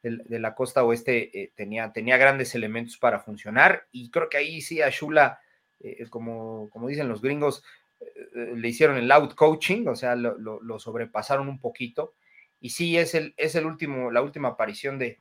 de 0.03 0.39
la 0.39 0.55
costa 0.55 0.85
oeste 0.85 1.43
eh, 1.43 1.53
tenía, 1.57 1.93
tenía 1.93 2.17
grandes 2.17 2.55
elementos 2.55 2.99
para 2.99 3.21
funcionar 3.21 3.87
y 3.91 4.11
creo 4.11 4.29
que 4.29 4.37
ahí 4.37 4.61
sí 4.61 4.81
a 4.81 4.91
Shula, 4.91 5.41
eh, 5.81 6.07
como, 6.09 6.71
como 6.71 6.89
dicen 6.89 7.09
los 7.09 7.21
gringos, 7.21 7.65
eh, 8.01 8.53
le 8.55 8.69
hicieron 8.69 8.97
el 8.97 9.11
out 9.11 9.35
coaching, 9.35 9.87
o 9.89 9.97
sea, 9.97 10.15
lo, 10.15 10.79
sobrepasaron 10.79 11.49
un 11.49 11.61
poquito. 11.61 12.15
Y 12.61 12.71
sí, 12.71 12.97
es, 12.97 13.15
el, 13.15 13.35
es 13.37 13.55
el 13.55 13.67
último, 13.67 14.11
la 14.11 14.23
última 14.23 14.49
aparición 14.49 14.99
de, 14.99 15.21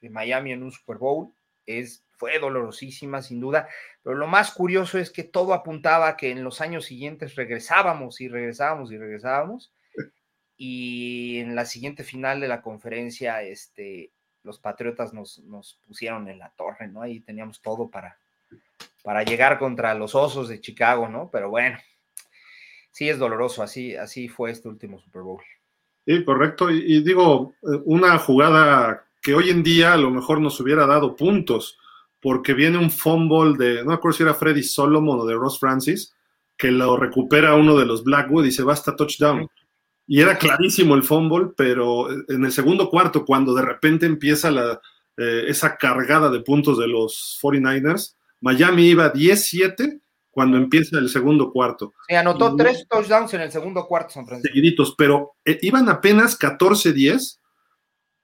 de 0.00 0.10
Miami 0.10 0.52
en 0.52 0.62
un 0.62 0.72
Super 0.72 0.98
Bowl. 0.98 1.32
Es, 1.66 2.04
fue 2.10 2.38
dolorosísima, 2.38 3.22
sin 3.22 3.40
duda, 3.40 3.68
pero 4.02 4.16
lo 4.16 4.26
más 4.26 4.52
curioso 4.52 4.98
es 4.98 5.10
que 5.10 5.24
todo 5.24 5.54
apuntaba 5.54 6.16
que 6.16 6.30
en 6.30 6.44
los 6.44 6.60
años 6.60 6.84
siguientes 6.84 7.36
regresábamos 7.36 8.20
y 8.20 8.28
regresábamos 8.28 8.92
y 8.92 8.98
regresábamos 8.98 9.72
y 10.62 11.38
en 11.38 11.54
la 11.54 11.64
siguiente 11.64 12.04
final 12.04 12.38
de 12.38 12.46
la 12.46 12.60
conferencia, 12.60 13.40
este, 13.40 14.12
los 14.42 14.58
Patriotas 14.58 15.14
nos, 15.14 15.38
nos 15.38 15.80
pusieron 15.86 16.28
en 16.28 16.38
la 16.38 16.50
torre, 16.50 16.86
¿no? 16.86 17.00
Ahí 17.00 17.20
teníamos 17.20 17.62
todo 17.62 17.88
para, 17.88 18.18
para 19.02 19.22
llegar 19.22 19.58
contra 19.58 19.94
los 19.94 20.14
Osos 20.14 20.50
de 20.50 20.60
Chicago, 20.60 21.08
¿no? 21.08 21.30
Pero 21.32 21.48
bueno, 21.48 21.78
sí 22.90 23.08
es 23.08 23.18
doloroso, 23.18 23.62
así, 23.62 23.96
así 23.96 24.28
fue 24.28 24.50
este 24.50 24.68
último 24.68 25.00
Super 25.00 25.22
Bowl. 25.22 25.42
Sí, 26.06 26.22
correcto. 26.26 26.70
Y, 26.70 27.02
digo, 27.02 27.54
eh, 27.62 27.80
una 27.86 28.18
jugada 28.18 29.06
que 29.22 29.32
hoy 29.32 29.48
en 29.48 29.62
día 29.62 29.94
a 29.94 29.96
lo 29.96 30.10
mejor 30.10 30.42
nos 30.42 30.60
hubiera 30.60 30.84
dado 30.84 31.16
puntos, 31.16 31.78
porque 32.20 32.52
viene 32.52 32.76
un 32.76 32.90
fumble 32.90 33.56
de, 33.56 33.82
no 33.82 33.86
me 33.88 33.94
acuerdo 33.94 34.18
si 34.18 34.24
era 34.24 34.34
Freddy 34.34 34.62
Solomon 34.62 35.20
o 35.20 35.24
de 35.24 35.36
Ross 35.36 35.58
Francis, 35.58 36.14
que 36.54 36.70
lo 36.70 36.98
recupera 36.98 37.54
uno 37.54 37.78
de 37.78 37.86
los 37.86 38.04
Blackwood 38.04 38.44
y 38.44 38.52
se 38.52 38.62
va 38.62 38.74
hasta 38.74 38.94
touchdown 38.94 39.48
y 40.10 40.20
era 40.20 40.36
clarísimo 40.36 40.96
el 40.96 41.04
fumble, 41.04 41.52
pero 41.56 42.10
en 42.10 42.44
el 42.44 42.50
segundo 42.50 42.90
cuarto, 42.90 43.24
cuando 43.24 43.54
de 43.54 43.62
repente 43.62 44.06
empieza 44.06 44.50
la, 44.50 44.80
eh, 45.16 45.44
esa 45.46 45.76
cargada 45.76 46.28
de 46.30 46.40
puntos 46.40 46.78
de 46.78 46.88
los 46.88 47.38
49ers, 47.40 48.16
Miami 48.40 48.88
iba 48.88 49.12
10-7 49.12 50.00
cuando 50.28 50.56
empieza 50.56 50.98
el 50.98 51.10
segundo 51.10 51.52
cuarto. 51.52 51.92
Se 52.08 52.16
anotó 52.16 52.56
tres 52.56 52.88
touchdowns 52.88 53.34
en 53.34 53.42
el 53.42 53.52
segundo 53.52 53.86
cuarto, 53.86 54.10
San 54.10 54.26
Francisco. 54.26 54.52
Seguiditos, 54.52 54.96
pero 54.98 55.36
eh, 55.44 55.60
iban 55.62 55.88
apenas 55.88 56.36
14-10 56.36 57.38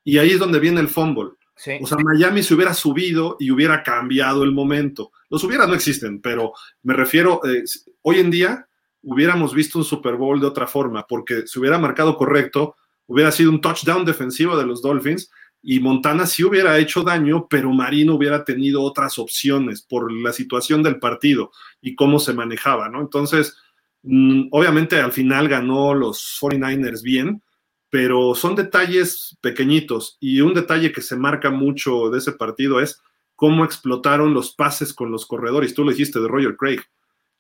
y 0.03 0.19
ahí 0.19 0.31
es 0.31 0.41
donde 0.41 0.59
viene 0.59 0.81
el 0.81 0.89
fumble. 0.89 1.35
O 1.81 1.87
sea, 1.87 1.99
Miami 1.99 2.43
se 2.43 2.55
hubiera 2.55 2.75
subido 2.75 3.37
y 3.39 3.53
hubiera 3.53 3.85
cambiado 3.85 4.43
el 4.43 4.51
momento. 4.51 5.13
Los 5.31 5.45
hubiera 5.45 5.69
no 5.69 5.75
existen, 5.75 6.21
pero 6.21 6.53
me 6.83 6.95
refiero, 6.95 7.41
eh, 7.47 7.63
hoy 8.03 8.19
en 8.19 8.33
día 8.33 8.67
hubiéramos 9.07 9.55
visto 9.55 9.79
un 9.79 9.85
Super 9.85 10.17
Bowl 10.17 10.41
de 10.41 10.47
otra 10.47 10.67
forma, 10.67 11.07
porque 11.07 11.47
si 11.47 11.61
hubiera 11.61 11.79
marcado 11.79 12.17
correcto, 12.17 12.75
hubiera 13.07 13.31
sido 13.31 13.51
un 13.51 13.61
touchdown 13.61 14.05
defensivo 14.05 14.57
de 14.59 14.67
los 14.67 14.83
Dolphins 14.83 15.31
y 15.63 15.79
Montana 15.79 16.27
sí 16.27 16.43
hubiera 16.43 16.77
hecho 16.79 17.03
daño, 17.03 17.47
pero 17.49 17.73
Marino 17.73 18.17
hubiera 18.17 18.45
tenido 18.45 18.83
otras 18.83 19.19
opciones 19.19 19.81
por 19.83 20.13
la 20.13 20.33
situación 20.33 20.83
del 20.83 20.99
partido 20.99 21.53
y 21.81 21.95
cómo 21.95 22.19
se 22.19 22.35
manejaba, 22.35 22.89
¿no? 22.89 23.01
Entonces, 23.01 23.57
mm, 24.03 24.49
obviamente 24.51 25.01
al 25.01 25.13
final 25.13 25.49
ganó 25.49 25.95
los 25.95 26.37
49ers 26.41 27.03
bien, 27.03 27.43
pero 27.89 28.35
son 28.35 28.57
detalles 28.57 29.39
pequeñitos 29.41 30.17
y 30.19 30.41
un 30.41 30.53
detalle 30.53 30.91
que 30.91 31.01
se 31.01 31.17
marca 31.17 31.51
mucho 31.51 32.11
de 32.11 32.19
ese 32.19 32.33
partido 32.33 32.81
es 32.81 33.01
cómo 33.37 33.65
explotaron 33.65 34.35
los 34.35 34.53
pases 34.53 34.93
con 34.93 35.13
los 35.13 35.27
corredores. 35.27 35.75
Tú 35.75 35.85
lo 35.85 35.93
dijiste 35.93 36.19
de 36.19 36.27
Roger 36.27 36.57
Craig 36.57 36.81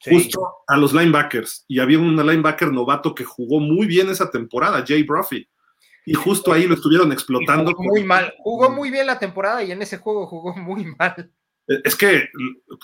justo 0.00 0.40
a 0.66 0.76
los 0.76 0.92
linebackers. 0.92 1.64
Y 1.68 1.78
había 1.78 1.98
un 1.98 2.16
linebacker 2.16 2.72
novato 2.72 3.14
que 3.14 3.24
jugó 3.24 3.60
muy 3.60 3.86
bien 3.86 4.08
esa 4.08 4.30
temporada, 4.30 4.84
Jay 4.86 5.02
Brophy. 5.02 5.48
Y 6.04 6.14
justo 6.14 6.52
ahí 6.52 6.66
lo 6.66 6.74
estuvieron 6.74 7.12
explotando. 7.12 7.72
muy 7.76 8.04
mal. 8.04 8.32
Jugó 8.38 8.70
muy 8.70 8.90
bien 8.90 9.06
la 9.06 9.18
temporada 9.18 9.62
y 9.64 9.72
en 9.72 9.82
ese 9.82 9.98
juego 9.98 10.26
jugó 10.26 10.54
muy 10.54 10.84
mal. 10.98 11.30
Es 11.66 11.96
que 11.96 12.28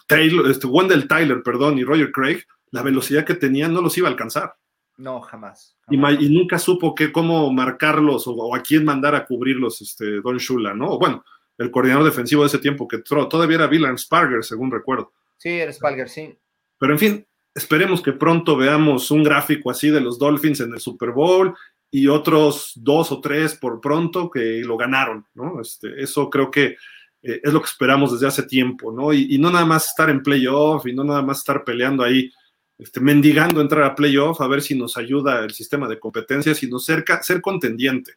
Taylor, 0.09 0.51
este, 0.51 0.66
Wendell 0.66 1.06
Tyler, 1.06 1.43
perdón, 1.43 1.78
y 1.78 1.84
Roger 1.84 2.10
Craig, 2.10 2.43
la 2.72 2.82
velocidad 2.82 3.24
que 3.24 3.34
tenían 3.34 3.72
no 3.72 3.80
los 3.80 3.97
iba 3.97 4.09
a 4.09 4.10
alcanzar. 4.10 4.56
No, 4.97 5.20
jamás. 5.20 5.76
Y, 5.89 5.97
nunca 5.97 6.59
supo 6.59 6.94
que, 6.94 7.12
cómo 7.12 7.51
marcarlos 7.52 8.24
o, 8.26 8.55
a 8.55 8.62
quién 8.62 8.84
mandar 8.84 9.14
a 9.14 9.24
cubrirlos 9.24 9.80
este, 9.80 10.20
Don 10.20 10.39
Shula, 10.39 10.74
¿no? 10.74 10.98
bueno, 10.98 11.24
el 11.59 11.70
coordinador 11.70 12.05
defensivo 12.05 12.43
de 12.43 12.48
ese 12.48 12.59
tiempo 12.59 12.89
que 12.89 12.98
todavía 12.98 13.56
era 13.56 13.66
Bill 13.66 13.86
Sparger, 13.98 14.43
según 14.44 14.70
recuerdo. 14.70 15.12
Sí, 15.39 15.51
era 15.51 15.72
Sparger, 15.72 16.09
sí. 16.09 16.36
Pero 16.82 16.94
en 16.94 16.98
fin, 16.98 17.26
esperemos 17.54 18.02
que 18.02 18.10
pronto 18.10 18.56
veamos 18.56 19.12
un 19.12 19.22
gráfico 19.22 19.70
así 19.70 19.88
de 19.90 20.00
los 20.00 20.18
Dolphins 20.18 20.59
en 20.59 20.72
el 20.72 20.80
Super 20.80 21.12
Bowl 21.12 21.54
y 21.92 22.09
otros 22.09 22.72
dos 22.74 23.12
o 23.12 23.20
tres 23.20 23.54
por 23.54 23.80
pronto 23.80 24.28
que 24.28 24.62
lo 24.64 24.76
ganaron, 24.76 25.24
¿no? 25.32 25.60
Este, 25.60 26.02
eso 26.02 26.28
creo 26.28 26.50
que 26.50 26.74
eh, 27.22 27.40
es 27.40 27.52
lo 27.52 27.60
que 27.60 27.68
esperamos 27.68 28.10
desde 28.10 28.26
hace 28.26 28.42
tiempo, 28.42 28.90
¿no? 28.90 29.12
Y, 29.12 29.38
no 29.38 29.52
nada 29.52 29.64
más 29.64 29.90
estar 29.90 30.10
en 30.10 30.24
playoff 30.24 30.84
y 30.84 30.92
no 30.92 31.04
nada 31.04 31.22
más 31.22 31.38
estar 31.38 31.62
peleando 31.62 32.02
ahí, 32.02 32.32
este, 32.76 32.98
mendigando 32.98 33.60
entrar 33.60 33.84
a 33.84 33.94
playoff 33.94 34.40
a 34.40 34.48
ver 34.48 34.60
si 34.60 34.76
nos 34.76 34.96
ayuda 34.96 35.44
el 35.44 35.52
sistema 35.52 35.86
de 35.86 36.00
competencia, 36.00 36.52
sino 36.52 36.80
ser, 36.80 37.04
ser 37.22 37.40
contendiente, 37.40 38.14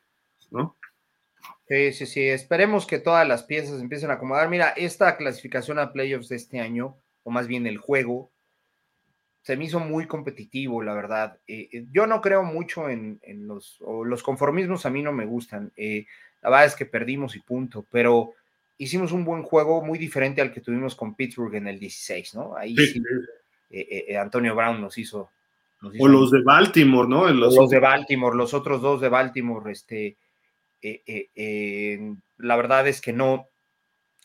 ¿no? 0.50 0.76
Sí, 1.68 1.94
sí, 1.94 2.08
sí, 2.08 2.24
esperemos 2.24 2.88
que 2.88 2.98
todas 2.98 3.28
las 3.28 3.44
piezas 3.44 3.80
empiecen 3.80 4.10
a 4.10 4.16
acomodar. 4.16 4.50
Mira, 4.50 4.70
esta 4.70 5.18
clasificación 5.18 5.78
a 5.78 5.94
playoffs 5.94 6.30
de 6.30 6.38
este 6.38 6.60
año, 6.60 6.98
o 7.22 7.30
más 7.30 7.46
bien 7.46 7.68
el 7.68 7.78
juego, 7.78 8.32
se 9.46 9.56
me 9.56 9.66
hizo 9.66 9.80
muy 9.80 10.08
competitivo, 10.08 10.82
la 10.82 10.96
verdad. 10.96 11.38
Eh, 11.48 11.70
eh, 11.72 11.86
yo 11.92 12.08
no 12.08 12.20
creo 12.20 12.42
mucho 12.42 12.90
en, 12.90 13.20
los, 13.46 13.78
los 13.80 14.24
conformismos, 14.24 14.88
a 14.88 14.90
mí 14.90 15.04
no 15.04 15.14
me 15.14 15.28
gustan. 15.28 15.72
Eh, 15.78 16.08
la 16.42 16.50
verdad 16.50 16.66
es 16.66 16.76
que 16.76 16.88
perdimos 16.88 17.36
y 17.36 17.42
punto, 17.42 17.86
pero 17.92 18.32
hicimos 18.80 19.12
un 19.12 19.24
buen 19.24 19.44
juego 19.44 19.86
muy 19.86 20.00
diferente 20.00 20.42
al 20.42 20.52
que 20.52 20.62
tuvimos 20.62 20.96
con 20.96 21.14
Pittsburgh 21.14 21.54
en 21.54 21.68
el 21.68 21.80
16, 21.80 22.34
¿no? 22.34 22.58
Ahí 22.58 22.76
sí, 22.76 23.04
Antonio 24.20 24.56
Brown 24.56 24.82
nos 24.82 24.98
hizo, 24.98 25.30
o 26.00 26.08
los 26.08 26.32
de 26.32 26.42
Baltimore, 26.42 27.08
¿no? 27.08 27.30
Los, 27.30 27.70
de 27.70 27.80
Baltimore, 27.80 28.36
los 28.36 28.56
otros 28.56 28.82
dos 28.82 29.00
de 29.00 29.10
Baltimore, 29.10 29.72
este, 29.72 30.18
la 30.82 32.56
verdad 32.56 32.88
es 32.88 33.00
que 33.00 33.14
no, 33.14 33.48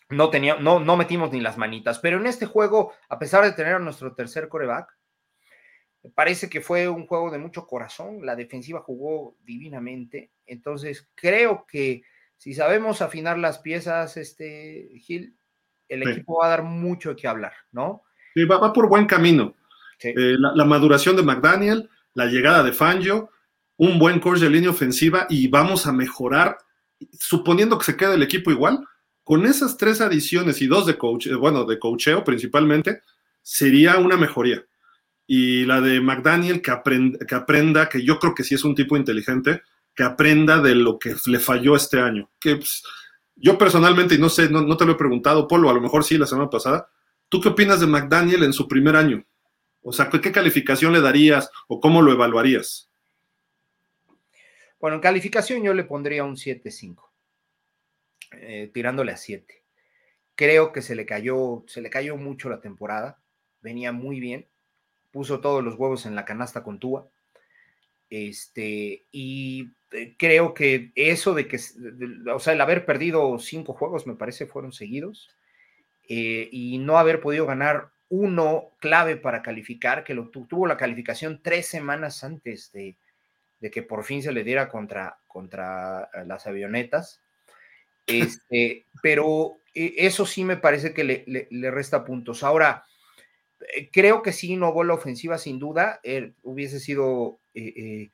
no, 0.08 0.30
tenía, 0.30 0.56
no, 0.56 0.80
no 0.80 0.96
metimos 0.96 1.30
ni 1.30 1.42
las 1.42 1.58
manitas, 1.58 1.98
pero 1.98 2.18
en 2.18 2.26
este 2.26 2.46
juego, 2.46 2.94
a 3.10 3.18
pesar 3.18 3.44
de 3.44 3.52
tener 3.52 3.74
a 3.74 3.80
nuestro 3.80 4.14
tercer 4.14 4.48
coreback, 4.48 4.98
me 6.02 6.10
parece 6.10 6.48
que 6.48 6.60
fue 6.60 6.88
un 6.88 7.06
juego 7.06 7.30
de 7.30 7.38
mucho 7.38 7.66
corazón, 7.66 8.24
la 8.24 8.36
defensiva 8.36 8.80
jugó 8.80 9.36
divinamente, 9.44 10.30
entonces 10.46 11.08
creo 11.14 11.66
que 11.68 12.02
si 12.36 12.54
sabemos 12.54 13.02
afinar 13.02 13.38
las 13.38 13.58
piezas, 13.58 14.16
este 14.16 14.88
Gil, 14.98 15.36
el 15.88 16.08
equipo 16.08 16.38
va 16.38 16.46
a 16.46 16.50
dar 16.50 16.62
mucho 16.62 17.14
que 17.14 17.28
hablar, 17.28 17.52
¿no? 17.72 18.02
Sí, 18.32 18.44
va, 18.44 18.72
por 18.72 18.88
buen 18.88 19.06
camino. 19.06 19.54
Eh, 20.02 20.36
la, 20.38 20.64
maduración 20.64 21.16
de 21.16 21.22
McDaniel, 21.22 21.90
la 22.14 22.26
llegada 22.26 22.62
de 22.62 22.72
Fangio, 22.72 23.30
un 23.76 23.98
buen 23.98 24.20
coach 24.20 24.38
de 24.38 24.48
línea 24.48 24.70
ofensiva 24.70 25.26
y 25.28 25.48
vamos 25.48 25.86
a 25.86 25.92
mejorar, 25.92 26.56
suponiendo 27.12 27.76
que 27.76 27.84
se 27.84 27.96
quede 27.96 28.14
el 28.14 28.22
equipo 28.22 28.50
igual, 28.50 28.86
con 29.22 29.44
esas 29.44 29.76
tres 29.76 30.00
adiciones 30.00 30.62
y 30.62 30.66
dos 30.66 30.86
de 30.86 30.96
coach, 30.96 31.26
eh, 31.26 31.34
bueno, 31.34 31.64
de 31.64 31.78
coacheo 31.78 32.24
principalmente, 32.24 33.02
sería 33.42 33.98
una 33.98 34.16
mejoría 34.16 34.64
y 35.32 35.64
la 35.64 35.80
de 35.80 36.00
McDaniel 36.00 36.60
que, 36.60 36.72
aprenda, 36.72 37.88
que 37.88 38.02
yo 38.02 38.18
creo 38.18 38.34
que 38.34 38.42
sí 38.42 38.56
es 38.56 38.64
un 38.64 38.74
tipo 38.74 38.96
inteligente, 38.96 39.62
que 39.94 40.02
aprenda 40.02 40.60
de 40.60 40.74
lo 40.74 40.98
que 40.98 41.14
le 41.26 41.38
falló 41.38 41.76
este 41.76 42.00
año. 42.00 42.28
Que 42.40 42.56
pues, 42.56 42.82
yo 43.36 43.56
personalmente, 43.56 44.16
y 44.16 44.18
no 44.18 44.28
sé, 44.28 44.50
no, 44.50 44.76
te 44.76 44.84
lo 44.84 44.90
he 44.90 44.96
preguntado, 44.96 45.46
Polo, 45.46 45.70
a 45.70 45.72
lo 45.72 45.80
mejor 45.80 46.02
sí 46.02 46.18
la 46.18 46.26
semana 46.26 46.50
pasada, 46.50 46.88
¿tú 47.28 47.40
qué 47.40 47.50
opinas 47.50 47.78
de 47.78 47.86
McDaniel 47.86 48.42
en 48.42 48.52
su 48.52 48.66
primer 48.66 48.96
año? 48.96 49.24
O 49.82 49.92
sea, 49.92 50.10
¿qué 50.10 50.32
calificación 50.32 50.92
le 50.92 51.00
darías 51.00 51.48
o 51.68 51.78
cómo 51.78 52.02
lo 52.02 52.10
evaluarías? 52.10 52.90
Bueno, 54.80 54.96
en 54.96 55.00
calificación 55.00 55.62
yo 55.62 55.74
le 55.74 55.84
pondría 55.84 56.24
un 56.24 56.34
7-5, 56.34 57.08
eh, 58.32 58.68
tirándole 58.74 59.12
a 59.12 59.16
7. 59.16 59.62
Creo 60.34 60.72
que 60.72 60.82
se 60.82 60.96
le 60.96 61.06
cayó, 61.06 61.62
se 61.68 61.82
le 61.82 61.88
cayó 61.88 62.16
mucho 62.16 62.48
la 62.48 62.60
temporada, 62.60 63.22
venía 63.60 63.92
muy 63.92 64.18
bien, 64.18 64.49
puso 65.10 65.40
todos 65.40 65.62
los 65.62 65.74
huevos 65.74 66.06
en 66.06 66.14
la 66.14 66.24
canasta 66.24 66.62
con 66.62 66.78
Tua. 66.78 67.08
Este, 68.10 69.04
y 69.12 69.70
eh, 69.92 70.14
creo 70.18 70.52
que 70.52 70.90
eso 70.96 71.34
de 71.34 71.46
que, 71.46 71.58
o 72.32 72.40
sea, 72.40 72.52
el 72.52 72.60
haber 72.60 72.84
perdido 72.84 73.38
cinco 73.38 73.72
juegos, 73.72 74.06
me 74.06 74.16
parece, 74.16 74.46
fueron 74.46 74.72
seguidos, 74.72 75.30
eh, 76.08 76.48
y 76.50 76.78
no 76.78 76.98
haber 76.98 77.20
podido 77.20 77.46
ganar 77.46 77.90
uno 78.08 78.72
clave 78.80 79.16
para 79.16 79.42
calificar, 79.42 80.02
que 80.02 80.14
lo 80.14 80.28
tuvo 80.28 80.66
la 80.66 80.76
calificación 80.76 81.40
tres 81.42 81.66
semanas 81.66 82.24
antes 82.24 82.72
de, 82.72 82.96
que 83.70 83.82
por 83.82 84.02
fin 84.04 84.22
se 84.22 84.32
le 84.32 84.42
diera 84.42 84.68
contra, 84.68 85.18
contra 85.28 86.10
eh, 86.12 86.24
las 86.26 86.46
avionetas. 86.46 87.20
Este, 88.06 88.86
pero 89.04 89.58
eso 89.72 90.26
sí 90.26 90.42
me 90.42 90.56
parece 90.56 90.92
que 90.92 91.04
le 91.48 91.70
resta 91.70 92.04
puntos. 92.04 92.42
Ahora, 92.42 92.84
creo 93.92 94.22
que 94.22 94.32
sí 94.32 94.52
innovó 94.52 94.84
la 94.84 94.94
ofensiva 94.94 95.38
sin 95.38 95.58
duda. 95.58 96.00
hubiese 96.42 96.80
sido 96.80 97.38
eh, 97.54 97.72
eh, 97.76 98.10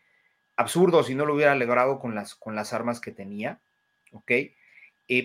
absurdo 0.56 1.02
si 1.02 1.14
no 1.14 1.26
lo 1.26 1.34
hubiera 1.34 1.54
logrado 1.54 1.98
con 1.98 2.14
las, 2.14 2.34
con 2.34 2.54
las 2.54 2.72
armas 2.72 3.00
que 3.00 3.12
tenía. 3.12 3.60
¿Ok? 4.12 4.32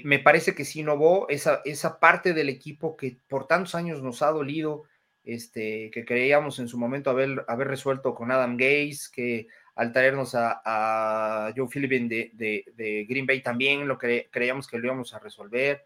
me 0.04 0.20
parece 0.20 0.54
que 0.54 0.64
sí 0.64 0.82
innovó 0.82 1.28
esa, 1.30 1.62
esa 1.66 2.00
parte 2.00 2.34
del 2.34 2.50
equipo 2.50 2.96
que 2.96 3.18
por 3.28 3.48
tantos 3.48 3.74
años 3.74 4.04
nos 4.04 4.22
ha 4.22 4.30
dolido, 4.30 4.84
este, 5.24 5.90
que 5.90 6.06
creíamos 6.06 6.60
en 6.60 6.68
su 6.68 6.78
momento 6.78 7.10
haber, 7.10 7.44
haber 7.48 7.68
resuelto 7.68 8.14
con 8.14 8.32
Adam 8.32 8.58
Gaze, 8.58 9.10
que 9.12 9.48
al 9.74 9.92
traernos 9.92 10.36
a, 10.36 11.52
Joe 11.56 11.68
Philbin 11.68 12.08
de, 12.08 12.32
de, 12.36 13.06
Green 13.10 13.26
Bay 13.26 13.42
también 13.42 13.88
lo 13.88 13.98
creíamos 13.98 14.68
que 14.68 14.78
lo 14.78 14.86
íbamos 14.86 15.16
a 15.16 15.20
resolver 15.20 15.84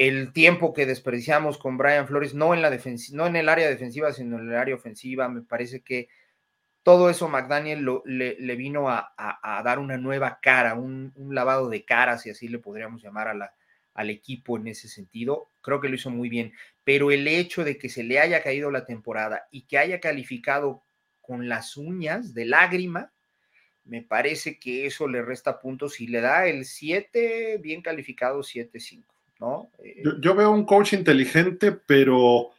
el 0.00 0.32
tiempo 0.32 0.72
que 0.72 0.86
desperdiciamos 0.86 1.58
con 1.58 1.76
Brian 1.76 2.06
Flores, 2.06 2.32
no 2.32 2.54
en, 2.54 2.62
la 2.62 2.70
no 3.12 3.26
en 3.26 3.36
el 3.36 3.50
área 3.50 3.68
defensiva, 3.68 4.14
sino 4.14 4.38
en 4.38 4.48
el 4.48 4.56
área 4.56 4.74
ofensiva, 4.74 5.28
me 5.28 5.42
parece 5.42 5.82
que 5.82 6.08
todo 6.82 7.10
eso 7.10 7.28
McDaniel 7.28 7.86
le, 8.06 8.56
vino 8.56 8.88
a, 8.88 9.12
dar 9.62 9.78
una 9.78 9.98
nueva 9.98 10.38
cara, 10.40 10.72
un, 10.74 11.12
lavado 11.28 11.68
de 11.68 11.84
cara, 11.84 12.16
si 12.16 12.30
así 12.30 12.48
le 12.48 12.58
podríamos 12.58 13.02
llamar 13.02 13.28
a 13.28 13.34
la, 13.34 13.52
al 13.92 14.08
equipo 14.08 14.56
en 14.56 14.68
ese 14.68 14.88
sentido. 14.88 15.48
Creo 15.60 15.82
que 15.82 15.90
lo 15.90 15.96
hizo 15.96 16.08
muy 16.08 16.30
bien, 16.30 16.54
pero 16.82 17.10
el 17.10 17.28
hecho 17.28 17.62
de 17.62 17.76
que 17.76 17.90
se 17.90 18.02
le 18.02 18.20
haya 18.20 18.42
caído 18.42 18.70
la 18.70 18.86
temporada 18.86 19.48
y 19.50 19.66
que 19.66 19.76
haya 19.76 20.00
calificado 20.00 20.82
con 21.20 21.46
las 21.46 21.76
uñas 21.76 22.32
de 22.32 22.46
lágrima, 22.46 23.12
me 23.84 24.00
parece 24.00 24.58
que 24.58 24.86
eso 24.86 25.06
le 25.08 25.20
resta 25.20 25.60
puntos 25.60 26.00
y 26.00 26.06
le 26.06 26.22
da 26.22 26.46
el 26.46 26.64
7 26.64 27.58
bien 27.58 27.82
calificado 27.82 28.40
7-5. 28.40 29.19
Eh, 29.82 30.02
yo, 30.20 30.34
veo 30.34 30.50
un 30.50 30.64
coach 30.64 30.92
inteligente, 30.92 31.72
pero 31.72 32.50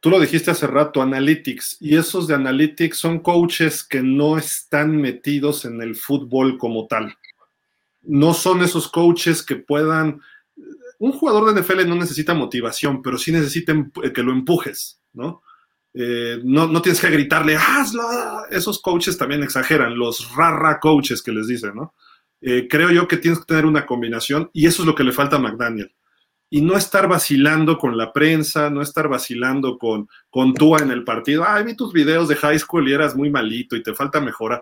tú 0.00 0.10
lo 0.10 0.20
dijiste 0.20 0.50
hace 0.50 0.66
rato, 0.66 1.00
analytics, 1.00 1.78
y 1.80 1.96
esos 1.96 2.26
de 2.26 2.34
analytics 2.34 2.98
son 2.98 3.20
coaches 3.20 3.82
que 3.82 4.02
no 4.02 4.36
están 4.36 4.96
metidos 4.96 5.64
en 5.64 5.80
el 5.80 5.96
fútbol 5.96 6.58
como 6.58 6.86
tal. 6.86 7.16
No 8.02 8.34
son 8.34 8.62
esos 8.62 8.88
coaches 8.88 9.42
que 9.42 9.56
puedan... 9.56 10.20
Un 10.98 11.12
jugador 11.12 11.52
de 11.52 11.60
NFL 11.60 11.88
no 11.88 11.96
necesita 11.96 12.34
motivación, 12.34 13.02
pero 13.02 13.18
sí 13.18 13.32
necesita 13.32 13.74
que 14.14 14.22
lo 14.22 14.32
empujes, 14.32 15.00
¿no? 15.12 15.42
Eh, 15.94 16.40
no, 16.44 16.68
no, 16.68 16.80
tienes 16.80 17.00
que 17.00 17.10
gritarle, 17.10 17.56
hazlo. 17.56 18.02
Esos 18.50 18.80
coaches 18.80 19.18
también 19.18 19.42
exageran, 19.42 19.98
los 19.98 20.34
rara 20.34 20.78
coaches 20.80 21.22
que 21.22 21.32
les 21.32 21.48
dicen, 21.48 21.74
¿no? 21.74 21.94
Eh, 22.44 22.66
creo 22.68 22.90
yo 22.90 23.06
que 23.06 23.18
tienes 23.18 23.38
que 23.38 23.46
tener 23.46 23.64
una 23.64 23.86
combinación 23.86 24.50
y 24.52 24.66
eso 24.66 24.82
es 24.82 24.86
lo 24.86 24.96
que 24.96 25.04
le 25.04 25.12
falta 25.12 25.36
a 25.36 25.38
McDaniel. 25.38 25.94
Y 26.50 26.60
no 26.60 26.76
estar 26.76 27.08
vacilando 27.08 27.78
con 27.78 27.96
la 27.96 28.12
prensa, 28.12 28.68
no 28.68 28.82
estar 28.82 29.08
vacilando 29.08 29.78
con, 29.78 30.08
con 30.28 30.52
Tua 30.52 30.80
en 30.80 30.90
el 30.90 31.04
partido. 31.04 31.44
Ay, 31.46 31.64
vi 31.64 31.76
tus 31.76 31.92
videos 31.92 32.28
de 32.28 32.36
high 32.36 32.58
school 32.58 32.88
y 32.88 32.92
eras 32.92 33.16
muy 33.16 33.30
malito 33.30 33.76
y 33.76 33.82
te 33.82 33.94
falta 33.94 34.20
mejora. 34.20 34.60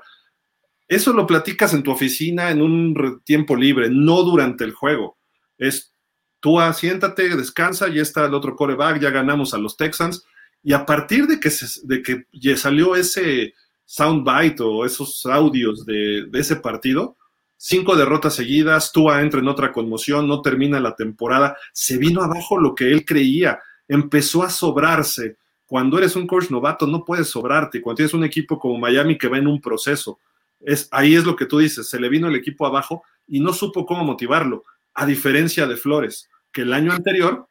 Eso 0.87 1.13
lo 1.13 1.27
platicas 1.27 1.73
en 1.73 1.83
tu 1.83 1.91
oficina 1.91 2.51
en 2.51 2.61
un 2.63 3.23
tiempo 3.25 3.57
libre, 3.57 3.89
no 3.91 4.23
durante 4.23 4.63
el 4.63 4.73
juego. 4.73 5.19
Es 5.57 5.95
Tua, 6.39 6.73
siéntate, 6.75 7.35
descansa, 7.37 7.89
ya 7.89 8.03
está 8.03 8.27
el 8.27 8.35
otro 8.35 8.55
coreback, 8.57 9.01
ya 9.01 9.11
ganamos 9.11 9.53
a 9.55 9.59
los 9.59 9.77
Texans. 9.77 10.25
Y 10.63 10.75
a 10.75 10.85
partir 10.85 11.27
de 11.27 11.41
que, 11.41 11.51
de 11.85 12.03
que 12.03 12.25
ya 12.33 12.57
salió 12.57 12.95
ese 12.95 13.55
soundbite 13.85 14.63
o 14.63 14.85
esos 14.85 15.25
audios 15.27 15.85
de, 15.87 16.27
de 16.31 16.39
ese 16.39 16.57
partido, 16.57 17.17
cinco 17.63 17.95
derrotas 17.95 18.35
seguidas, 18.35 18.91
Tua 18.91 19.21
entra 19.21 19.39
en 19.39 19.49
otra 19.49 19.71
conmoción, 19.71 20.27
no 20.27 20.41
termina 20.41 20.81
la 20.81 20.97
temporada, 20.97 21.59
se 21.75 21.99
vino 21.99 22.23
abajo 22.23 22.59
lo 22.59 22.75
que 22.75 22.91
él 22.91 23.05
creía, 23.05 23.61
empezó 23.87 24.43
a 24.43 24.49
sobrarse. 24.49 25.37
Cuando 25.67 25.99
eres 25.99 26.17
un 26.17 26.27
coach 26.27 26.49
novato 26.49 26.87
no 26.87 27.05
puedes 27.05 27.29
sobrarte, 27.29 27.83
cuando 27.83 27.99
tienes 27.99 28.15
un 28.15 28.25
equipo 28.25 28.59
como 28.59 28.79
Miami 28.79 29.19
que 29.19 29.29
va 29.29 29.37
en 29.37 29.47
un 29.47 29.61
proceso, 29.61 30.19
es, 30.59 30.89
ahí 30.91 31.15
es 31.15 31.25
lo 31.27 31.37
que 31.37 31.45
tú 31.45 31.59
dices, 31.59 31.87
se 31.89 32.01
le 32.01 32.09
vino 32.09 32.29
el 32.29 32.35
equipo 32.35 32.67
abajo 32.67 33.05
y 33.29 33.41
no 33.41 33.53
supo 33.53 33.85
cómo 33.85 34.05
motivarlo, 34.05 34.65
a 34.95 35.05
diferencia 35.05 35.67
de 35.67 35.77
Flores, 35.77 36.31
que 36.51 36.63
el 36.63 36.73
año 36.73 36.93
anterior, 36.93 37.47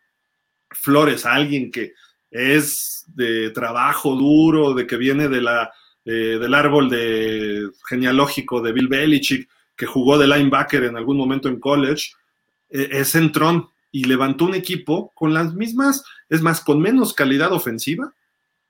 Flores, 0.71 1.27
alguien 1.27 1.69
que 1.69 1.93
es 2.31 3.05
de 3.09 3.51
trabajo 3.51 4.15
duro, 4.15 4.73
de 4.73 4.87
que 4.87 4.97
viene 4.97 5.29
de 5.29 5.41
la, 5.41 5.71
eh, 6.03 6.39
del 6.41 6.53
árbol 6.55 6.89
de, 6.89 7.69
genealógico 7.87 8.59
de 8.59 8.71
Bill 8.71 8.87
Belichick, 8.87 9.47
que 9.79 9.85
jugó 9.85 10.17
de 10.17 10.27
linebacker 10.27 10.83
en 10.83 10.97
algún 10.97 11.15
momento 11.15 11.47
en 11.47 11.57
college, 11.57 12.11
eh, 12.69 12.89
es 12.91 13.11
centrón 13.11 13.69
y 13.93 14.03
levantó 14.03 14.43
un 14.43 14.53
equipo 14.53 15.13
con 15.15 15.33
las 15.33 15.53
mismas, 15.53 16.03
es 16.27 16.41
más, 16.41 16.59
con 16.59 16.81
menos 16.81 17.13
calidad 17.13 17.53
ofensiva 17.53 18.13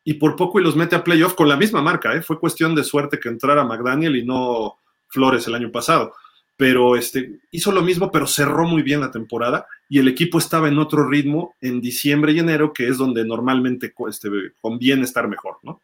y 0.03 0.13
por 0.13 0.35
poco 0.35 0.59
y 0.59 0.63
los 0.63 0.75
mete 0.75 0.95
a 0.95 1.03
playoff 1.03 1.33
con 1.33 1.49
la 1.49 1.57
misma 1.57 1.81
marca. 1.81 2.13
¿eh? 2.13 2.21
Fue 2.21 2.39
cuestión 2.39 2.75
de 2.75 2.83
suerte 2.83 3.19
que 3.19 3.27
entrara 3.27 3.63
McDaniel 3.63 4.15
y 4.15 4.23
no 4.23 4.77
Flores 5.07 5.47
el 5.47 5.55
año 5.55 5.71
pasado. 5.71 6.13
Pero 6.55 6.95
este, 6.95 7.39
hizo 7.49 7.71
lo 7.71 7.81
mismo, 7.81 8.11
pero 8.11 8.27
cerró 8.27 8.67
muy 8.67 8.83
bien 8.83 9.01
la 9.01 9.09
temporada 9.09 9.65
y 9.89 9.97
el 9.97 10.07
equipo 10.07 10.37
estaba 10.37 10.67
en 10.67 10.77
otro 10.77 11.09
ritmo 11.09 11.55
en 11.59 11.81
diciembre 11.81 12.33
y 12.33 12.39
enero, 12.39 12.71
que 12.71 12.87
es 12.87 12.99
donde 12.99 13.25
normalmente 13.25 13.91
este, 14.07 14.29
conviene 14.61 15.05
estar 15.05 15.27
mejor, 15.27 15.57
¿no? 15.63 15.81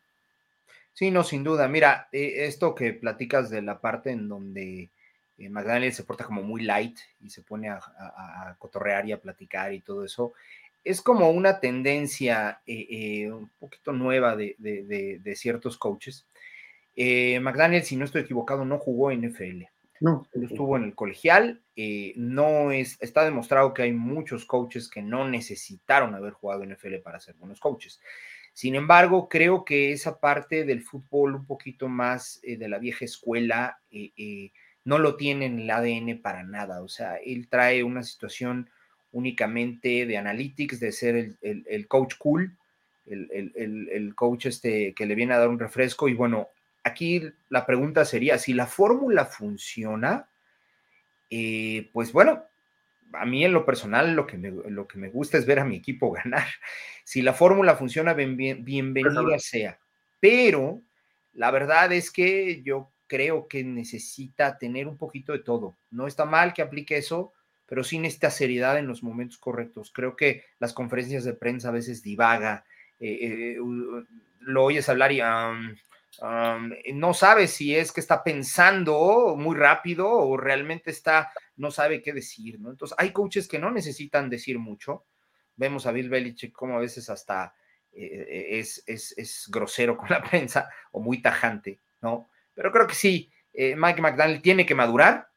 Sí, 0.93 1.10
no, 1.10 1.23
sin 1.23 1.43
duda. 1.43 1.68
Mira, 1.68 2.10
eh, 2.11 2.45
esto 2.45 2.76
que 2.76 2.93
platicas 2.93 3.49
de 3.49 3.61
la 3.61 3.81
parte 3.81 4.11
en 4.11 4.30
donde 4.30 4.91
eh, 5.38 5.49
McDaniel 5.49 5.94
se 5.94 6.03
porta 6.03 6.24
como 6.24 6.44
muy 6.44 6.64
light 6.64 6.98
y 7.20 7.30
se 7.30 7.41
pone 7.41 7.70
a, 7.70 8.56
cotorrear 8.57 9.07
y 9.07 9.12
a 9.12 9.20
platicar 9.20 9.74
y 9.74 9.82
todo 9.82 10.06
eso. 10.06 10.34
Es 10.84 11.02
como 11.02 11.30
una 11.32 11.60
tendencia 11.60 12.62
eh, 12.66 12.88
eh, 12.90 13.32
un 13.32 13.49
poquito 13.60 13.91
nueva 13.91 14.36
de, 14.36 15.34
ciertos 15.36 15.78
coaches. 15.78 16.26
McDaniel, 16.95 17.84
si 17.84 17.98
no 17.98 18.06
estoy 18.06 18.22
equivocado, 18.22 18.66
no 18.66 18.78
jugó 18.78 19.12
en 19.12 19.28
NFL. 19.30 19.64
No. 20.02 20.28
Estuvo 20.34 20.78
en 20.78 20.84
el 20.84 20.95
colegial. 20.95 21.62
no 22.16 22.72
es, 22.72 22.98
está 23.02 23.26
demostrado 23.26 23.74
que 23.74 23.84
hay 23.84 23.91
muchos 23.91 24.45
coaches 24.45 24.90
que 24.90 25.02
no 25.02 25.28
necesitaron 25.28 26.16
haber 26.16 26.34
jugado 26.34 26.64
en 26.64 26.72
NFL 26.74 26.98
para 27.03 27.20
ser 27.20 27.36
buenos 27.36 27.60
coaches. 27.60 27.99
Sin 28.53 28.76
embargo, 28.76 29.28
creo 29.28 29.66
que 29.66 29.91
esa 29.91 30.20
parte 30.20 30.64
del 30.64 30.82
fútbol 30.82 31.36
un 31.36 31.45
poquito 31.45 31.90
más 31.90 32.40
de 32.41 32.70
la 32.70 32.78
vieja 32.78 33.03
escuela, 33.03 33.80
no 34.86 34.99
lo 34.99 35.18
tiene 35.18 35.48
en 35.48 35.60
el 35.60 35.70
ADN 35.70 36.22
para 36.22 36.44
nada. 36.44 36.82
O 36.82 36.88
sea, 36.88 37.18
él 37.18 37.48
trae 37.49 37.84
una 37.84 38.03
situación 38.03 38.70
únicamente 39.12 40.06
de 40.06 40.18
analytics, 40.18 40.80
de 40.80 40.91
ser 40.91 41.36
el, 41.41 41.88
coach 41.88 42.16
cool, 42.18 42.56
el, 43.06 44.14
coach 44.16 44.45
este 44.45 44.94
que 44.94 45.06
le 45.06 45.16
viene 45.16 45.34
a 45.34 45.40
dar 45.40 45.49
un 45.49 45.60
refresco. 45.60 46.07
Y 46.07 46.14
bueno, 46.14 46.49
aquí 46.84 47.22
la 47.49 47.66
pregunta 47.66 48.06
sería, 48.06 48.38
si 48.38 48.53
la 48.53 48.68
fórmula 48.68 49.26
funciona, 49.26 50.30
eh, 51.32 51.90
pues 51.91 52.14
bueno, 52.14 52.44
a 53.14 53.26
mí 53.26 53.44
en 53.44 53.53
lo 53.53 53.66
personal 53.66 54.14
lo 54.14 54.28
que, 54.28 54.38
me, 54.38 54.52
lo 54.52 54.88
que 54.88 54.99
me 54.99 55.10
gusta 55.10 55.38
es 55.38 55.45
ver 55.45 55.60
a 55.60 55.66
mi 55.66 55.78
equipo 55.78 56.12
ganar. 56.24 56.48
Si 57.03 57.24
la 57.24 57.34
fórmula 57.34 57.76
funciona, 57.76 58.14
bienvenida 58.14 59.40
sea. 59.40 59.80
Pero 60.20 60.82
la 61.34 61.49
verdad 61.52 61.91
es 61.91 62.12
que 62.12 62.62
yo 62.62 62.91
creo 63.15 63.47
que 63.47 63.63
necesita 63.63 64.57
tener 64.57 64.87
un 64.87 64.97
poquito 64.97 65.31
de 65.31 65.39
todo. 65.39 65.77
No 65.89 66.05
está 66.05 66.25
mal 66.25 66.53
que 66.53 66.61
aplique 66.61 66.97
eso, 66.97 67.31
pero 67.65 67.81
sin 67.81 68.03
esta 68.03 68.29
seriedad 68.29 68.77
en 68.77 68.87
los 68.87 69.03
momentos 69.03 69.37
correctos. 69.37 69.89
Creo 69.93 70.17
que 70.17 70.43
las 70.59 70.73
conferencias 70.73 71.23
de 71.23 71.33
prensa 71.33 71.69
a 71.69 71.71
veces 71.71 72.03
divaga, 72.03 72.65
eh, 72.99 73.17
eh, 73.21 73.57
lo 74.41 74.65
oyes 74.65 74.89
hablar 74.89 75.13
y 75.13 75.21
no 76.93 77.13
sabe 77.13 77.47
si 77.47 77.73
es 77.73 77.93
que 77.93 78.01
está 78.01 78.21
pensando 78.21 79.35
muy 79.37 79.55
rápido 79.55 80.11
o 80.11 80.35
realmente 80.35 80.91
está, 80.91 81.31
no 81.55 81.71
sabe 81.71 82.01
qué 82.01 82.11
decir, 82.11 82.59
¿no? 82.59 82.71
Entonces, 82.71 82.97
hay 82.99 83.11
coaches 83.11 83.47
que 83.47 83.59
no 83.59 83.71
necesitan 83.71 84.29
decir 84.29 84.59
mucho. 84.59 85.05
Vemos 85.55 85.85
a 85.85 85.93
Bill 85.93 86.09
Belichick 86.09 86.51
como 86.51 86.75
a 86.75 86.81
veces 86.81 87.09
hasta 87.09 87.55
eh, 87.93 88.59
es, 88.59 88.83
es, 88.85 89.47
grosero 89.49 89.95
con 89.97 90.09
la 90.09 90.21
prensa 90.21 90.69
o 90.91 90.99
muy 90.99 91.21
tajante, 91.21 91.79
¿no? 92.01 92.27
Pero 92.56 92.72
creo 92.72 92.88
que 92.88 92.95
sí, 92.95 93.32
eh, 93.53 93.76
Mike 93.77 94.02
McDaniel 94.02 94.41
tiene 94.41 94.65
que 94.65 94.73
madurar, 94.73 95.27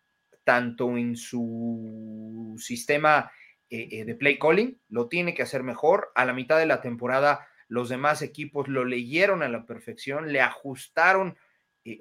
tanto 0.45 0.97
en 0.97 1.17
su 1.17 2.57
sistema 2.59 3.31
eh, 3.69 4.05
de 4.05 4.15
play 4.15 4.39
calling, 4.39 4.81
lo 4.89 5.09
tiene 5.09 5.35
que 5.35 5.43
hacer 5.43 5.63
mejor. 5.63 6.11
A 6.15 6.25
la 6.25 6.33
mitad 6.33 6.59
de 6.59 6.65
la 6.65 6.81
temporada, 6.81 7.47
los 7.69 7.91
demás 7.91 8.23
equipos 8.23 8.69
lo 8.69 8.87
leyeron 8.87 9.43
a 9.43 9.49
la 9.49 9.67
perfección, 9.67 10.33
le 10.33 10.41
ajustaron 10.41 11.37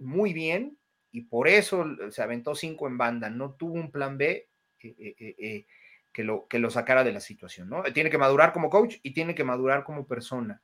muy 0.01 0.33
bien 0.33 0.77
y 1.11 1.21
por 1.21 1.47
eso 1.47 1.85
se 2.09 2.21
aventó 2.21 2.55
cinco 2.55 2.87
en 2.87 2.97
banda. 2.97 3.29
No 3.29 3.51
tuvo 3.53 3.73
un 3.73 3.91
plan 3.91 4.17
B 4.17 4.47
que 6.17 6.23
lo, 6.23 6.47
que 6.47 6.59
lo 6.59 6.69
sacara 6.69 7.03
de 7.03 7.11
la 7.11 7.19
situación, 7.19 7.69
¿no? 7.69 7.83
Tiene 7.93 8.09
que 8.09 8.17
madurar 8.17 8.51
como 8.51 8.69
coach 8.69 8.95
y 9.03 9.11
tiene 9.11 9.35
que 9.35 9.43
madurar 9.43 9.83
como 9.83 10.07
persona. 10.07 10.61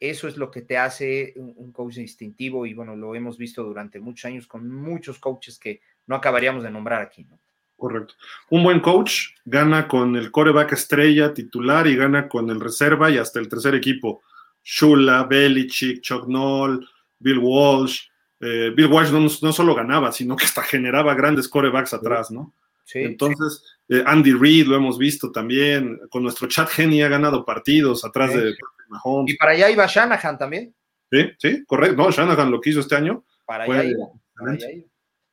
Eso 0.00 0.28
es 0.28 0.36
lo 0.36 0.50
que 0.50 0.62
te 0.62 0.76
hace 0.76 1.32
un, 1.36 1.72
coach 1.72 1.94
distintivo 1.94 2.66
y 2.66 2.74
bueno, 2.74 2.96
lo 2.96 3.14
hemos 3.14 3.38
visto 3.38 3.62
durante 3.62 4.00
muchos 4.00 4.26
años 4.26 4.46
con 4.46 4.70
muchos 4.70 5.18
coaches 5.18 5.58
que 5.58 5.80
no 6.06 6.16
acabaríamos 6.16 6.62
de 6.62 6.70
nombrar 6.70 7.00
aquí, 7.00 7.24
¿no? 7.24 7.38
Correcto. 7.76 8.14
Un 8.50 8.62
buen 8.62 8.80
coach 8.80 9.30
gana 9.44 9.88
con 9.88 10.16
el 10.16 10.30
coreback 10.30 10.72
estrella 10.72 11.34
titular 11.34 11.86
y 11.86 11.96
gana 11.96 12.28
con 12.28 12.48
el 12.50 12.60
reserva 12.60 13.10
y 13.10 13.18
hasta 13.18 13.40
el 13.40 13.48
tercer 13.48 13.74
equipo. 13.74 14.22
Shula, 14.62 15.24
Belichick, 15.24 16.00
Chuck 16.00 16.26
Noll, 16.26 16.88
Bill 17.18 17.38
Walsh. 17.38 18.08
Eh, 18.40 18.72
Bill 18.74 18.86
Walsh 18.86 19.10
no, 19.10 19.20
no, 19.20 19.52
solo 19.52 19.74
ganaba, 19.74 20.12
sino 20.12 20.36
que 20.36 20.44
hasta 20.44 20.62
generaba 20.62 21.14
grandes 21.14 21.48
corebacks 21.48 21.94
atrás, 21.94 22.30
¿no? 22.30 22.54
Sí, 22.84 23.00
Entonces, 23.00 23.62
eh, 23.88 24.02
Andy 24.06 24.32
Reid 24.32 24.66
lo 24.66 24.76
hemos 24.76 24.98
visto 24.98 25.32
también, 25.32 25.98
con 26.10 26.22
nuestro 26.22 26.48
chat 26.48 26.68
Genie 26.68 27.04
ha 27.04 27.08
ganado 27.08 27.44
partidos 27.44 28.04
atrás 28.04 28.34
de 28.34 28.54
Mahomes. 28.88 29.32
Y 29.32 29.36
para 29.36 29.52
allá 29.52 29.70
iba 29.70 29.86
Shanahan 29.86 30.38
también. 30.38 30.74
Sí, 31.10 31.30
sí, 31.38 31.64
correcto. 31.64 31.96
No, 31.96 32.10
Shanahan 32.10 32.50
lo 32.50 32.60
quiso 32.60 32.80
este 32.80 32.96
año. 32.96 33.24
Para 33.46 33.64
allá 33.64 33.84
iba. 33.84 34.06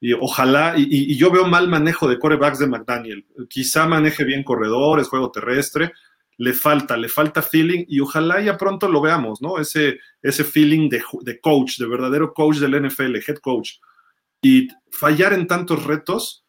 Y 0.04 0.14
ojalá, 0.14 0.74
y, 0.78 1.16
yo 1.16 1.30
veo 1.30 1.46
mal 1.46 1.68
manejo 1.68 2.08
de 2.08 2.18
corebacks 2.18 2.58
de 2.58 2.68
McDaniel. 2.68 3.26
Quizá 3.48 3.86
maneje 3.86 4.24
bien 4.24 4.44
corredores, 4.44 5.08
juego 5.08 5.32
terrestre, 5.32 5.94
le 6.38 6.54
falta, 6.54 6.98
le 6.98 7.08
falta 7.08 7.44
feeling 7.44 7.86
y 7.88 8.00
ojalá 8.00 8.42
ya 8.42 8.58
pronto 8.58 8.90
lo 8.90 9.00
veamos, 9.00 9.44
¿no? 9.44 9.60
Ese, 9.60 10.00
ese 10.24 10.44
feeling 10.44 10.90
de, 10.90 11.04
de 11.22 11.40
coach, 11.40 11.78
de 11.78 11.86
verdadero 11.86 12.34
coach 12.34 12.58
del 12.58 12.88
NFL, 12.88 13.18
head 13.18 13.38
coach. 13.38 13.74
Y 14.42 14.70
fallar 14.90 15.34
en 15.34 15.46
tantos 15.46 15.86
retos, 15.86 16.41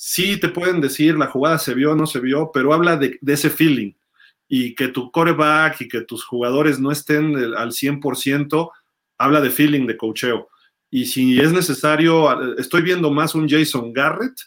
sí 0.00 0.38
te 0.38 0.48
pueden 0.48 0.80
decir 0.80 1.18
la 1.18 1.26
jugada 1.26 1.58
se 1.58 1.74
vio 1.74 1.96
no 1.96 2.06
se 2.06 2.20
vio, 2.20 2.52
pero 2.54 2.72
habla 2.72 2.96
de, 2.96 3.18
ese 3.26 3.50
feeling 3.50 3.94
y 4.46 4.76
que 4.76 4.86
tu 4.86 5.10
coreback 5.10 5.80
y 5.80 5.88
que 5.88 6.02
tus 6.02 6.24
jugadores 6.24 6.78
no 6.78 6.92
estén 6.92 7.34
al 7.56 7.72
100%, 7.72 8.70
habla 9.18 9.40
de 9.40 9.50
feeling, 9.50 9.88
de 9.88 9.96
cocheo. 9.96 10.50
Y 10.88 11.06
si 11.06 11.40
es 11.40 11.52
necesario, 11.52 12.56
estoy 12.58 12.82
viendo 12.82 13.10
más 13.10 13.34
un 13.34 13.48
Jason 13.48 13.92
Garrett 13.92 14.38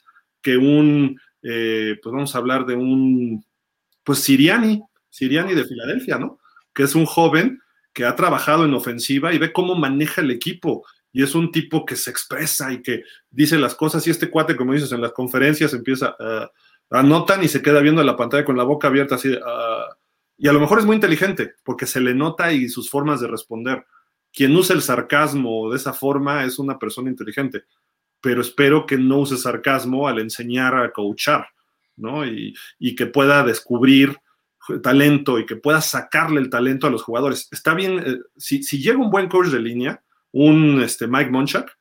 que 0.42 0.56
un, 0.56 1.20
eh, 1.44 2.00
pues 2.02 2.14
vamos 2.14 2.34
a 2.34 2.38
hablar 2.38 2.66
de 2.66 2.76
un, 2.76 3.46
pues 4.06 4.20
Siriani, 4.20 4.82
Siriani 5.10 5.54
de 5.54 5.66
Filadelfia, 5.66 6.18
¿no? 6.18 6.40
Que 6.74 6.84
es 6.84 6.96
un 6.96 7.06
joven 7.06 7.60
que 7.92 8.06
ha 8.06 8.16
trabajado 8.16 8.64
en 8.64 8.74
ofensiva 8.74 9.34
y 9.34 9.38
ve 9.38 9.52
cómo 9.52 9.76
maneja 9.76 10.22
el 10.22 10.32
equipo 10.32 10.86
y 11.14 11.24
es 11.24 11.36
un 11.36 11.52
tipo 11.52 11.86
que 11.86 11.96
se 11.96 12.10
expresa 12.10 12.72
y 12.72 12.82
que 12.82 13.04
dice 13.30 13.58
las 13.58 13.76
cosas 13.76 14.06
y 14.08 14.12
este 14.12 14.30
cuate, 14.30 14.56
como 14.56 14.74
dices, 14.74 14.92
en 14.92 15.02
las 15.02 15.12
conferencias 15.12 15.74
empieza 15.74 16.16
a 16.20 16.52
anotan 16.92 17.42
y 17.44 17.48
se 17.48 17.62
queda 17.62 17.80
viendo 17.80 18.04
la 18.04 18.18
pantalla 18.18 18.44
con 18.44 18.58
la 18.58 18.64
boca 18.64 18.90
abierta 18.90 19.16
así, 19.16 19.34
y 20.38 20.48
a 20.48 20.54
lo 20.54 20.60
mejor 20.60 20.80
es 20.80 20.86
muy 20.86 20.96
inteligente 20.96 21.54
porque 21.64 21.86
se 21.86 22.02
le 22.02 22.14
nota 22.14 22.52
y 22.52 22.68
sus 22.68 22.90
formas 22.90 23.22
de 23.22 23.28
responder. 23.28 23.86
Quien 24.34 24.56
usa 24.56 24.76
el 24.76 24.82
sarcasmo 24.82 25.70
de 25.70 25.78
esa 25.78 25.94
forma 25.94 26.44
es 26.44 26.60
una 26.60 26.78
persona 26.80 27.10
inteligente, 27.10 27.64
pero 28.20 28.42
espero 28.42 28.86
que 28.86 28.98
no 28.98 29.20
use 29.20 29.38
sarcasmo 29.38 30.08
al 30.08 30.20
enseñar 30.20 30.76
a 30.76 30.92
coachar, 30.92 31.48
¿no? 31.96 32.26
Y, 32.26 32.54
y 32.80 32.96
que 32.96 33.06
pueda 33.06 33.44
descubrir 33.44 34.18
talento 34.82 35.40
y 35.40 35.46
que 35.46 35.56
pueda 35.56 35.82
sacarle 35.82 36.40
el 36.40 36.50
talento 36.50 36.88
a 36.88 36.92
los 36.92 37.04
jugadores. 37.04 37.48
Está 37.52 37.74
bien, 37.74 38.00
eh, 38.00 38.20
si, 38.38 38.64
si 38.64 38.82
llega 38.82 39.00
un 39.00 39.12
buen 39.12 39.28
coach 39.28 39.48
de 39.48 39.60
línea, 39.60 40.04
un 40.32 40.82
este, 40.82 41.08
Mike 41.08 41.30
Monchak, 41.30 41.78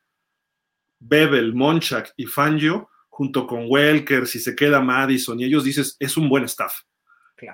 Bebel, 0.98 1.54
Monchak 1.54 2.12
y 2.16 2.26
Fangio, 2.26 2.88
junto 3.08 3.46
con 3.46 3.64
Welker, 3.68 4.26
si 4.26 4.38
se 4.38 4.54
queda 4.54 4.80
Madison, 4.80 5.38
y 5.40 5.44
ellos 5.44 5.64
dices, 5.64 5.96
es 5.98 6.16
un 6.16 6.28
buen 6.28 6.44
staff. 6.44 6.72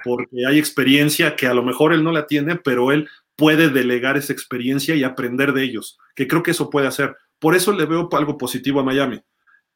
Porque 0.03 0.45
hay 0.49 0.59
experiencia 0.59 1.37
que 1.37 1.47
a 1.47 1.55
lo 1.55 1.63
mejor 1.63 1.93
él 1.93 2.03
no 2.03 2.11
la 2.11 2.27
tiene, 2.27 2.57
pero 2.57 2.91
él 2.91 3.09
puede 3.37 3.69
delegar 3.69 4.17
esa 4.17 4.33
experiencia 4.33 4.97
y 4.97 5.05
aprender 5.05 5.53
de 5.53 5.63
ellos, 5.63 5.99
que 6.15 6.27
creo 6.27 6.43
que 6.43 6.51
eso 6.51 6.71
puede 6.71 6.89
hacer. 6.89 7.15
Por 7.39 7.55
eso 7.55 7.73
le 7.73 7.87
veo 7.87 8.09
algo 8.13 8.37
positivo 8.37 8.81
a 8.81 8.85
Miami. 8.85 9.21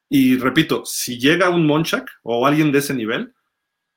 Y 0.09 0.37
repito, 0.37 0.83
si 0.85 1.17
llega 1.17 1.49
un 1.49 1.65
Monchak 1.65 2.09
o 2.23 2.45
alguien 2.45 2.71
de 2.73 2.79
ese 2.79 2.93
nivel, 2.93 3.33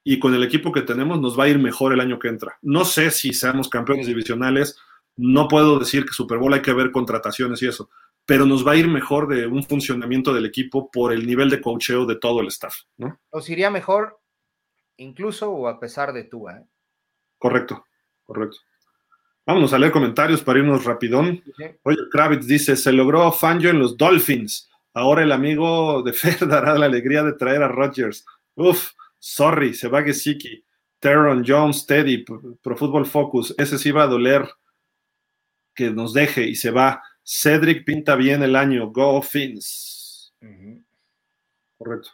y 0.04 0.18
con 0.18 0.34
el 0.34 0.44
equipo 0.44 0.70
que 0.70 0.82
tenemos 0.82 1.18
nos 1.18 1.38
va 1.38 1.44
a 1.44 1.48
ir 1.48 1.58
mejor 1.58 1.92
el 1.92 2.00
año 2.00 2.18
que 2.18 2.28
entra. 2.28 2.58
No 2.60 2.84
sé 2.84 3.10
si 3.10 3.32
seamos 3.32 3.70
campeones 3.70 4.06
divisionales 4.06 4.78
no 5.16 5.48
puedo 5.48 5.78
decir 5.78 6.04
que 6.04 6.12
Super 6.12 6.38
Bowl 6.38 6.52
hay 6.54 6.62
que 6.62 6.72
ver 6.72 6.90
contrataciones 6.90 7.62
y 7.62 7.68
eso, 7.68 7.90
pero 8.26 8.46
nos 8.46 8.66
va 8.66 8.72
a 8.72 8.76
ir 8.76 8.88
mejor 8.88 9.28
de 9.28 9.46
un 9.46 9.62
funcionamiento 9.62 10.32
del 10.32 10.46
equipo 10.46 10.90
por 10.90 11.12
el 11.12 11.26
nivel 11.26 11.50
de 11.50 11.60
coacheo 11.60 12.06
de 12.06 12.16
todo 12.16 12.40
el 12.40 12.48
staff, 12.48 12.74
¿no? 12.96 13.20
Os 13.30 13.48
iría 13.48 13.70
mejor 13.70 14.18
incluso 14.96 15.50
o 15.50 15.68
a 15.68 15.78
pesar 15.78 16.12
de 16.12 16.24
tú, 16.24 16.48
¿eh? 16.48 16.64
Correcto, 17.38 17.84
correcto. 18.24 18.58
Vámonos 19.46 19.74
a 19.74 19.78
leer 19.78 19.92
comentarios 19.92 20.42
para 20.42 20.58
irnos 20.58 20.84
rapidón. 20.84 21.42
Oye, 21.82 21.98
Kravitz 22.10 22.46
dice, 22.46 22.76
se 22.76 22.92
logró 22.92 23.30
Fangio 23.30 23.68
en 23.68 23.78
los 23.78 23.96
Dolphins. 23.98 24.70
Ahora 24.94 25.22
el 25.22 25.32
amigo 25.32 26.02
de 26.02 26.14
Fer 26.14 26.38
dará 26.48 26.78
la 26.78 26.86
alegría 26.86 27.22
de 27.22 27.34
traer 27.34 27.62
a 27.62 27.68
Rodgers. 27.68 28.24
Uf, 28.54 28.92
sorry, 29.18 29.74
se 29.74 29.88
va 29.88 30.02
Gesicki. 30.02 30.64
Teron 30.98 31.44
Jones, 31.46 31.84
Teddy, 31.84 32.24
Pro 32.24 32.76
Football 32.76 33.04
Focus. 33.04 33.54
Ese 33.58 33.76
sí 33.76 33.90
va 33.90 34.04
a 34.04 34.06
doler 34.06 34.48
que 35.74 35.90
nos 35.90 36.12
deje 36.12 36.46
y 36.46 36.54
se 36.54 36.70
va. 36.70 37.02
Cedric 37.22 37.84
pinta 37.84 38.16
bien 38.16 38.42
el 38.42 38.56
año. 38.56 38.90
Go 38.90 39.20
Fins. 39.22 40.32
Correcto. 41.78 42.10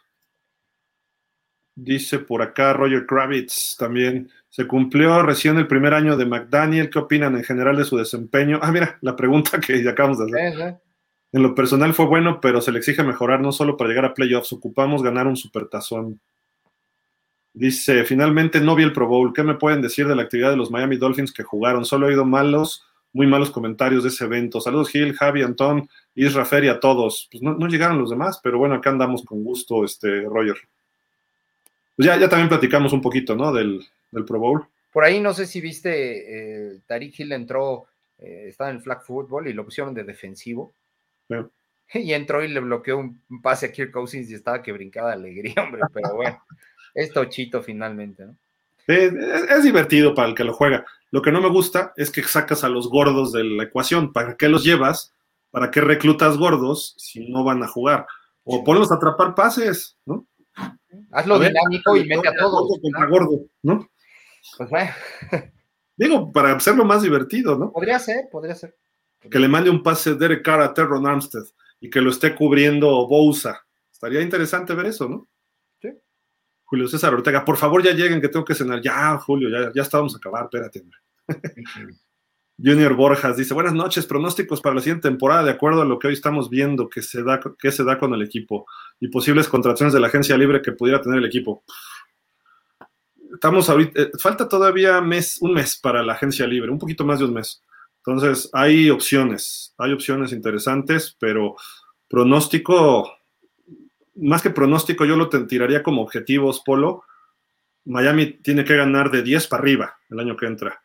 Dice 1.75 2.19
por 2.19 2.41
acá 2.41 2.73
Roger 2.73 3.05
Kravitz 3.05 3.75
también. 3.77 4.29
Se 4.49 4.67
cumplió 4.67 5.23
recién 5.23 5.57
el 5.57 5.67
primer 5.67 5.93
año 5.93 6.17
de 6.17 6.25
McDaniel. 6.25 6.89
¿Qué 6.89 6.99
opinan 6.99 7.35
en 7.35 7.43
general 7.43 7.77
de 7.77 7.85
su 7.85 7.97
desempeño? 7.97 8.59
Ah, 8.61 8.71
mira, 8.71 8.97
la 9.01 9.15
pregunta 9.15 9.59
que 9.59 9.87
acabamos 9.87 10.19
de 10.19 10.25
hacer. 10.25 10.79
En 11.33 11.43
lo 11.43 11.55
personal 11.55 11.93
fue 11.93 12.05
bueno, 12.05 12.41
pero 12.41 12.59
se 12.59 12.73
le 12.73 12.79
exige 12.79 13.03
mejorar 13.03 13.39
no 13.39 13.53
solo 13.53 13.77
para 13.77 13.89
llegar 13.89 14.05
a 14.05 14.13
playoffs. 14.13 14.51
Ocupamos 14.51 15.01
ganar 15.01 15.27
un 15.27 15.37
supertazón. 15.37 16.19
Dice, 17.53 18.03
finalmente 18.03 18.59
no 18.59 18.75
vi 18.75 18.83
el 18.83 18.93
Pro 18.93 19.07
Bowl. 19.07 19.33
¿Qué 19.33 19.43
me 19.43 19.55
pueden 19.55 19.81
decir 19.81 20.07
de 20.07 20.15
la 20.15 20.23
actividad 20.23 20.51
de 20.51 20.57
los 20.57 20.71
Miami 20.71 20.97
Dolphins 20.97 21.31
que 21.31 21.43
jugaron? 21.43 21.85
Solo 21.85 22.05
he 22.05 22.09
oído 22.09 22.25
malos 22.25 22.85
muy 23.13 23.27
malos 23.27 23.51
comentarios 23.51 24.03
de 24.03 24.09
ese 24.09 24.25
evento. 24.25 24.61
Saludos 24.61 24.89
Gil, 24.89 25.13
Javi, 25.13 25.43
Antón, 25.43 25.89
Isra 26.15 26.47
y 26.63 26.67
a 26.67 26.79
todos. 26.79 27.27
Pues 27.31 27.43
no, 27.43 27.67
llegaron 27.67 27.99
los 27.99 28.09
demás, 28.09 28.39
pero 28.43 28.57
bueno, 28.57 28.75
acá 28.75 28.89
andamos 28.89 29.23
con 29.23 29.43
gusto, 29.43 29.83
este, 29.83 30.21
Roger. 30.21 30.57
Pues 31.95 32.07
ya, 32.07 32.17
ya 32.17 32.29
también 32.29 32.49
platicamos 32.49 32.93
un 32.93 33.01
poquito, 33.01 33.35
¿no? 33.35 33.51
Del, 33.51 33.85
Pro 34.27 34.39
Bowl. 34.39 34.67
Por 34.91 35.03
ahí 35.03 35.19
no 35.19 35.33
sé 35.33 35.45
si 35.45 35.61
viste, 35.61 36.73
eh, 36.73 36.79
Tariq 36.85 37.19
Hill 37.19 37.31
entró, 37.31 37.85
eh, 38.19 38.45
estaba 38.49 38.69
en 38.69 38.77
el 38.77 38.81
flag 38.81 39.03
football 39.03 39.47
y 39.47 39.53
lo 39.53 39.63
pusieron 39.63 39.93
de 39.93 40.03
defensivo. 40.03 40.73
Y 41.93 42.13
entró 42.13 42.41
y 42.41 42.47
le 42.47 42.61
bloqueó 42.61 42.97
un, 42.97 43.21
pase 43.41 43.65
a 43.65 43.71
Kirk 43.73 43.91
Cousins 43.91 44.31
y 44.31 44.35
estaba 44.35 44.63
que 44.63 44.71
brincaba 44.71 45.09
de 45.09 45.15
alegría, 45.15 45.55
hombre, 45.61 45.81
pero 45.93 46.15
bueno, 46.15 46.41
es 46.93 47.11
tochito 47.11 47.61
finalmente, 47.61 48.25
¿no? 48.25 48.35
es, 48.87 49.63
divertido 49.63 50.15
para 50.15 50.29
el 50.29 50.35
que 50.35 50.43
lo 50.43 50.53
juega. 50.53 50.85
Lo 51.11 51.21
que 51.21 51.31
no 51.31 51.41
me 51.41 51.49
gusta 51.49 51.93
es 51.97 52.09
que 52.09 52.23
sacas 52.23 52.63
a 52.63 52.69
los 52.69 52.89
gordos 52.89 53.33
de 53.33 53.43
la 53.43 53.63
ecuación. 53.63 54.13
¿Para 54.13 54.37
qué 54.37 54.47
los 54.47 54.63
llevas? 54.63 55.13
¿Para 55.51 55.69
qué 55.69 55.81
reclutas 55.81 56.37
gordos 56.37 56.95
si 56.97 57.29
no 57.29 57.43
van 57.43 57.61
a 57.63 57.67
jugar? 57.67 58.07
O 58.45 58.63
ponlos 58.63 58.91
a 58.91 58.95
atrapar 58.95 59.35
pases, 59.35 59.97
¿no? 60.05 60.25
Hazlo 61.11 61.37
dinámico 61.37 61.97
y 61.97 62.05
mete 62.05 62.29
a 62.29 62.35
todos. 62.35 62.79
Gordo, 63.09 63.45
¿no? 63.61 63.89
Pues 64.57 64.69
bueno. 64.69 64.91
Digo, 65.97 66.31
para 66.31 66.53
hacerlo 66.53 66.85
más 66.85 67.01
divertido, 67.01 67.57
¿no? 67.57 67.71
Podría 67.71 67.99
ser, 67.99 68.29
podría 68.31 68.55
ser. 68.55 68.75
Que 69.29 69.37
le 69.37 69.47
mande 69.47 69.69
un 69.69 69.83
pase 69.83 70.15
Derek 70.15 70.43
Carr 70.43 70.61
a 70.61 70.73
Terron 70.73 71.05
Armstead 71.05 71.43
y 71.79 71.89
que 71.89 72.01
lo 72.01 72.09
esté 72.09 72.33
cubriendo 72.33 73.05
Bousa. 73.07 73.65
Estaría 73.91 74.21
interesante 74.21 74.73
ver 74.73 74.87
eso, 74.87 75.07
¿no? 75.07 75.27
Julio 76.71 76.87
César 76.87 77.13
Ortega, 77.13 77.43
por 77.43 77.57
favor 77.57 77.83
ya 77.83 77.91
lleguen 77.91 78.21
que 78.21 78.29
tengo 78.29 78.45
que 78.45 78.55
cenar. 78.55 78.81
Ya, 78.81 79.17
Julio, 79.17 79.49
ya, 79.49 79.73
ya 79.75 79.81
estábamos 79.81 80.15
a 80.15 80.19
acabar, 80.19 80.45
espérate. 80.45 80.85
Junior 82.57 82.93
Borjas 82.95 83.35
dice, 83.35 83.53
buenas 83.53 83.73
noches, 83.73 84.05
pronósticos 84.05 84.61
para 84.61 84.75
la 84.75 84.81
siguiente 84.81 85.09
temporada, 85.09 85.43
de 85.43 85.51
acuerdo 85.51 85.81
a 85.81 85.85
lo 85.85 85.99
que 85.99 86.07
hoy 86.07 86.13
estamos 86.13 86.49
viendo 86.49 86.87
que 86.87 87.01
se 87.01 87.23
da, 87.23 87.41
que 87.59 87.73
se 87.73 87.83
da 87.83 87.99
con 87.99 88.13
el 88.13 88.21
equipo 88.21 88.65
y 89.01 89.09
posibles 89.09 89.49
contracciones 89.49 89.93
de 89.93 89.99
la 89.99 90.07
agencia 90.07 90.37
libre 90.37 90.61
que 90.61 90.71
pudiera 90.71 91.01
tener 91.01 91.19
el 91.19 91.25
equipo. 91.25 91.65
Estamos 93.33 93.69
ahorita, 93.69 94.03
eh, 94.03 94.11
falta 94.17 94.47
todavía 94.47 95.01
mes, 95.01 95.39
un 95.41 95.53
mes 95.53 95.77
para 95.77 96.01
la 96.01 96.13
agencia 96.13 96.47
libre, 96.47 96.71
un 96.71 96.79
poquito 96.79 97.03
más 97.03 97.19
de 97.19 97.25
un 97.25 97.33
mes. 97.33 97.61
Entonces, 97.97 98.49
hay 98.53 98.89
opciones, 98.89 99.75
hay 99.77 99.91
opciones 99.91 100.31
interesantes, 100.31 101.17
pero 101.19 101.57
pronóstico, 102.07 103.11
más 104.15 104.41
que 104.41 104.49
pronóstico, 104.49 105.05
yo 105.05 105.15
lo 105.15 105.29
tiraría 105.29 105.83
como 105.83 106.01
objetivos, 106.01 106.61
Polo. 106.65 107.03
Miami 107.85 108.33
tiene 108.33 108.63
que 108.63 108.75
ganar 108.75 109.09
de 109.09 109.23
10 109.23 109.47
para 109.47 109.61
arriba 109.61 109.97
el 110.09 110.19
año 110.19 110.37
que 110.37 110.45
entra 110.45 110.81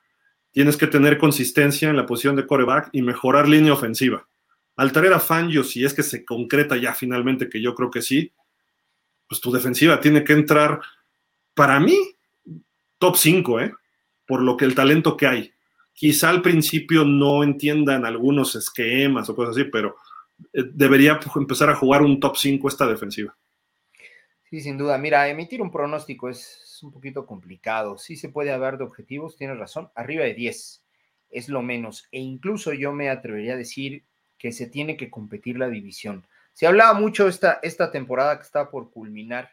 tienes 0.56 0.78
que 0.78 0.86
tener 0.86 1.18
consistencia 1.18 1.90
en 1.90 1.96
la 1.96 2.06
posición 2.06 2.34
de 2.34 2.46
coreback 2.46 2.88
y 2.92 3.02
mejorar 3.02 3.46
línea 3.46 3.74
ofensiva. 3.74 4.26
Al 4.76 4.90
traer 4.90 5.12
a 5.12 5.20
Fangio, 5.20 5.62
si 5.62 5.84
es 5.84 5.92
que 5.92 6.02
se 6.02 6.24
concreta 6.24 6.78
ya 6.78 6.94
finalmente, 6.94 7.50
que 7.50 7.60
yo 7.60 7.74
creo 7.74 7.90
que 7.90 8.00
sí, 8.00 8.32
pues 9.28 9.42
tu 9.42 9.52
defensiva 9.52 10.00
tiene 10.00 10.24
que 10.24 10.32
entrar, 10.32 10.80
para 11.52 11.78
mí, 11.78 11.98
top 12.96 13.18
5, 13.18 13.60
¿eh? 13.60 13.74
por 14.26 14.40
lo 14.40 14.56
que 14.56 14.64
el 14.64 14.74
talento 14.74 15.14
que 15.14 15.26
hay. 15.26 15.52
Quizá 15.92 16.30
al 16.30 16.40
principio 16.40 17.04
no 17.04 17.44
entiendan 17.44 18.06
algunos 18.06 18.54
esquemas 18.56 19.28
o 19.28 19.36
cosas 19.36 19.58
así, 19.58 19.64
pero 19.64 19.96
debería 20.52 21.18
pues, 21.18 21.34
empezar 21.36 21.70
a 21.70 21.76
jugar 21.76 22.02
un 22.02 22.20
top 22.20 22.36
5 22.36 22.68
esta 22.68 22.86
defensiva. 22.86 23.36
Sí, 24.48 24.60
sin 24.60 24.78
duda. 24.78 24.96
Mira, 24.98 25.28
emitir 25.28 25.60
un 25.60 25.72
pronóstico 25.72 26.28
es 26.28 26.78
un 26.82 26.92
poquito 26.92 27.26
complicado. 27.26 27.98
Sí 27.98 28.16
se 28.16 28.28
puede 28.28 28.52
hablar 28.52 28.78
de 28.78 28.84
objetivos, 28.84 29.36
tienes 29.36 29.58
razón, 29.58 29.90
arriba 29.94 30.24
de 30.24 30.34
10 30.34 30.82
es 31.30 31.48
lo 31.48 31.62
menos. 31.62 32.06
E 32.12 32.20
incluso 32.20 32.72
yo 32.72 32.92
me 32.92 33.10
atrevería 33.10 33.54
a 33.54 33.58
decir 33.58 34.04
que 34.38 34.52
se 34.52 34.66
tiene 34.66 34.96
que 34.96 35.10
competir 35.10 35.58
la 35.58 35.68
división. 35.68 36.26
Se 36.52 36.66
hablaba 36.66 36.98
mucho 36.98 37.28
esta, 37.28 37.58
esta 37.62 37.90
temporada 37.90 38.36
que 38.36 38.44
está 38.44 38.70
por 38.70 38.90
culminar, 38.90 39.50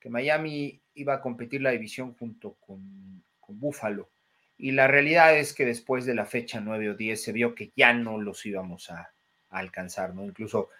que 0.00 0.10
Miami 0.10 0.82
iba 0.94 1.14
a 1.14 1.20
competir 1.20 1.62
la 1.62 1.70
división 1.70 2.14
junto 2.14 2.54
con, 2.54 3.22
con 3.40 3.58
Buffalo. 3.58 4.10
Y 4.58 4.72
la 4.72 4.86
realidad 4.86 5.36
es 5.36 5.54
que 5.54 5.64
después 5.64 6.04
de 6.04 6.14
la 6.14 6.26
fecha 6.26 6.60
9 6.60 6.90
o 6.90 6.94
10 6.94 7.22
se 7.22 7.32
vio 7.32 7.54
que 7.54 7.72
ya 7.74 7.92
no 7.92 8.20
los 8.20 8.44
íbamos 8.44 8.90
a 8.90 9.13
alcanzar, 9.58 10.14
¿no? 10.14 10.24
Incluso 10.24 10.70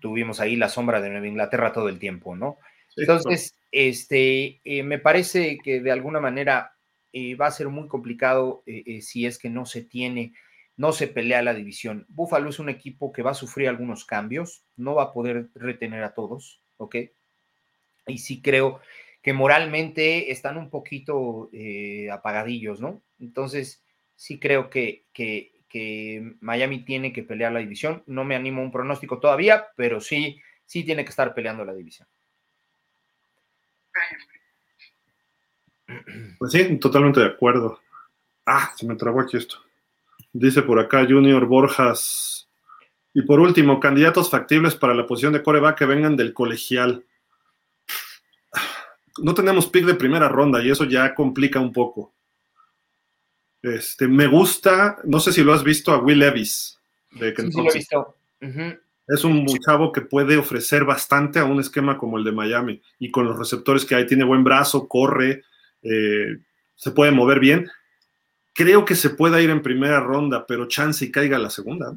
tuvimos 0.00 0.40
ahí 0.40 0.56
la 0.56 0.68
sombra 0.68 1.00
de 1.00 1.10
Nueva 1.10 1.28
Inglaterra 1.28 1.72
todo 1.72 1.88
el 1.88 1.98
tiempo, 1.98 2.36
¿no? 2.36 2.58
Entonces, 2.96 3.54
este, 3.70 4.60
eh, 4.64 4.82
me 4.82 4.98
parece 4.98 5.58
que 5.58 5.80
de 5.80 5.90
alguna 5.90 6.20
manera 6.20 6.74
eh, 7.12 7.34
va 7.36 7.46
a 7.46 7.52
ser 7.52 7.68
muy 7.68 7.88
complicado 7.88 8.62
eh, 8.66 9.00
si 9.00 9.26
es 9.26 9.38
que 9.38 9.48
no 9.48 9.64
se 9.64 9.82
tiene, 9.82 10.34
no 10.76 10.92
se 10.92 11.08
pelea 11.08 11.42
la 11.42 11.54
división. 11.54 12.04
Búfalo 12.08 12.50
es 12.50 12.58
un 12.58 12.68
equipo 12.68 13.12
que 13.12 13.22
va 13.22 13.30
a 13.30 13.34
sufrir 13.34 13.68
algunos 13.68 14.04
cambios, 14.04 14.64
no 14.76 14.94
va 14.94 15.04
a 15.04 15.12
poder 15.12 15.48
retener 15.54 16.02
a 16.02 16.14
todos, 16.14 16.60
¿ok? 16.76 16.96
Y 18.08 18.18
sí 18.18 18.42
creo 18.42 18.80
que 19.22 19.32
moralmente 19.32 20.32
están 20.32 20.58
un 20.58 20.68
poquito 20.68 21.48
apagadillos, 22.10 22.80
¿no? 22.80 23.02
Entonces, 23.20 23.84
sí 24.16 24.38
creo 24.40 24.68
que, 24.68 25.04
que, 25.12 25.51
que 25.72 26.34
Miami 26.40 26.84
tiene 26.84 27.14
que 27.14 27.22
pelear 27.22 27.50
la 27.50 27.60
división. 27.60 28.02
No 28.06 28.24
me 28.24 28.36
animo 28.36 28.60
a 28.60 28.64
un 28.64 28.70
pronóstico 28.70 29.18
todavía, 29.18 29.68
pero 29.74 30.00
sí, 30.00 30.38
sí 30.66 30.84
tiene 30.84 31.02
que 31.02 31.10
estar 31.10 31.32
peleando 31.32 31.64
la 31.64 31.72
división. 31.74 32.06
Pues 36.38 36.52
sí, 36.52 36.78
totalmente 36.78 37.20
de 37.20 37.26
acuerdo. 37.26 37.78
Ah, 38.46 38.72
se 38.76 38.86
me 38.86 38.96
trabó 38.96 39.20
aquí 39.20 39.36
esto. 39.36 39.56
Dice 40.32 40.62
por 40.62 40.78
acá 40.78 41.04
Junior 41.06 41.44
Borjas. 41.44 42.48
Y 43.12 43.22
por 43.22 43.40
último, 43.40 43.78
candidatos 43.78 44.30
factibles 44.30 44.74
para 44.74 44.94
la 44.94 45.06
posición 45.06 45.34
de 45.34 45.42
coreback 45.42 45.78
que 45.78 45.84
vengan 45.84 46.16
del 46.16 46.32
colegial. 46.32 47.04
No 49.18 49.34
tenemos 49.34 49.66
pick 49.66 49.84
de 49.84 49.94
primera 49.94 50.28
ronda 50.28 50.62
y 50.62 50.70
eso 50.70 50.84
ya 50.84 51.14
complica 51.14 51.60
un 51.60 51.72
poco. 51.72 52.14
Este, 53.62 54.08
me 54.08 54.26
gusta, 54.26 54.98
no 55.04 55.20
sé 55.20 55.32
si 55.32 55.42
lo 55.42 55.52
has 55.52 55.62
visto 55.62 55.92
a 55.92 55.98
Will 55.98 56.18
Levis. 56.18 56.78
De 57.12 57.34
sí, 57.34 57.52
sí, 57.52 57.62
lo 57.62 57.70
he 57.70 57.74
visto. 57.74 58.16
Es 59.06 59.24
un 59.24 59.46
chavo 59.46 59.92
que 59.92 60.00
puede 60.00 60.36
ofrecer 60.36 60.84
bastante 60.84 61.38
a 61.38 61.44
un 61.44 61.60
esquema 61.60 61.98
como 61.98 62.18
el 62.18 62.24
de 62.24 62.32
Miami 62.32 62.82
y 62.98 63.10
con 63.10 63.26
los 63.26 63.38
receptores 63.38 63.84
que 63.84 63.94
hay, 63.94 64.06
tiene 64.06 64.24
buen 64.24 64.44
brazo, 64.44 64.88
corre, 64.88 65.42
eh, 65.82 66.38
se 66.74 66.90
puede 66.92 67.12
mover 67.12 67.40
bien. 67.40 67.70
Creo 68.54 68.84
que 68.84 68.94
se 68.94 69.10
pueda 69.10 69.40
ir 69.40 69.50
en 69.50 69.62
primera 69.62 70.00
ronda, 70.00 70.46
pero 70.46 70.68
chance 70.68 71.04
y 71.04 71.10
caiga 71.10 71.38
la 71.38 71.50
segunda. 71.50 71.96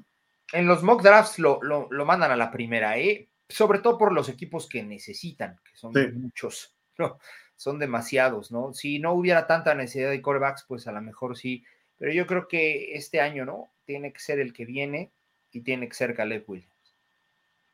En 0.52 0.68
los 0.68 0.84
mock 0.84 1.02
drafts 1.02 1.40
lo, 1.40 1.60
lo, 1.62 2.06
mandan 2.06 2.32
a 2.32 2.36
la 2.36 2.52
primera, 2.52 2.98
¿eh? 2.98 3.30
sobre 3.48 3.80
todo 3.80 3.98
por 3.98 4.12
los 4.12 4.30
equipos 4.30 4.68
que 4.68 4.84
necesitan, 4.84 5.60
que 5.64 5.76
son 5.76 5.94
muchos, 6.20 6.76
no, 6.98 7.20
son 7.56 7.80
demasiados, 7.80 8.52
¿no? 8.52 8.74
Si 8.74 9.00
no 9.00 9.14
hubiera 9.14 9.48
tanta 9.48 9.76
necesidad 9.76 10.10
de 10.10 10.22
corebacks, 10.22 10.66
pues 10.68 10.88
a 10.88 10.92
lo 10.92 11.02
mejor 11.02 11.38
sí, 11.38 11.64
pero 11.98 12.12
yo 12.12 12.28
creo 12.28 12.48
que 12.48 12.96
este 12.96 13.22
año, 13.22 13.46
¿no? 13.46 13.70
Tiene 13.86 14.12
que 14.12 14.20
ser 14.20 14.40
el 14.40 14.54
que 14.54 14.66
viene 14.66 15.12
y 15.52 15.62
tiene 15.62 15.88
que 15.88 15.96
ser 15.96 16.16
Caleb 16.16 16.44
Williams. 16.48 16.74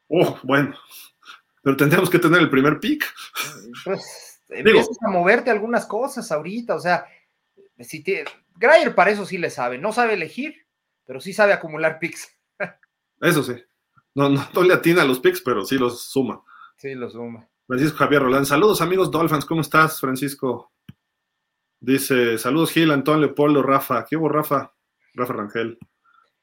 Oh, 0.08 0.38
bueno, 0.44 0.76
pero 1.64 1.78
tendríamos 1.78 2.10
que 2.10 2.20
tener 2.20 2.42
el 2.42 2.50
primer 2.50 2.80
pick. 2.80 3.06
Pues 3.84 4.42
empiezas 4.50 4.98
a 5.02 5.10
moverte 5.10 5.50
algunas 5.50 5.86
cosas 5.86 6.32
ahorita, 6.32 6.76
o 6.76 6.80
sea, 6.80 7.06
si 7.80 8.04
te, 8.04 8.26
Grayer 8.56 8.94
para 8.94 9.12
eso 9.12 9.26
sí 9.26 9.38
le 9.38 9.50
sabe, 9.50 9.78
no 9.78 9.92
sabe 9.92 10.14
elegir, 10.14 10.66
pero 11.06 11.20
sí 11.20 11.34
sabe 11.34 11.54
acumular 11.54 12.00
picks. 12.00 12.30
Eso 13.22 13.44
sí. 13.44 13.54
No, 14.14 14.30
no, 14.30 14.64
le 14.64 14.74
atina 14.74 15.02
a 15.02 15.06
los 15.06 15.20
picks, 15.20 15.42
pero 15.42 15.66
sí 15.66 15.78
los 15.78 16.04
suma. 16.04 16.42
Sí, 16.76 16.96
los 16.96 17.14
suma. 17.14 17.48
Francisco 17.72 18.00
Javier 18.00 18.22
Roland. 18.22 18.46
Saludos, 18.46 18.82
amigos 18.82 19.10
Dolphins. 19.10 19.46
¿Cómo 19.46 19.62
estás, 19.62 19.98
Francisco? 19.98 20.74
Dice, 21.80 22.38
saludos, 22.38 22.72
Gil, 22.72 22.92
Antonio, 22.92 23.28
Leopoldo, 23.28 23.64
Rafa. 23.64 24.06
¿Qué 24.06 24.18
hubo, 24.18 24.28
Rafa? 24.28 24.74
Rafa 25.14 25.32
Rangel. 25.32 25.80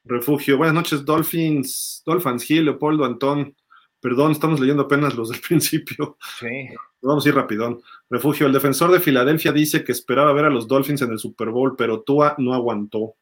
Refugio. 0.05 0.57
Buenas 0.57 0.73
noches, 0.73 1.05
Dolphins. 1.05 2.01
Dolphins, 2.03 2.43
Gil, 2.43 2.65
Leopoldo, 2.65 3.05
Antón. 3.05 3.55
Perdón, 3.99 4.31
estamos 4.31 4.59
leyendo 4.59 4.81
apenas 4.81 5.13
los 5.13 5.29
del 5.29 5.39
principio. 5.47 6.17
Sí. 6.39 6.67
Vamos 6.99 7.23
a 7.23 7.29
ir 7.29 7.35
rapidón. 7.35 7.79
Refugio, 8.09 8.47
el 8.47 8.53
defensor 8.53 8.91
de 8.91 8.99
Filadelfia 8.99 9.51
dice 9.51 9.83
que 9.83 9.91
esperaba 9.91 10.33
ver 10.33 10.45
a 10.45 10.49
los 10.49 10.67
Dolphins 10.67 11.03
en 11.03 11.11
el 11.11 11.19
Super 11.19 11.49
Bowl, 11.49 11.75
pero 11.77 12.01
Tua 12.01 12.33
no 12.39 12.55
aguantó. 12.55 13.13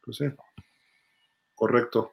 Pues 0.00 0.18
sí. 0.18 0.26
Correcto. 1.56 2.12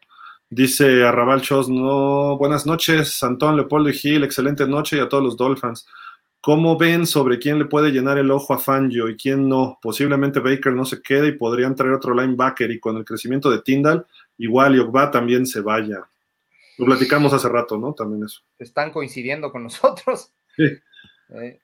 Dice 0.49 1.03
Arrabal 1.03 1.41
Chos, 1.41 1.67
no, 1.67 2.37
buenas 2.37 2.65
noches, 2.65 3.21
Antón, 3.21 3.57
Leopoldo 3.57 3.89
y 3.89 3.93
Gil, 3.93 4.23
excelente 4.23 4.65
noche 4.65 4.95
y 4.95 4.99
a 4.99 5.09
todos 5.09 5.23
los 5.23 5.35
Dolphins. 5.35 5.85
¿Cómo 6.39 6.77
ven 6.77 7.05
sobre 7.05 7.37
quién 7.37 7.59
le 7.59 7.65
puede 7.65 7.91
llenar 7.91 8.17
el 8.17 8.31
ojo 8.31 8.53
a 8.53 8.57
Fangio 8.57 9.09
y 9.09 9.17
quién 9.17 9.49
no? 9.49 9.77
Posiblemente 9.81 10.39
Baker 10.39 10.71
no 10.71 10.85
se 10.85 11.01
quede 11.01 11.27
y 11.27 11.31
podrían 11.33 11.75
traer 11.75 11.93
otro 11.93 12.13
linebacker 12.13 12.71
y 12.71 12.79
con 12.79 12.95
el 12.95 13.03
crecimiento 13.03 13.51
de 13.51 13.61
Tyndall, 13.61 14.05
igual 14.37 14.75
Yogba 14.75 15.11
también 15.11 15.45
se 15.45 15.59
vaya. 15.59 16.07
Lo 16.77 16.85
platicamos 16.85 17.33
hace 17.33 17.49
rato, 17.49 17.77
¿no? 17.77 17.93
También 17.93 18.23
eso. 18.23 18.41
Están 18.57 18.91
coincidiendo 18.91 19.51
con 19.51 19.63
nosotros. 19.63 20.31
Sí. 20.55 20.63
Eh. 21.31 21.59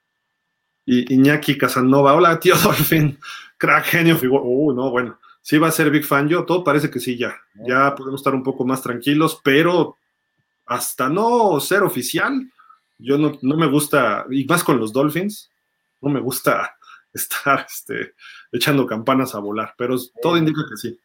Y 0.86 1.14
Iñaki 1.14 1.58
Casanova, 1.58 2.14
hola 2.14 2.38
tío 2.38 2.56
Dolphin, 2.58 3.18
crack, 3.58 3.86
genio, 3.86 4.18
figura. 4.18 4.44
Uh, 4.44 4.74
no, 4.74 4.92
bueno, 4.92 5.18
sí 5.44 5.58
va 5.60 5.68
a 5.68 5.72
ser 5.72 5.92
Big 5.92 6.06
Fan 6.06 6.28
yo, 6.28 6.46
todo 6.46 6.64
parece 6.64 6.90
que 6.90 7.00
sí 7.00 7.18
ya. 7.18 7.40
Ya 7.54 7.94
podemos 7.94 8.22
estar 8.22 8.34
un 8.34 8.44
poco 8.44 8.66
más 8.66 8.82
tranquilos, 8.82 9.40
pero 9.44 9.98
hasta 10.66 11.10
no 11.10 11.60
ser 11.60 11.84
oficial, 11.84 12.50
yo 12.98 13.18
no, 13.18 13.58
me 13.58 13.68
gusta, 13.68 14.26
y 14.32 14.46
más 14.46 14.64
con 14.64 14.80
los 14.80 14.94
Dolphins, 14.94 15.52
no 16.02 16.10
me 16.10 16.22
gusta 16.22 16.76
estar 17.14 17.68
este, 17.70 18.14
echando 18.52 18.88
campanas 18.88 19.36
a 19.36 19.40
volar, 19.40 19.76
pero 19.78 19.98
todo 20.22 20.38
indica 20.38 20.62
que 20.68 20.78
sí. 20.78 21.00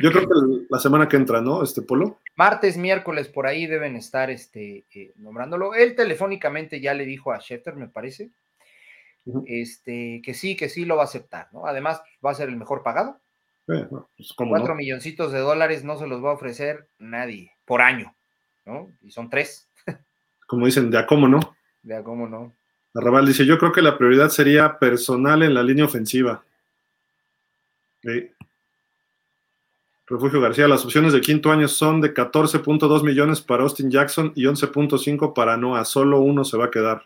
Yo 0.00 0.12
creo 0.12 0.28
que 0.28 0.66
la 0.70 0.78
semana 0.78 1.08
que 1.08 1.16
entra, 1.16 1.40
¿no? 1.40 1.62
Este 1.62 1.82
Polo. 1.82 2.20
Martes, 2.36 2.76
miércoles, 2.76 3.28
por 3.28 3.46
ahí 3.46 3.66
deben 3.66 3.96
estar 3.96 4.30
este, 4.30 4.86
eh, 4.94 5.12
nombrándolo. 5.16 5.74
Él 5.74 5.96
telefónicamente 5.96 6.80
ya 6.80 6.94
le 6.94 7.04
dijo 7.04 7.32
a 7.32 7.40
Schefter, 7.40 7.74
me 7.74 7.88
parece, 7.88 8.30
este, 9.46 10.20
que 10.24 10.34
sí, 10.34 10.56
que 10.56 10.68
sí 10.68 10.84
lo 10.84 10.96
va 10.96 11.02
a 11.02 11.06
aceptar, 11.06 11.48
¿no? 11.52 11.66
Además, 11.66 12.02
va 12.24 12.30
a 12.30 12.34
ser 12.34 12.48
el 12.48 12.56
mejor 12.56 12.82
pagado. 12.82 13.18
Pues, 13.66 13.86
Cuatro 14.36 14.74
milloncitos 14.74 15.32
de 15.32 15.38
dólares 15.38 15.84
no 15.84 15.96
se 15.96 16.06
los 16.06 16.22
va 16.22 16.30
a 16.30 16.34
ofrecer 16.34 16.88
nadie 16.98 17.52
por 17.64 17.80
año, 17.80 18.14
¿no? 18.66 18.90
Y 19.02 19.10
son 19.10 19.30
tres. 19.30 19.68
Como 20.46 20.66
dicen, 20.66 20.90
de 20.90 20.98
a 20.98 21.06
cómo 21.06 21.28
no. 21.28 21.56
De 21.82 21.96
a 21.96 22.02
cómo 22.02 22.28
no. 22.28 22.52
Arrabal 22.94 23.26
dice, 23.26 23.46
yo 23.46 23.58
creo 23.58 23.72
que 23.72 23.80
la 23.80 23.96
prioridad 23.96 24.28
sería 24.28 24.78
personal 24.78 25.42
en 25.42 25.54
la 25.54 25.62
línea 25.62 25.84
ofensiva. 25.84 26.44
Sí. 28.02 28.30
Refugio 30.06 30.40
García, 30.42 30.68
las 30.68 30.84
opciones 30.84 31.14
de 31.14 31.22
quinto 31.22 31.50
año 31.50 31.68
son 31.68 32.02
de 32.02 32.12
14.2 32.12 33.02
millones 33.02 33.40
para 33.40 33.62
Austin 33.62 33.90
Jackson 33.90 34.32
y 34.34 34.44
11.5 34.44 35.32
para 35.32 35.56
Noah. 35.56 35.86
Solo 35.86 36.20
uno 36.20 36.44
se 36.44 36.58
va 36.58 36.66
a 36.66 36.70
quedar. 36.70 37.04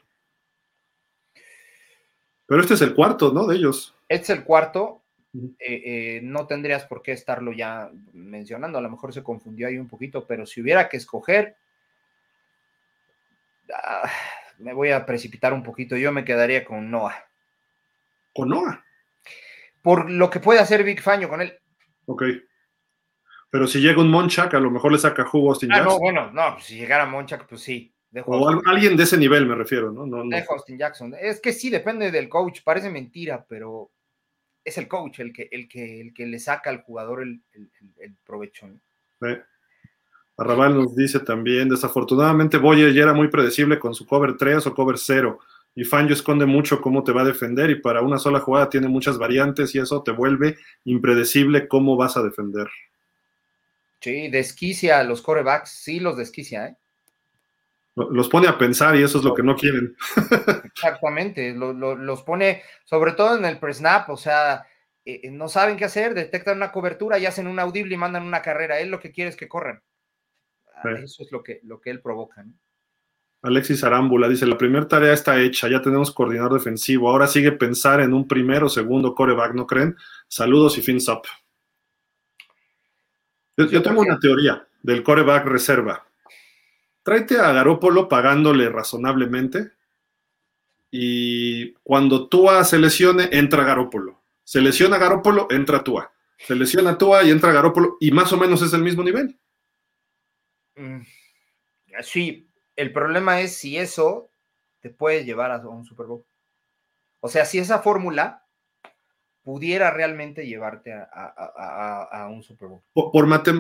Pero 2.46 2.60
este 2.60 2.74
es 2.74 2.82
el 2.82 2.94
cuarto, 2.94 3.32
¿no? 3.32 3.46
De 3.46 3.56
ellos. 3.56 3.94
Este 4.08 4.32
es 4.32 4.38
el 4.38 4.44
cuarto. 4.44 5.02
eh, 5.58 6.20
no 6.22 6.46
tendrías 6.46 6.84
por 6.84 7.02
qué 7.02 7.12
estarlo 7.12 7.52
ya 7.52 7.90
mencionando. 8.12 8.78
A 8.78 8.82
lo 8.82 8.90
mejor 8.90 9.12
se 9.12 9.22
confundió 9.22 9.68
ahí 9.68 9.78
un 9.78 9.88
poquito, 9.88 10.26
pero 10.26 10.46
si 10.46 10.60
hubiera 10.60 10.88
que 10.88 10.96
escoger, 10.96 11.56
ah, 13.74 14.10
me 14.58 14.72
voy 14.72 14.90
a 14.90 15.04
precipitar 15.04 15.52
un 15.52 15.62
poquito. 15.62 15.96
Yo 15.96 16.12
me 16.12 16.24
quedaría 16.24 16.64
con 16.64 16.90
Noah. 16.90 17.26
¿Con 18.34 18.48
Noah? 18.48 18.84
Por 19.82 20.10
lo 20.10 20.30
que 20.30 20.40
puede 20.40 20.60
hacer 20.60 20.84
Big 20.84 21.00
Faño 21.00 21.28
con 21.28 21.42
él. 21.42 21.58
Ok. 22.06 22.22
Pero 23.50 23.66
si 23.66 23.80
llega 23.80 24.00
un 24.00 24.10
Monchak, 24.10 24.54
a 24.54 24.60
lo 24.60 24.70
mejor 24.70 24.92
le 24.92 24.98
saca 24.98 25.24
jugo 25.24 25.48
a 25.48 25.52
Austin 25.52 25.72
ah, 25.72 25.80
no, 25.80 25.98
bueno, 25.98 26.30
no, 26.32 26.54
pues 26.54 26.66
si 26.66 26.76
llegara 26.76 27.06
Monchak, 27.06 27.46
pues 27.46 27.62
sí. 27.62 27.94
O 28.24 28.48
alguien 28.66 28.96
de 28.96 29.02
ese 29.02 29.18
nivel 29.18 29.46
me 29.46 29.54
refiero, 29.54 29.92
¿no? 29.92 30.06
no, 30.06 30.24
no. 30.24 30.36
Austin 30.50 30.78
Jackson. 30.78 31.14
Es 31.20 31.40
que 31.40 31.52
sí, 31.52 31.70
depende 31.70 32.10
del 32.10 32.28
coach. 32.28 32.60
Parece 32.64 32.90
mentira, 32.90 33.44
pero 33.48 33.90
es 34.64 34.78
el 34.78 34.88
coach 34.88 35.20
el 35.20 35.32
que, 35.32 35.48
el 35.50 35.68
que, 35.68 36.00
el 36.00 36.12
que 36.12 36.26
le 36.26 36.38
saca 36.38 36.70
al 36.70 36.82
jugador 36.82 37.22
el, 37.22 37.40
provecho. 38.24 38.68
Arrabal 40.36 40.74
nos 40.74 40.94
dice 40.96 41.20
también, 41.20 41.68
desafortunadamente 41.68 42.58
Boyer 42.58 42.92
ya 42.92 43.04
era 43.04 43.14
muy 43.14 43.28
predecible 43.28 43.78
con 43.78 43.94
su 43.94 44.04
cover 44.04 44.36
3 44.36 44.66
o 44.66 44.74
cover 44.74 44.98
0 44.98 45.38
y 45.76 45.84
Fangio 45.84 46.14
esconde 46.14 46.46
mucho 46.46 46.80
cómo 46.80 47.04
te 47.04 47.12
va 47.12 47.22
a 47.22 47.26
defender 47.26 47.70
y 47.70 47.76
para 47.76 48.00
una 48.00 48.18
sola 48.18 48.40
jugada 48.40 48.68
tiene 48.68 48.88
muchas 48.88 49.18
variantes 49.18 49.74
y 49.74 49.78
eso 49.78 50.02
te 50.02 50.10
vuelve 50.10 50.56
impredecible 50.84 51.68
cómo 51.68 51.96
vas 51.96 52.16
a 52.16 52.22
defender. 52.22 52.66
Sí, 54.00 54.28
desquicia 54.28 54.98
a 54.98 55.04
los 55.04 55.22
corebacks, 55.22 55.70
sí 55.70 56.00
los 56.00 56.16
desquicia, 56.16 56.66
¿eh? 56.66 56.76
Los 57.96 58.28
pone 58.28 58.46
a 58.46 58.58
pensar 58.58 58.94
y 58.94 59.02
eso 59.02 59.18
es 59.18 59.24
lo 59.24 59.34
que 59.34 59.42
no 59.42 59.56
quieren. 59.56 59.96
Exactamente, 60.64 61.54
los 61.54 62.22
pone 62.22 62.62
sobre 62.84 63.12
todo 63.12 63.38
en 63.38 63.44
el 63.46 63.58
pre-snap, 63.58 64.10
o 64.10 64.18
sea, 64.18 64.66
eh, 65.06 65.30
no 65.30 65.48
saben 65.48 65.76
qué 65.76 65.86
hacer, 65.86 66.12
detectan 66.12 66.58
una 66.58 66.72
cobertura 66.72 67.18
y 67.18 67.26
hacen 67.26 67.46
un 67.46 67.58
audible 67.58 67.94
y 67.94 67.98
mandan 67.98 68.24
una 68.24 68.42
carrera. 68.42 68.80
Él 68.80 68.90
lo 68.90 69.00
que 69.00 69.12
quiere 69.12 69.30
es 69.30 69.36
que 69.36 69.48
corran. 69.48 69.82
Ah, 70.74 70.90
eso 71.02 71.22
es 71.22 71.32
lo 71.32 71.42
que, 71.42 71.60
lo 71.62 71.80
que 71.80 71.90
él 71.90 72.02
provoca. 72.02 72.44
Alexis 73.42 73.84
Arámbula 73.84 74.28
dice, 74.28 74.46
la 74.46 74.58
primera 74.58 74.88
tarea 74.88 75.12
está 75.12 75.40
hecha, 75.40 75.68
ya 75.68 75.80
tenemos 75.80 76.10
coordinador 76.10 76.54
defensivo, 76.54 77.08
ahora 77.08 77.26
sigue 77.26 77.52
pensar 77.52 78.00
en 78.00 78.12
un 78.12 78.26
primero 78.26 78.66
o 78.66 78.68
segundo 78.68 79.14
coreback, 79.14 79.54
¿no 79.54 79.66
creen? 79.66 79.96
Saludos 80.26 80.76
y 80.78 80.82
fins 80.82 81.08
up. 81.08 81.22
Yo, 83.56 83.82
tengo 83.82 84.00
una 84.02 84.18
teoría 84.18 84.66
del 84.82 85.02
coreback 85.02 85.46
reserva. 85.46 86.05
Tráete 87.06 87.38
a 87.38 87.52
Garópolo 87.52 88.08
pagándole 88.08 88.68
razonablemente 88.68 89.70
y 90.90 91.72
cuando 91.84 92.28
Tua 92.28 92.64
se 92.64 92.80
lesione, 92.80 93.28
entra 93.30 93.62
Garópolo. 93.62 94.24
Se 94.42 94.60
lesiona 94.60 94.98
Garópolo, 94.98 95.46
entra 95.50 95.84
Tua. 95.84 96.12
Se 96.36 96.56
lesiona 96.56 96.98
Tua 96.98 97.22
y 97.22 97.30
entra 97.30 97.52
Garópolo 97.52 97.96
y 98.00 98.10
más 98.10 98.32
o 98.32 98.36
menos 98.36 98.60
es 98.60 98.72
el 98.72 98.82
mismo 98.82 99.04
nivel. 99.04 99.38
Mm, 100.74 101.02
sí, 102.02 102.50
el 102.74 102.92
problema 102.92 103.40
es 103.40 103.56
si 103.56 103.78
eso 103.78 104.28
te 104.80 104.90
puede 104.90 105.24
llevar 105.24 105.52
a 105.52 105.58
un 105.58 105.84
Super 105.84 106.06
Bowl. 106.06 106.24
O 107.20 107.28
sea, 107.28 107.44
si 107.44 107.58
esa 107.58 107.78
fórmula 107.78 108.44
pudiera 109.44 109.92
realmente 109.92 110.44
llevarte 110.44 110.92
a, 110.92 112.28
un 112.32 112.42
Super 112.42 112.66
Bowl. 112.66 112.82
Por, 112.92 113.12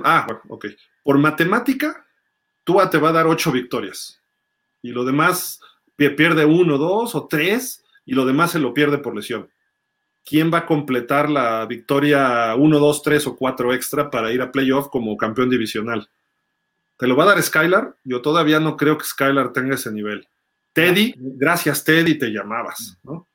ah, 0.02 0.26
por 1.04 1.18
matemática, 1.18 2.05
Tua 2.66 2.90
te 2.90 2.98
va 2.98 3.10
a 3.10 3.12
dar 3.12 3.28
ocho 3.28 3.52
victorias. 3.52 4.20
Y 4.82 4.90
lo 4.90 5.04
demás 5.04 5.60
pierde 5.94 6.44
uno, 6.44 6.78
dos 6.78 7.14
o 7.14 7.28
tres, 7.28 7.84
y 8.04 8.14
lo 8.14 8.26
demás 8.26 8.50
se 8.50 8.58
lo 8.58 8.74
pierde 8.74 8.98
por 8.98 9.14
lesión. 9.14 9.48
¿Quién 10.24 10.52
va 10.52 10.58
a 10.58 10.66
completar 10.66 11.30
la 11.30 11.64
victoria 11.66 12.56
uno, 12.56 12.80
dos, 12.80 13.02
tres 13.02 13.24
o 13.28 13.36
cuatro 13.36 13.72
extra 13.72 14.10
para 14.10 14.32
ir 14.32 14.42
a 14.42 14.50
playoff 14.50 14.88
como 14.88 15.16
campeón 15.16 15.48
divisional? 15.48 16.08
¿Te 16.96 17.06
lo 17.06 17.14
va 17.14 17.22
a 17.22 17.26
dar 17.28 17.42
Skylar? 17.42 17.94
Yo 18.02 18.20
todavía 18.20 18.58
no 18.58 18.76
creo 18.76 18.98
que 18.98 19.04
Skylar 19.04 19.52
tenga 19.52 19.76
ese 19.76 19.92
nivel. 19.92 20.26
Teddy, 20.72 21.14
gracias 21.16 21.84
Teddy, 21.84 22.18
te 22.18 22.30
llamabas, 22.30 22.98
¿no? 23.04 23.28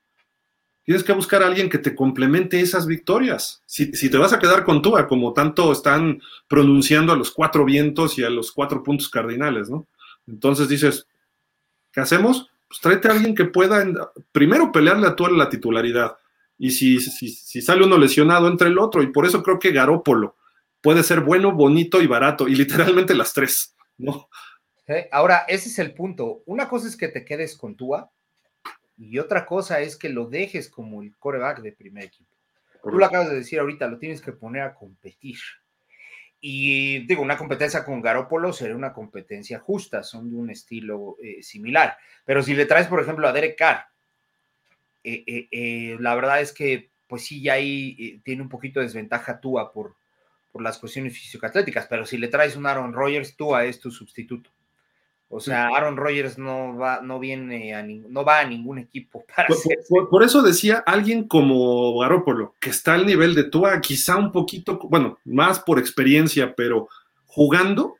Tienes 0.84 1.04
que 1.04 1.14
buscar 1.14 1.44
a 1.44 1.48
alguien 1.48 1.70
que 1.70 1.78
te 1.78 1.96
complemente 1.96 2.60
esas 2.60 2.88
victorias. 2.88 3.62
Si, 3.66 3.92
te 3.92 4.18
vas 4.18 4.34
a 4.34 4.40
quedar 4.40 4.64
con 4.64 4.82
Tua, 4.82 5.08
como 5.08 5.34
tanto 5.34 5.72
están 5.72 6.22
pronunciando 6.48 7.14
a 7.14 7.16
los 7.16 7.32
cuatro 7.32 7.66
vientos 7.66 8.18
y 8.18 8.24
a 8.24 8.30
los 8.30 8.52
cuatro 8.52 8.82
puntos 8.82 9.10
cardinales, 9.10 9.70
¿no? 9.70 9.88
Entonces 10.28 10.68
dices, 10.68 11.08
¿qué 11.92 12.02
hacemos? 12.02 12.50
Pues 12.68 12.80
tráete 12.82 13.08
a 13.08 13.12
alguien 13.12 13.36
que 13.36 13.46
pueda 13.46 13.86
primero 14.32 14.72
pelearle 14.72 15.08
a 15.08 15.16
Tua 15.16 15.30
la 15.32 15.50
titularidad. 15.50 16.18
Y 16.58 16.72
si, 16.72 17.00
si, 17.00 17.30
si 17.30 17.62
sale 17.62 17.84
uno 17.86 17.98
lesionado, 17.98 18.48
entre 18.48 18.70
el 18.70 18.80
otro. 18.80 19.04
Y 19.04 19.08
por 19.08 19.26
eso 19.26 19.44
creo 19.44 19.60
que 19.60 19.72
Garópolo, 19.72 20.36
puede 20.82 21.04
ser 21.04 21.22
bueno, 21.22 21.52
bonito 21.52 22.02
y 22.02 22.08
barato, 22.08 22.48
y 22.48 22.56
literalmente 22.56 23.16
las 23.16 23.34
tres, 23.34 23.76
¿no? 23.98 24.28
Ahora, 25.12 25.46
ese 25.48 25.70
es 25.70 25.80
el 25.80 25.94
punto. 25.94 26.44
Una 26.46 26.68
cosa 26.68 26.88
es 26.88 26.98
que 26.98 27.08
te 27.08 27.24
quedes 27.24 27.56
con 27.56 27.76
Tua, 27.76 28.12
y 29.02 29.18
otra 29.18 29.48
cosa 29.48 29.82
es 29.82 29.98
que 29.98 30.10
lo 30.10 30.28
dejes 30.28 30.70
como 30.70 31.02
el 31.02 31.16
coreback 31.18 31.62
de 31.62 31.72
primer 31.72 32.04
equipo. 32.04 32.30
Tú 32.84 32.98
lo 32.98 33.06
acabas 33.06 33.30
de 33.30 33.36
decir 33.36 33.60
ahorita, 33.60 33.88
lo 33.88 33.98
tienes 33.98 34.22
que 34.22 34.32
poner 34.32 34.62
a 34.62 34.76
competir. 34.76 35.38
Y 36.40 37.06
digo, 37.08 37.24
una 37.24 37.38
competencia 37.38 37.84
con 37.84 38.02
Garópolo 38.02 38.54
sería 38.54 38.76
una 38.76 38.94
competencia 38.94 39.60
justa, 39.60 40.04
son 40.04 40.30
de 40.30 40.36
un 40.36 40.52
estilo 40.52 41.18
eh, 41.22 41.42
similar. 41.42 41.98
Pero 42.26 42.44
si 42.44 42.54
le 42.54 42.68
traes, 42.68 42.88
por 42.88 43.02
ejemplo, 43.02 43.28
a 43.28 43.34
Derek 43.34 43.58
Carr, 43.58 43.86
eh, 45.04 45.48
eh, 45.52 45.98
la 46.00 46.14
verdad 46.14 46.42
es 46.42 46.54
que, 46.54 46.92
pues 47.08 47.26
sí, 47.26 47.42
ya 47.42 47.54
ahí 47.54 48.22
tiene 48.24 48.44
un 48.44 48.50
poquito 48.50 48.80
de 48.80 48.86
desventaja 48.86 49.40
Tua 49.40 49.72
por, 49.72 49.96
por 50.52 50.62
las 50.62 50.78
cuestiones 50.78 51.14
físico-atléticas, 51.14 51.88
pero 51.88 52.06
si 52.06 52.18
le 52.18 52.28
traes 52.28 52.56
un 52.56 52.68
Aaron 52.68 52.94
Rodgers, 52.94 53.36
tú 53.36 53.56
a 53.56 53.66
es 53.66 53.80
tu 53.80 53.90
sustituto. 53.90 54.52
O 55.34 55.40
sea, 55.40 55.68
Aaron 55.68 55.96
Rodgers 55.96 56.38
no 56.38 56.78
va, 56.78 57.00
no 57.02 57.18
viene 57.18 57.74
a 57.74 57.82
no 57.84 58.26
va 58.26 58.42
a 58.42 58.46
ningún 58.46 58.80
equipo 58.80 59.24
para 59.36 59.48
por, 59.88 60.10
por, 60.10 60.24
eso 60.24 60.42
decía 60.42 60.84
alguien 60.86 61.28
como 61.28 61.98
Garópolo, 62.00 62.54
que 62.60 62.70
está 62.70 62.96
al 62.96 63.06
nivel 63.06 63.34
de 63.34 63.46
Tua, 63.46 63.80
quizá 63.80 64.18
un 64.18 64.34
poquito, 64.34 64.78
bueno, 64.90 65.20
más 65.24 65.62
por 65.62 65.80
experiencia, 65.80 66.54
pero 66.54 66.90
jugando, 67.26 67.96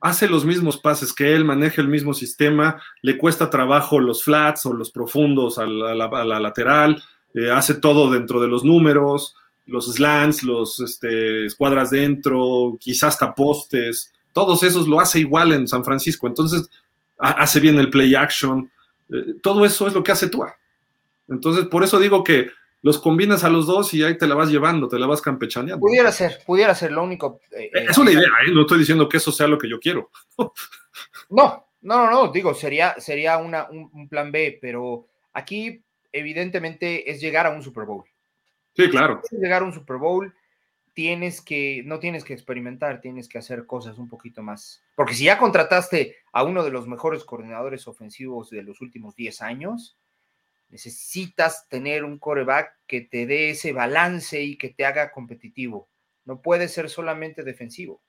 hace 0.00 0.28
los 0.28 0.44
mismos 0.44 0.76
pases 0.76 1.14
que 1.14 1.34
él, 1.34 1.44
maneja 1.44 1.80
el 1.80 1.88
mismo 1.88 2.12
sistema, 2.12 2.82
le 3.00 3.16
cuesta 3.16 3.48
trabajo 3.48 3.98
los 3.98 4.22
flats 4.22 4.66
o 4.66 4.74
los 4.74 4.90
profundos 4.90 5.58
a 5.58 5.64
la, 5.64 6.38
lateral, 6.38 7.02
eh, 7.34 7.50
hace 7.50 7.74
todo 7.74 8.10
dentro 8.10 8.40
de 8.42 8.48
los 8.48 8.62
números, 8.62 9.36
los 9.64 9.90
slants, 9.90 10.42
los 10.42 10.80
este, 10.80 11.46
escuadras 11.46 11.90
dentro, 11.90 12.76
quizás 12.78 13.14
hasta 13.14 13.34
postes, 13.34 14.12
todos 14.32 14.62
esos 14.62 14.88
lo 14.88 15.00
hace 15.00 15.20
igual 15.20 15.52
en 15.52 15.68
San 15.68 15.84
Francisco. 15.84 16.26
Entonces, 16.26 16.68
hace 17.18 17.60
bien 17.60 17.78
el 17.78 17.90
play 17.90 18.14
action. 18.14 18.70
Eh, 19.10 19.34
todo 19.42 19.64
eso 19.64 19.86
es 19.86 19.94
lo 19.94 20.02
que 20.02 20.12
hace 20.12 20.28
Tua. 20.28 20.56
Entonces, 21.28 21.66
por 21.66 21.84
eso 21.84 21.98
digo 21.98 22.24
que 22.24 22.50
los 22.82 22.98
combinas 22.98 23.44
a 23.44 23.50
los 23.50 23.66
dos 23.66 23.94
y 23.94 24.02
ahí 24.02 24.18
te 24.18 24.26
la 24.26 24.34
vas 24.34 24.50
llevando, 24.50 24.88
te 24.88 24.98
la 24.98 25.06
vas 25.06 25.22
campechaneando. 25.22 25.80
Pudiera 25.80 26.10
ser, 26.10 26.40
pudiera 26.44 26.74
ser 26.74 26.92
lo 26.92 27.04
único. 27.04 27.40
Eh, 27.52 27.70
eh, 27.72 27.86
es 27.90 27.98
una 27.98 28.10
idea, 28.10 28.28
no 28.52 28.62
estoy 28.62 28.80
diciendo 28.80 29.08
que 29.08 29.18
eso 29.18 29.30
sea 29.30 29.46
lo 29.46 29.58
que 29.58 29.68
yo 29.68 29.78
quiero. 29.78 30.10
no, 31.30 31.66
no, 31.82 32.10
no, 32.10 32.32
digo, 32.32 32.54
sería, 32.54 32.96
sería 32.98 33.38
una, 33.38 33.68
un 33.70 34.08
plan 34.08 34.32
B, 34.32 34.58
pero 34.60 35.06
aquí 35.32 35.82
evidentemente 36.12 37.10
es 37.10 37.20
llegar 37.20 37.46
a 37.46 37.50
un 37.50 37.62
Super 37.62 37.84
Bowl. 37.84 38.04
Sí, 38.74 38.88
claro. 38.88 39.20
llegar 39.30 39.62
a 39.62 39.64
un 39.66 39.72
Super 39.72 39.96
Bowl, 39.96 40.32
tienes 40.94 41.40
que, 41.40 41.82
no 41.84 41.98
tienes 41.98 42.24
que 42.24 42.34
experimentar, 42.34 43.00
tienes 43.00 43.28
que 43.28 43.38
hacer 43.38 43.66
cosas 43.66 43.98
un 43.98 44.08
poquito 44.08 44.42
más. 44.42 44.82
Porque 44.94 45.14
si 45.14 45.24
ya 45.24 45.38
contrataste 45.38 46.16
a 46.32 46.44
uno 46.44 46.64
de 46.64 46.70
los 46.70 46.86
mejores 46.86 47.24
coordinadores 47.24 47.88
ofensivos 47.88 48.50
de 48.50 48.62
los 48.62 48.80
últimos 48.80 49.16
10 49.16 49.42
años, 49.42 49.98
necesitas 50.68 51.68
tener 51.68 52.04
un 52.04 52.18
coreback 52.18 52.72
que 52.86 53.02
te 53.02 53.26
dé 53.26 53.50
ese 53.50 53.72
balance 53.72 54.42
y 54.42 54.56
que 54.56 54.70
te 54.70 54.84
haga 54.84 55.12
competitivo. 55.12 55.88
No 56.24 56.40
puede 56.40 56.68
ser 56.68 56.88
solamente 56.88 57.42
defensivo. 57.42 58.02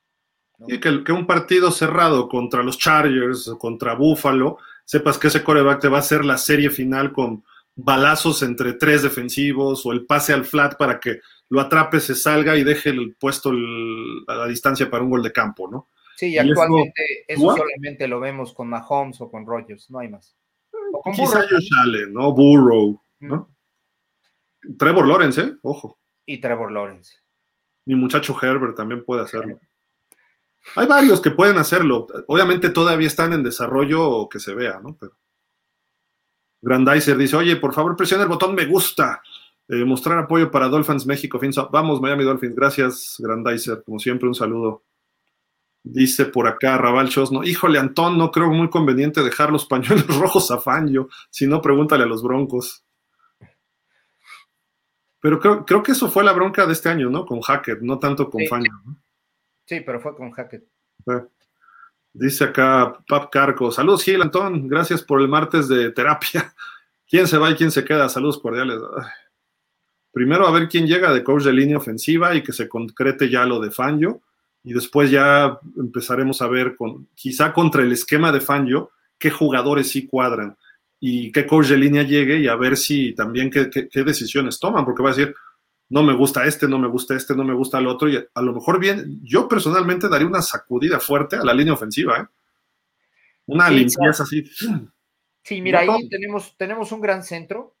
Y 0.68 0.78
que, 0.78 1.02
que, 1.02 1.12
un 1.12 1.26
partido 1.26 1.70
cerrado 1.72 2.28
contra 2.28 2.62
los 2.62 2.78
Chargers 2.78 3.48
o 3.48 3.58
contra 3.58 3.94
Buffalo, 3.94 4.58
sepas 4.84 5.18
que 5.18 5.26
ese 5.26 5.42
coreback 5.42 5.80
te 5.80 5.88
va 5.88 5.96
a 5.96 6.00
hacer 6.00 6.24
la 6.24 6.38
serie 6.38 6.70
final 6.70 7.12
con 7.12 7.44
balazos 7.76 8.42
entre 8.42 8.74
tres 8.74 9.02
defensivos 9.02 9.84
o 9.84 9.92
el 9.92 10.06
pase 10.06 10.32
al 10.32 10.44
flat 10.44 10.76
para 10.76 11.00
que 11.00 11.20
lo 11.48 11.60
atrape, 11.60 12.00
se 12.00 12.14
salga 12.14 12.56
y 12.56 12.64
deje 12.64 12.90
el 12.90 13.16
puesto 13.16 13.50
a 13.50 14.34
la 14.34 14.46
distancia 14.46 14.90
para 14.90 15.04
un 15.04 15.10
gol 15.10 15.22
de 15.22 15.32
campo, 15.32 15.68
¿no? 15.70 15.88
Sí, 16.16 16.32
y 16.32 16.38
actualmente 16.38 17.24
eso, 17.26 17.56
solamente 17.56 18.06
lo 18.06 18.20
vemos 18.20 18.54
con 18.54 18.68
Mahomes 18.68 19.20
o 19.20 19.30
con 19.30 19.46
Rogers, 19.46 19.90
no 19.90 19.98
hay 19.98 20.08
más. 20.08 20.36
O 20.92 21.02
con 21.02 21.12
Quizá 21.12 21.44
¿no? 22.10 22.32
Burrow, 22.32 23.00
¿no? 23.20 23.50
Trevor 24.78 25.06
Lawrence, 25.06 25.40
¿eh? 25.40 25.54
Ojo. 25.62 25.98
Y 26.24 26.40
Trevor 26.40 26.72
Lawrence. 26.72 27.16
Mi 27.84 27.96
muchacho 27.96 28.36
Herbert 28.40 28.76
también 28.76 29.04
puede 29.04 29.22
hacerlo. 29.22 29.60
Hay 30.76 30.86
varios 30.86 31.20
que 31.20 31.30
pueden 31.30 31.58
hacerlo. 31.58 32.06
Obviamente 32.28 32.70
todavía 32.70 33.08
están 33.08 33.32
en 33.32 33.42
desarrollo 33.42 34.28
que 34.28 34.38
se 34.38 34.54
vea, 34.54 34.80
¿no? 34.82 34.96
Pero... 34.98 35.12
Grandizer 36.64 37.16
dice, 37.18 37.36
oye, 37.36 37.56
por 37.56 37.74
favor 37.74 37.94
presiona 37.94 38.22
el 38.22 38.28
botón 38.28 38.54
me 38.54 38.64
gusta. 38.64 39.22
Eh, 39.68 39.84
mostrar 39.84 40.18
apoyo 40.18 40.50
para 40.50 40.68
Dolphins 40.68 41.06
México. 41.06 41.38
Vamos, 41.70 42.00
Miami 42.00 42.24
Dolphins. 42.24 42.54
Gracias, 42.56 43.16
Grandizer. 43.18 43.82
Como 43.84 43.98
siempre, 43.98 44.28
un 44.28 44.34
saludo. 44.34 44.82
Dice 45.82 46.24
por 46.24 46.48
acá 46.48 46.78
Raval 46.78 47.10
Chosno. 47.10 47.44
Híjole, 47.44 47.78
Antón, 47.78 48.16
no 48.16 48.30
creo 48.30 48.50
muy 48.50 48.70
conveniente 48.70 49.22
dejar 49.22 49.52
los 49.52 49.66
pañuelos 49.66 50.06
rojos 50.18 50.50
a 50.50 50.58
Fangio. 50.58 51.08
Si 51.30 51.46
no, 51.46 51.60
pregúntale 51.60 52.04
a 52.04 52.06
los 52.06 52.22
broncos. 52.22 52.84
Pero 55.20 55.40
creo, 55.40 55.82
que 55.82 55.92
eso 55.92 56.10
fue 56.10 56.24
la 56.24 56.32
bronca 56.32 56.66
de 56.66 56.72
este 56.72 56.88
año, 56.88 57.08
¿no? 57.08 57.24
Con 57.24 57.40
Hackett, 57.40 57.80
no 57.80 57.98
tanto 57.98 58.28
con 58.28 58.46
Fangio. 58.46 58.72
Sí, 59.66 59.80
pero 59.80 60.00
fue 60.00 60.14
con 60.14 60.30
Hackett. 60.30 60.66
Dice 62.14 62.44
acá 62.44 63.00
Pap 63.08 63.30
Carco. 63.30 63.72
Saludos, 63.72 64.04
Gil, 64.04 64.22
Antón. 64.22 64.68
Gracias 64.68 65.02
por 65.02 65.20
el 65.20 65.26
martes 65.26 65.66
de 65.68 65.90
terapia. 65.90 66.54
¿Quién 67.08 67.26
se 67.26 67.38
va 67.38 67.50
y 67.50 67.56
quién 67.56 67.72
se 67.72 67.84
queda? 67.84 68.08
Saludos 68.08 68.38
cordiales. 68.38 68.78
Primero 70.12 70.46
a 70.46 70.52
ver 70.52 70.68
quién 70.68 70.86
llega 70.86 71.12
de 71.12 71.24
coach 71.24 71.42
de 71.42 71.52
línea 71.52 71.76
ofensiva 71.76 72.34
y 72.36 72.42
que 72.44 72.52
se 72.52 72.68
concrete 72.68 73.28
ya 73.28 73.44
lo 73.44 73.60
de 73.60 73.72
Fangio. 73.72 74.22
Y 74.62 74.72
después 74.72 75.10
ya 75.10 75.58
empezaremos 75.76 76.40
a 76.40 76.46
ver, 76.46 76.76
con, 76.76 77.08
quizá 77.16 77.52
contra 77.52 77.82
el 77.82 77.90
esquema 77.90 78.30
de 78.30 78.40
Fangio, 78.40 78.92
qué 79.18 79.30
jugadores 79.30 79.90
sí 79.90 80.06
cuadran 80.06 80.56
y 81.00 81.32
qué 81.32 81.46
coach 81.46 81.66
de 81.66 81.76
línea 81.76 82.02
llegue 82.04 82.38
y 82.38 82.46
a 82.46 82.54
ver 82.54 82.76
si 82.76 83.12
también 83.12 83.50
qué, 83.50 83.68
decisiones 84.04 84.58
toman, 84.58 84.84
porque 84.84 85.02
va 85.02 85.10
a 85.10 85.14
decir, 85.14 85.34
no 85.88 86.02
me 86.02 86.14
gusta 86.14 86.44
este, 86.46 86.66
no 86.66 86.78
me 86.78 86.88
gusta 86.88 87.14
este, 87.14 87.34
no 87.34 87.44
me 87.44 87.54
gusta 87.54 87.78
el 87.78 87.86
otro, 87.86 88.08
y 88.08 88.16
a 88.16 88.42
lo 88.42 88.52
mejor 88.52 88.78
bien, 88.78 89.20
yo 89.22 89.48
personalmente 89.48 90.08
daría 90.08 90.26
una 90.26 90.42
sacudida 90.42 90.98
fuerte 91.00 91.36
a 91.36 91.44
la 91.44 91.54
línea 91.54 91.74
ofensiva, 91.74 92.20
¿eh? 92.20 92.26
Una 93.46 93.68
limpieza 93.68 94.22
así. 94.22 94.44
Sí, 95.42 95.60
mira, 95.60 95.80
ahí 95.80 96.08
tenemos, 96.08 96.56
tenemos 96.56 96.90
un 96.92 97.02
gran 97.02 97.22
centro, 97.22 97.76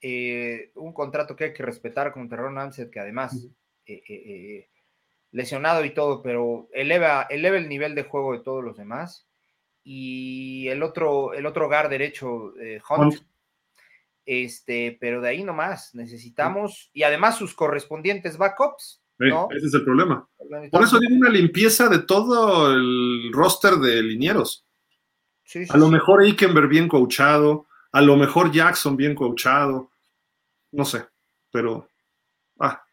eh, 0.00 0.70
un 0.74 0.92
contrato 0.92 1.36
que 1.36 1.44
hay 1.44 1.52
que 1.52 1.62
respetar 1.62 2.12
con 2.12 2.28
Terrón 2.28 2.58
Amset, 2.58 2.90
que 2.90 3.00
además 3.00 3.46
eh, 3.84 4.02
eh, 4.08 4.68
lesionado 5.32 5.84
y 5.84 5.92
todo, 5.92 6.22
pero 6.22 6.68
eleva, 6.72 7.26
eleva 7.28 7.58
el 7.58 7.68
nivel 7.68 7.94
de 7.94 8.04
juego 8.04 8.32
de 8.32 8.42
todos 8.42 8.64
los 8.64 8.78
demás. 8.78 9.26
Y 9.84 10.68
el 10.68 10.82
otro, 10.82 11.34
el 11.34 11.44
otro 11.46 11.66
hogar 11.66 11.88
derecho, 11.88 12.54
Hunt, 12.88 13.22
este, 14.26 14.98
pero 15.00 15.20
de 15.20 15.28
ahí 15.28 15.44
nomás, 15.44 15.94
necesitamos, 15.94 16.90
y 16.92 17.04
además 17.04 17.38
sus 17.38 17.54
correspondientes 17.54 18.36
backups. 18.36 19.00
Ese 19.18 19.66
es 19.66 19.74
el 19.74 19.84
problema. 19.84 20.28
Por 20.70 20.82
eso 20.82 20.98
digo 20.98 21.14
una 21.14 21.30
limpieza 21.30 21.88
de 21.88 22.00
todo 22.00 22.72
el 22.74 23.30
roster 23.32 23.76
de 23.76 24.02
linieros. 24.02 24.66
a 25.70 25.76
lo 25.76 25.88
mejor 25.88 26.26
Ikenberg 26.26 26.68
bien 26.68 26.88
coachado, 26.88 27.66
a 27.92 28.02
lo 28.02 28.16
mejor 28.16 28.52
Jackson 28.52 28.96
bien 28.96 29.14
coachado, 29.14 29.90
no 30.72 30.84
sé, 30.84 31.06
pero 31.50 31.88
ah, 32.58 32.84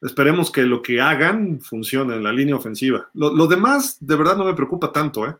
esperemos 0.00 0.52
que 0.52 0.62
lo 0.62 0.82
que 0.82 1.00
hagan 1.00 1.60
funcione 1.60 2.14
en 2.14 2.22
la 2.22 2.32
línea 2.32 2.54
ofensiva. 2.54 3.10
Lo, 3.14 3.46
demás, 3.46 3.96
de 4.00 4.14
verdad, 4.14 4.36
no 4.36 4.44
me 4.44 4.54
preocupa 4.54 4.92
tanto, 4.92 5.26
¿eh? 5.26 5.34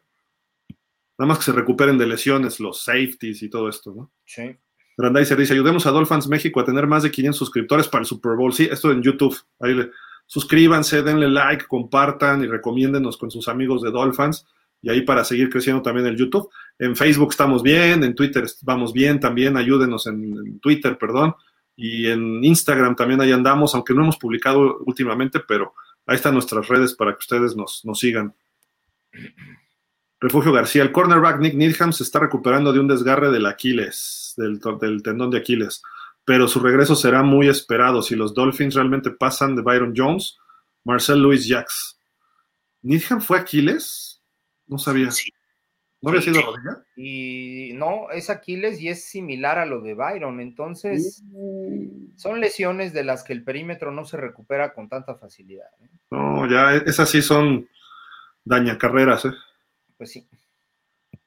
Nada 1.18 1.28
más 1.28 1.38
que 1.38 1.44
se 1.44 1.52
recuperen 1.52 1.96
de 1.96 2.06
lesiones, 2.06 2.58
los 2.58 2.82
safeties 2.82 3.42
y 3.42 3.48
todo 3.48 3.68
esto, 3.68 3.94
¿no? 3.94 4.10
Sí. 4.24 4.56
Grandizer 4.96 5.36
dice, 5.36 5.52
ayudemos 5.52 5.86
a 5.86 5.90
Dolphins 5.90 6.28
México 6.28 6.60
a 6.60 6.64
tener 6.64 6.86
más 6.86 7.02
de 7.02 7.10
500 7.10 7.38
suscriptores 7.38 7.88
para 7.88 8.02
el 8.02 8.06
Super 8.06 8.34
Bowl. 8.34 8.52
Sí, 8.52 8.68
esto 8.70 8.90
en 8.90 9.02
YouTube. 9.02 9.36
Ahí 9.60 9.90
suscríbanse, 10.26 11.02
denle 11.02 11.28
like, 11.28 11.66
compartan 11.66 12.42
y 12.42 12.46
recomiéndenos 12.46 13.16
con 13.16 13.30
sus 13.30 13.48
amigos 13.48 13.82
de 13.82 13.90
Dolphins. 13.90 14.46
Y 14.82 14.90
ahí 14.90 15.02
para 15.02 15.24
seguir 15.24 15.50
creciendo 15.50 15.82
también 15.82 16.06
el 16.06 16.16
YouTube. 16.16 16.48
En 16.78 16.96
Facebook 16.96 17.28
estamos 17.30 17.62
bien, 17.62 18.04
en 18.04 18.14
Twitter 18.14 18.44
vamos 18.62 18.92
bien 18.92 19.20
también, 19.20 19.56
ayúdenos 19.56 20.06
en, 20.06 20.60
Twitter, 20.60 20.96
perdón. 20.96 21.34
Y 21.74 22.06
en 22.06 22.42
Instagram 22.42 22.96
también 22.96 23.20
ahí 23.20 23.32
andamos, 23.32 23.74
aunque 23.74 23.94
no 23.94 24.02
hemos 24.02 24.16
publicado 24.16 24.78
últimamente, 24.86 25.40
pero 25.40 25.74
ahí 26.06 26.16
están 26.16 26.34
nuestras 26.34 26.68
redes 26.68 26.94
para 26.94 27.12
que 27.12 27.18
ustedes 27.18 27.54
nos, 27.54 27.84
nos 27.84 27.98
sigan. 27.98 28.34
Refugio 30.20 30.52
García, 30.52 30.82
el 30.82 30.92
cornerback 30.92 31.40
Nick 31.40 31.54
Needham 31.54 31.92
se 31.92 32.02
está 32.02 32.18
recuperando 32.18 32.72
de 32.72 32.80
un 32.80 32.88
desgarre 32.88 33.30
del 33.30 33.44
Aquiles, 33.44 34.25
del, 34.36 34.60
tendón 35.02 35.30
de 35.30 35.38
Aquiles, 35.38 35.82
pero 36.24 36.48
su 36.48 36.60
regreso 36.60 36.94
será 36.94 37.22
muy 37.22 37.48
esperado 37.48 38.02
si 38.02 38.16
los 38.16 38.34
Dolphins 38.34 38.74
realmente 38.74 39.10
pasan 39.10 39.56
de 39.56 39.62
Byron 39.62 39.94
Jones, 39.96 40.36
Marcel 40.84 41.20
Louis 41.20 41.46
Jacks. 41.46 41.98
¿Needham 42.82 43.20
fue 43.20 43.38
Aquiles? 43.38 44.22
No 44.66 44.78
sabía. 44.78 45.08
¿No 46.02 46.10
había 46.10 46.22
sido 46.22 46.42
rodilla? 46.42 46.84
Y 46.96 47.72
no, 47.74 48.10
es 48.10 48.30
Aquiles 48.30 48.80
y 48.80 48.88
es 48.88 49.04
similar 49.04 49.58
a 49.58 49.66
lo 49.66 49.80
de 49.80 49.94
Byron. 49.94 50.40
Entonces, 50.40 51.24
son 52.16 52.40
lesiones 52.40 52.92
de 52.92 53.04
las 53.04 53.24
que 53.24 53.32
el 53.32 53.42
perímetro 53.42 53.90
no 53.90 54.04
se 54.04 54.16
recupera 54.16 54.72
con 54.72 54.88
tanta 54.88 55.16
facilidad. 55.16 55.68
¿eh? 55.80 55.88
No, 56.10 56.48
ya, 56.48 56.74
esas 56.76 57.10
sí 57.10 57.22
son 57.22 57.68
dañacarreras, 58.44 59.24
¿eh? 59.24 59.32
pues 59.96 60.12
sí. 60.12 60.28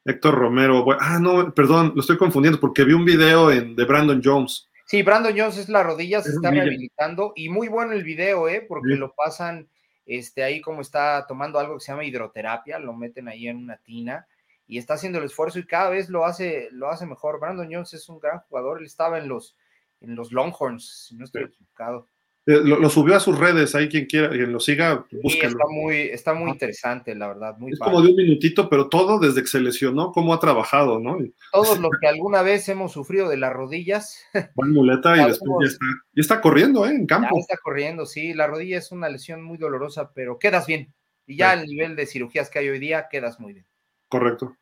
Héctor 0.06 0.36
Romero, 0.36 0.86
ah, 1.00 1.20
no, 1.20 1.54
perdón, 1.54 1.94
lo 1.96 2.02
estoy 2.02 2.18
confundiendo 2.18 2.60
porque 2.60 2.84
vi 2.84 2.94
un 2.94 3.06
video 3.06 3.52
en, 3.52 3.76
de 3.76 3.86
Brandon 3.86 4.22
Jones. 4.24 4.70
Sí, 4.86 5.04
Brandon 5.04 5.34
Jones 5.38 5.58
es 5.58 5.70
la 5.70 5.84
rodilla, 5.84 6.22
se 6.22 6.32
está 6.32 6.50
rehabilitando 6.50 7.34
y 7.36 7.50
muy 7.50 7.68
bueno 7.68 7.94
el 7.94 8.04
video, 8.04 8.48
¿eh? 8.48 8.66
Porque 8.68 8.96
lo 8.96 9.14
pasan 9.14 9.70
este, 10.06 10.44
ahí 10.44 10.62
como 10.62 10.82
está 10.82 11.28
tomando 11.28 11.60
algo 11.60 11.76
que 11.76 11.82
se 11.82 11.92
llama 11.92 12.06
hidroterapia, 12.06 12.80
lo 12.80 12.94
meten 12.94 13.28
ahí 13.28 13.48
en 13.48 13.58
una 13.58 13.78
tina 13.78 14.26
y 14.66 14.80
está 14.80 14.96
haciendo 14.96 15.20
el 15.20 15.26
esfuerzo 15.26 15.60
y 15.60 15.68
cada 15.68 15.92
vez 15.92 16.10
lo 16.10 16.26
hace, 16.26 16.70
lo 16.72 16.90
hace 16.90 17.06
mejor. 17.06 17.40
Brandon 17.40 17.70
Jones 17.72 17.94
es 17.94 18.10
un 18.10 18.20
gran 18.20 18.40
jugador, 18.40 18.80
él 18.80 18.86
estaba 18.86 19.20
en 19.20 19.28
los, 19.28 19.56
en 20.02 20.16
los 20.16 20.32
Longhorns, 20.32 21.08
si 21.08 21.16
no 21.16 21.26
estoy 21.26 21.44
equivocado. 21.44 22.08
Eh, 22.50 22.62
lo, 22.64 22.90
subió 22.90 23.16
a 23.16 23.20
sus 23.20 23.38
redes, 23.38 23.76
ahí 23.76 23.88
quien 23.90 24.08
quiera, 24.08 24.30
quien 24.30 24.52
lo 24.52 24.60
siga, 24.60 25.06
búsquenlo. 25.22 25.50
está 25.50 25.66
muy, 25.70 25.98
está 25.98 26.34
muy 26.34 26.50
interesante, 26.50 27.14
la 27.14 27.28
verdad. 27.28 27.56
Muy 27.60 27.74
es 27.74 27.78
como 27.78 28.02
de 28.02 28.10
un 28.10 28.16
minutito, 28.16 28.68
pero 28.68 28.90
todo 28.90 29.20
desde 29.20 29.44
que 29.44 29.48
se 29.48 29.60
lesionó, 29.60 30.12
cómo 30.12 30.34
ha 30.34 30.40
trabajado, 30.40 31.00
¿no? 31.00 31.20
Todo 31.52 31.76
lo 31.80 31.92
que 32.02 32.08
alguna 32.08 32.42
vez 32.42 32.68
hemos 32.68 32.92
sufrido 32.92 33.30
de 33.30 33.38
las 33.38 33.54
rodillas. 33.54 34.24
Buen 34.56 34.74
muleta 34.74 35.16
y 35.16 35.28
después 35.28 35.52
ya 35.62 35.68
está, 35.68 35.86
ya 35.86 36.22
está 36.22 36.42
corriendo, 36.42 36.88
¿eh? 36.88 36.90
En 36.90 37.06
campo. 37.06 37.36
Ya 37.36 37.42
está 37.42 37.58
corriendo, 37.58 38.08
sí. 38.08 38.34
La 38.34 38.48
rodilla 38.48 38.80
es 38.80 38.92
una 38.92 39.10
lesión 39.10 39.44
muy 39.44 39.60
dolorosa, 39.60 40.12
pero 40.16 40.40
quedas 40.40 40.66
bien. 40.66 40.92
Y 41.28 41.36
ya 41.36 41.52
al 41.52 41.68
nivel 41.68 41.96
de 41.96 42.08
cirugías 42.08 42.50
que 42.50 42.58
hay 42.58 42.70
hoy 42.70 42.80
día, 42.80 43.10
quedas 43.12 43.40
muy 43.40 43.54
bien. 43.54 43.68
Correcto. 44.08 44.56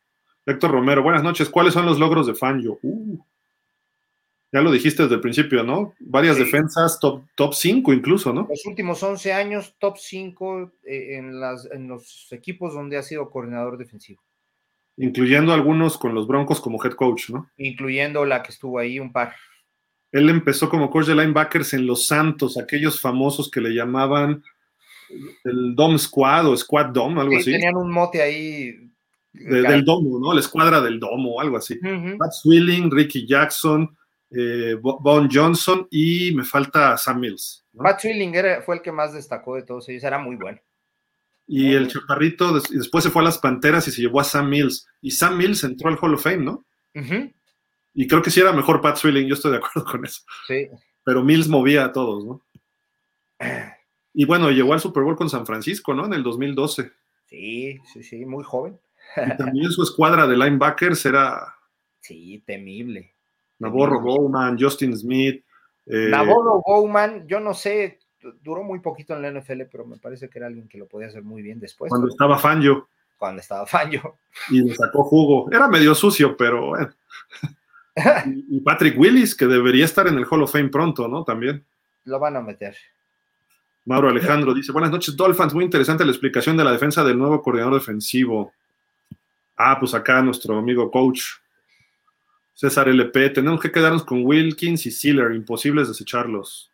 Héctor 0.46 0.72
Romero, 0.72 1.04
buenas 1.04 1.24
noches. 1.24 1.48
¿Cuáles 1.48 1.74
son 1.74 1.86
los 1.86 2.00
logros 2.00 2.28
de 2.28 2.36
Fangio? 2.36 2.80
Uh. 2.82 3.18
Ya 4.52 4.62
lo 4.62 4.72
dijiste 4.72 5.04
desde 5.04 5.16
el 5.16 5.22
principio, 5.22 5.64
¿no? 5.64 5.94
Varias 6.00 6.38
defensas, 6.38 7.00
top, 7.00 7.24
top 7.36 7.54
5 7.54 7.94
incluso, 7.94 8.34
¿no? 8.34 8.48
Los 8.50 8.66
últimos 8.66 9.04
11 9.04 9.34
años, 9.34 9.76
top 9.78 9.98
5 9.98 10.72
eh, 10.86 11.18
en, 11.18 11.34
en 11.74 11.88
los 11.88 12.28
equipos 12.32 12.74
donde 12.74 12.98
ha 12.98 13.04
sido 13.04 13.30
coordinador 13.30 13.78
defensivo. 13.78 14.22
Incluyendo 14.96 15.54
algunos 15.54 15.98
con 15.98 16.16
los 16.16 16.28
Broncos 16.28 16.62
como 16.62 16.84
head 16.84 16.94
coach, 16.94 17.30
¿no? 17.30 17.52
Incluyendo 17.58 18.26
la 18.26 18.42
que 18.42 18.52
estuvo 18.52 18.80
ahí, 18.80 19.00
un 19.00 19.12
par. 19.12 19.36
Él 20.12 20.30
empezó 20.30 20.70
como 20.70 20.90
coach 20.90 21.08
de 21.08 21.16
linebackers 21.16 21.74
en 21.74 21.86
Los 21.86 22.08
Santos, 22.08 22.58
aquellos 22.58 23.02
famosos 23.02 23.52
que 23.52 23.62
le 23.62 23.76
llamaban 23.76 24.44
el 25.44 25.76
Dom 25.76 25.98
Squad 25.98 26.48
o 26.48 26.58
Squad 26.58 26.88
Dom, 26.88 27.20
algo 27.20 27.38
así. 27.38 27.52
Tenían 27.52 27.76
un 27.76 27.92
mote 27.92 28.22
ahí. 28.22 28.74
del 29.34 29.84
Domo, 29.84 30.20
¿no? 30.20 30.34
La 30.34 30.40
escuadra 30.40 30.82
del 30.82 31.00
Domo, 31.00 31.40
algo 31.40 31.58
así. 31.58 31.76
Pat 32.18 32.32
Swilling, 32.32 32.90
Ricky 32.90 33.28
Jackson, 33.28 33.96
eh, 34.32 34.76
Bon 34.82 35.30
Johnson 35.32 35.88
y 35.90 36.34
me 36.34 36.44
falta 36.44 36.98
Sam 36.98 37.20
Mills. 37.20 37.66
Pat 37.78 38.00
Swilling 38.00 38.34
fue 38.66 38.76
el 38.76 38.82
que 38.82 38.92
más 38.92 39.14
destacó 39.14 39.56
de 39.56 39.64
todos 39.64 39.88
ellos, 39.90 40.04
era 40.04 40.18
muy 40.18 40.36
bueno. 40.36 40.60
Y 41.46 41.74
el 41.74 41.88
chaparrito 41.88 42.54
después 42.54 43.04
se 43.04 43.10
fue 43.10 43.22
a 43.22 43.26
las 43.26 43.38
Panteras 43.38 43.88
y 43.88 43.92
se 43.92 44.02
llevó 44.02 44.20
a 44.20 44.26
Sam 44.26 44.50
Mills. 44.50 44.86
Y 45.02 45.12
Sam 45.12 45.38
Mills 45.38 45.64
entró 45.64 45.90
al 45.90 45.98
Hall 46.02 46.16
of 46.16 46.24
Fame, 46.24 46.44
¿no? 46.44 46.66
Y 47.94 48.08
creo 48.08 48.22
que 48.22 48.32
sí 48.32 48.42
era 48.42 48.52
mejor 48.52 48.82
Pat 48.82 48.98
Swilling, 48.98 49.28
yo 49.28 49.36
estoy 49.36 49.52
de 49.52 49.58
acuerdo 49.58 49.90
con 49.90 50.06
eso. 50.06 50.24
Sí. 50.48 50.68
Pero 51.04 51.24
Mills 51.24 51.48
movía 51.48 51.86
a 51.86 51.92
todos, 51.92 52.26
¿no? 52.26 52.42
Y 54.20 54.26
bueno, 54.26 54.50
llegó 54.50 54.74
al 54.74 54.80
Super 54.80 55.04
Bowl 55.04 55.16
con 55.16 55.30
San 55.30 55.46
Francisco, 55.46 55.94
¿no? 55.94 56.08
En 56.08 56.14
el 56.14 56.24
2012. 56.24 56.92
Sí, 57.28 57.78
sí, 57.94 58.02
sí, 58.02 58.26
muy 58.26 58.44
joven. 58.44 58.80
Y 59.16 59.38
también 59.38 59.70
su 59.70 59.84
escuadra 59.84 60.26
de 60.26 60.36
linebackers 60.36 61.06
era... 61.06 61.54
Sí, 62.00 62.44
temible. 62.48 63.14
Navarro 63.60 64.02
Bowman, 64.02 64.58
Justin 64.60 64.96
Smith. 64.98 65.44
Eh, 65.86 66.08
Navarro 66.10 66.62
Bowman, 66.66 67.28
yo 67.28 67.40
no 67.40 67.54
sé, 67.54 68.00
duró 68.44 68.64
muy 68.64 68.80
poquito 68.80 69.16
en 69.16 69.22
la 69.22 69.32
NFL, 69.32 69.64
pero 69.72 69.86
me 69.86 69.98
parece 69.98 70.30
que 70.30 70.40
era 70.40 70.48
alguien 70.48 70.68
que 70.68 70.78
lo 70.78 70.88
podía 70.88 71.08
hacer 71.08 71.24
muy 71.24 71.42
bien 71.42 71.60
después. 71.60 71.90
Cuando 71.90 72.08
estaba 72.08 72.38
Fangio. 72.38 72.88
Cuando 73.18 73.42
estaba 73.42 73.66
Fangio. 73.66 74.16
Y 74.50 74.62
le 74.62 74.76
sacó 74.76 75.04
jugo. 75.04 75.50
Era 75.52 75.68
medio 75.68 75.96
sucio, 75.96 76.36
pero 76.38 76.68
bueno. 76.68 76.90
y 78.50 78.60
Patrick 78.62 78.98
Willis, 79.00 79.36
que 79.36 79.46
debería 79.46 79.86
estar 79.86 80.08
en 80.08 80.18
el 80.18 80.26
Hall 80.30 80.44
of 80.44 80.52
Fame 80.52 80.70
pronto, 80.70 81.08
¿no? 81.08 81.24
También. 81.24 81.66
Lo 82.06 82.20
van 82.20 82.36
a 82.36 82.42
meter. 82.42 82.76
Mauro 83.86 84.10
Alejandro 84.10 84.54
dice, 84.54 84.74
buenas 84.74 84.92
noches, 84.92 85.16
Dolphins, 85.16 85.54
muy 85.54 85.64
interesante 85.64 86.04
la 86.04 86.12
explicación 86.12 86.58
de 86.58 86.64
la 86.66 86.74
defensa 86.74 87.06
del 87.06 87.18
nuevo 87.18 87.42
coordinador 87.42 87.76
defensivo. 87.76 88.52
Ah, 89.56 89.78
pues 89.80 89.94
acá 89.94 90.22
nuestro 90.22 90.58
amigo 90.58 90.92
coach 90.92 91.22
César 92.58 92.90
LP, 92.90 93.30
tenemos 93.30 93.62
que 93.62 93.72
quedarnos 93.72 94.04
con 94.04 94.26
Wilkins 94.26 94.88
y 94.88 94.92
Sealer, 94.92 95.32
imposibles 95.34 95.90
desecharlos. 95.90 96.72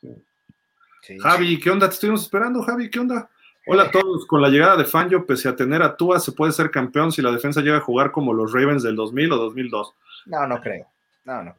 Sí. 0.00 1.18
Javi, 1.18 1.58
¿qué 1.58 1.68
onda? 1.68 1.88
Te 1.88 1.94
estuvimos 1.94 2.22
esperando, 2.22 2.62
Javi, 2.62 2.88
¿qué 2.88 3.00
onda? 3.00 3.28
Hola 3.66 3.82
a 3.82 3.90
todos, 3.90 4.24
con 4.24 4.40
la 4.40 4.48
llegada 4.48 4.76
de 4.76 4.84
Fangio, 4.84 5.26
pese 5.26 5.48
a 5.48 5.56
tener 5.56 5.82
a 5.82 5.96
Tua, 5.96 6.20
se 6.20 6.30
puede 6.30 6.52
ser 6.52 6.70
campeón 6.70 7.10
si 7.10 7.22
la 7.22 7.32
defensa 7.32 7.60
llega 7.60 7.78
a 7.78 7.80
jugar 7.80 8.12
como 8.12 8.32
los 8.32 8.52
Ravens 8.52 8.84
del 8.84 8.94
2000 8.94 9.32
o 9.32 9.36
2002. 9.36 9.94
No, 10.26 10.46
no 10.46 10.60
creo. 10.60 10.86
No, 11.24 11.42
no. 11.42 11.56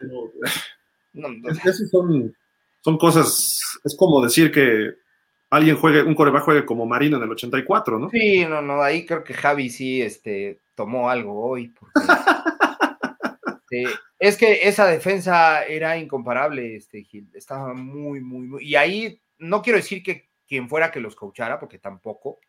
no, 1.12 1.28
no. 1.28 1.50
Es, 1.50 1.90
son, 1.92 2.34
son 2.80 2.98
cosas, 2.98 3.82
es 3.84 3.98
como 3.98 4.24
decir 4.24 4.50
que 4.50 4.94
alguien 5.50 5.76
juegue, 5.76 6.04
un 6.04 6.16
coreback 6.16 6.44
juegue 6.44 6.66
como 6.66 6.86
Marino 6.86 7.18
en 7.18 7.24
el 7.24 7.32
84, 7.32 8.00
¿no? 8.00 8.10
Sí, 8.12 8.46
no, 8.46 8.62
no, 8.62 8.82
ahí 8.82 9.06
creo 9.06 9.26
que 9.26 9.34
Javi 9.34 9.70
sí 9.70 10.02
este, 10.02 10.62
tomó 10.74 11.10
algo 11.10 11.50
hoy. 11.50 11.74
Porque, 11.78 11.94
este, 13.70 14.00
es 14.20 14.38
que 14.38 14.68
esa 14.68 14.86
defensa 14.86 15.64
era 15.66 15.98
incomparable, 15.98 16.76
este, 16.76 17.04
Gil, 17.04 17.30
estaba 17.34 17.74
muy, 17.74 18.22
muy, 18.22 18.48
muy, 18.48 18.66
y 18.66 18.76
ahí 18.76 19.22
no 19.38 19.62
quiero 19.62 19.78
decir 19.78 20.04
que 20.04 20.30
quien 20.48 20.70
fuera 20.70 20.92
que 20.92 21.00
los 21.00 21.16
coachara, 21.16 21.60
porque 21.60 21.80
tampoco, 21.80 22.40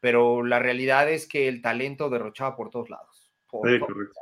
pero 0.00 0.44
la 0.44 0.58
realidad 0.58 1.10
es 1.10 1.26
que 1.26 1.48
el 1.48 1.60
talento 1.60 2.08
derrochaba 2.08 2.56
por 2.56 2.70
todos 2.70 2.90
lados. 2.90 3.32
sí, 3.50 3.78
correcto. 3.80 4.20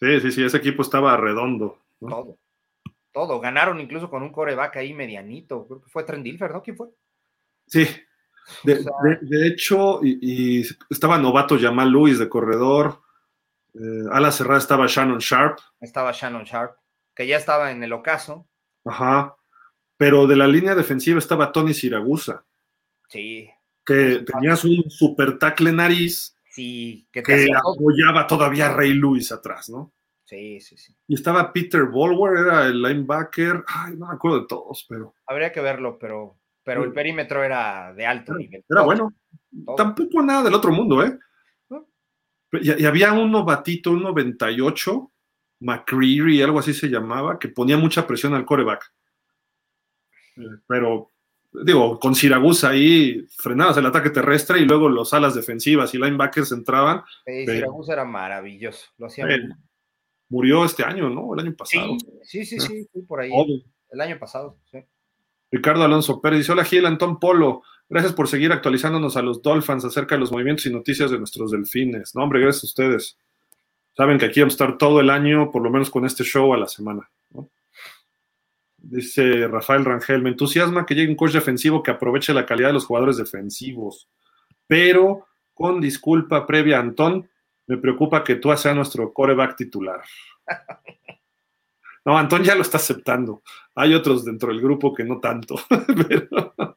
Sí, 0.00 0.20
sí, 0.20 0.32
sí, 0.32 0.44
ese 0.44 0.56
equipo 0.56 0.82
estaba 0.82 1.16
redondo. 1.16 1.78
Todo, 2.00 2.36
todo. 3.12 3.38
Ganaron 3.38 3.80
incluso 3.80 4.10
con 4.10 4.24
un 4.24 4.32
coreback 4.32 4.78
ahí 4.78 4.92
medianito. 4.94 5.64
Creo 5.68 5.80
que 5.80 5.90
fue 5.90 6.02
Trendilfer, 6.02 6.50
¿no? 6.50 6.60
¿Quién 6.60 6.76
fue? 6.76 6.88
Sí. 7.68 7.86
De, 8.64 9.46
hecho, 9.46 10.00
y, 10.02 10.62
estaba 10.90 11.18
novato 11.18 11.56
Jamal 11.56 11.92
Lewis 11.92 12.18
de 12.18 12.28
corredor. 12.28 13.01
Eh, 13.74 14.04
a 14.10 14.20
la 14.20 14.32
cerrada 14.32 14.58
estaba 14.58 14.86
Shannon 14.86 15.18
Sharp. 15.18 15.58
Estaba 15.80 16.12
Shannon 16.12 16.44
Sharp, 16.44 16.76
que 17.14 17.26
ya 17.26 17.36
estaba 17.36 17.70
en 17.70 17.82
el 17.82 17.92
ocaso. 17.92 18.46
Ajá 18.84 19.36
pero 20.02 20.26
de 20.26 20.34
la 20.34 20.48
línea 20.48 20.74
defensiva 20.74 21.20
estaba 21.20 21.52
Tony 21.52 21.72
Siragusa. 21.72 22.44
Sí. 23.08 23.48
Que 23.86 24.24
tenías 24.26 24.64
un 24.64 24.90
super 24.90 25.38
tackle 25.38 25.70
nariz. 25.70 26.36
Sí, 26.50 27.06
que, 27.12 27.20
apoyaba 27.20 28.26
todavía 28.26 28.66
a 28.66 28.74
Ray 28.74 28.94
Lewis 28.94 29.30
atrás, 29.30 29.70
¿no? 29.70 29.92
Sí, 30.24 30.58
sí, 30.60 30.76
sí. 30.76 30.92
Y 31.06 31.14
estaba 31.14 31.52
Peter 31.52 31.84
Bolwer, 31.84 32.36
era 32.36 32.66
el 32.66 32.82
linebacker. 32.82 33.62
Ay, 33.68 33.94
no 33.96 34.08
me 34.08 34.14
acuerdo 34.14 34.40
de 34.40 34.46
todos, 34.48 34.84
pero. 34.88 35.14
Habría 35.24 35.52
que 35.52 35.60
verlo, 35.60 35.96
pero, 36.00 36.36
pero 36.64 36.82
el 36.82 36.92
perímetro 36.92 37.44
era 37.44 37.94
de 37.94 38.04
alto 38.04 38.34
nivel. 38.34 38.64
Era 38.68 38.82
bueno. 38.82 39.14
Tampoco 39.76 40.20
nada 40.20 40.42
del 40.42 40.54
otro 40.54 40.72
mundo, 40.72 41.04
¿eh? 41.04 41.16
Y, 42.52 42.82
y, 42.82 42.84
había 42.84 43.12
un 43.12 43.30
novatito, 43.30 43.90
un 43.90 44.02
98, 44.02 45.10
McCreary, 45.60 46.42
algo 46.42 46.58
así 46.58 46.74
se 46.74 46.88
llamaba, 46.88 47.38
que 47.38 47.48
ponía 47.48 47.76
mucha 47.76 48.06
presión 48.06 48.34
al 48.34 48.44
coreback 48.44 48.92
pero 50.66 51.08
digo, 51.52 51.98
con 51.98 52.14
Siragusa 52.14 52.70
ahí 52.70 53.26
frenadas 53.36 53.76
el 53.76 53.86
ataque 53.86 54.10
terrestre 54.10 54.60
y 54.60 54.64
luego 54.64 54.88
los 54.88 55.12
alas 55.12 55.34
defensivas 55.34 55.94
y 55.94 55.98
linebackers 55.98 56.52
entraban. 56.52 57.02
Sí, 57.26 57.46
Siragusa 57.46 57.92
era 57.92 58.04
maravilloso, 58.04 58.86
lo 58.98 59.06
hacía 59.06 59.26
Murió 60.28 60.64
este 60.64 60.82
año, 60.82 61.10
¿no? 61.10 61.34
El 61.34 61.40
año 61.40 61.54
pasado. 61.54 61.94
Sí, 62.22 62.46
sí, 62.46 62.58
sí, 62.58 62.88
sí, 62.90 63.02
por 63.02 63.20
ahí. 63.20 63.30
El 63.90 64.00
año 64.00 64.18
pasado, 64.18 64.56
sí. 64.70 64.78
Ricardo 65.50 65.84
Alonso 65.84 66.22
Pérez 66.22 66.38
dice: 66.38 66.52
Hola 66.52 66.64
Gil, 66.64 66.86
Antón 66.86 67.20
Polo. 67.20 67.62
Gracias 67.92 68.14
por 68.14 68.26
seguir 68.26 68.50
actualizándonos 68.52 69.18
a 69.18 69.22
los 69.22 69.42
Dolphins 69.42 69.84
acerca 69.84 70.14
de 70.14 70.20
los 70.20 70.32
movimientos 70.32 70.64
y 70.64 70.72
noticias 70.72 71.10
de 71.10 71.18
nuestros 71.18 71.50
delfines. 71.50 72.14
No, 72.14 72.22
hombre, 72.22 72.40
gracias 72.40 72.64
a 72.64 72.66
ustedes. 72.68 73.18
Saben 73.94 74.16
que 74.16 74.24
aquí 74.24 74.40
vamos 74.40 74.54
a 74.54 74.64
estar 74.64 74.78
todo 74.78 74.98
el 74.98 75.10
año, 75.10 75.50
por 75.50 75.60
lo 75.60 75.68
menos 75.68 75.90
con 75.90 76.06
este 76.06 76.24
show 76.24 76.54
a 76.54 76.56
la 76.56 76.68
semana. 76.68 77.10
Dice 78.78 79.46
Rafael 79.46 79.84
Rangel, 79.84 80.22
me 80.22 80.30
entusiasma 80.30 80.86
que 80.86 80.94
llegue 80.94 81.10
un 81.10 81.16
coach 81.16 81.32
defensivo 81.32 81.82
que 81.82 81.90
aproveche 81.90 82.32
la 82.32 82.46
calidad 82.46 82.68
de 82.68 82.72
los 82.72 82.86
jugadores 82.86 83.18
defensivos. 83.18 84.08
Pero, 84.66 85.26
con 85.52 85.78
disculpa 85.78 86.46
previa, 86.46 86.80
Antón, 86.80 87.28
me 87.66 87.76
preocupa 87.76 88.24
que 88.24 88.36
tú 88.36 88.56
sea 88.56 88.72
nuestro 88.72 89.12
coreback 89.12 89.54
titular. 89.54 90.00
No, 92.04 92.18
Antón 92.18 92.42
ya 92.42 92.56
lo 92.56 92.62
está 92.62 92.78
aceptando. 92.78 93.44
Hay 93.76 93.94
otros 93.94 94.24
dentro 94.24 94.48
del 94.48 94.60
grupo 94.60 94.92
que 94.92 95.04
no 95.04 95.20
tanto. 95.20 95.54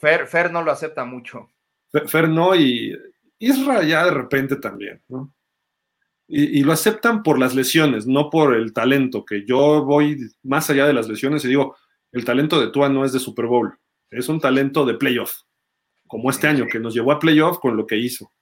Fer, 0.00 0.26
Fer, 0.26 0.50
no 0.50 0.62
lo 0.62 0.72
acepta 0.72 1.04
mucho. 1.04 1.50
Fer, 1.90 2.08
Fer 2.08 2.28
no, 2.28 2.54
y 2.54 2.96
Isra 3.38 3.82
ya 3.82 4.04
de 4.04 4.10
repente 4.10 4.56
también, 4.56 5.02
¿no? 5.08 5.32
y, 6.32 6.62
lo 6.62 6.72
aceptan 6.72 7.24
por 7.24 7.40
las 7.40 7.56
lesiones, 7.56 8.06
no 8.06 8.30
por 8.30 8.54
el 8.54 8.72
talento, 8.72 9.24
que 9.24 9.44
yo 9.44 9.84
voy 9.84 10.16
más 10.44 10.70
allá 10.70 10.86
de 10.86 10.92
las 10.92 11.08
lesiones 11.08 11.44
y 11.44 11.48
digo, 11.48 11.76
el 12.12 12.24
talento 12.24 12.60
de 12.60 12.70
Tua 12.70 12.88
no 12.88 13.04
es 13.04 13.12
de 13.12 13.18
Super 13.18 13.46
Bowl, 13.46 13.76
es 14.10 14.28
un 14.28 14.40
talento 14.40 14.86
de 14.86 14.94
playoff, 14.94 15.32
como 16.06 16.30
este 16.30 16.46
año, 16.46 16.66
que 16.70 16.78
nos 16.78 16.94
llevó 16.94 17.10
a 17.10 17.18
playoff 17.18 17.58
con 17.58 17.76
lo 17.76 17.84
que 17.84 17.96
hizo. 17.96 18.32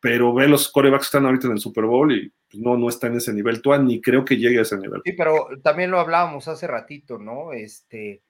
Pero 0.00 0.32
ve 0.32 0.48
los 0.48 0.70
corebacks 0.70 1.04
que 1.04 1.08
están 1.08 1.26
ahorita 1.26 1.48
en 1.48 1.54
el 1.54 1.58
Super 1.58 1.84
Bowl 1.84 2.12
y 2.12 2.32
pues, 2.48 2.62
no, 2.62 2.76
no 2.76 2.88
está 2.88 3.08
en 3.08 3.16
ese 3.16 3.34
nivel 3.34 3.60
Tua, 3.60 3.78
ni 3.78 4.00
creo 4.00 4.24
que 4.24 4.36
llegue 4.36 4.60
a 4.60 4.62
ese 4.62 4.78
nivel. 4.78 5.02
Sí, 5.04 5.12
pero 5.12 5.48
también 5.62 5.90
lo 5.90 5.98
hablábamos 5.98 6.48
hace 6.48 6.66
ratito, 6.66 7.18
¿no? 7.18 7.52
Este, 7.52 8.22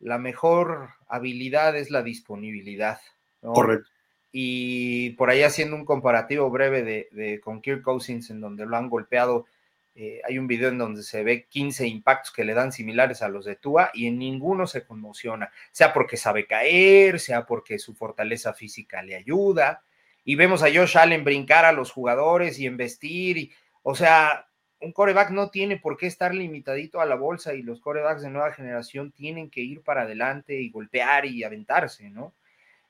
la 0.00 0.18
mejor 0.18 0.90
habilidad 1.08 1.76
es 1.76 1.90
la 1.90 2.02
disponibilidad. 2.02 3.00
Correcto 3.40 3.90
y 4.38 5.10
por 5.12 5.30
ahí 5.30 5.42
haciendo 5.42 5.76
un 5.76 5.86
comparativo 5.86 6.50
breve 6.50 6.82
de, 6.82 7.40
con 7.40 7.62
Kirk 7.62 7.80
Cousins 7.80 8.28
en 8.28 8.42
donde 8.42 8.66
lo 8.66 8.76
han 8.76 8.90
golpeado, 8.90 9.46
eh, 9.94 10.20
hay 10.28 10.38
un 10.38 10.46
video 10.46 10.68
en 10.68 10.76
donde 10.76 11.02
se 11.02 11.24
ve 11.24 11.46
15 11.46 11.86
impactos 11.86 12.34
que 12.34 12.44
le 12.44 12.52
dan 12.52 12.70
similares 12.70 13.22
a 13.22 13.30
los 13.30 13.46
de 13.46 13.56
Tua 13.56 13.90
y 13.94 14.08
en 14.08 14.18
ninguno 14.18 14.66
se 14.66 14.84
conmociona, 14.84 15.50
sea 15.72 15.94
porque 15.94 16.18
sabe 16.18 16.46
caer, 16.46 17.18
sea 17.18 17.46
porque 17.46 17.78
su 17.78 17.94
fortaleza 17.94 18.52
física 18.52 19.02
le 19.02 19.16
ayuda. 19.16 19.82
Y 20.22 20.34
vemos 20.34 20.62
a 20.62 20.66
Josh 20.66 20.98
Allen 20.98 21.24
brincar 21.24 21.64
a 21.64 21.72
los 21.72 21.90
jugadores 21.90 22.58
y 22.58 22.66
embestir, 22.66 23.38
y, 23.38 23.52
o 23.82 23.94
sea, 23.94 24.45
un 24.80 24.92
coreback 24.92 25.30
no 25.30 25.50
tiene 25.50 25.78
por 25.78 25.96
qué 25.96 26.06
estar 26.06 26.34
limitadito 26.34 27.00
a 27.00 27.06
la 27.06 27.14
bolsa 27.14 27.54
y 27.54 27.62
los 27.62 27.80
corebacks 27.80 28.22
de 28.22 28.30
nueva 28.30 28.52
generación 28.52 29.12
tienen 29.12 29.50
que 29.50 29.62
ir 29.62 29.82
para 29.82 30.02
adelante 30.02 30.60
y 30.60 30.70
golpear 30.70 31.24
y 31.26 31.44
aventarse, 31.44 32.10
¿no? 32.10 32.34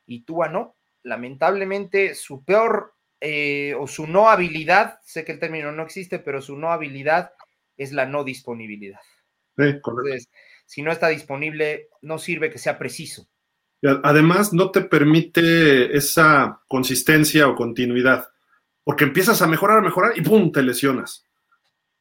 Y 0.06 0.22
Tua 0.22 0.48
no, 0.48 0.74
lamentablemente 1.02 2.14
su 2.14 2.44
peor 2.44 2.94
eh, 3.20 3.74
o 3.78 3.86
su 3.86 4.06
no 4.06 4.28
habilidad, 4.28 5.00
sé 5.02 5.24
que 5.24 5.32
el 5.32 5.38
término 5.38 5.72
no 5.72 5.82
existe, 5.82 6.18
pero 6.18 6.42
su 6.42 6.56
no 6.56 6.70
habilidad 6.70 7.32
es 7.76 7.92
la 7.92 8.06
no 8.06 8.24
disponibilidad. 8.24 9.00
Entonces, 9.56 10.28
si 10.66 10.82
no 10.82 10.92
está 10.92 11.08
disponible, 11.08 11.88
no 12.02 12.18
sirve 12.18 12.50
que 12.50 12.58
sea 12.58 12.78
preciso. 12.78 13.28
Además, 14.02 14.52
no 14.52 14.70
te 14.70 14.80
permite 14.82 15.96
esa 15.96 16.60
consistencia 16.66 17.46
o 17.48 17.54
continuidad, 17.54 18.28
porque 18.82 19.04
empiezas 19.04 19.42
a 19.42 19.46
mejorar, 19.46 19.78
a 19.78 19.82
mejorar 19.82 20.12
y 20.16 20.22
¡pum! 20.22 20.50
te 20.50 20.62
lesionas. 20.62 21.25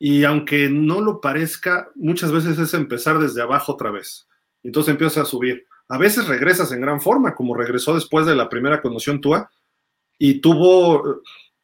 Y 0.07 0.23
aunque 0.23 0.69
no 0.69 1.01
lo 1.01 1.19
parezca, 1.19 1.89
muchas 1.95 2.31
veces 2.31 2.59
es 2.59 2.75
empezar 2.75 3.17
desde 3.17 3.41
abajo 3.41 3.71
otra 3.71 3.89
vez. 3.89 4.27
Entonces 4.61 4.91
empiezas 4.91 5.17
a 5.17 5.25
subir. 5.25 5.65
A 5.89 5.97
veces 5.97 6.27
regresas 6.27 6.71
en 6.71 6.81
gran 6.81 7.01
forma, 7.01 7.33
como 7.33 7.55
regresó 7.55 7.95
después 7.95 8.27
de 8.27 8.35
la 8.35 8.47
primera 8.47 8.83
conmoción 8.83 9.19
Tua, 9.19 9.49
y 10.19 10.41
tuvo, 10.41 11.01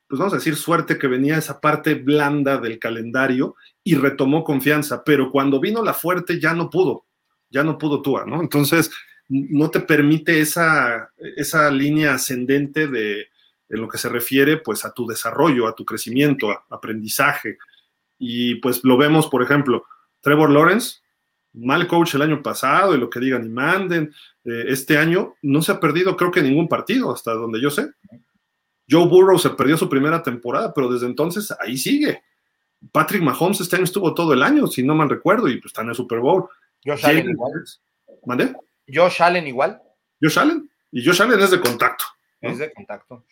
pues 0.08 0.18
vamos 0.18 0.34
a 0.34 0.38
decir, 0.38 0.56
suerte 0.56 0.98
que 0.98 1.06
venía 1.06 1.38
esa 1.38 1.62
parte 1.62 1.94
blanda 1.94 2.58
del 2.58 2.80
calendario 2.80 3.58
y 3.84 3.94
retomó 3.94 4.44
confianza, 4.44 5.04
pero 5.04 5.30
cuando 5.30 5.60
vino 5.60 5.84
la 5.84 5.94
fuerte 5.94 6.40
ya 6.40 6.56
no 6.56 6.72
pudo, 6.72 7.06
ya 7.52 7.64
no 7.64 7.78
pudo 7.78 8.02
Tua, 8.02 8.26
¿no? 8.26 8.42
Entonces, 8.42 8.90
no 9.30 9.70
te 9.70 9.82
permite 9.82 10.40
esa, 10.40 11.12
esa 11.38 11.70
línea 11.70 12.16
ascendente 12.16 12.88
de, 12.88 13.28
en 13.70 13.82
lo 13.82 13.88
que 13.88 14.00
se 14.00 14.10
refiere 14.10 14.58
pues 14.58 14.84
a 14.84 14.94
tu 14.94 15.06
desarrollo, 15.06 15.68
a 15.68 15.76
tu 15.76 15.86
crecimiento, 15.86 16.50
a 16.50 16.66
aprendizaje. 16.72 17.60
Y 18.24 18.56
pues 18.56 18.84
lo 18.84 18.98
vemos, 18.98 19.28
por 19.28 19.42
ejemplo, 19.42 19.84
Trevor 20.22 20.52
Lawrence 20.52 21.02
mal 21.54 21.88
coach 21.88 22.16
el 22.16 22.22
año 22.22 22.42
pasado 22.42 22.96
y 22.96 23.00
lo 23.00 23.10
que 23.10 23.20
digan 23.20 23.46
y 23.46 23.50
manden. 23.50 24.14
Eh, 24.46 24.66
este 24.68 24.98
año 24.98 25.36
no 25.42 25.62
se 25.62 25.72
ha 25.72 25.80
perdido, 25.80 26.16
creo 26.16 26.32
que 26.32 26.42
ningún 26.42 26.68
partido, 26.68 27.14
hasta 27.14 27.34
donde 27.34 27.60
yo 27.60 27.70
sé. 27.70 27.90
Joe 28.90 29.08
Burrow 29.08 29.38
se 29.40 29.52
perdió 29.52 29.78
su 29.78 29.90
primera 29.90 30.22
temporada, 30.22 30.74
pero 30.74 30.92
desde 30.92 31.08
entonces 31.08 31.54
ahí 31.60 31.78
sigue. 31.78 32.22
Patrick 32.92 33.22
Mahomes 33.22 33.62
este 33.62 33.76
año 33.76 33.86
estuvo 33.86 34.14
todo 34.14 34.34
el 34.34 34.44
año, 34.44 34.68
si 34.68 34.84
no 34.84 34.96
mal 34.96 35.10
recuerdo, 35.10 35.48
y 35.48 35.58
pues 35.58 35.68
está 35.68 35.82
en 35.82 35.90
el 35.90 35.96
Super 35.96 36.20
Bowl. 36.20 36.48
Josh 36.84 37.06
Allen 37.06 37.30
igual. 37.30 37.52
¿Mandé? 38.26 38.56
Josh 38.88 39.22
Allen 39.22 39.48
igual. 39.48 39.82
Josh 40.22 40.40
Allen. 40.40 40.70
Y 40.92 41.06
Josh 41.06 41.22
Allen 41.22 41.40
es 41.40 41.52
de 41.52 41.60
contacto. 41.60 42.06
Es 42.42 42.58
de 42.58 42.74
contacto. 42.74 43.24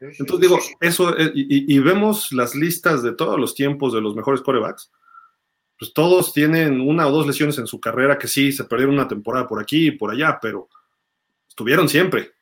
Entonces 0.00 0.40
digo, 0.40 0.58
eso, 0.80 1.16
eh, 1.16 1.30
y, 1.34 1.74
y, 1.74 1.78
vemos 1.78 2.32
las 2.32 2.54
listas 2.54 3.02
de 3.02 3.12
todos 3.12 3.38
los 3.38 3.54
tiempos 3.54 3.92
de 3.92 4.00
los 4.00 4.16
mejores 4.16 4.40
corebacks 4.40 4.90
pues 5.80 5.94
todos 5.94 6.34
tienen 6.34 6.78
una 6.78 7.06
o 7.06 7.10
dos 7.10 7.26
lesiones 7.26 7.56
en 7.56 7.66
su 7.66 7.80
carrera 7.80 8.18
que 8.18 8.28
sí, 8.28 8.52
se 8.52 8.64
perdieron 8.64 8.96
una 8.96 9.08
temporada 9.08 9.48
por 9.48 9.62
aquí 9.62 9.86
y 9.86 9.90
por 9.92 10.10
allá, 10.10 10.38
pero 10.40 10.68
estuvieron 11.48 11.88
siempre. 11.88 12.32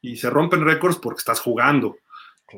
Y 0.00 0.16
se 0.16 0.30
rompen 0.30 0.64
récords 0.64 0.96
porque 0.96 1.18
estás 1.18 1.40
jugando. 1.40 1.98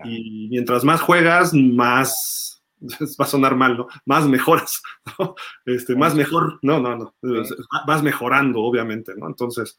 Y 0.04 0.46
mientras 0.48 0.84
más 0.84 1.00
juegas, 1.00 1.52
más 1.52 2.62
va 3.20 3.24
a 3.24 3.28
sonar 3.28 3.56
mal, 3.56 3.78
¿no? 3.78 3.88
Más 4.04 4.28
mejoras, 4.28 4.80
¿no? 5.18 5.34
Este, 5.66 5.96
más 5.96 6.14
mejor, 6.14 6.60
no, 6.62 6.78
no, 6.78 6.94
no, 6.96 7.14
vas 7.88 8.04
mejorando, 8.04 8.60
obviamente, 8.60 9.14
¿no? 9.16 9.26
Entonces, 9.26 9.76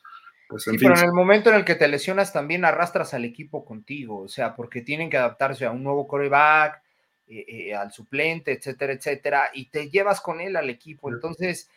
pues 0.50 0.68
en 0.68 0.74
sí, 0.74 0.80
fin. 0.80 0.90
pero 0.90 1.00
en 1.00 1.06
el 1.06 1.14
momento 1.14 1.52
en 1.52 1.58
el 1.58 1.64
que 1.64 1.76
te 1.76 1.88
lesionas 1.88 2.34
también 2.34 2.66
arrastras 2.66 3.14
al 3.14 3.24
equipo 3.24 3.64
contigo, 3.64 4.22
o 4.22 4.28
sea, 4.28 4.56
porque 4.56 4.82
tienen 4.82 5.10
que 5.10 5.18
adaptarse 5.18 5.66
a 5.66 5.72
un 5.72 5.84
nuevo 5.84 6.08
coreback, 6.08 6.82
eh, 7.28 7.46
eh, 7.48 7.76
al 7.76 7.92
suplente, 7.92 8.54
etcétera, 8.54 8.94
etcétera, 8.94 9.50
y 9.54 9.66
te 9.66 9.92
llevas 9.92 10.20
con 10.20 10.42
él 10.42 10.56
al 10.56 10.72
equipo. 10.72 11.14
Entonces, 11.14 11.70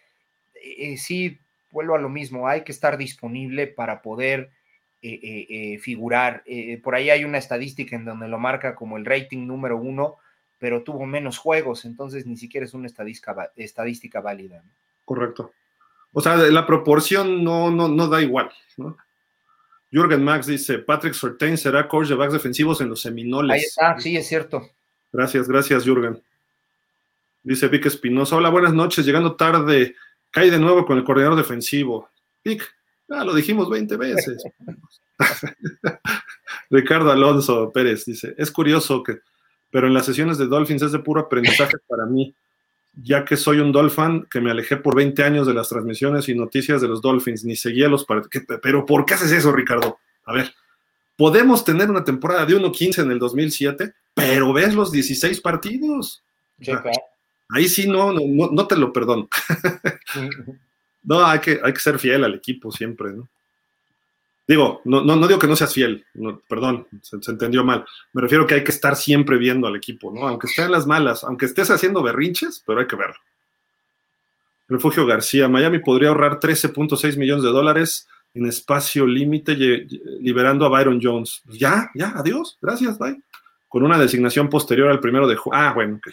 eh, 0.54 0.96
sí, 0.96 1.38
vuelvo 1.70 1.94
a 1.94 2.00
lo 2.00 2.08
mismo, 2.08 2.48
hay 2.48 2.62
que 2.62 2.72
estar 2.72 2.96
disponible 2.96 3.66
para 3.66 4.00
poder 4.00 4.50
figurar. 5.80 6.44
por 6.82 6.94
ahí 6.94 7.10
hay 7.10 7.24
una 7.24 7.38
estadística 7.38 7.96
en 7.96 8.04
donde 8.04 8.28
lo 8.28 8.38
marca 8.38 8.76
como 8.76 8.96
el 8.96 9.04
rating 9.04 9.48
número 9.48 9.76
uno, 9.76 10.16
pero 10.60 10.84
tuvo 10.84 11.04
menos 11.06 11.38
juegos, 11.38 11.84
entonces 11.84 12.24
ni 12.24 12.36
siquiera 12.36 12.64
es 12.64 12.72
una 12.72 12.86
estadística, 12.86 13.50
estadística 13.56 14.20
válida. 14.20 14.62
Correcto. 15.04 15.52
O 16.12 16.20
sea, 16.20 16.36
la 16.36 16.66
proporción 16.66 17.42
no, 17.42 17.70
no, 17.70 17.88
no 17.88 18.08
da 18.08 18.20
igual. 18.20 18.50
¿no? 18.76 18.96
Jürgen 19.90 20.24
Max 20.24 20.46
dice, 20.46 20.78
Patrick 20.78 21.14
Sortain 21.14 21.58
será 21.58 21.86
coach 21.86 22.08
de 22.08 22.14
backs 22.14 22.32
defensivos 22.32 22.80
en 22.80 22.88
los 22.88 23.00
Seminoles. 23.00 23.54
Ahí 23.54 23.60
está, 23.60 23.98
sí, 23.98 24.16
es 24.16 24.26
cierto. 24.26 24.62
Gracias, 25.12 25.46
gracias, 25.48 25.84
Jürgen. 25.84 26.22
Dice 27.42 27.68
Vic 27.68 27.86
Espinosa, 27.86 28.36
hola, 28.36 28.48
buenas 28.48 28.72
noches, 28.72 29.04
llegando 29.04 29.36
tarde, 29.36 29.96
cae 30.30 30.50
de 30.50 30.58
nuevo 30.58 30.86
con 30.86 30.96
el 30.96 31.04
coordinador 31.04 31.36
defensivo. 31.36 32.08
Vic, 32.44 32.62
ya 33.08 33.24
lo 33.24 33.34
dijimos 33.34 33.68
20 33.68 33.96
veces. 33.96 34.42
Ricardo 36.70 37.10
Alonso 37.10 37.70
Pérez 37.70 38.06
dice, 38.06 38.34
es 38.38 38.50
curioso 38.50 39.02
que, 39.02 39.18
pero 39.70 39.86
en 39.86 39.94
las 39.94 40.06
sesiones 40.06 40.38
de 40.38 40.46
Dolphins 40.46 40.82
es 40.82 40.92
de 40.92 41.00
puro 41.00 41.20
aprendizaje 41.20 41.76
para 41.86 42.06
mí, 42.06 42.34
ya 42.94 43.24
que 43.24 43.36
soy 43.36 43.58
un 43.58 43.72
Dolphin 43.72 44.26
que 44.30 44.40
me 44.40 44.50
alejé 44.50 44.76
por 44.76 44.94
20 44.94 45.22
años 45.22 45.46
de 45.46 45.54
las 45.54 45.68
transmisiones 45.68 46.28
y 46.28 46.34
noticias 46.34 46.80
de 46.80 46.88
los 46.88 47.00
Dolphins, 47.00 47.44
ni 47.44 47.56
seguía 47.56 47.88
los 47.88 48.04
partidos. 48.04 48.46
Pero 48.62 48.84
¿por 48.84 49.04
qué 49.04 49.14
haces 49.14 49.32
eso, 49.32 49.52
Ricardo? 49.52 49.98
A 50.24 50.32
ver, 50.32 50.52
podemos 51.16 51.64
tener 51.64 51.90
una 51.90 52.04
temporada 52.04 52.44
de 52.44 52.56
1-15 52.56 53.02
en 53.02 53.10
el 53.12 53.18
2007, 53.18 53.94
pero 54.14 54.52
ves 54.52 54.74
los 54.74 54.92
16 54.92 55.40
partidos. 55.40 56.22
Ahí 57.50 57.68
sí 57.68 57.88
no, 57.88 58.12
no, 58.12 58.20
no, 58.50 58.66
te 58.66 58.76
lo 58.76 58.92
perdono. 58.92 59.28
no, 61.02 61.24
hay 61.24 61.38
que, 61.40 61.60
hay 61.62 61.72
que 61.72 61.80
ser 61.80 61.98
fiel 61.98 62.24
al 62.24 62.34
equipo 62.34 62.70
siempre, 62.70 63.12
¿no? 63.12 63.28
Digo, 64.46 64.82
no, 64.84 65.02
no, 65.02 65.26
digo 65.26 65.38
que 65.38 65.46
no 65.46 65.54
seas 65.54 65.72
fiel, 65.72 66.04
perdón, 66.48 66.86
se, 67.00 67.16
entendió 67.30 67.64
mal. 67.64 67.84
Me 68.12 68.22
refiero 68.22 68.46
que 68.46 68.54
hay 68.54 68.64
que 68.64 68.72
estar 68.72 68.96
siempre 68.96 69.38
viendo 69.38 69.68
al 69.68 69.76
equipo, 69.76 70.12
¿no? 70.12 70.26
Aunque 70.26 70.48
estén 70.48 70.70
las 70.70 70.86
malas, 70.86 71.22
aunque 71.22 71.46
estés 71.46 71.70
haciendo 71.70 72.02
berrinches, 72.02 72.62
pero 72.66 72.80
hay 72.80 72.86
que 72.86 72.96
verlo. 72.96 73.16
Refugio 74.68 75.06
García, 75.06 75.48
Miami 75.48 75.78
podría 75.78 76.08
ahorrar 76.08 76.40
13.6 76.40 77.16
millones 77.18 77.44
de 77.44 77.50
dólares 77.50 78.08
en 78.34 78.46
espacio 78.46 79.06
límite 79.06 79.54
liberando 80.20 80.66
a 80.66 80.70
Byron 80.70 80.98
Jones. 81.00 81.42
Pues 81.44 81.58
ya, 81.58 81.90
ya, 81.94 82.12
adiós, 82.16 82.58
gracias, 82.60 82.98
bye 82.98 83.22
con 83.72 83.82
una 83.84 83.96
designación 83.96 84.50
posterior 84.50 84.90
al 84.90 85.00
primero 85.00 85.26
de 85.26 85.34
julio. 85.34 85.58
Ah, 85.58 85.72
bueno, 85.72 85.96
ok. 85.96 86.08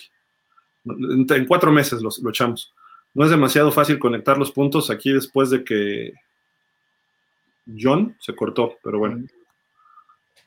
En, 1.35 1.45
cuatro 1.45 1.73
meses 1.73 2.01
lo 2.01 2.29
echamos. 2.29 2.73
No 3.13 3.25
es 3.25 3.31
demasiado 3.31 3.69
fácil 3.69 3.99
conectar 3.99 4.37
los 4.37 4.49
puntos 4.53 4.89
aquí 4.89 5.11
después 5.11 5.49
de 5.49 5.65
que 5.65 6.13
John 7.77 8.15
se 8.19 8.35
cortó, 8.35 8.75
pero 8.83 8.99
bueno. 8.99 9.25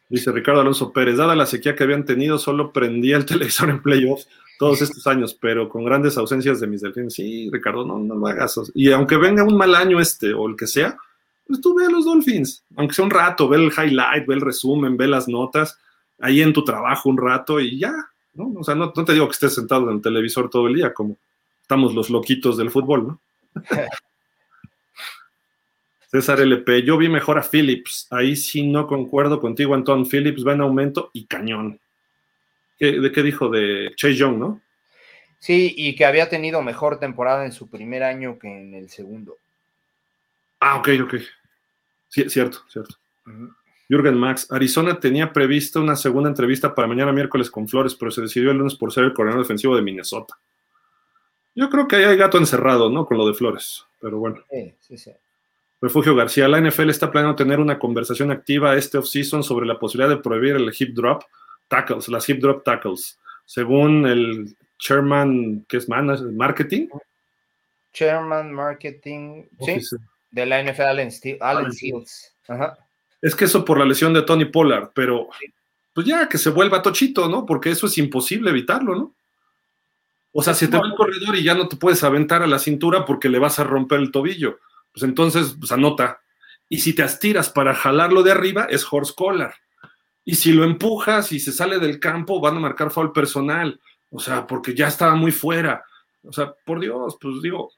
Dice 0.09 0.31
Ricardo 0.31 0.61
Alonso 0.61 0.93
Pérez, 0.93 1.17
dada 1.17 1.35
la 1.35 1.47
sequía 1.47 1.75
que 1.75 1.85
habían 1.85 2.05
tenido, 2.05 2.39
solo 2.39 2.73
prendía 2.73 3.17
el 3.17 3.27
televisor 3.27 3.71
en 3.71 3.83
playoffs 3.83 4.29
todos 4.59 4.83
estos 4.83 5.07
años, 5.07 5.35
pero 5.35 5.69
con 5.69 5.85
grandes 5.85 6.17
ausencias 6.19 6.61
de 6.61 6.67
mis 6.67 6.83
delfines. 6.83 7.15
Sí, 7.15 7.51
Ricardo, 7.51 7.85
no, 7.85 7.99
no 7.99 8.15
lo 8.15 8.27
hagas. 8.27 8.61
Y 8.75 8.93
aunque 8.93 9.17
venga 9.17 9.43
un 9.43 9.57
mal 9.57 9.75
año 9.75 10.01
este 10.01 10.33
o 10.35 10.47
el 10.49 10.57
que 10.57 10.67
sea, 10.67 10.97
pues 11.47 11.61
tú 11.61 11.75
ve 11.75 11.87
a 11.87 11.91
los 11.91 12.05
Dolphins, 12.05 12.65
aunque 12.77 12.95
sea 12.95 13.05
un 13.05 13.11
rato, 13.11 13.49
ve 13.49 13.57
el 13.57 13.73
highlight, 13.73 14.27
ve 14.27 14.35
el 14.35 14.41
resumen, 14.41 14.97
ve 14.97 15.09
las 15.09 15.29
notas, 15.29 15.79
ahí 16.19 16.41
en 16.41 16.53
tu 16.53 16.65
trabajo 16.65 17.09
un 17.09 17.19
rato 17.19 17.61
y 17.61 17.79
ya, 17.79 17.93
¿no? 18.35 18.53
O 18.57 18.65
sea, 18.65 18.75
no, 18.75 18.93
te 18.93 19.13
digo 19.13 19.27
que 19.27 19.33
estés 19.33 19.55
sentado 19.55 19.89
en 19.91 19.97
el 19.97 20.03
televisor 20.03 20.49
todo 20.49 20.69
el 20.69 20.75
día, 20.75 20.95
como 20.95 21.17
estamos 21.61 21.95
los 21.95 22.11
loquitos 22.11 22.57
del 22.57 22.71
fútbol, 22.71 23.07
¿no? 23.07 23.21
César 26.13 26.41
LP, 26.41 26.83
yo 26.83 26.99
vi 26.99 27.09
mejor 27.09 27.39
a 27.39 27.43
Phillips, 27.43 28.07
ahí 28.11 28.37
sí 28.37 28.67
no 28.67 28.87
concuerdo 28.87 29.41
contigo, 29.41 29.75
Anton, 29.75 30.07
Phillips 30.07 30.47
va 30.47 30.53
en 30.53 30.61
aumento 30.61 31.11
y 31.15 31.25
cañón. 31.25 31.81
¿De 32.79 33.11
qué 33.11 33.23
dijo? 33.23 33.49
De 33.49 33.93
Chase 33.97 34.17
Young, 34.17 34.39
¿no? 34.39 34.61
Sí, 35.39 35.73
y 35.75 35.97
que 35.97 36.05
había 36.05 36.29
tenido 36.29 36.61
mejor 36.61 36.99
temporada 36.99 37.47
en 37.47 37.53
su 37.53 37.71
primer 37.71 38.03
año 38.03 38.39
que 38.39 38.49
en 38.49 38.75
el 38.75 38.91
segundo. 38.91 39.39
Ah, 40.61 40.77
ok, 40.77 40.89
ok. 41.03 41.15
Sí, 42.09 42.29
cierto, 42.29 42.59
cierto. 42.69 42.97
Jürgen 43.89 44.17
Max, 44.17 44.47
Arizona 44.51 45.01
tenía 45.01 45.33
prevista 45.33 45.81
una 45.81 45.97
segunda 45.97 46.29
entrevista 46.29 46.75
para 46.75 46.89
mañana 46.89 47.13
miércoles 47.13 47.51
con 47.51 47.67
Flores, 47.69 47.95
pero 47.95 48.11
se 48.11 48.21
decidió 48.21 48.51
el 48.51 48.59
lunes 48.59 48.75
por 48.75 48.93
ser 48.93 49.05
el 49.05 49.15
coordinador 49.15 49.45
defensivo 49.45 49.75
de 49.75 49.83
Minnesota. 49.83 50.39
Yo 51.55 51.71
creo 51.71 51.89
que 51.89 51.97
ahí 51.97 52.05
hay 52.05 52.17
gato 52.19 52.37
encerrado, 52.37 52.91
¿no? 52.91 53.07
Con 53.07 53.17
lo 53.17 53.27
de 53.27 53.35
Flores, 53.35 53.87
pero 53.99 54.19
bueno. 54.19 54.45
Sí, 54.51 54.75
sí, 54.81 54.99
sí. 54.99 55.13
Refugio 55.83 56.15
García, 56.15 56.47
la 56.47 56.61
NFL 56.61 56.91
está 56.91 57.11
planeando 57.11 57.35
tener 57.35 57.59
una 57.59 57.77
conversación 57.77 58.31
activa 58.31 58.77
este 58.77 58.99
offseason 58.99 59.43
sobre 59.43 59.67
la 59.67 59.81
posibilidad 59.81 60.15
de 60.15 60.23
prohibir 60.23 60.55
el 60.55 60.73
hip 60.79 60.95
drop 60.95 61.25
tackles, 61.67 62.09
las 62.09 62.29
hip 62.29 62.39
drop 62.41 62.63
tackles, 62.63 63.19
según 63.45 64.07
el 64.07 64.57
chairman, 64.79 65.65
que 65.69 65.79
es 65.79 65.89
marketing. 65.89 66.87
Chairman 67.93 68.53
marketing, 68.53 69.43
sí, 69.61 69.81
de 70.31 70.47
la 70.47 70.63
NFL, 70.63 70.83
Allen, 70.83 71.11
Allen 71.41 71.73
Steels. 71.73 72.33
Ajá. 72.47 72.79
Es 73.21 73.35
que 73.35 73.47
eso 73.47 73.65
por 73.65 73.79
la 73.79 73.85
lesión 73.85 74.15
de 74.15 74.23
Tony 74.23 74.45
Pollard, 74.45 74.91
pero 74.95 75.31
pues 75.93 76.07
ya 76.07 76.29
que 76.29 76.39
se 76.39 76.51
vuelva 76.51 76.81
tochito, 76.81 77.29
¿no? 77.29 77.45
Porque 77.45 77.71
eso 77.71 77.87
es 77.87 77.99
imposible 77.99 78.51
evitarlo, 78.51 78.95
¿no? 78.95 79.15
O 80.33 80.43
sea, 80.45 80.55
si 80.55 80.69
te 80.69 80.79
va 80.79 80.87
el 80.87 80.95
corredor 80.95 81.35
y 81.35 81.43
ya 81.43 81.55
no 81.55 81.67
te 81.67 81.77
puedes 81.77 82.05
aventar 82.05 82.43
a 82.43 82.47
la 82.47 82.61
cintura 82.61 83.05
porque 83.05 83.29
le 83.29 83.41
vas 83.41 83.59
a 83.59 83.65
romper 83.65 83.99
el 83.99 84.13
tobillo, 84.13 84.61
pues 84.93 85.03
entonces, 85.05 85.57
pues 85.59 85.73
anota. 85.73 86.21
Y 86.69 86.79
si 86.79 86.95
te 86.95 87.03
astiras 87.03 87.51
para 87.51 87.75
jalarlo 87.75 88.23
de 88.23 88.33
arriba, 88.33 88.67
es 88.71 88.87
horse 88.91 89.15
collar. 89.15 89.55
Y 90.25 90.37
si 90.37 90.53
lo 90.53 90.65
empujas 90.65 91.33
y 91.33 91.41
se 91.41 91.53
sale 91.53 91.79
del 91.79 91.99
campo, 91.99 92.41
van 92.41 92.57
a 92.57 92.61
marcar 92.61 92.91
foul 92.91 93.13
personal. 93.13 93.81
O 94.11 94.21
sea, 94.21 94.47
porque 94.47 94.75
ya 94.75 94.89
estaba 94.89 95.15
muy 95.15 95.33
fuera. 95.33 95.85
O 96.23 96.33
sea, 96.33 96.55
por 96.65 96.81
Dios, 96.81 97.19
pues 97.21 97.43
digo, 97.43 97.73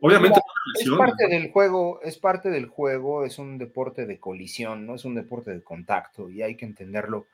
Obviamente 0.00 0.40
es 0.78 0.88
parte 0.96 1.26
del 1.26 1.50
juego, 1.50 2.00
es 2.02 2.18
parte 2.18 2.50
del 2.50 2.66
juego, 2.66 3.24
es 3.24 3.38
un 3.38 3.58
deporte 3.58 4.06
de 4.06 4.20
colisión, 4.20 4.86
no 4.86 4.94
es 4.94 5.04
un 5.04 5.16
deporte 5.16 5.50
de 5.50 5.62
contacto 5.62 6.30
y 6.30 6.42
hay 6.42 6.56
que 6.56 6.66
entenderlo, 6.66 7.26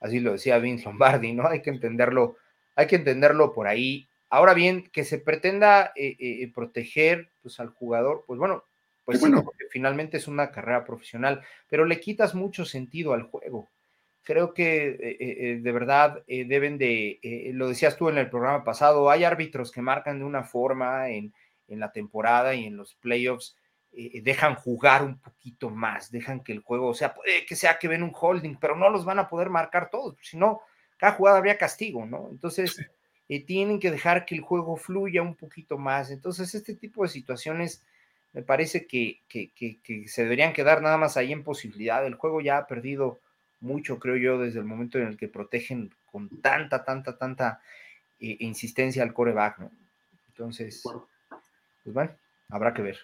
así 0.00 0.20
lo 0.20 0.32
decía 0.32 0.58
Vince 0.58 0.84
Lombardi, 0.84 1.32
¿no? 1.32 1.48
Hay 1.48 1.62
que 1.62 1.70
entenderlo, 1.70 2.36
hay 2.76 2.86
que 2.86 2.96
entenderlo 2.96 3.52
por 3.52 3.66
ahí. 3.66 4.08
Ahora 4.32 4.54
bien, 4.54 4.88
que 4.90 5.04
se 5.04 5.18
pretenda 5.18 5.92
eh, 5.94 6.16
eh, 6.18 6.50
proteger 6.54 7.28
pues, 7.42 7.60
al 7.60 7.68
jugador, 7.68 8.24
pues 8.26 8.38
bueno, 8.38 8.64
pues 9.04 9.20
bueno. 9.20 9.44
porque 9.44 9.66
finalmente 9.70 10.16
es 10.16 10.26
una 10.26 10.50
carrera 10.50 10.86
profesional, 10.86 11.42
pero 11.68 11.84
le 11.84 12.00
quitas 12.00 12.34
mucho 12.34 12.64
sentido 12.64 13.12
al 13.12 13.24
juego. 13.24 13.68
Creo 14.22 14.54
que 14.54 15.18
eh, 15.20 15.60
de 15.60 15.72
verdad 15.72 16.24
deben 16.26 16.78
de, 16.78 17.50
lo 17.52 17.68
decías 17.68 17.98
tú 17.98 18.08
en 18.08 18.16
el 18.16 18.30
programa 18.30 18.64
pasado, 18.64 19.10
hay 19.10 19.24
árbitros 19.24 19.70
que 19.70 19.82
marcan 19.82 20.20
de 20.20 20.24
una 20.24 20.44
forma 20.44 21.10
en 21.10 21.34
en 21.68 21.80
la 21.80 21.92
temporada 21.92 22.54
y 22.54 22.64
en 22.64 22.76
los 22.76 22.94
playoffs 22.94 23.56
dejan 23.92 24.54
jugar 24.54 25.02
un 25.02 25.20
poquito 25.20 25.68
más, 25.68 26.10
dejan 26.10 26.40
que 26.40 26.52
el 26.52 26.60
juego, 26.60 26.88
o 26.88 26.94
sea, 26.94 27.14
puede 27.14 27.44
que 27.44 27.56
sea 27.56 27.78
que 27.78 27.88
ven 27.88 28.02
un 28.02 28.14
holding, 28.18 28.56
pero 28.58 28.76
no 28.76 28.88
los 28.88 29.04
van 29.04 29.18
a 29.18 29.28
poder 29.28 29.50
marcar 29.50 29.90
todos, 29.90 30.16
si 30.22 30.38
no, 30.38 30.62
cada 30.96 31.12
jugada 31.12 31.38
habría 31.38 31.58
castigo, 31.58 32.06
¿no? 32.06 32.28
Entonces, 32.30 32.78
eh, 33.34 33.40
tienen 33.40 33.80
que 33.80 33.90
dejar 33.90 34.26
que 34.26 34.34
el 34.34 34.42
juego 34.42 34.76
fluya 34.76 35.22
un 35.22 35.34
poquito 35.34 35.78
más. 35.78 36.10
Entonces, 36.10 36.54
este 36.54 36.74
tipo 36.74 37.02
de 37.02 37.08
situaciones 37.08 37.82
me 38.34 38.42
parece 38.42 38.86
que, 38.86 39.20
se 40.06 40.22
deberían 40.22 40.52
quedar 40.52 40.82
nada 40.82 40.98
más 40.98 41.16
ahí 41.16 41.32
en 41.32 41.42
posibilidad. 41.42 42.04
El 42.04 42.16
juego 42.16 42.42
ya 42.42 42.58
ha 42.58 42.66
perdido 42.66 43.20
mucho, 43.60 43.98
creo 43.98 44.16
yo, 44.16 44.38
desde 44.38 44.58
el 44.58 44.66
momento 44.66 44.98
en 44.98 45.06
el 45.06 45.16
que 45.16 45.28
protegen 45.28 45.94
con 46.10 46.28
tanta, 46.42 46.84
tanta, 46.84 47.16
tanta 47.16 47.62
eh, 48.20 48.36
insistencia 48.40 49.02
al 49.02 49.14
coreback, 49.14 49.60
¿no? 49.60 49.70
Entonces, 50.28 50.82
pues 51.84 51.94
bueno, 51.94 52.10
habrá 52.50 52.74
que 52.74 52.82
ver. 52.82 52.98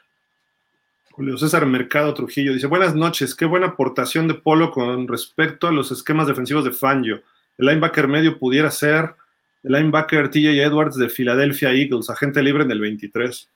Julio 1.12 1.38
César 1.38 1.64
Mercado 1.64 2.12
Trujillo 2.12 2.52
dice: 2.52 2.66
Buenas 2.66 2.94
noches, 2.94 3.34
qué 3.34 3.46
buena 3.46 3.68
aportación 3.68 4.28
de 4.28 4.34
Polo 4.34 4.72
con 4.72 5.08
respecto 5.08 5.68
a 5.68 5.72
los 5.72 5.90
esquemas 5.90 6.26
defensivos 6.26 6.64
de 6.64 6.72
Fangio. 6.72 7.22
El 7.56 7.66
linebacker 7.66 8.08
medio 8.08 8.38
pudiera 8.38 8.70
ser 8.70 9.14
el 9.62 9.72
linebacker 9.72 10.30
TJ 10.30 10.62
Edwards 10.62 10.96
de 10.96 11.08
Philadelphia 11.08 11.70
Eagles, 11.70 12.10
agente 12.10 12.42
libre 12.42 12.64
en 12.64 12.70
el 12.70 12.80
23. 12.80 13.50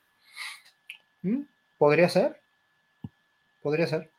Mm, 1.21 1.41
podría 1.77 2.09
ser. 2.09 2.39
Podría 3.61 3.87
ser. 3.87 4.09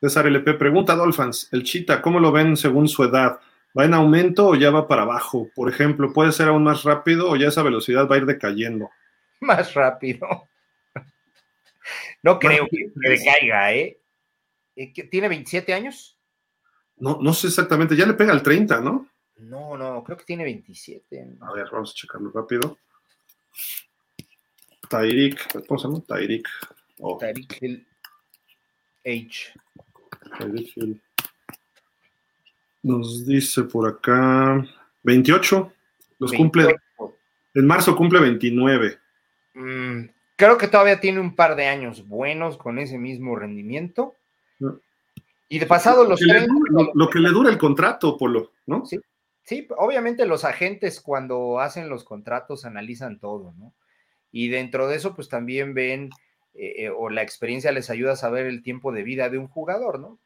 César 0.00 0.26
LP 0.26 0.54
pregunta 0.54 0.92
a 0.92 0.96
Dolphins: 0.96 1.48
el 1.52 1.62
Chita, 1.62 2.00
¿cómo 2.02 2.20
lo 2.20 2.32
ven 2.32 2.56
según 2.56 2.88
su 2.88 3.04
edad? 3.04 3.40
¿Va 3.78 3.84
en 3.84 3.94
aumento 3.94 4.48
o 4.48 4.54
ya 4.56 4.70
va 4.70 4.88
para 4.88 5.02
abajo? 5.02 5.48
Por 5.54 5.70
ejemplo, 5.70 6.12
¿puede 6.12 6.32
ser 6.32 6.48
aún 6.48 6.64
más 6.64 6.82
rápido 6.82 7.30
o 7.30 7.36
ya 7.36 7.48
esa 7.48 7.62
velocidad 7.62 8.08
va 8.08 8.16
a 8.16 8.18
ir 8.18 8.26
decayendo? 8.26 8.90
Más 9.40 9.72
rápido. 9.72 10.48
No 12.22 12.38
creo 12.38 12.68
que, 12.70 12.90
decaiga, 12.94 13.72
¿eh? 13.72 13.98
¿eh? 14.76 14.92
¿Tiene 15.10 15.28
27 15.28 15.72
años? 15.72 16.18
No, 16.98 17.18
no 17.22 17.32
sé 17.32 17.46
exactamente, 17.46 17.96
ya 17.96 18.04
le 18.04 18.12
pega 18.12 18.32
al 18.32 18.42
30, 18.42 18.80
¿no? 18.82 19.08
No, 19.40 19.76
no, 19.76 20.04
creo 20.04 20.18
que 20.18 20.24
tiene 20.24 20.44
27. 20.44 21.36
A 21.40 21.52
ver, 21.52 21.68
vamos 21.72 21.92
a 21.92 21.94
checarlo 21.94 22.30
rápido. 22.30 22.78
Tairik, 24.88 25.66
¿cómo 25.66 25.78
se 25.78 25.88
llama? 25.88 26.02
Tairik. 26.06 26.48
Oh. 26.98 27.16
Tairik 27.16 27.58
Hill 27.60 27.86
H. 29.04 29.52
Tairik 30.38 30.76
Hill. 30.76 31.00
Nos 32.82 33.26
dice 33.26 33.64
por 33.64 33.88
acá 33.88 34.66
28. 35.04 35.72
Los 36.18 36.32
cumple. 36.32 36.76
En 37.54 37.66
marzo 37.66 37.96
cumple 37.96 38.20
29. 38.20 38.98
Mm, 39.54 40.04
creo 40.36 40.58
que 40.58 40.68
todavía 40.68 41.00
tiene 41.00 41.20
un 41.20 41.34
par 41.34 41.56
de 41.56 41.66
años 41.66 42.06
buenos 42.06 42.56
con 42.56 42.78
ese 42.78 42.98
mismo 42.98 43.36
rendimiento. 43.36 44.14
Y 45.48 45.58
de 45.58 45.66
pasado 45.66 46.04
los 46.04 46.20
lo, 46.94 47.10
que 47.10 47.18
le 47.18 47.30
dura 47.30 47.50
el 47.50 47.58
contrato, 47.58 48.16
Polo, 48.16 48.52
¿no? 48.66 48.86
Sí, 48.86 49.00
sí, 49.50 49.66
obviamente 49.76 50.26
los 50.26 50.44
agentes 50.44 51.00
cuando 51.00 51.58
hacen 51.58 51.88
los 51.88 52.04
contratos 52.04 52.64
analizan 52.64 53.18
todo, 53.18 53.52
¿no? 53.58 53.74
Y 54.30 54.48
dentro 54.48 54.86
de 54.86 54.94
eso, 54.94 55.16
pues 55.16 55.28
también 55.28 55.74
ven 55.74 56.10
eh, 56.54 56.84
eh, 56.84 56.90
o 56.90 57.10
la 57.10 57.22
experiencia 57.22 57.72
les 57.72 57.90
ayuda 57.90 58.12
a 58.12 58.16
saber 58.16 58.46
el 58.46 58.62
tiempo 58.62 58.92
de 58.92 59.02
vida 59.02 59.28
de 59.28 59.38
un 59.38 59.48
jugador, 59.48 59.98
¿no? 59.98 60.20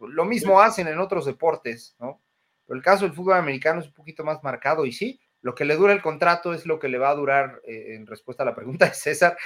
Lo 0.00 0.26
mismo 0.26 0.60
hacen 0.60 0.86
en 0.86 0.98
otros 0.98 1.24
deportes, 1.24 1.96
¿no? 1.98 2.20
Pero 2.66 2.76
el 2.76 2.84
caso 2.84 3.06
del 3.06 3.14
fútbol 3.14 3.38
americano 3.38 3.80
es 3.80 3.86
un 3.86 3.94
poquito 3.94 4.22
más 4.22 4.42
marcado 4.42 4.84
y 4.84 4.92
sí, 4.92 5.18
lo 5.40 5.54
que 5.54 5.64
le 5.64 5.76
dura 5.76 5.94
el 5.94 6.02
contrato 6.02 6.52
es 6.52 6.66
lo 6.66 6.78
que 6.78 6.90
le 6.90 6.98
va 6.98 7.08
a 7.08 7.14
durar, 7.14 7.62
eh, 7.66 7.94
en 7.94 8.06
respuesta 8.06 8.42
a 8.42 8.46
la 8.46 8.54
pregunta 8.54 8.84
de 8.84 8.92
César, 8.94 9.38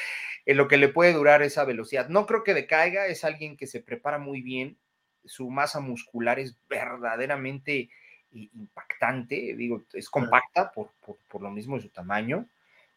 en 0.47 0.57
lo 0.57 0.66
que 0.66 0.78
le 0.78 0.89
puede 0.89 1.12
durar 1.12 1.43
esa 1.43 1.65
velocidad. 1.65 2.09
No 2.09 2.27
creo 2.27 2.43
que 2.43 2.55
decaiga, 2.55 3.07
es 3.07 3.23
alguien 3.23 3.57
que 3.57 3.69
se 3.69 3.81
prepara 3.81 4.19
muy 4.19 4.43
bien, 4.43 4.81
su 5.24 5.49
masa 5.49 5.78
muscular 5.78 6.41
es 6.41 6.59
verdaderamente 6.69 7.89
impactante, 8.55 9.55
digo, 9.57 9.85
es 9.93 10.11
compacta 10.11 10.73
por, 10.73 10.91
lo 11.41 11.51
mismo 11.51 11.77
de 11.77 11.83
su 11.83 11.89
tamaño, 11.89 12.47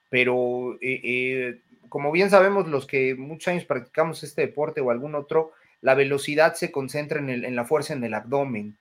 pero 0.09 0.75
eh, 0.81 1.01
eh, 1.03 1.61
como 1.89 2.11
bien 2.11 2.29
sabemos 2.29 2.67
los 2.67 2.85
que 2.85 3.15
muchos 3.15 3.49
años 3.49 3.65
practicamos 3.65 4.23
este 4.23 4.41
deporte 4.41 4.81
o 4.81 4.91
algún 4.91 5.15
otro, 5.15 5.51
la 5.81 5.95
velocidad 5.95 6.53
se 6.55 6.71
concentra 6.71 7.19
en, 7.19 7.29
el, 7.29 7.45
en 7.45 7.55
la 7.55 7.65
fuerza 7.65 7.93
en 7.93 8.03
el 8.03 8.13
abdomen. 8.13 8.77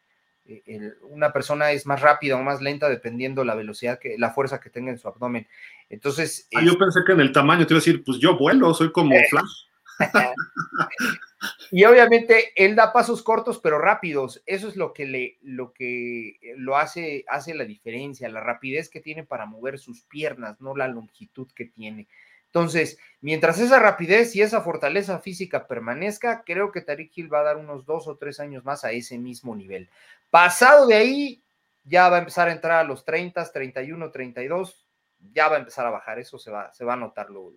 Eh, 0.46 0.92
una 1.02 1.32
persona 1.32 1.72
es 1.72 1.84
más 1.86 2.00
rápida 2.00 2.36
o 2.36 2.42
más 2.42 2.62
lenta 2.62 2.88
dependiendo 2.88 3.44
la 3.44 3.54
velocidad, 3.54 3.98
que 3.98 4.16
la 4.18 4.30
fuerza 4.30 4.60
que 4.60 4.70
tenga 4.70 4.90
en 4.90 4.98
su 4.98 5.06
abdomen. 5.06 5.46
Entonces. 5.90 6.48
Ah, 6.54 6.62
yo 6.64 6.78
pensé 6.78 7.00
que 7.06 7.12
en 7.12 7.20
el 7.20 7.32
tamaño 7.32 7.66
te 7.66 7.74
iba 7.74 7.78
a 7.78 7.84
decir, 7.84 8.02
pues 8.04 8.18
yo 8.18 8.38
vuelo, 8.38 8.72
soy 8.72 8.90
como 8.90 9.14
eh. 9.14 9.26
Flash. 9.28 9.66
y 11.70 11.84
obviamente 11.84 12.52
él 12.56 12.74
da 12.74 12.92
pasos 12.92 13.22
cortos 13.22 13.60
pero 13.60 13.78
rápidos. 13.78 14.42
Eso 14.46 14.68
es 14.68 14.76
lo 14.76 14.92
que 14.92 15.06
le, 15.06 15.38
lo 15.42 15.72
que 15.72 16.38
lo 16.56 16.76
hace, 16.76 17.24
hace 17.28 17.54
la 17.54 17.64
diferencia, 17.64 18.28
la 18.28 18.40
rapidez 18.40 18.88
que 18.88 19.00
tiene 19.00 19.24
para 19.24 19.46
mover 19.46 19.78
sus 19.78 20.02
piernas, 20.02 20.60
no 20.60 20.76
la 20.76 20.88
longitud 20.88 21.48
que 21.54 21.66
tiene. 21.66 22.08
Entonces, 22.46 22.98
mientras 23.20 23.60
esa 23.60 23.78
rapidez 23.78 24.34
y 24.34 24.40
esa 24.40 24.62
fortaleza 24.62 25.18
física 25.18 25.66
permanezca, 25.66 26.42
creo 26.44 26.72
que 26.72 26.80
Tariq 26.80 27.30
va 27.30 27.40
a 27.40 27.44
dar 27.44 27.56
unos 27.58 27.84
dos 27.84 28.08
o 28.08 28.16
tres 28.16 28.40
años 28.40 28.64
más 28.64 28.84
a 28.84 28.92
ese 28.92 29.18
mismo 29.18 29.54
nivel. 29.54 29.90
Pasado 30.30 30.86
de 30.86 30.94
ahí, 30.94 31.42
ya 31.84 32.08
va 32.08 32.16
a 32.16 32.20
empezar 32.20 32.48
a 32.48 32.52
entrar 32.52 32.78
a 32.78 32.84
los 32.84 33.04
30, 33.04 33.52
31, 33.52 34.10
32, 34.10 34.86
ya 35.34 35.48
va 35.48 35.56
a 35.56 35.58
empezar 35.58 35.86
a 35.86 35.90
bajar, 35.90 36.18
eso 36.18 36.38
se 36.38 36.50
va, 36.50 36.72
se 36.72 36.84
va 36.84 36.94
a 36.94 36.96
notar 36.96 37.28
luego. 37.28 37.52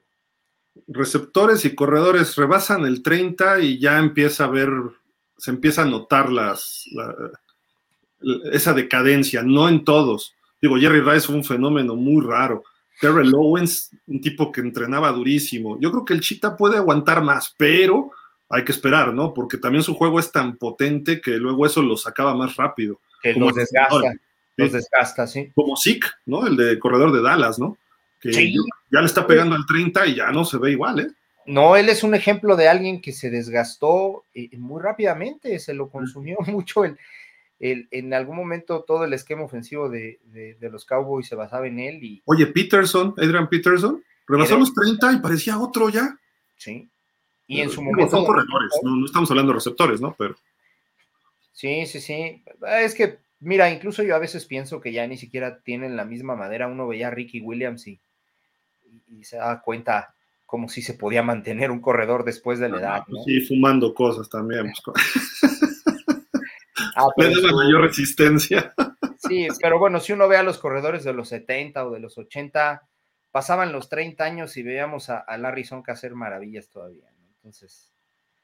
Receptores 0.87 1.65
y 1.65 1.75
corredores 1.75 2.35
rebasan 2.35 2.85
el 2.85 3.03
30 3.03 3.59
y 3.59 3.79
ya 3.79 3.97
empieza 3.99 4.45
a 4.45 4.49
ver, 4.49 4.69
se 5.37 5.51
empieza 5.51 5.83
a 5.83 5.85
notar 5.85 6.31
las, 6.31 6.85
esa 8.51 8.73
decadencia, 8.73 9.43
no 9.43 9.69
en 9.69 9.83
todos. 9.83 10.33
Digo, 10.61 10.77
Jerry 10.77 11.01
Rice 11.01 11.27
fue 11.27 11.35
un 11.35 11.43
fenómeno 11.43 11.95
muy 11.95 12.25
raro 12.25 12.63
Terrell 13.01 13.33
Owens, 13.33 13.89
un 14.05 14.21
tipo 14.21 14.51
que 14.51 14.61
entrenaba 14.61 15.11
durísimo. 15.11 15.77
Yo 15.79 15.91
creo 15.91 16.05
que 16.05 16.13
el 16.13 16.21
Chita 16.21 16.55
puede 16.55 16.77
aguantar 16.77 17.23
más, 17.23 17.53
pero 17.57 18.11
hay 18.47 18.63
que 18.63 18.71
esperar, 18.71 19.11
¿no? 19.11 19.33
Porque 19.33 19.57
también 19.57 19.83
su 19.83 19.95
juego 19.95 20.19
es 20.19 20.31
tan 20.31 20.55
potente 20.55 21.19
que 21.19 21.31
luego 21.31 21.65
eso 21.65 21.81
lo 21.81 21.97
sacaba 21.97 22.35
más 22.35 22.55
rápido. 22.55 23.01
Que 23.23 23.33
los 23.33 23.55
desgasta, 23.55 24.13
los 24.55 24.71
desgasta, 24.71 25.25
sí. 25.25 25.51
Como 25.55 25.75
Zeke, 25.75 26.07
¿no? 26.27 26.45
El 26.45 26.55
de 26.55 26.77
corredor 26.77 27.11
de 27.11 27.23
Dallas, 27.23 27.57
¿no? 27.57 27.75
Que 28.21 28.53
ya 28.91 28.99
le 28.99 29.05
está 29.05 29.25
pegando 29.25 29.55
al 29.55 29.65
30 29.65 30.05
y 30.05 30.15
ya 30.15 30.31
no 30.31 30.45
se 30.45 30.57
ve 30.57 30.71
igual, 30.71 30.99
¿eh? 30.99 31.07
No, 31.45 31.75
él 31.75 31.89
es 31.89 32.03
un 32.03 32.13
ejemplo 32.13 32.55
de 32.55 32.69
alguien 32.69 33.01
que 33.01 33.13
se 33.13 33.31
desgastó 33.31 34.25
eh, 34.33 34.55
muy 34.57 34.81
rápidamente, 34.81 35.57
se 35.59 35.73
lo 35.73 35.89
consumió 35.89 36.37
mucho 36.47 36.85
el, 36.85 36.97
en 37.59 38.13
algún 38.13 38.35
momento 38.35 38.83
todo 38.83 39.05
el 39.05 39.13
esquema 39.13 39.43
ofensivo 39.43 39.89
de, 39.89 40.19
los 40.61 40.85
Cowboys 40.85 41.27
se 41.27 41.35
basaba 41.35 41.67
en 41.67 41.79
él. 41.79 42.03
Y, 42.03 42.21
Oye, 42.25 42.47
Peterson, 42.47 43.13
Adrian 43.17 43.49
Peterson, 43.49 44.03
rebasó 44.27 44.57
los 44.57 44.73
30 44.73 45.13
y 45.13 45.17
parecía 45.19 45.59
otro 45.59 45.89
ya. 45.89 46.17
Sí. 46.57 46.89
Y 47.47 47.61
en 47.61 47.69
su 47.69 47.81
momento. 47.81 48.17
Son 48.17 48.25
corredores, 48.25 48.71
no, 48.83 49.05
estamos 49.05 49.29
hablando 49.29 49.51
de 49.51 49.55
receptores, 49.55 49.99
¿no? 49.99 50.15
Pero. 50.17 50.35
Sí, 51.51 51.85
sí, 51.85 51.99
sí. 51.99 52.43
Es 52.79 52.95
que, 52.95 53.19
mira, 53.39 53.69
incluso 53.69 54.03
yo 54.03 54.15
a 54.15 54.19
veces 54.19 54.45
pienso 54.45 54.79
que 54.79 54.91
ya 54.91 55.05
ni 55.05 55.17
siquiera 55.17 55.59
tienen 55.59 55.97
la 55.97 56.05
misma 56.05 56.35
madera. 56.35 56.67
Uno 56.67 56.87
veía 56.87 57.09
a 57.09 57.11
Ricky 57.11 57.41
Williams 57.41 57.87
y, 57.87 57.99
y, 59.07 59.23
se 59.23 59.37
da 59.37 59.61
cuenta 59.61 60.13
como 60.45 60.67
si 60.67 60.81
se 60.81 60.95
podía 60.95 61.23
mantener 61.23 61.71
un 61.71 61.79
corredor 61.79 62.25
después 62.25 62.59
de 62.59 62.69
la 62.69 62.79
edad. 62.79 63.03
Pues 63.07 63.23
sí, 63.25 63.41
fumando 63.41 63.93
cosas 63.93 64.29
también. 64.29 64.71
Pues, 64.83 64.95
Ah, 66.95 67.07
mayor 67.17 67.81
resistencia. 67.81 68.73
Sí, 69.17 69.47
pero 69.61 69.79
bueno, 69.79 69.99
si 69.99 70.13
uno 70.13 70.27
ve 70.27 70.37
a 70.37 70.43
los 70.43 70.57
corredores 70.57 71.03
de 71.03 71.13
los 71.13 71.29
70 71.29 71.85
o 71.85 71.91
de 71.91 71.99
los 71.99 72.17
80, 72.17 72.81
pasaban 73.31 73.71
los 73.71 73.87
30 73.87 74.23
años 74.23 74.57
y 74.57 74.63
veíamos 74.63 75.09
a, 75.09 75.25
Larry 75.37 75.63
Sonka 75.63 75.93
hacer 75.93 76.15
maravillas 76.15 76.69
todavía, 76.69 77.05
Entonces. 77.35 77.91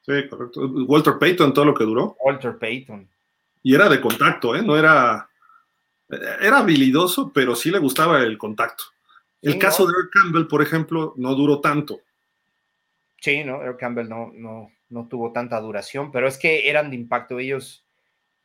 Sí, 0.01 0.29
correcto. 0.29 0.61
Walter 0.87 1.15
Payton, 1.19 1.53
todo 1.53 1.65
lo 1.65 1.73
que 1.73 1.83
duró. 1.83 2.15
Walter 2.23 2.57
Payton. 2.57 3.07
Y 3.63 3.75
era 3.75 3.89
de 3.89 3.99
contacto, 3.99 4.55
¿eh? 4.55 4.61
No 4.61 4.77
era. 4.77 5.27
Era 6.09 6.59
habilidoso, 6.59 7.33
pero 7.33 7.53
sí 7.53 7.69
le 7.69 7.79
gustaba 7.79 8.21
el 8.21 8.37
contacto. 8.37 8.85
El 9.41 9.59
caso 9.59 9.85
de 9.85 9.93
Eric 9.97 10.11
Campbell, 10.11 10.47
por 10.47 10.61
ejemplo, 10.61 11.13
no 11.17 11.35
duró 11.35 11.61
tanto. 11.61 12.01
Sí, 13.21 13.43
no, 13.43 13.61
Eric 13.61 13.77
Campbell 13.77 14.09
no, 14.09 14.31
no, 14.33 14.71
no 14.89 15.07
tuvo 15.07 15.31
tanta 15.31 15.59
duración, 15.59 16.11
pero 16.11 16.27
es 16.27 16.37
que 16.37 16.69
eran 16.69 16.89
de 16.89 16.95
impacto. 16.95 17.39
Ellos 17.39 17.85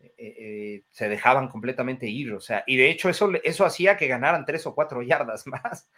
eh, 0.00 0.12
eh, 0.18 0.84
se 0.90 1.08
dejaban 1.08 1.48
completamente 1.48 2.08
ir, 2.08 2.32
o 2.32 2.40
sea, 2.40 2.64
y 2.66 2.76
de 2.76 2.90
hecho 2.90 3.08
eso, 3.08 3.30
eso 3.44 3.64
hacía 3.64 3.96
que 3.96 4.08
ganaran 4.08 4.44
tres 4.44 4.66
o 4.66 4.74
cuatro 4.74 5.00
yardas 5.02 5.46
más 5.46 5.88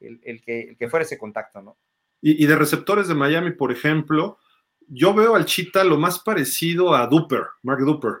el, 0.00 0.40
que, 0.42 0.74
que 0.78 0.88
fuera 0.88 1.04
ese 1.04 1.18
contacto, 1.18 1.60
¿no? 1.60 1.76
Y, 2.24 2.46
de 2.46 2.54
receptores 2.56 3.08
de 3.08 3.14
Miami, 3.14 3.50
por 3.50 3.72
ejemplo, 3.72 4.38
yo 4.86 5.12
veo 5.12 5.34
al 5.34 5.44
Chita 5.44 5.82
lo 5.82 5.98
más 5.98 6.20
parecido 6.20 6.94
a 6.94 7.08
Duper, 7.08 7.42
Mark 7.62 7.80
Duper. 7.80 8.12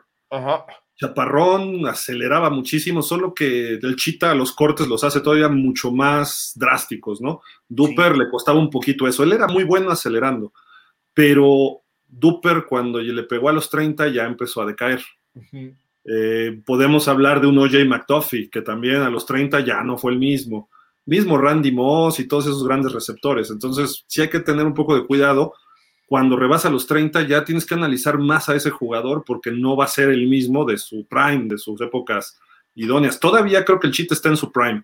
Chaparrón, 1.02 1.84
aceleraba 1.88 2.48
muchísimo, 2.48 3.02
solo 3.02 3.34
que 3.34 3.74
el 3.74 3.96
Chita 3.96 4.36
los 4.36 4.52
cortes 4.52 4.86
los 4.86 5.02
hace 5.02 5.20
todavía 5.20 5.48
mucho 5.48 5.90
más 5.90 6.52
drásticos, 6.54 7.20
¿no? 7.20 7.40
Duper 7.68 8.16
le 8.16 8.30
costaba 8.30 8.60
un 8.60 8.70
poquito 8.70 9.08
eso. 9.08 9.24
Él 9.24 9.32
era 9.32 9.48
muy 9.48 9.64
bueno 9.64 9.90
acelerando, 9.90 10.52
pero 11.12 11.80
Duper 12.06 12.66
cuando 12.68 13.00
le 13.00 13.24
pegó 13.24 13.48
a 13.48 13.52
los 13.52 13.68
30 13.68 14.08
ya 14.08 14.26
empezó 14.26 14.62
a 14.62 14.66
decaer. 14.66 15.02
Eh, 16.04 16.62
podemos 16.64 17.08
hablar 17.08 17.40
de 17.40 17.48
un 17.48 17.58
OJ 17.58 17.84
McDuffie, 17.84 18.48
que 18.48 18.62
también 18.62 19.02
a 19.02 19.10
los 19.10 19.26
30 19.26 19.58
ya 19.60 19.82
no 19.82 19.98
fue 19.98 20.12
el 20.12 20.20
mismo. 20.20 20.70
Mismo 21.04 21.36
Randy 21.36 21.72
Moss 21.72 22.20
y 22.20 22.28
todos 22.28 22.46
esos 22.46 22.64
grandes 22.64 22.92
receptores. 22.92 23.50
Entonces, 23.50 24.04
sí 24.06 24.20
hay 24.20 24.30
que 24.30 24.38
tener 24.38 24.66
un 24.66 24.74
poco 24.74 24.94
de 24.94 25.04
cuidado. 25.04 25.52
Cuando 26.12 26.36
rebasa 26.36 26.68
los 26.68 26.86
30, 26.86 27.22
ya 27.22 27.42
tienes 27.42 27.64
que 27.64 27.72
analizar 27.72 28.18
más 28.18 28.46
a 28.50 28.54
ese 28.54 28.68
jugador 28.68 29.24
porque 29.24 29.50
no 29.50 29.78
va 29.78 29.86
a 29.86 29.88
ser 29.88 30.10
el 30.10 30.28
mismo 30.28 30.66
de 30.66 30.76
su 30.76 31.06
prime, 31.06 31.46
de 31.48 31.56
sus 31.56 31.80
épocas 31.80 32.38
idóneas. 32.74 33.18
Todavía 33.18 33.64
creo 33.64 33.80
que 33.80 33.86
el 33.86 33.94
chiste 33.94 34.12
está 34.12 34.28
en 34.28 34.36
su 34.36 34.52
prime. 34.52 34.82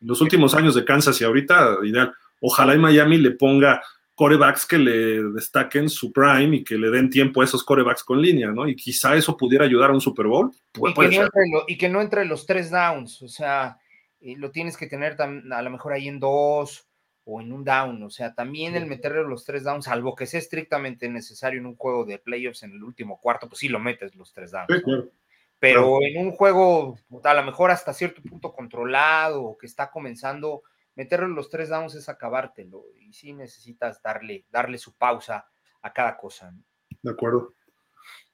En 0.00 0.06
los 0.06 0.20
últimos 0.20 0.54
años 0.54 0.76
de 0.76 0.84
Kansas 0.84 1.20
y 1.20 1.24
ahorita, 1.24 1.78
ideal. 1.82 2.14
Ojalá 2.40 2.74
en 2.74 2.80
Miami 2.80 3.18
le 3.18 3.32
ponga 3.32 3.82
corebacks 4.14 4.66
que 4.66 4.78
le 4.78 5.24
destaquen 5.32 5.88
su 5.88 6.12
prime 6.12 6.58
y 6.58 6.62
que 6.62 6.78
le 6.78 6.90
den 6.90 7.10
tiempo 7.10 7.40
a 7.40 7.44
esos 7.44 7.64
corebacks 7.64 8.04
con 8.04 8.22
línea, 8.22 8.52
¿no? 8.52 8.68
Y 8.68 8.76
quizá 8.76 9.16
eso 9.16 9.36
pudiera 9.36 9.64
ayudar 9.64 9.90
a 9.90 9.94
un 9.94 10.00
Super 10.00 10.28
Bowl. 10.28 10.52
Y 10.76 10.94
que, 10.94 11.08
no 11.08 11.22
entre, 11.24 11.42
y 11.66 11.76
que, 11.76 11.88
no 11.88 12.00
entre, 12.00 12.24
los 12.24 12.46
tres 12.46 12.70
downs, 12.70 13.20
o 13.22 13.28
sea, 13.28 13.78
eh, 14.20 14.36
lo 14.36 14.52
tienes 14.52 14.76
que 14.76 14.86
tener 14.86 15.16
a 15.20 15.62
lo 15.62 15.70
mejor 15.70 15.92
ahí 15.92 16.06
en 16.06 16.20
dos 16.20 16.87
o 17.30 17.42
en 17.42 17.52
un 17.52 17.62
down, 17.62 18.02
o 18.02 18.08
sea, 18.08 18.34
también 18.34 18.74
el 18.74 18.86
meterle 18.86 19.22
los 19.22 19.44
tres 19.44 19.62
downs, 19.62 19.84
salvo 19.84 20.16
que 20.16 20.24
sea 20.24 20.40
estrictamente 20.40 21.10
necesario 21.10 21.60
en 21.60 21.66
un 21.66 21.76
juego 21.76 22.06
de 22.06 22.18
playoffs 22.18 22.62
en 22.62 22.72
el 22.72 22.82
último 22.82 23.20
cuarto, 23.20 23.50
pues 23.50 23.58
sí 23.58 23.68
lo 23.68 23.78
metes 23.78 24.14
los 24.14 24.32
tres 24.32 24.50
downs. 24.50 24.82
Pero 25.58 25.98
en 26.02 26.16
un 26.24 26.32
juego, 26.32 26.96
a 27.22 27.34
lo 27.34 27.42
mejor 27.42 27.70
hasta 27.70 27.92
cierto 27.92 28.22
punto 28.22 28.54
controlado, 28.54 29.42
o 29.42 29.58
que 29.58 29.66
está 29.66 29.90
comenzando, 29.90 30.62
meterle 30.94 31.28
los 31.28 31.50
tres 31.50 31.68
downs 31.68 31.94
es 31.96 32.08
acabártelo. 32.08 32.84
Y 32.98 33.12
sí 33.12 33.34
necesitas 33.34 34.00
darle, 34.00 34.46
darle 34.50 34.78
su 34.78 34.96
pausa 34.96 35.46
a 35.82 35.92
cada 35.92 36.16
cosa. 36.16 36.54
De 37.02 37.10
acuerdo. 37.10 37.52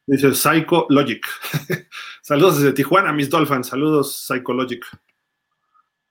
Dice 0.07 0.33
Psycho 0.35 0.87
Logic. 0.89 1.27
Saludos 2.23 2.61
desde 2.61 2.75
Tijuana, 2.75 3.12
mis 3.12 3.29
Dolphins. 3.29 3.66
Saludos, 3.66 4.25
Psycho 4.25 4.53
Logic. 4.53 4.85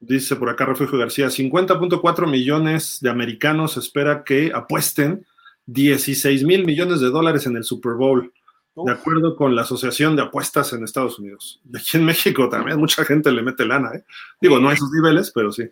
Dice 0.06 0.36
por 0.36 0.50
acá 0.50 0.66
Refugio 0.66 1.00
García, 1.00 1.28
50.4 1.28 2.30
millones 2.30 2.98
de 3.00 3.10
americanos 3.10 3.78
espera 3.78 4.26
que 4.26 4.52
apuesten 4.54 5.26
16 5.68 6.44
mil 6.44 6.66
millones 6.66 7.00
de 7.00 7.10
dólares 7.10 7.46
en 7.46 7.56
el 7.56 7.64
Super 7.64 7.94
Bowl, 7.94 8.34
de 8.76 8.92
acuerdo 8.92 9.38
con 9.38 9.56
la 9.56 9.62
Asociación 9.62 10.18
de 10.18 10.24
Apuestas 10.24 10.74
en 10.74 10.84
Estados 10.84 11.20
Unidos. 11.20 11.62
Y 11.72 11.78
aquí 11.78 11.96
en 11.96 12.04
México 12.04 12.50
también 12.50 12.80
mucha 12.80 13.06
gente 13.06 13.32
le 13.32 13.44
mete 13.44 13.66
lana, 13.66 13.92
¿eh? 13.96 14.04
Digo, 14.42 14.60
no 14.60 14.68
a 14.68 14.74
esos 14.74 14.92
niveles, 14.92 15.32
pero 15.34 15.54
sí. 15.54 15.70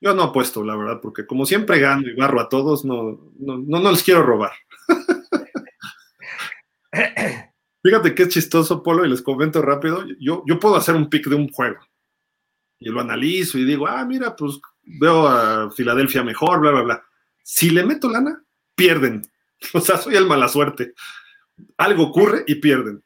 Yo 0.00 0.12
no 0.12 0.24
apuesto, 0.24 0.64
la 0.64 0.74
verdad, 0.74 0.98
porque 1.00 1.26
como 1.26 1.46
siempre 1.46 1.78
gano 1.78 2.08
y 2.08 2.16
barro 2.16 2.40
a 2.40 2.48
todos, 2.48 2.84
no, 2.84 3.20
no, 3.38 3.58
no, 3.58 3.90
les 3.92 4.02
quiero 4.02 4.24
robar. 4.24 4.50
Fíjate 7.84 8.16
qué 8.16 8.26
chistoso, 8.26 8.82
Polo, 8.82 9.04
y 9.04 9.10
les 9.10 9.22
comento 9.22 9.62
rápido. 9.62 10.04
Yo, 10.18 10.42
yo 10.44 10.58
puedo 10.58 10.74
hacer 10.74 10.96
un 10.96 11.08
pick 11.08 11.28
de 11.28 11.36
un 11.36 11.48
juego 11.50 11.78
y 12.78 12.90
lo 12.90 13.00
analizo 13.00 13.58
y 13.58 13.64
digo, 13.64 13.86
ah, 13.86 14.04
mira, 14.04 14.36
pues 14.36 14.60
veo 14.82 15.26
a 15.26 15.70
Filadelfia 15.70 16.22
mejor, 16.22 16.60
bla, 16.60 16.70
bla, 16.70 16.82
bla. 16.82 17.04
Si 17.42 17.70
le 17.70 17.84
meto 17.84 18.08
lana, 18.08 18.42
pierden. 18.74 19.22
O 19.72 19.80
sea, 19.80 19.96
soy 19.96 20.16
el 20.16 20.26
mala 20.26 20.48
suerte. 20.48 20.92
Algo 21.78 22.08
ocurre 22.08 22.44
y 22.46 22.56
pierden. 22.56 23.02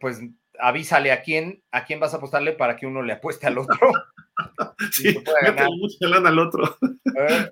Pues 0.00 0.20
avísale 0.58 1.12
a 1.12 1.22
quién, 1.22 1.62
a 1.70 1.84
quién 1.84 2.00
vas 2.00 2.12
a 2.12 2.16
apostarle 2.16 2.54
para 2.54 2.76
que 2.76 2.86
uno 2.86 3.02
le 3.02 3.12
apueste 3.12 3.46
al 3.46 3.58
otro. 3.58 3.78
sí, 4.90 5.16
mete 5.42 5.64
mucha 5.76 6.08
lana 6.08 6.30
al 6.30 6.38
otro. 6.40 6.76
Eh. 7.16 7.50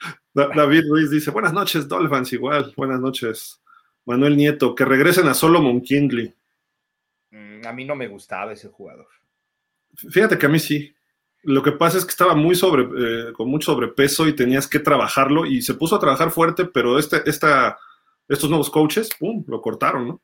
David 0.34 0.84
Ruiz 0.88 1.10
dice, 1.10 1.30
buenas 1.30 1.52
noches, 1.52 1.86
Dolphins, 1.86 2.32
igual, 2.32 2.72
buenas 2.76 3.00
noches. 3.00 3.60
Manuel 4.06 4.36
Nieto, 4.36 4.74
que 4.74 4.84
regresen 4.84 5.28
a 5.28 5.34
Solomon 5.34 5.82
Kingley. 5.82 6.34
Mm, 7.30 7.66
a 7.66 7.72
mí 7.72 7.84
no 7.84 7.94
me 7.94 8.08
gustaba 8.08 8.52
ese 8.52 8.68
jugador. 8.68 9.08
Fíjate 9.94 10.38
que 10.38 10.46
a 10.46 10.48
mí 10.48 10.58
sí. 10.58 10.94
Lo 11.42 11.62
que 11.62 11.72
pasa 11.72 11.98
es 11.98 12.04
que 12.04 12.10
estaba 12.10 12.34
muy 12.34 12.54
sobre, 12.54 12.82
eh, 12.82 13.32
con 13.32 13.48
mucho 13.48 13.72
sobrepeso 13.72 14.28
y 14.28 14.36
tenías 14.36 14.68
que 14.68 14.78
trabajarlo 14.78 15.46
y 15.46 15.62
se 15.62 15.74
puso 15.74 15.96
a 15.96 16.00
trabajar 16.00 16.30
fuerte, 16.30 16.66
pero 16.66 16.98
este, 16.98 17.28
esta, 17.28 17.78
estos 18.28 18.50
nuevos 18.50 18.68
coaches, 18.68 19.10
¡pum!, 19.18 19.42
lo 19.48 19.62
cortaron, 19.62 20.08
¿no? 20.08 20.22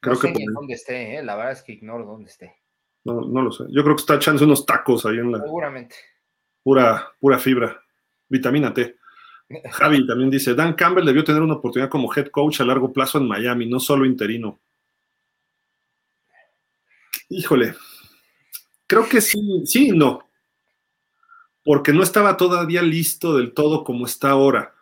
Creo 0.00 0.14
no 0.14 0.20
sé 0.20 0.32
que 0.32 0.44
dónde 0.52 0.74
esté, 0.74 1.16
¿eh? 1.16 1.22
la 1.22 1.36
verdad 1.36 1.52
es 1.52 1.62
que 1.62 1.72
ignoro 1.72 2.04
dónde 2.04 2.28
esté. 2.28 2.56
No, 3.04 3.20
no 3.20 3.42
lo 3.42 3.52
sé. 3.52 3.64
Yo 3.70 3.82
creo 3.82 3.96
que 3.96 4.00
está 4.00 4.16
echándose 4.16 4.44
unos 4.44 4.66
tacos 4.66 5.06
ahí 5.06 5.18
en 5.18 5.32
la. 5.32 5.38
Seguramente. 5.38 5.96
Pura, 6.62 7.12
pura 7.18 7.38
fibra. 7.38 7.82
Vitamina 8.28 8.72
T. 8.74 8.96
Javi 9.70 10.06
también 10.06 10.30
dice: 10.30 10.54
Dan 10.54 10.74
Campbell 10.74 11.04
debió 11.04 11.24
tener 11.24 11.42
una 11.42 11.54
oportunidad 11.54 11.88
como 11.88 12.12
head 12.14 12.28
coach 12.28 12.60
a 12.60 12.64
largo 12.64 12.92
plazo 12.92 13.18
en 13.18 13.28
Miami, 13.28 13.66
no 13.66 13.80
solo 13.80 14.04
interino. 14.04 14.58
Híjole, 17.28 17.74
Creo 18.92 19.08
que 19.08 19.22
sí, 19.22 19.40
sí 19.64 19.88
y 19.88 19.92
no. 19.92 20.28
Porque 21.64 21.94
no 21.94 22.02
estaba 22.02 22.36
todavía 22.36 22.82
listo 22.82 23.38
del 23.38 23.54
todo 23.54 23.84
como 23.84 24.04
está 24.04 24.28
ahora. 24.28 24.74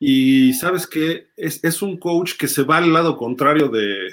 Y 0.00 0.54
sabes 0.54 0.88
que 0.88 1.28
es, 1.36 1.80
un 1.80 1.96
coach 1.96 2.32
que 2.36 2.48
se 2.48 2.64
va 2.64 2.78
al 2.78 2.92
lado 2.92 3.16
contrario 3.16 3.68
de, 3.68 4.08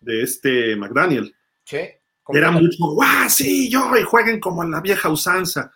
este 0.00 0.74
McDaniel. 0.74 1.32
Sí. 1.62 1.78
Era 2.30 2.50
mucho, 2.50 2.78
¡guau! 2.80 3.30
Sí, 3.30 3.70
yo, 3.70 3.96
y 3.96 4.02
jueguen 4.02 4.40
como 4.40 4.64
en 4.64 4.72
la 4.72 4.80
vieja 4.80 5.08
usanza. 5.08 5.72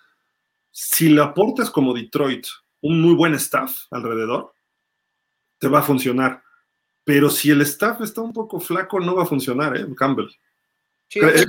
Si 0.72 1.08
le 1.08 1.22
aportas 1.22 1.70
como 1.70 1.94
Detroit 1.94 2.48
un 2.80 3.00
muy 3.00 3.14
buen 3.14 3.34
staff 3.34 3.82
alrededor, 3.92 4.54
te 5.58 5.68
va 5.68 5.78
a 5.78 5.82
funcionar. 5.82 6.42
Pero 7.04 7.30
si 7.30 7.50
el 7.50 7.60
staff 7.60 8.00
está 8.00 8.22
un 8.22 8.32
poco 8.32 8.58
flaco, 8.58 8.98
no 8.98 9.14
va 9.14 9.22
a 9.22 9.26
funcionar, 9.26 9.76
¿eh? 9.76 9.86
Campbell. 9.96 10.30
Sí, 11.08 11.20
es, 11.20 11.46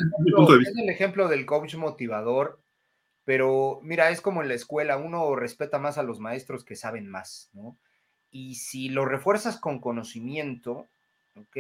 el 0.77 0.90
ejemplo 0.90 1.27
del 1.27 1.45
coach 1.45 1.76
motivador, 1.76 2.60
pero 3.23 3.80
mira, 3.82 4.11
es 4.11 4.22
como 4.22 4.41
en 4.41 4.48
la 4.48 4.53
escuela, 4.53 4.98
uno 4.98 5.36
respeta 5.36 5.80
más 5.80 5.98
a 5.98 6.03
los 6.03 6.19
maestros 6.19 6.64
que 6.64 6.76
saben 6.76 7.10
más, 7.10 7.49
¿no? 7.53 7.76
Y 8.32 8.56
si 8.56 8.90
lo 8.90 9.06
refuerzas 9.06 9.57
con 9.57 9.80
conocimiento, 9.80 10.88
¿ok? 11.36 11.57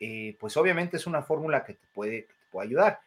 Eh, 0.00 0.36
pues 0.38 0.56
obviamente 0.56 0.96
es 0.96 1.06
una 1.06 1.22
fórmula 1.22 1.64
que 1.64 1.74
te 1.74 1.86
puede, 1.92 2.22
te 2.22 2.34
puede 2.50 2.68
ayudar. 2.68 3.00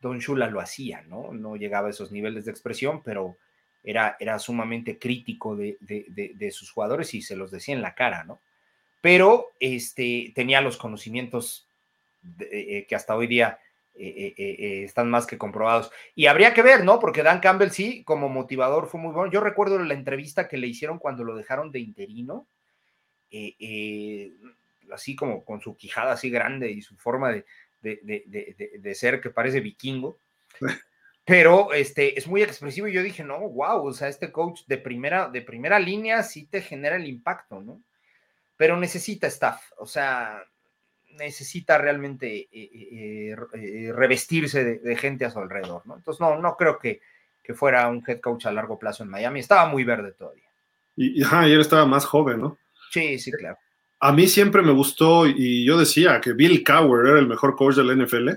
Don 0.00 0.18
Shula 0.18 0.48
lo 0.48 0.60
hacía, 0.60 1.02
¿no? 1.02 1.32
No 1.32 1.56
llegaba 1.56 1.88
a 1.88 1.90
esos 1.90 2.10
niveles 2.10 2.46
de 2.46 2.50
expresión, 2.50 3.02
pero 3.02 3.36
era, 3.84 4.16
era 4.18 4.38
sumamente 4.38 4.98
crítico 4.98 5.56
de, 5.56 5.76
de, 5.80 6.50
sus 6.50 6.70
jugadores 6.70 7.14
y 7.14 7.22
se 7.22 7.36
los 7.36 7.50
decía 7.50 7.74
en 7.74 7.82
la 7.82 7.94
cara, 7.94 8.24
¿no? 8.24 8.40
Pero 9.00 9.52
este, 9.60 10.32
tenía 10.34 10.60
los 10.60 10.76
conocimientos 10.76 11.66
eh, 12.40 12.48
eh, 12.50 12.86
que 12.86 12.94
hasta 12.94 13.16
hoy 13.16 13.26
día 13.26 13.58
eh, 13.94 14.82
están 14.84 15.10
más 15.10 15.26
que 15.26 15.38
comprobados. 15.38 15.90
Y 16.14 16.26
habría 16.26 16.54
que 16.54 16.62
ver, 16.62 16.84
¿no? 16.84 16.98
Porque 16.98 17.22
Dan 17.22 17.40
Campbell 17.40 17.70
sí, 17.70 18.04
como 18.04 18.28
motivador 18.28 18.86
fue 18.88 19.00
muy 19.00 19.12
bueno. 19.12 19.30
Yo 19.30 19.40
recuerdo 19.40 19.78
la 19.78 19.94
entrevista 19.94 20.48
que 20.48 20.58
le 20.58 20.66
hicieron 20.66 20.98
cuando 20.98 21.24
lo 21.24 21.36
dejaron 21.36 21.70
de 21.70 21.80
interino, 21.80 22.46
así 24.92 25.14
como 25.16 25.44
con 25.44 25.60
su 25.60 25.76
quijada 25.76 26.12
así 26.12 26.30
grande 26.30 26.70
y 26.70 26.82
su 26.82 26.96
forma 26.96 27.30
de, 27.30 27.44
de, 27.82 28.94
ser 28.94 29.20
que 29.20 29.30
parece 29.30 29.60
vikingo. 29.60 30.18
Pero 31.24 31.72
este, 31.72 32.18
es 32.18 32.26
muy 32.26 32.42
expresivo 32.42 32.88
y 32.88 32.92
yo 32.92 33.02
dije, 33.02 33.22
no, 33.22 33.38
wow, 33.38 33.86
o 33.86 33.92
sea, 33.92 34.08
este 34.08 34.32
coach 34.32 34.62
de 34.66 34.78
primera, 34.78 35.28
de 35.28 35.42
primera 35.42 35.78
línea 35.78 36.22
sí 36.22 36.46
te 36.46 36.60
genera 36.60 36.96
el 36.96 37.06
impacto, 37.06 37.60
¿no? 37.60 37.80
Pero 38.56 38.76
necesita 38.76 39.26
staff, 39.28 39.72
o 39.78 39.86
sea, 39.86 40.42
necesita 41.18 41.78
realmente 41.78 42.48
eh, 42.50 42.50
eh, 42.52 43.36
eh, 43.54 43.92
revestirse 43.92 44.78
de, 44.78 44.96
gente 44.96 45.24
a 45.24 45.30
su 45.30 45.38
alrededor, 45.38 45.86
¿no? 45.86 45.96
Entonces, 45.96 46.20
no, 46.20 46.38
no 46.38 46.56
creo 46.56 46.78
que, 46.78 47.00
que, 47.42 47.54
fuera 47.54 47.88
un 47.88 48.02
head 48.06 48.20
coach 48.20 48.46
a 48.46 48.52
largo 48.52 48.78
plazo 48.78 49.02
en 49.02 49.10
Miami. 49.10 49.40
Estaba 49.40 49.66
muy 49.66 49.84
verde 49.84 50.12
todavía. 50.12 50.44
Y, 50.96 51.22
él 51.22 51.60
estaba 51.60 51.86
más 51.86 52.04
joven, 52.04 52.40
¿no? 52.40 52.58
Sí, 52.90 53.18
sí, 53.18 53.30
claro. 53.32 53.58
A 54.00 54.12
mí 54.12 54.26
siempre 54.26 54.62
me 54.62 54.72
gustó 54.72 55.26
y 55.26 55.64
yo 55.64 55.78
decía 55.78 56.20
que 56.20 56.32
Bill 56.32 56.64
Cowher 56.64 57.06
era 57.06 57.18
el 57.18 57.26
mejor 57.26 57.54
coach 57.54 57.76
de 57.76 57.84
la 57.84 57.94
NFL 57.94 58.30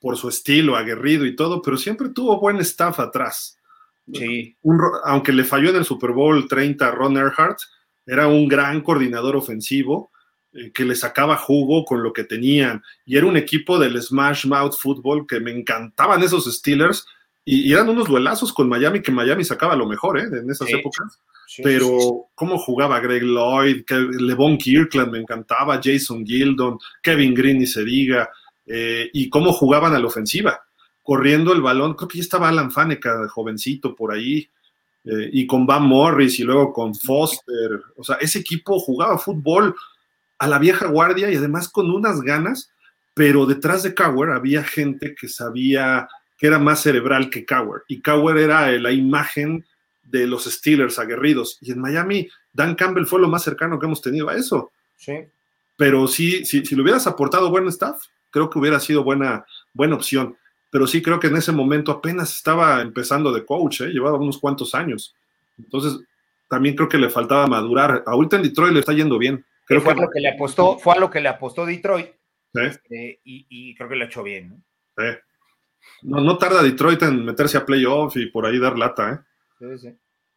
por 0.00 0.16
su 0.16 0.28
estilo 0.28 0.76
aguerrido 0.76 1.26
y 1.26 1.36
todo, 1.36 1.60
pero 1.60 1.76
siempre 1.76 2.08
tuvo 2.08 2.40
buen 2.40 2.56
staff 2.58 3.00
atrás. 3.00 3.56
Sí. 4.12 4.56
aunque 5.04 5.30
le 5.30 5.44
falló 5.44 5.70
en 5.70 5.76
el 5.76 5.84
Super 5.84 6.10
Bowl 6.10 6.48
30 6.48 6.90
Ron 6.90 7.16
Earhart, 7.16 7.58
era 8.06 8.26
un 8.26 8.48
gran 8.48 8.80
coordinador 8.80 9.36
ofensivo 9.36 10.09
eh, 10.52 10.72
que 10.72 10.84
le 10.84 10.96
sacaba 10.96 11.36
jugo 11.36 11.84
con 11.84 12.02
lo 12.02 12.12
que 12.12 12.24
tenían. 12.24 12.82
Y 13.06 13.16
era 13.16 13.26
un 13.26 13.36
equipo 13.36 13.78
del 13.78 14.02
Smash 14.02 14.46
Mouth 14.46 14.74
Football 14.74 15.24
que 15.24 15.38
me 15.38 15.52
encantaban 15.52 16.20
esos 16.24 16.52
Steelers. 16.52 17.06
Y, 17.44 17.72
eran 17.72 17.88
unos 17.88 18.08
duelazos 18.08 18.52
con 18.52 18.68
Miami, 18.68 19.00
que 19.00 19.12
Miami 19.12 19.44
sacaba 19.44 19.76
lo 19.76 19.86
mejor 19.86 20.18
¿eh? 20.18 20.24
en 20.24 20.50
esas 20.50 20.68
épocas. 20.70 21.20
Pero 21.62 22.26
cómo 22.34 22.58
jugaba 22.58 22.98
Greg 22.98 23.22
Lloyd, 23.22 23.84
que, 23.84 23.94
Levon 23.94 24.58
Kirkland 24.58 25.12
me 25.12 25.18
encantaba, 25.20 25.80
Jason 25.82 26.26
Gildon, 26.26 26.78
Kevin 27.00 27.32
Green 27.32 27.62
y 27.62 27.66
se 27.66 27.84
diga, 27.84 28.28
eh, 28.66 29.08
y 29.12 29.28
cómo 29.30 29.52
jugaban 29.52 29.94
a 29.94 30.00
la 30.00 30.06
ofensiva, 30.06 30.64
corriendo 31.02 31.52
el 31.52 31.62
balón. 31.62 31.94
Creo 31.94 32.08
que 32.08 32.18
ya 32.18 32.22
estaba 32.22 32.48
Alan 32.48 32.72
Faneca, 32.72 33.28
jovencito 33.28 33.94
por 33.94 34.12
ahí, 34.12 34.48
y 35.04 35.46
con 35.46 35.64
Van 35.64 35.84
Morris 35.84 36.38
y 36.40 36.44
luego 36.44 36.72
con 36.72 36.94
Foster. 36.94 37.80
O 37.96 38.04
sea, 38.04 38.16
ese 38.16 38.40
equipo 38.40 38.78
jugaba 38.78 39.16
fútbol 39.16 39.74
a 40.40 40.48
la 40.48 40.58
vieja 40.58 40.86
guardia 40.86 41.30
y 41.30 41.36
además 41.36 41.68
con 41.68 41.90
unas 41.90 42.22
ganas, 42.22 42.72
pero 43.14 43.46
detrás 43.46 43.82
de 43.82 43.94
Cower 43.94 44.30
había 44.30 44.64
gente 44.64 45.14
que 45.14 45.28
sabía 45.28 46.08
que 46.38 46.46
era 46.46 46.58
más 46.58 46.80
cerebral 46.82 47.28
que 47.28 47.44
Cower. 47.44 47.82
Y 47.86 48.00
Cower 48.00 48.38
era 48.38 48.72
la 48.72 48.90
imagen 48.90 49.66
de 50.02 50.26
los 50.26 50.44
Steelers 50.44 50.98
aguerridos. 50.98 51.58
Y 51.60 51.72
en 51.72 51.80
Miami, 51.80 52.28
Dan 52.54 52.74
Campbell 52.74 53.04
fue 53.04 53.20
lo 53.20 53.28
más 53.28 53.42
cercano 53.42 53.78
que 53.78 53.84
hemos 53.84 54.00
tenido 54.00 54.30
a 54.30 54.34
eso. 54.34 54.72
Sí. 54.96 55.12
Pero 55.76 56.08
sí, 56.08 56.44
si 56.46 56.62
le 56.74 56.82
hubieras 56.82 57.06
aportado 57.06 57.50
buen 57.50 57.68
staff, 57.68 58.02
creo 58.30 58.48
que 58.48 58.58
hubiera 58.58 58.80
sido 58.80 59.04
buena, 59.04 59.44
buena 59.74 59.96
opción. 59.96 60.36
Pero 60.70 60.86
sí 60.86 61.02
creo 61.02 61.20
que 61.20 61.26
en 61.26 61.36
ese 61.36 61.52
momento 61.52 61.92
apenas 61.92 62.34
estaba 62.34 62.80
empezando 62.80 63.30
de 63.32 63.44
coach, 63.44 63.82
¿eh? 63.82 63.88
llevaba 63.88 64.16
unos 64.16 64.38
cuantos 64.38 64.74
años. 64.74 65.14
Entonces, 65.58 66.00
también 66.48 66.74
creo 66.76 66.88
que 66.88 66.96
le 66.96 67.10
faltaba 67.10 67.46
madurar. 67.46 68.04
Ahorita 68.06 68.36
en 68.36 68.42
Detroit 68.42 68.72
le 68.72 68.80
está 68.80 68.94
yendo 68.94 69.18
bien 69.18 69.44
fue, 69.78 69.92
a 69.92 69.96
lo 69.96 70.10
que 70.10 70.20
le 70.20 70.28
apostó, 70.28 70.78
fue 70.78 70.94
a 70.94 70.98
lo 70.98 71.10
que 71.10 71.20
le 71.20 71.28
apostó 71.28 71.64
Detroit. 71.64 72.08
Este, 72.54 73.20
y, 73.22 73.74
creo 73.76 73.88
que 73.88 73.94
lo 73.94 74.04
ha 74.04 74.08
hecho 74.08 74.22
bien. 74.22 74.64
¿no? 76.02 76.20
No, 76.22 76.38
tarda 76.38 76.62
Detroit 76.62 77.02
en 77.02 77.24
meterse 77.24 77.56
a 77.56 77.64
playoff 77.64 78.16
y 78.16 78.26
por 78.26 78.46
ahí 78.46 78.58
dar 78.58 78.76
lata. 78.76 79.24
¿eh? 79.60 79.76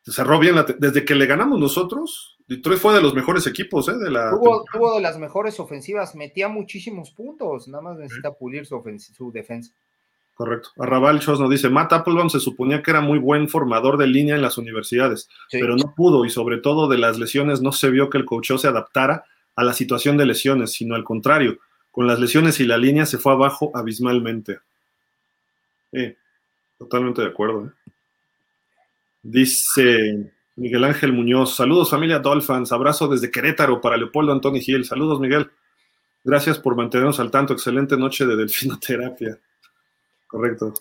Se 0.01 0.11
cerró 0.11 0.39
bien. 0.39 0.55
desde 0.77 1.05
que 1.05 1.15
le 1.15 1.25
ganamos 1.25 1.59
nosotros, 1.59 2.37
Detroit 2.47 2.79
fue 2.79 2.93
de 2.93 3.01
los 3.01 3.15
mejores 3.15 3.47
equipos, 3.47 3.87
¿eh? 3.87 3.97
De 3.97 4.11
la 4.11 4.31
tuvo, 4.31 4.95
de 4.95 5.01
las 5.01 5.17
mejores 5.17 5.59
ofensivas, 5.59 6.13
metía 6.15 6.49
muchísimos 6.49 7.11
puntos, 7.11 7.67
nada 7.67 7.81
más 7.81 7.97
necesita 7.97 8.33
pulir 8.33 8.65
su, 8.65 8.81
su 9.15 9.31
defensa. 9.31 9.73
Correcto. 10.33 10.69
Arrabal 10.79 11.19
Chos 11.19 11.39
nos 11.39 11.49
dice, 11.49 11.69
Matt 11.69 11.93
Applebaum 11.93 12.29
se 12.29 12.39
suponía 12.39 12.81
que 12.81 12.89
era 12.89 13.01
muy 13.01 13.19
buen 13.19 13.47
formador 13.47 13.97
de 13.97 14.07
línea 14.07 14.35
en 14.35 14.41
las 14.41 14.57
universidades, 14.57 15.29
pero 15.51 15.75
no 15.75 15.93
pudo 15.95 16.25
y 16.25 16.31
sobre 16.31 16.57
todo 16.57 16.87
de 16.87 16.97
las 16.97 17.19
lesiones 17.19 17.61
no 17.61 17.71
se 17.71 17.91
vio 17.91 18.09
que 18.09 18.17
el 18.17 18.25
coach 18.25 18.51
se 18.57 18.67
adaptara 18.67 19.25
a 19.55 19.63
la 19.63 19.73
situación 19.73 20.17
de 20.17 20.25
lesiones, 20.25 20.71
sino 20.71 20.95
al 20.95 21.03
contrario, 21.03 21.59
con 21.91 22.07
las 22.07 22.19
lesiones 22.19 22.59
y 22.59 22.65
la 22.65 22.77
línea 22.77 23.05
se 23.05 23.19
fue 23.19 23.33
abajo 23.33 23.71
abismalmente. 23.75 24.59
totalmente 26.79 27.21
de 27.21 27.27
acuerdo. 27.27 27.67
¿eh? 27.67 27.91
Dice 29.21 30.31
Miguel 30.55 30.83
Ángel 30.83 31.13
Muñoz, 31.13 31.55
saludos 31.55 31.91
familia 31.91 32.17
Dolphins, 32.17 32.71
abrazo 32.71 33.07
desde 33.07 33.29
Querétaro 33.29 33.79
para 33.79 33.97
Leopoldo 33.97 34.31
Antoni 34.31 34.61
Gil, 34.61 34.83
saludos 34.83 35.19
Miguel, 35.19 35.51
gracias 36.23 36.57
por 36.57 36.75
mantenernos 36.75 37.19
al 37.19 37.29
tanto, 37.29 37.53
excelente 37.53 37.95
noche 37.95 38.25
de 38.25 38.35
delfinoterapia. 38.35 39.37
Correcto. 40.33 40.73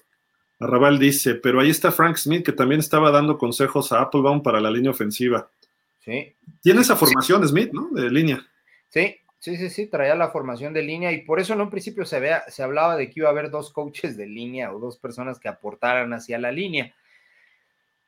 Arrabal 0.61 0.99
dice, 0.99 1.35
pero 1.35 1.61
ahí 1.61 1.69
está 1.69 1.93
Frank 1.93 2.17
Smith 2.17 2.43
que 2.43 2.53
también 2.53 2.81
estaba 2.81 3.11
dando 3.11 3.37
consejos 3.37 3.93
a 3.93 4.01
Applebaum 4.01 4.43
para 4.43 4.63
la 4.63 4.71
línea 4.71 4.91
ofensiva. 4.91 5.51
Sí. 5.99 6.35
Tiene 6.63 6.81
esa 6.81 6.97
formación 6.97 7.47
Smith, 7.47 7.71
¿no? 7.71 7.91
De 7.91 8.11
línea. 8.11 8.43
Sí, 8.89 9.15
sí, 9.39 9.59
sí, 9.59 9.69
sí, 9.69 9.89
traía 9.89 10.15
la 10.15 10.31
formación 10.31 10.73
de 10.73 10.81
línea 10.81 11.13
y 11.13 11.21
por 11.21 11.39
eso 11.39 11.53
en 11.53 11.61
un 11.61 11.69
principio 11.69 12.07
se, 12.07 12.19
vea, 12.19 12.45
se 12.49 12.63
hablaba 12.63 12.97
de 12.97 13.11
que 13.11 13.21
iba 13.21 13.29
a 13.29 13.33
haber 13.33 13.51
dos 13.51 13.75
coaches 13.75 14.17
de 14.17 14.27
línea 14.27 14.73
o 14.73 14.79
dos 14.79 14.97
personas 14.97 15.39
que 15.39 15.49
aportaran 15.49 16.15
hacia 16.15 16.39
la 16.39 16.51
línea. 16.51 16.95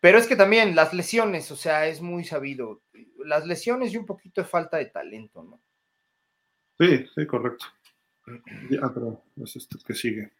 Pero 0.00 0.16
es 0.16 0.26
que 0.26 0.34
también 0.34 0.74
las 0.74 0.94
lesiones, 0.94 1.50
o 1.50 1.56
sea, 1.56 1.88
es 1.88 2.00
muy 2.00 2.24
sabido. 2.24 2.80
Las 3.22 3.46
lesiones 3.46 3.92
y 3.92 3.98
un 3.98 4.06
poquito 4.06 4.40
de 4.40 4.46
falta 4.46 4.78
de 4.78 4.86
talento, 4.86 5.42
¿no? 5.42 5.60
Sí, 6.80 7.04
sí, 7.14 7.26
correcto. 7.26 7.66
Ah, 8.82 8.90
pero 8.94 9.22
es 9.42 9.56
esto 9.56 9.76
que 9.86 9.94
sigue. 9.94 10.32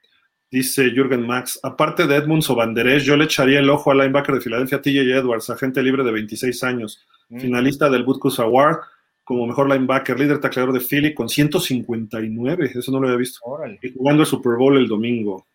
Dice 0.51 0.91
Jürgen 0.91 1.27
Max, 1.27 1.59
aparte 1.63 2.07
de 2.07 2.17
Edmunds 2.17 2.49
o 2.49 2.55
Banderés, 2.55 3.05
yo 3.05 3.17
le 3.17 3.25
echaría 3.25 3.59
el 3.59 3.71
ojo 3.71 3.91
al 3.91 3.99
linebacker 3.99 4.37
de 4.37 4.41
Filadelfia, 4.41 4.81
TJ 4.81 5.01
Edwards, 5.17 5.51
agente 5.51 5.83
libre 5.83 6.05
de 6.05 6.13
26 6.13 6.63
años, 6.63 7.05
mm. 7.29 7.41
finalista 7.41 7.91
del 7.91 8.05
Butkus 8.05 8.39
Award 8.39 8.79
como 9.25 9.47
mejor 9.47 9.69
linebacker, 9.69 10.21
líder 10.21 10.39
tacleador 10.39 10.75
de 10.75 10.81
Philly 10.81 11.15
con 11.15 11.29
159, 11.29 12.73
eso 12.75 12.93
no 12.93 13.01
lo 13.01 13.07
había 13.07 13.19
visto. 13.19 13.41
Y 13.81 13.93
jugando 13.93 14.23
el 14.23 14.29
Super 14.29 14.57
Bowl 14.57 14.77
el 14.77 14.87
domingo. 14.87 15.47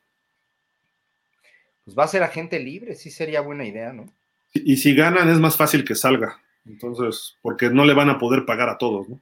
Pues 1.85 1.97
va 1.97 2.03
a 2.03 2.07
ser 2.07 2.23
agente 2.23 2.59
libre, 2.59 2.95
sí 2.95 3.11
sería 3.11 3.41
buena 3.41 3.65
idea, 3.65 3.93
¿no? 3.93 4.11
Y, 4.53 4.73
y 4.73 4.77
si 4.77 4.95
ganan 4.95 5.29
es 5.29 5.39
más 5.39 5.55
fácil 5.55 5.85
que 5.85 5.93
salga, 5.93 6.39
entonces, 6.65 7.37
porque 7.41 7.69
no 7.69 7.85
le 7.85 7.93
van 7.93 8.09
a 8.09 8.17
poder 8.17 8.43
pagar 8.45 8.69
a 8.69 8.77
todos, 8.77 9.07
¿no? 9.07 9.21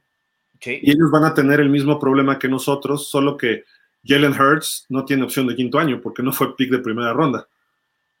Sí. 0.60 0.80
Y 0.82 0.90
ellos 0.90 1.10
van 1.12 1.24
a 1.24 1.34
tener 1.34 1.60
el 1.60 1.68
mismo 1.68 2.00
problema 2.00 2.38
que 2.38 2.48
nosotros, 2.48 3.08
solo 3.08 3.36
que 3.36 3.64
Jalen 4.04 4.32
Hurts 4.32 4.86
no 4.88 5.04
tiene 5.04 5.24
opción 5.24 5.46
de 5.46 5.56
quinto 5.56 5.78
año 5.78 6.00
porque 6.02 6.22
no 6.22 6.32
fue 6.32 6.56
pick 6.56 6.70
de 6.70 6.78
primera 6.78 7.12
ronda. 7.12 7.46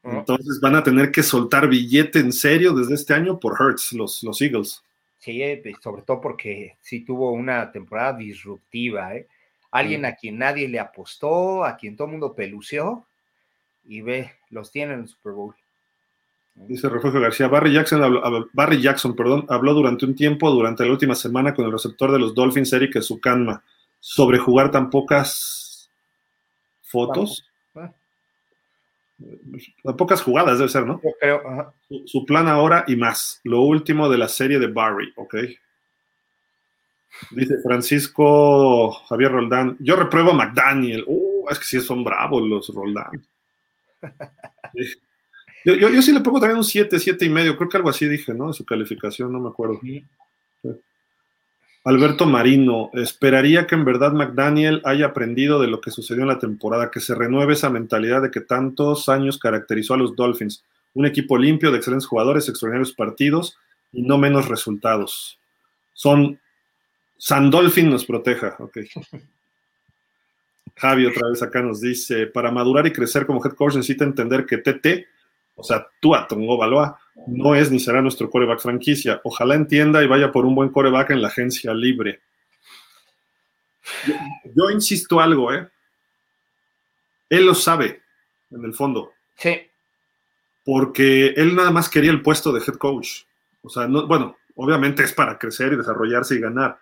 Entonces 0.02 0.60
van 0.60 0.74
a 0.74 0.82
tener 0.82 1.10
que 1.10 1.22
soltar 1.22 1.68
billete 1.68 2.20
en 2.20 2.32
serio 2.32 2.72
desde 2.72 2.94
este 2.94 3.14
año 3.14 3.38
por 3.38 3.60
Hurts, 3.60 3.92
los, 3.92 4.22
los 4.22 4.40
Eagles. 4.40 4.82
Sí, 5.18 5.42
eh, 5.42 5.62
sobre 5.82 6.02
todo 6.02 6.20
porque 6.20 6.76
sí 6.80 7.04
tuvo 7.04 7.32
una 7.32 7.70
temporada 7.70 8.14
disruptiva. 8.14 9.14
¿eh? 9.14 9.26
Alguien 9.70 10.04
a 10.04 10.14
quien 10.14 10.38
nadie 10.38 10.68
le 10.68 10.78
apostó, 10.78 11.64
a 11.64 11.76
quien 11.76 11.96
todo 11.96 12.06
el 12.06 12.12
mundo 12.12 12.34
peluceó 12.34 13.06
y 13.84 14.00
ve, 14.00 14.32
los 14.50 14.70
tiene 14.70 14.94
en 14.94 15.00
el 15.00 15.08
Super 15.08 15.32
Bowl. 15.32 15.54
Dice 16.54 16.88
Refugio 16.88 17.20
García, 17.20 17.48
Barry 17.48 17.72
Jackson, 17.72 18.02
habló, 18.02 18.48
Barry 18.52 18.80
Jackson 18.80 19.14
perdón, 19.14 19.46
habló 19.48 19.74
durante 19.74 20.04
un 20.04 20.14
tiempo, 20.14 20.50
durante 20.50 20.84
la 20.84 20.90
última 20.90 21.14
semana, 21.14 21.54
con 21.54 21.64
el 21.64 21.72
receptor 21.72 22.10
de 22.10 22.18
los 22.18 22.34
Dolphins, 22.34 22.72
Eric 22.72 23.00
Sukanma, 23.00 23.62
sobre 24.00 24.38
jugar 24.38 24.70
tan 24.70 24.90
pocas 24.90 25.67
fotos. 26.88 27.44
Ah. 27.74 27.92
Pocas 29.96 30.22
jugadas 30.22 30.58
debe 30.58 30.70
ser, 30.70 30.86
¿no? 30.86 31.00
creo. 31.20 31.74
Su, 32.06 32.24
plan 32.24 32.48
ahora 32.48 32.84
y 32.86 32.96
más. 32.96 33.40
Lo 33.44 33.62
último 33.62 34.08
de 34.08 34.18
la 34.18 34.28
serie 34.28 34.58
de 34.58 34.68
Barry, 34.68 35.12
¿ok? 35.16 35.34
Dice 37.30 37.56
Francisco 37.62 38.92
Javier 39.08 39.32
Roldán. 39.32 39.76
Yo 39.80 39.96
repruebo 39.96 40.30
a 40.30 40.34
McDaniel. 40.34 41.04
Uh, 41.06 41.48
es 41.50 41.58
que 41.58 41.64
sí 41.64 41.80
son 41.80 42.04
bravos 42.04 42.42
los 42.42 42.68
Roldán. 42.68 43.26
Yo, 45.64 45.74
yo, 45.74 46.02
sí 46.02 46.12
le 46.12 46.20
pongo 46.20 46.38
también 46.38 46.58
un 46.58 46.64
7, 46.64 46.98
7 46.98 47.24
y 47.24 47.28
medio. 47.28 47.56
Creo 47.56 47.68
que 47.68 47.76
algo 47.76 47.90
así 47.90 48.08
dije, 48.08 48.32
¿no? 48.32 48.46
De 48.48 48.52
su 48.54 48.64
calificación, 48.64 49.32
no 49.32 49.40
me 49.40 49.48
acuerdo. 49.48 49.80
Alberto 51.88 52.26
Marino, 52.26 52.90
esperaría 52.92 53.66
que 53.66 53.74
en 53.74 53.86
verdad 53.86 54.12
McDaniel 54.12 54.82
haya 54.84 55.06
aprendido 55.06 55.58
de 55.58 55.68
lo 55.68 55.80
que 55.80 55.90
sucedió 55.90 56.20
en 56.20 56.28
la 56.28 56.38
temporada, 56.38 56.90
que 56.90 57.00
se 57.00 57.14
renueve 57.14 57.54
esa 57.54 57.70
mentalidad 57.70 58.20
de 58.20 58.30
que 58.30 58.42
tantos 58.42 59.08
años 59.08 59.38
caracterizó 59.38 59.94
a 59.94 59.96
los 59.96 60.14
Dolphins. 60.14 60.62
Un 60.92 61.06
equipo 61.06 61.38
limpio 61.38 61.70
de 61.70 61.78
excelentes 61.78 62.06
jugadores, 62.06 62.46
extraordinarios 62.46 62.92
partidos 62.92 63.56
y 63.90 64.02
no 64.02 64.18
menos 64.18 64.48
resultados. 64.48 65.38
Son 65.94 66.38
San 67.16 67.50
Dolphin 67.50 67.88
nos 67.88 68.04
proteja, 68.04 68.56
ok. 68.58 68.80
Javi 70.76 71.06
otra 71.06 71.30
vez 71.30 71.42
acá 71.42 71.62
nos 71.62 71.80
dice, 71.80 72.26
para 72.26 72.50
madurar 72.50 72.86
y 72.86 72.92
crecer 72.92 73.24
como 73.24 73.42
head 73.42 73.54
coach 73.54 73.76
necesita 73.76 74.04
entender 74.04 74.44
que 74.44 74.58
TT 74.58 75.06
o 75.58 75.64
sea, 75.64 75.86
Tua 76.00 76.26
Tongo 76.26 76.56
Baloa 76.56 76.98
no 77.26 77.54
es 77.54 77.70
ni 77.70 77.80
será 77.80 78.00
nuestro 78.00 78.30
coreback 78.30 78.60
franquicia. 78.60 79.20
Ojalá 79.24 79.54
entienda 79.54 80.02
y 80.02 80.06
vaya 80.06 80.32
por 80.32 80.46
un 80.46 80.54
buen 80.54 80.70
coreback 80.70 81.10
en 81.10 81.22
la 81.22 81.28
agencia 81.28 81.74
libre. 81.74 82.20
Yo, 84.54 84.70
insisto 84.70 85.20
algo, 85.20 85.52
¿eh? 85.52 85.68
Él 87.28 87.46
lo 87.46 87.54
sabe, 87.54 88.02
en 88.50 88.64
el 88.64 88.74
fondo. 88.74 89.12
Sí. 89.36 89.60
Porque 90.64 91.28
él 91.36 91.54
nada 91.54 91.70
más 91.70 91.88
quería 91.88 92.10
el 92.10 92.22
puesto 92.22 92.52
de 92.52 92.60
head 92.60 92.76
coach. 92.76 93.22
O 93.62 93.68
sea, 93.68 93.86
no, 93.86 94.06
bueno, 94.06 94.36
obviamente 94.54 95.02
es 95.02 95.12
para 95.12 95.38
crecer 95.38 95.72
y 95.72 95.76
desarrollarse 95.76 96.34
y 96.34 96.40
ganar. 96.40 96.78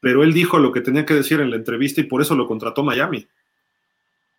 Pero 0.00 0.22
él 0.22 0.32
dijo 0.32 0.58
lo 0.58 0.72
que 0.72 0.80
tenía 0.80 1.06
que 1.06 1.14
decir 1.14 1.40
en 1.40 1.50
la 1.50 1.56
entrevista 1.56 2.00
y 2.00 2.04
por 2.04 2.20
eso 2.20 2.34
lo 2.34 2.46
contrató 2.46 2.82
Miami. 2.82 3.26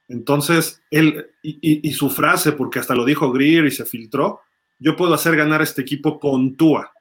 Entonces, 0.07 0.81
él, 0.89 1.29
y, 1.41 1.91
su 1.91 2.09
frase, 2.09 2.53
porque 2.53 2.79
hasta 2.79 2.95
lo 2.95 3.03
dijo 3.03 3.31
Greer 3.31 3.65
y 3.65 3.71
se 3.71 3.85
filtró, 3.85 4.41
yo 4.79 4.95
puedo 4.95 5.13
hacer 5.13 5.35
ganar 5.35 5.61
a 5.61 5.63
este 5.63 5.81
equipo 5.81 6.19
con 6.19 6.55
Tua. 6.55 6.91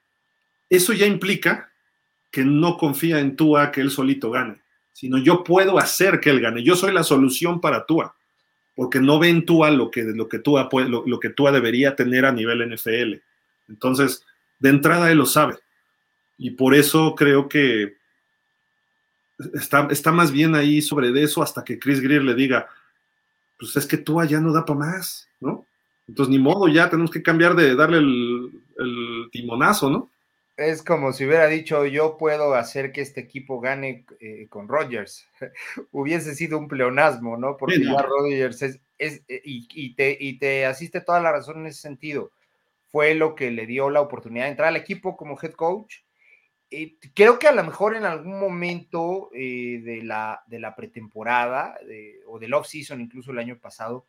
Eso 0.69 0.93
ya 0.93 1.05
implica 1.05 1.71
que 2.31 2.43
no 2.43 2.77
confía 2.77 3.19
en 3.19 3.35
Tua 3.35 3.71
que 3.71 3.81
él 3.81 3.91
solito 3.91 4.31
gane, 4.31 4.61
sino 4.93 5.17
yo 5.17 5.43
puedo 5.43 5.77
hacer 5.77 6.19
que 6.19 6.29
él 6.29 6.41
gane. 6.41 6.63
Yo 6.63 6.75
soy 6.75 6.91
la 6.91 7.03
solución 7.03 7.61
para 7.61 7.85
Tua, 7.85 8.15
porque 8.75 8.99
no 8.99 9.19
ve 9.19 9.29
en 9.29 9.45
Tua 9.45 9.71
lo 9.71 9.89
que, 9.89 10.03
lo 10.03 10.27
que, 10.27 10.39
Tua, 10.39 10.69
lo, 10.71 11.19
que 11.19 11.29
Tua 11.29 11.51
debería 11.51 11.95
tener 11.95 12.25
a 12.25 12.31
nivel 12.31 12.73
NFL. 12.73 13.15
Entonces, 13.69 14.25
de 14.59 14.69
entrada 14.69 15.11
él 15.11 15.17
lo 15.17 15.25
sabe. 15.25 15.57
Y 16.37 16.51
por 16.51 16.75
eso 16.75 17.15
creo 17.15 17.47
que 17.47 17.95
está, 19.53 19.87
está 19.89 20.11
más 20.11 20.31
bien 20.31 20.55
ahí 20.55 20.81
sobre 20.81 21.09
eso 21.21 21.41
hasta 21.41 21.63
que 21.63 21.79
Chris 21.79 22.01
Greer 22.01 22.23
le 22.23 22.35
diga, 22.35 22.67
pues 23.57 23.75
es 23.75 23.85
que 23.85 23.97
tú 23.97 24.23
ya 24.23 24.39
no 24.39 24.51
da 24.51 24.65
para 24.65 24.79
más, 24.79 25.27
¿no? 25.39 25.65
Entonces, 26.07 26.31
ni 26.31 26.39
modo, 26.39 26.67
ya 26.67 26.89
tenemos 26.89 27.11
que 27.11 27.21
cambiar 27.21 27.55
de 27.55 27.75
darle 27.75 27.97
el, 27.97 29.29
timonazo, 29.31 29.89
¿no? 29.89 30.09
Es 30.55 30.81
como 30.81 31.13
si 31.13 31.25
hubiera 31.25 31.47
dicho, 31.47 31.85
yo 31.85 32.17
puedo 32.17 32.55
hacer 32.55 32.91
que 32.91 33.01
este 33.01 33.21
equipo 33.21 33.59
gane 33.59 34.05
eh, 34.19 34.47
con 34.49 34.67
Rodgers. 34.67 35.27
Hubiese 35.91 36.33
sido 36.33 36.57
un 36.57 36.67
pleonasmo, 36.67 37.37
¿no? 37.37 37.57
Porque 37.57 37.83
ya 37.83 38.01
Rodgers 38.01 38.61
es, 38.63 38.79
eh, 38.97 39.41
y, 39.43 39.93
te, 39.95 40.17
y 40.19 40.39
te 40.39 40.65
asiste 40.65 41.01
toda 41.01 41.19
la 41.19 41.31
razón 41.31 41.57
en 41.57 41.67
ese 41.67 41.81
sentido. 41.81 42.31
Fue 42.91 43.13
lo 43.13 43.35
que 43.35 43.51
le 43.51 43.67
dio 43.67 43.89
la 43.89 44.01
oportunidad 44.01 44.45
de 44.45 44.51
entrar 44.51 44.69
al 44.69 44.77
equipo 44.77 45.17
como 45.17 45.37
head 45.41 45.53
coach 45.53 45.97
eh, 46.69 46.95
creo 47.13 47.39
que 47.39 47.47
a 47.47 47.53
lo 47.53 47.63
mejor 47.63 47.95
en 47.95 48.03
algún 48.03 48.39
momento 48.39 49.29
eh, 49.33 49.79
de, 49.83 50.03
la, 50.03 50.43
de 50.47 50.59
la 50.59 50.75
pretemporada 50.75 51.79
o 52.27 52.39
del 52.39 52.53
off-season, 52.53 52.99
incluso 52.99 53.31
el 53.31 53.39
año 53.39 53.57
pasado, 53.57 54.05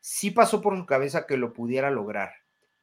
sí 0.00 0.30
pasó 0.30 0.60
por 0.60 0.76
su 0.76 0.86
cabeza 0.86 1.26
que 1.26 1.36
lo 1.36 1.52
pudiera 1.52 1.90
lograr. 1.90 2.32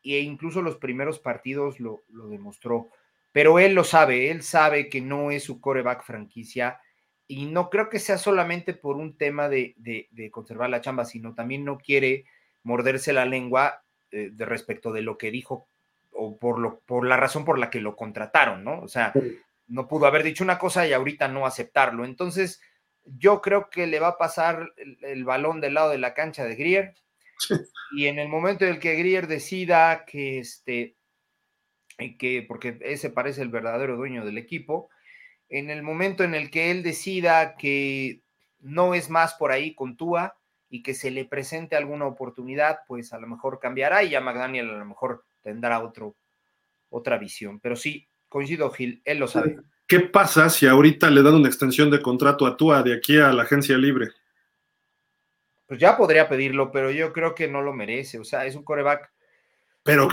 E 0.04 0.20
incluso 0.20 0.62
los 0.62 0.78
primeros 0.78 1.20
partidos 1.20 1.80
lo, 1.80 2.04
demostró. 2.08 2.90
Pero 3.32 3.60
él 3.60 3.74
lo 3.74 3.84
sabe, 3.84 4.32
él 4.32 4.42
sabe 4.42 4.90
que 4.90 5.02
no 5.02 5.32
es 5.32 5.44
su 5.44 5.60
coreback 5.60 6.04
franquicia 6.04 6.80
y 7.28 7.46
no 7.46 7.70
creo 7.70 7.90
que 7.90 8.00
sea 8.00 8.18
solamente 8.18 8.74
por 8.74 8.96
un 8.96 9.18
tema 9.18 9.50
de, 9.50 9.76
conservar 10.32 10.70
la 10.70 10.82
chamba, 10.82 11.04
sino 11.06 11.36
también 11.36 11.66
no 11.66 11.78
quiere 11.78 12.26
morderse 12.64 13.12
la 13.14 13.26
lengua 13.26 13.84
eh, 14.12 14.30
de 14.32 14.46
respecto 14.46 14.92
de 14.94 15.02
lo 15.02 15.18
que 15.18 15.30
dijo 15.30 15.68
o 16.12 16.38
por, 16.38 16.60
lo, 16.60 16.80
por 16.80 17.06
la 17.06 17.18
razón 17.18 17.46
por 17.46 17.60
la 17.60 17.70
que 17.70 17.82
lo 17.82 17.96
contrataron, 17.96 18.64
¿no? 18.64 18.80
O 18.82 18.88
sea, 18.88 19.14
no 19.68 19.88
pudo 19.88 20.08
haber 20.08 20.24
dicho 20.24 20.44
una 20.44 20.58
cosa 20.58 20.88
y 20.88 20.94
ahorita 20.94 21.28
no 21.28 21.46
aceptarlo. 21.46 22.06
Entonces, 22.06 22.62
yo 23.04 23.42
creo 23.42 23.70
que 23.70 23.88
le 23.88 24.00
va 24.00 24.10
a 24.10 24.18
pasar 24.18 24.74
el, 25.02 25.24
balón 25.24 25.62
del 25.62 25.76
lado 25.76 25.90
de 25.90 25.98
la 25.98 26.14
cancha 26.14 26.44
de 26.44 26.56
Grier. 26.56 26.96
Y 27.92 28.08
en 28.08 28.20
el 28.20 28.28
momento 28.28 28.66
en 28.66 28.72
el 28.72 28.80
que 28.80 28.96
Grier 28.96 29.28
decida 29.28 30.06
que, 30.06 30.40
este, 30.40 30.96
que, 32.20 32.46
porque 32.48 32.78
ese 32.82 33.10
parece 33.10 33.42
el 33.42 33.50
verdadero 33.50 33.96
dueño 33.96 34.26
del 34.26 34.38
equipo, 34.38 34.90
en 35.50 35.70
el 35.70 35.84
momento 35.84 36.24
en 36.24 36.36
el 36.36 36.52
que 36.52 36.72
él 36.72 36.84
decida 36.84 37.56
que 37.56 38.22
no 38.60 38.94
es 38.94 39.10
más 39.10 39.36
por 39.36 39.52
ahí 39.52 39.74
con 39.74 39.96
Tua 39.96 40.38
y 40.70 40.84
que 40.84 40.94
se 40.94 41.12
le 41.12 41.26
presente 41.26 41.76
alguna 41.76 42.06
oportunidad, 42.06 42.80
pues 42.88 43.14
a 43.14 43.20
lo 43.20 43.28
mejor 43.28 43.60
cambiará 43.60 44.04
y 44.04 44.10
ya 44.10 44.22
McDaniel 44.22 44.70
a 44.70 44.78
lo 44.78 44.86
mejor 44.86 45.26
tendrá 45.42 45.80
otro, 45.80 46.16
otra 46.90 47.18
visión. 47.18 47.60
Pero 47.60 47.76
sí, 47.76 48.08
coincido, 48.28 48.70
Gil, 48.72 49.02
él 49.06 49.20
lo 49.20 49.28
sabe. 49.28 49.58
¿Qué 49.88 50.02
pasa 50.02 50.50
si 50.50 50.68
ahorita 50.68 51.10
le 51.10 51.24
dan 51.24 51.36
una 51.36 51.48
extensión 51.48 51.90
de 51.90 52.02
contrato 52.02 52.46
a 52.46 52.58
Tua 52.58 52.84
de 52.84 52.94
aquí 52.94 53.18
a 53.18 53.32
la 53.32 53.44
agencia 53.44 53.78
libre? 53.78 54.10
Pues 55.68 55.80
ya 55.80 55.98
podría 55.98 56.30
pedirlo, 56.30 56.72
pero 56.72 56.92
yo 56.92 57.12
creo 57.12 57.36
que 57.36 57.48
no 57.48 57.62
lo 57.62 57.74
merece. 57.74 58.20
O 58.20 58.24
sea, 58.24 58.46
es 58.46 58.56
un 58.56 58.64
coreback. 58.64 59.12
Pero, 59.84 60.08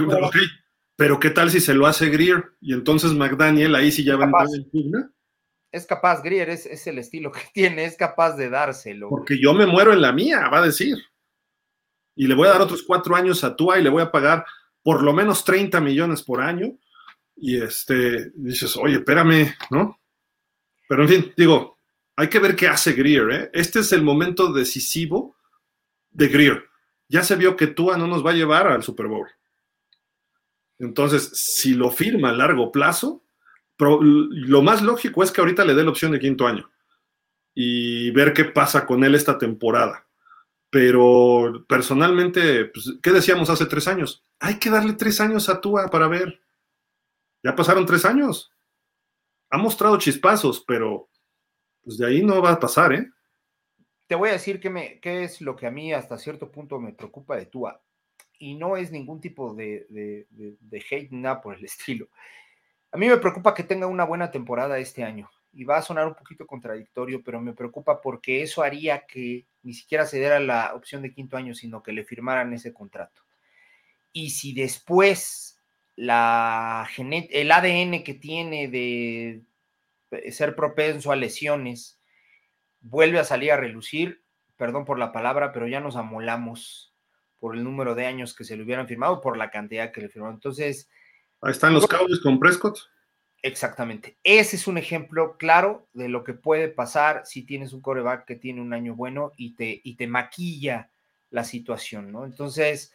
pero 0.97 1.21
¿qué 1.21 1.31
tal 1.31 1.51
si 1.51 1.61
se 1.61 1.75
lo 1.75 1.87
hace 1.87 2.09
Greer? 2.09 2.53
Y 2.61 2.75
entonces 2.75 3.13
McDaniel 3.13 3.75
ahí 3.75 3.93
sí 3.93 4.05
ya 4.05 4.17
va 4.17 4.25
a 4.25 4.27
entrar 4.27 4.49
en. 4.53 5.15
Es 5.71 5.87
capaz, 5.87 6.23
Greer 6.23 6.51
es, 6.51 6.67
es, 6.67 6.87
el 6.87 6.99
estilo 6.99 7.33
que 7.33 7.41
tiene, 7.55 7.85
es 7.85 7.97
capaz 7.97 8.37
de 8.37 8.49
dárselo. 8.49 9.09
Porque 9.09 9.41
yo 9.41 9.55
me 9.55 9.67
muero 9.67 9.93
en 9.93 10.01
la 10.01 10.13
mía, 10.13 10.49
va 10.49 10.59
a 10.59 10.67
decir. 10.67 10.97
Y 12.17 12.27
le 12.27 12.35
voy 12.35 12.47
a 12.47 12.53
dar 12.53 12.61
otros 12.61 12.85
cuatro 12.85 13.17
años 13.17 13.43
a 13.43 13.57
Tua 13.57 13.79
y 13.79 13.83
le 13.83 13.91
voy 13.91 14.03
a 14.03 14.11
pagar 14.11 14.45
por 14.83 15.03
lo 15.03 15.13
menos 15.13 15.45
30 15.45 15.81
millones 15.81 16.23
por 16.23 16.41
año 16.41 16.79
y 17.37 17.61
este, 17.61 18.31
dices, 18.35 18.77
oye, 18.77 18.97
espérame, 18.97 19.55
¿no? 19.71 19.99
Pero 20.89 21.03
en 21.03 21.09
fin, 21.09 21.33
digo, 21.37 21.79
hay 22.17 22.29
que 22.29 22.39
ver 22.39 22.55
qué 22.55 22.69
hace 22.69 22.93
Greer, 22.93 23.31
¿eh? 23.31 23.51
Este 23.53 23.81
es 23.81 23.93
el 23.93 24.03
momento 24.03 24.53
decisivo 24.53 25.34
de 26.15 26.29
Greer. 26.29 26.65
Ya 27.09 27.23
se 27.23 27.37
vio 27.37 27.57
que 27.57 27.67
Tua 27.67 27.99
no 27.99 28.07
nos 28.07 28.25
va 28.25 28.31
a 28.31 28.35
llevar 28.35 28.67
al 28.67 28.83
Super 28.83 29.09
Bowl. 29.09 29.29
Entonces, 30.79 31.31
si 31.35 31.75
lo 31.75 31.91
firma 31.91 32.31
a 32.31 32.33
largo 32.33 32.73
plazo, 32.73 33.23
lo 33.79 34.63
más 34.63 34.83
lógico 34.83 35.23
es 35.23 35.31
que 35.31 35.41
ahorita 35.41 35.65
le 35.65 35.75
dé 35.75 35.85
la 35.85 35.91
opción 35.91 36.13
de 36.13 36.21
quinto 36.21 36.47
año 36.47 36.71
y 37.55 38.11
ver 38.13 38.33
qué 38.33 38.45
pasa 38.45 38.87
con 38.87 39.05
él 39.05 39.15
esta 39.15 39.39
temporada. 39.39 40.07
Pero 40.71 41.65
personalmente, 41.69 42.65
pues, 42.67 42.95
¿qué 43.03 43.13
decíamos 43.13 43.51
hace 43.51 43.67
tres 43.67 43.87
años? 43.87 44.25
Hay 44.41 44.59
que 44.59 44.71
darle 44.71 44.95
tres 44.95 45.21
años 45.21 45.49
a 45.49 45.61
Tua 45.61 45.89
para 45.89 46.09
ver. 46.09 46.41
Ya 47.43 47.55
pasaron 47.55 47.87
tres 47.87 48.05
años. 48.05 48.51
Ha 49.51 49.59
mostrado 49.59 49.99
chispazos, 49.99 50.65
pero 50.67 51.09
pues 51.83 51.99
de 51.99 52.07
ahí 52.07 52.25
no 52.25 52.41
va 52.41 52.53
a 52.53 52.61
pasar, 52.61 52.93
¿eh? 52.93 53.11
Te 54.07 54.15
voy 54.15 54.29
a 54.29 54.33
decir 54.33 54.61
qué, 54.61 54.71
me, 54.71 55.01
qué 55.01 55.25
es 55.25 55.41
lo 55.41 55.57
que 55.57 55.67
a 55.67 55.71
mí 55.71 55.93
hasta 55.93 56.19
cierto 56.19 56.51
punto 56.51 56.79
me 56.79 56.93
preocupa 56.93 57.37
de 57.37 57.47
Tua. 57.47 57.81
Y 58.39 58.55
no 58.55 58.77
es 58.77 58.91
ningún 58.91 59.21
tipo 59.21 59.55
de, 59.55 59.87
de, 59.89 60.27
de, 60.31 60.85
hate, 60.91 61.11
nada 61.11 61.41
por 61.41 61.57
el 61.57 61.65
estilo. 61.65 62.09
A 62.93 62.99
mí 62.99 63.09
me 63.09 63.17
preocupa 63.17 63.55
que 63.55 63.65
tenga 63.65 63.87
una 63.87 64.05
buena 64.05 64.31
temporada 64.31 64.79
este 64.79 65.03
año. 65.03 65.31
Y 65.53 65.65
va 65.65 65.79
a 65.79 65.83
sonar 65.83 66.07
un 66.09 66.15
poquito 66.15 66.47
contradictorio, 66.47 67.23
pero 67.23 67.41
me 67.41 67.53
preocupa 67.53 68.01
porque 68.01 68.43
eso 68.43 68.63
haría 68.63 69.07
que 69.07 69.47
ni 69.63 69.73
siquiera 69.73 70.05
se 70.05 70.19
diera 70.19 70.41
la 70.41 70.75
opción 70.75 71.01
de 71.01 71.13
quinto 71.13 71.37
año, 71.37 71.55
sino 71.55 71.83
que 71.83 71.93
le 71.93 72.05
firmaran 72.05 72.53
ese 72.53 72.73
contrato. 72.73 73.23
Y 74.13 74.31
si 74.31 74.53
después 74.53 75.55
el 75.97 76.11
ADN 77.51 78.03
que 78.03 78.15
tiene 78.21 78.69
de 78.69 79.43
ser 80.31 80.55
propenso 80.55 81.13
a 81.13 81.17
lesiones 81.17 81.94
vuelve 82.85 83.19
a 83.19 83.25
salir 83.25 83.51
a 83.51 83.57
relucir, 83.57 84.23
perdón 84.57 84.85
por 84.85 84.99
la 84.99 85.11
palabra, 85.11 85.53
pero 85.53 85.67
ya 85.67 85.81
nos 85.81 85.97
amolamos 85.97 86.95
por 87.39 87.57
el 87.57 87.65
número 87.65 87.95
de 87.95 88.07
años 88.07 88.35
que 88.35 88.45
se 88.45 88.57
le 88.57 88.63
hubieran 88.63 88.87
firmado, 88.87 89.21
por 89.21 89.37
la 89.37 89.51
cantidad 89.51 89.91
que 89.91 90.03
le 90.03 90.09
firmaron. 90.09 90.37
Entonces... 90.37 90.89
Ahí 91.41 91.51
están 91.51 91.75
los 91.75 91.87
Cowboys 91.87 92.21
con 92.21 92.39
Prescott. 92.39 92.79
Exactamente. 93.43 94.17
Ese 94.23 94.57
es 94.57 94.67
un 94.67 94.79
ejemplo 94.79 95.37
claro 95.37 95.87
de 95.93 96.09
lo 96.09 96.25
que 96.25 96.33
puede 96.33 96.69
pasar 96.69 97.23
si 97.27 97.43
tienes 97.43 97.73
un 97.75 97.83
coreback 97.83 98.25
que 98.25 98.37
tiene 98.37 98.63
un 98.63 98.73
año 98.73 98.95
bueno 98.95 99.33
y 99.37 99.55
te, 99.55 99.81
y 99.85 99.97
te 99.97 100.07
maquilla 100.07 100.91
la 101.31 101.45
situación, 101.45 102.11
¿no? 102.11 102.25
Entonces, 102.25 102.93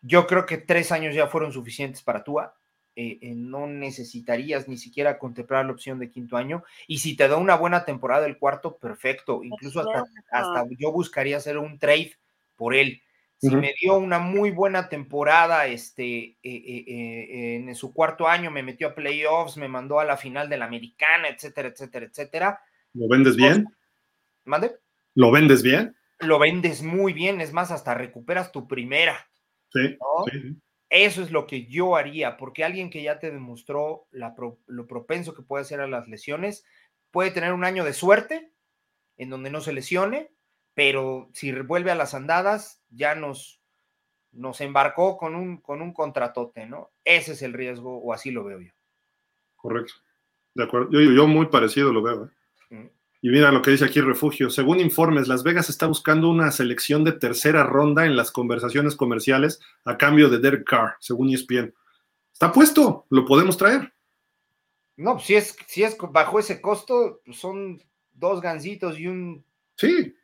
yo 0.00 0.26
creo 0.26 0.46
que 0.46 0.58
tres 0.58 0.90
años 0.90 1.14
ya 1.14 1.28
fueron 1.28 1.52
suficientes 1.52 2.02
para 2.02 2.24
Tua. 2.24 2.54
Eh, 2.94 3.18
eh, 3.22 3.34
no 3.34 3.66
necesitarías 3.66 4.68
ni 4.68 4.76
siquiera 4.76 5.18
contemplar 5.18 5.64
la 5.64 5.72
opción 5.72 5.98
de 5.98 6.10
quinto 6.10 6.36
año. 6.36 6.62
Y 6.86 6.98
si 6.98 7.16
te 7.16 7.26
da 7.26 7.36
una 7.36 7.56
buena 7.56 7.84
temporada 7.84 8.26
el 8.26 8.38
cuarto, 8.38 8.76
perfecto. 8.76 9.42
Incluso 9.42 9.80
hasta, 9.80 10.04
hasta 10.30 10.66
yo 10.78 10.92
buscaría 10.92 11.38
hacer 11.38 11.58
un 11.58 11.78
trade 11.78 12.12
por 12.56 12.74
él. 12.74 13.00
Si 13.38 13.50
me 13.56 13.74
dio 13.80 13.96
una 13.96 14.20
muy 14.20 14.52
buena 14.52 14.88
temporada 14.88 15.66
este, 15.66 16.36
eh, 16.44 17.56
en 17.56 17.74
su 17.74 17.92
cuarto 17.92 18.28
año, 18.28 18.52
me 18.52 18.62
metió 18.62 18.86
a 18.88 18.94
playoffs, 18.94 19.56
me 19.56 19.66
mandó 19.66 19.98
a 19.98 20.04
la 20.04 20.16
final 20.16 20.48
de 20.48 20.58
la 20.58 20.66
americana, 20.66 21.26
etcétera, 21.28 21.68
etcétera, 21.68 22.06
etcétera. 22.06 22.60
¿Lo 22.94 23.08
vendes 23.08 23.34
bien? 23.34 23.66
¿Mande? 24.44 24.76
¿Lo 25.14 25.32
vendes 25.32 25.62
bien? 25.64 25.96
Lo 26.20 26.38
vendes 26.38 26.82
muy 26.84 27.12
bien, 27.12 27.40
es 27.40 27.52
más, 27.52 27.72
hasta 27.72 27.94
recuperas 27.94 28.52
tu 28.52 28.68
primera. 28.68 29.16
Eso 30.94 31.22
es 31.22 31.30
lo 31.30 31.46
que 31.46 31.64
yo 31.64 31.96
haría, 31.96 32.36
porque 32.36 32.64
alguien 32.64 32.90
que 32.90 33.02
ya 33.02 33.18
te 33.18 33.30
demostró 33.30 34.08
lo 34.10 34.86
propenso 34.86 35.32
que 35.32 35.40
puede 35.40 35.64
ser 35.64 35.80
a 35.80 35.86
las 35.86 36.06
lesiones, 36.06 36.66
puede 37.10 37.30
tener 37.30 37.54
un 37.54 37.64
año 37.64 37.82
de 37.82 37.94
suerte 37.94 38.52
en 39.16 39.30
donde 39.30 39.48
no 39.48 39.62
se 39.62 39.72
lesione, 39.72 40.34
pero 40.74 41.30
si 41.32 41.50
vuelve 41.52 41.90
a 41.90 41.94
las 41.94 42.12
andadas, 42.12 42.82
ya 42.90 43.14
nos, 43.14 43.62
nos 44.32 44.60
embarcó 44.60 45.16
con 45.16 45.34
un, 45.34 45.62
con 45.62 45.80
un 45.80 45.94
contratote, 45.94 46.66
¿no? 46.66 46.90
Ese 47.04 47.32
es 47.32 47.40
el 47.40 47.54
riesgo, 47.54 47.96
o 47.96 48.12
así 48.12 48.30
lo 48.30 48.44
veo 48.44 48.60
yo. 48.60 48.72
Correcto. 49.56 49.94
De 50.52 50.64
acuerdo. 50.64 50.90
Yo, 50.90 51.00
yo 51.00 51.26
muy 51.26 51.46
parecido 51.46 51.90
lo 51.90 52.02
veo. 52.02 52.30
¿eh? 52.70 52.92
Y 53.24 53.28
mira 53.30 53.52
lo 53.52 53.62
que 53.62 53.70
dice 53.70 53.84
aquí 53.84 54.00
Refugio. 54.00 54.50
Según 54.50 54.80
informes, 54.80 55.28
Las 55.28 55.44
Vegas 55.44 55.70
está 55.70 55.86
buscando 55.86 56.28
una 56.28 56.50
selección 56.50 57.04
de 57.04 57.12
tercera 57.12 57.62
ronda 57.62 58.04
en 58.04 58.16
las 58.16 58.32
conversaciones 58.32 58.96
comerciales 58.96 59.60
a 59.84 59.96
cambio 59.96 60.28
de 60.28 60.40
Derek 60.40 60.68
Carr, 60.68 60.96
según 60.98 61.32
ESPN. 61.32 61.72
Está 62.32 62.50
puesto, 62.50 63.06
lo 63.10 63.24
podemos 63.24 63.56
traer. 63.56 63.92
No, 64.96 65.20
si 65.20 65.36
es, 65.36 65.56
si 65.68 65.84
es 65.84 65.96
bajo 66.10 66.40
ese 66.40 66.60
costo, 66.60 67.22
pues 67.24 67.38
son 67.38 67.80
dos 68.12 68.40
gancitos 68.40 68.98
y 68.98 69.06
un 69.06 69.44
sí. 69.76 70.14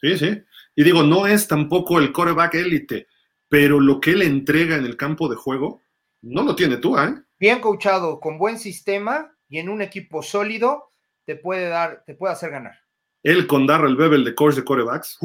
Sí, 0.00 0.18
sí. 0.18 0.42
Y 0.76 0.84
digo, 0.84 1.02
no 1.02 1.26
es 1.26 1.48
tampoco 1.48 1.98
el 1.98 2.12
coreback 2.12 2.54
élite, 2.54 3.06
pero 3.48 3.80
lo 3.80 3.98
que 3.98 4.10
él 4.10 4.22
entrega 4.22 4.76
en 4.76 4.84
el 4.84 4.96
campo 4.96 5.28
de 5.28 5.36
juego, 5.36 5.80
no 6.20 6.42
lo 6.42 6.54
tiene 6.54 6.76
tú, 6.76 6.98
¿eh? 6.98 7.14
Bien 7.40 7.60
coachado, 7.60 8.20
con 8.20 8.38
buen 8.38 8.58
sistema 8.58 9.32
y 9.48 9.58
en 9.58 9.68
un 9.70 9.80
equipo 9.80 10.22
sólido, 10.22 10.90
te 11.28 11.36
puede 11.36 11.68
dar, 11.68 12.04
te 12.06 12.14
puede 12.14 12.32
hacer 12.32 12.50
ganar. 12.50 12.74
Él 13.22 13.46
con 13.46 13.66
Darrell 13.66 13.96
Bebel 13.96 14.24
de 14.24 14.34
coach 14.34 14.54
de 14.54 14.64
corebacks. 14.64 15.18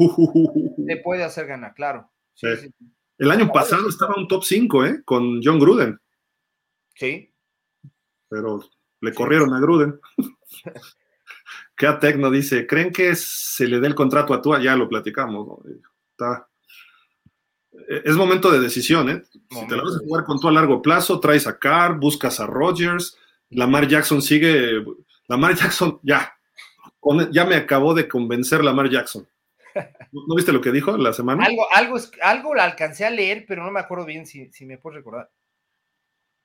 Te 0.86 0.98
puede 0.98 1.24
hacer 1.24 1.46
ganar, 1.46 1.72
claro. 1.72 2.10
El 3.16 3.30
año 3.30 3.50
pasado 3.50 3.88
estaba 3.88 4.14
un 4.14 4.28
top 4.28 4.44
5, 4.44 4.84
¿eh? 4.84 5.02
Con 5.02 5.40
John 5.42 5.58
Gruden. 5.58 5.98
Sí. 6.94 7.32
Pero 8.28 8.62
le 9.00 9.14
corrieron 9.14 9.54
a 9.54 9.60
Gruden. 9.60 9.98
¿Qué 11.74 11.90
Tecno 12.02 12.30
dice? 12.30 12.66
¿Creen 12.66 12.92
que 12.92 13.14
se 13.14 13.66
le 13.66 13.80
dé 13.80 13.86
el 13.86 13.94
contrato 13.94 14.34
a 14.34 14.42
Tua? 14.42 14.60
Ya 14.62 14.76
lo 14.76 14.90
platicamos. 14.90 15.60
Está... 16.10 16.46
Es 17.88 18.14
momento 18.14 18.50
de 18.50 18.60
decisión, 18.60 19.08
¿eh? 19.08 19.22
Si 19.32 19.66
te 19.68 19.74
la 19.74 19.84
vas 19.84 19.96
a 19.96 20.00
jugar 20.00 20.24
con 20.26 20.38
tú 20.38 20.48
a 20.48 20.52
largo 20.52 20.82
plazo, 20.82 21.18
traes 21.18 21.46
a 21.46 21.58
Carr, 21.58 21.98
buscas 21.98 22.40
a 22.40 22.46
Rodgers, 22.46 23.16
Lamar 23.48 23.88
Jackson 23.88 24.20
sigue 24.20 24.84
Lamar 25.28 25.54
Jackson, 25.54 26.00
ya. 26.02 26.32
Ya 27.30 27.44
me 27.44 27.56
acabó 27.56 27.94
de 27.94 28.08
convencer 28.08 28.64
Lamar 28.64 28.88
Jackson. 28.88 29.28
¿No 30.12 30.34
viste 30.36 30.52
lo 30.52 30.60
que 30.60 30.70
dijo 30.70 30.96
la 30.96 31.12
semana? 31.12 31.44
Algo, 31.44 31.66
algo, 31.74 31.98
algo 32.22 32.54
la 32.54 32.64
alcancé 32.64 33.04
a 33.04 33.10
leer, 33.10 33.44
pero 33.46 33.64
no 33.64 33.70
me 33.70 33.80
acuerdo 33.80 34.04
bien 34.04 34.26
si, 34.26 34.48
me 34.64 34.78
puedes 34.78 34.98
recordar. 34.98 35.30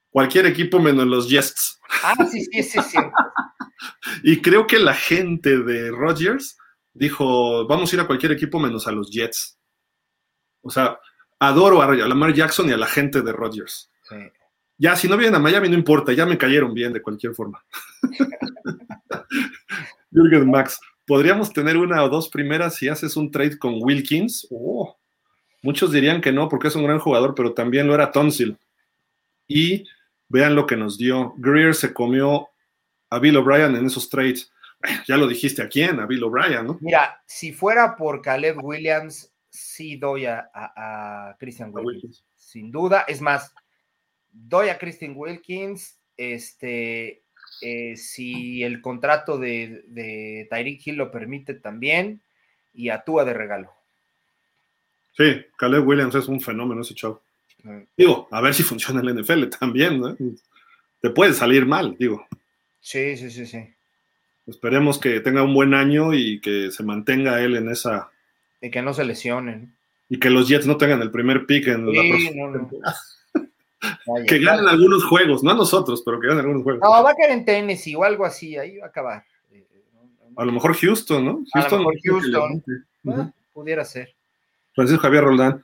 Cualquier 0.09 0.47
equipo 0.47 0.79
menos 0.79 1.05
los 1.05 1.29
Jets. 1.29 1.79
Ah, 2.03 2.15
sí, 2.29 2.43
sí, 2.45 2.63
sí, 2.63 2.79
sí. 2.81 2.97
y 4.23 4.41
creo 4.41 4.65
que 4.65 4.79
la 4.79 4.95
gente 4.95 5.59
de 5.59 5.91
Rodgers 5.91 6.57
dijo, 6.93 7.67
vamos 7.67 7.91
a 7.91 7.95
ir 7.95 8.01
a 8.01 8.07
cualquier 8.07 8.31
equipo 8.31 8.59
menos 8.59 8.87
a 8.87 8.91
los 8.91 9.11
Jets. 9.11 9.59
O 10.61 10.69
sea, 10.69 10.99
adoro 11.39 11.81
a 11.81 11.95
Lamar 11.95 12.33
Jackson 12.33 12.69
y 12.69 12.73
a 12.73 12.77
la 12.77 12.87
gente 12.87 13.21
de 13.21 13.31
Rodgers. 13.31 13.91
Sí. 14.03 14.15
Ya, 14.79 14.95
si 14.95 15.09
no 15.09 15.17
vienen 15.17 15.35
a 15.35 15.39
Miami, 15.39 15.67
no 15.67 15.75
importa, 15.75 16.13
ya 16.13 16.25
me 16.25 16.37
cayeron 16.37 16.73
bien 16.73 16.93
de 16.93 17.01
cualquier 17.01 17.35
forma. 17.35 17.61
Jürgen 20.09 20.49
Max, 20.49 20.79
¿podríamos 21.05 21.51
tener 21.51 21.75
una 21.75 22.01
o 22.01 22.07
dos 22.07 22.29
primeras 22.29 22.75
si 22.75 22.87
haces 22.87 23.17
un 23.17 23.29
trade 23.29 23.59
con 23.59 23.83
Wilkins? 23.83 24.47
Oh, 24.49 24.97
muchos 25.61 25.91
dirían 25.91 26.21
que 26.21 26.31
no, 26.31 26.47
porque 26.47 26.69
es 26.69 26.75
un 26.77 26.85
gran 26.85 26.97
jugador, 26.97 27.35
pero 27.35 27.53
también 27.53 27.87
lo 27.87 27.93
era 27.93 28.09
Tonsil. 28.09 28.57
Y 29.49 29.83
vean 30.29 30.55
lo 30.55 30.65
que 30.65 30.77
nos 30.77 30.97
dio. 30.97 31.33
Greer 31.37 31.75
se 31.75 31.93
comió 31.93 32.47
a 33.09 33.19
Bill 33.19 33.35
O'Brien 33.35 33.75
en 33.75 33.85
esos 33.85 34.09
trades. 34.09 34.49
Ya 35.09 35.17
lo 35.17 35.27
dijiste 35.27 35.61
a 35.61 35.67
quién, 35.67 35.99
a 35.99 36.05
Bill 36.05 36.23
O'Brien, 36.23 36.65
¿no? 36.65 36.77
Mira, 36.79 37.21
si 37.25 37.51
fuera 37.51 37.97
por 37.97 38.21
Caleb 38.21 38.63
Williams, 38.63 39.29
sí 39.49 39.97
doy 39.97 40.25
a, 40.25 41.35
Christian 41.37 41.71
Wilkins. 41.73 42.23
Sin 42.37 42.71
duda. 42.71 43.03
Es 43.07 43.19
más, 43.19 43.53
doy 44.47 44.69
a 44.69 44.77
Christian 44.77 45.13
Wilkins, 45.15 45.97
este, 46.17 47.21
eh, 47.61 47.95
si 47.97 48.63
el 48.63 48.81
contrato 48.81 49.37
de, 49.37 49.83
de 49.87 50.47
Tyreek 50.49 50.87
Hill 50.87 50.95
lo 50.95 51.11
permite 51.11 51.53
también, 51.53 52.21
y 52.73 52.89
a 52.89 53.03
Tua 53.03 53.25
de 53.25 53.33
regalo. 53.33 53.71
Sí, 55.17 55.45
Caleb 55.57 55.85
Williams 55.85 56.15
es 56.15 56.27
un 56.27 56.39
fenómeno 56.39 56.81
ese 56.81 56.95
chavo. 56.95 57.21
Digo, 57.97 58.27
a 58.31 58.39
ver 58.39 58.53
si 58.53 58.63
funciona 58.63 59.01
el 59.01 59.19
NFL 59.19 59.49
también, 59.59 59.99
¿no? 59.99 60.15
Te 61.01 61.09
puede 61.09 61.33
salir 61.33 61.65
mal, 61.65 61.95
digo. 61.99 62.25
Sí, 62.79 63.17
sí, 63.17 63.29
sí, 63.29 63.45
sí. 63.45 63.65
Esperemos 64.47 64.97
que 64.97 65.19
tenga 65.19 65.43
un 65.43 65.53
buen 65.53 65.73
año 65.73 66.13
y 66.13 66.39
que 66.39 66.71
se 66.71 66.83
mantenga 66.83 67.41
él 67.41 67.57
en 67.57 67.69
esa. 67.69 68.09
Y 68.61 68.71
que 68.71 68.81
no 68.81 68.93
se 68.93 69.03
lesionen. 69.03 69.75
Y 70.07 70.19
que 70.19 70.29
los 70.29 70.47
Jets 70.47 70.65
no 70.65 70.77
tengan 70.77 71.01
el 71.01 71.11
primer 71.11 71.45
pick 71.45 71.67
en 71.67 71.85
la 71.93 72.01
próxima 72.01 72.95
que 74.27 74.39
ganen 74.39 74.67
algunos 74.67 75.03
juegos, 75.05 75.43
no 75.43 75.51
a 75.51 75.55
nosotros, 75.55 76.01
pero 76.05 76.19
que 76.19 76.27
ganen 76.27 76.41
algunos 76.41 76.63
juegos. 76.63 76.81
No, 76.83 77.03
va 77.03 77.11
a 77.11 77.15
caer 77.15 77.31
en 77.31 77.45
Tennessee 77.45 77.95
o 77.95 78.03
algo 78.03 78.25
así, 78.25 78.57
ahí 78.57 78.77
va 78.77 78.85
a 78.85 78.89
acabar. 78.89 79.23
A 80.35 80.45
lo 80.45 80.51
mejor 80.51 80.75
Houston, 80.75 81.25
¿no? 81.25 81.43
Houston, 81.53 81.79
a 81.79 81.83
lo 81.83 81.89
mejor 81.89 82.01
Houston. 82.03 83.33
Pudiera 83.53 83.83
ser. 83.83 84.15
Francisco 84.73 85.01
Javier 85.01 85.23
Roldán. 85.23 85.63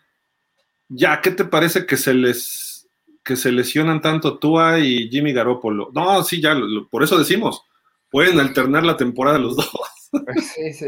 Ya, 0.90 1.22
¿qué 1.22 1.32
te 1.32 1.46
parece 1.46 1.86
que 1.86 1.98
se 1.98 2.14
les 2.14 2.88
que 3.24 3.36
se 3.36 3.52
lesionan 3.52 4.02
tanto 4.02 4.38
Tua 4.38 4.80
y 4.80 5.10
Jimmy 5.10 5.34
Garoppolo? 5.34 5.90
No, 5.94 6.24
sí, 6.24 6.40
ya, 6.40 6.56
por 6.92 7.04
eso 7.04 7.18
decimos, 7.18 7.64
pueden 8.12 8.40
alternar 8.40 8.86
la 8.86 8.98
temporada 8.98 9.40
los 9.40 9.56
dos. 9.56 9.72
Sí, 10.56 10.72
sí. 10.72 10.88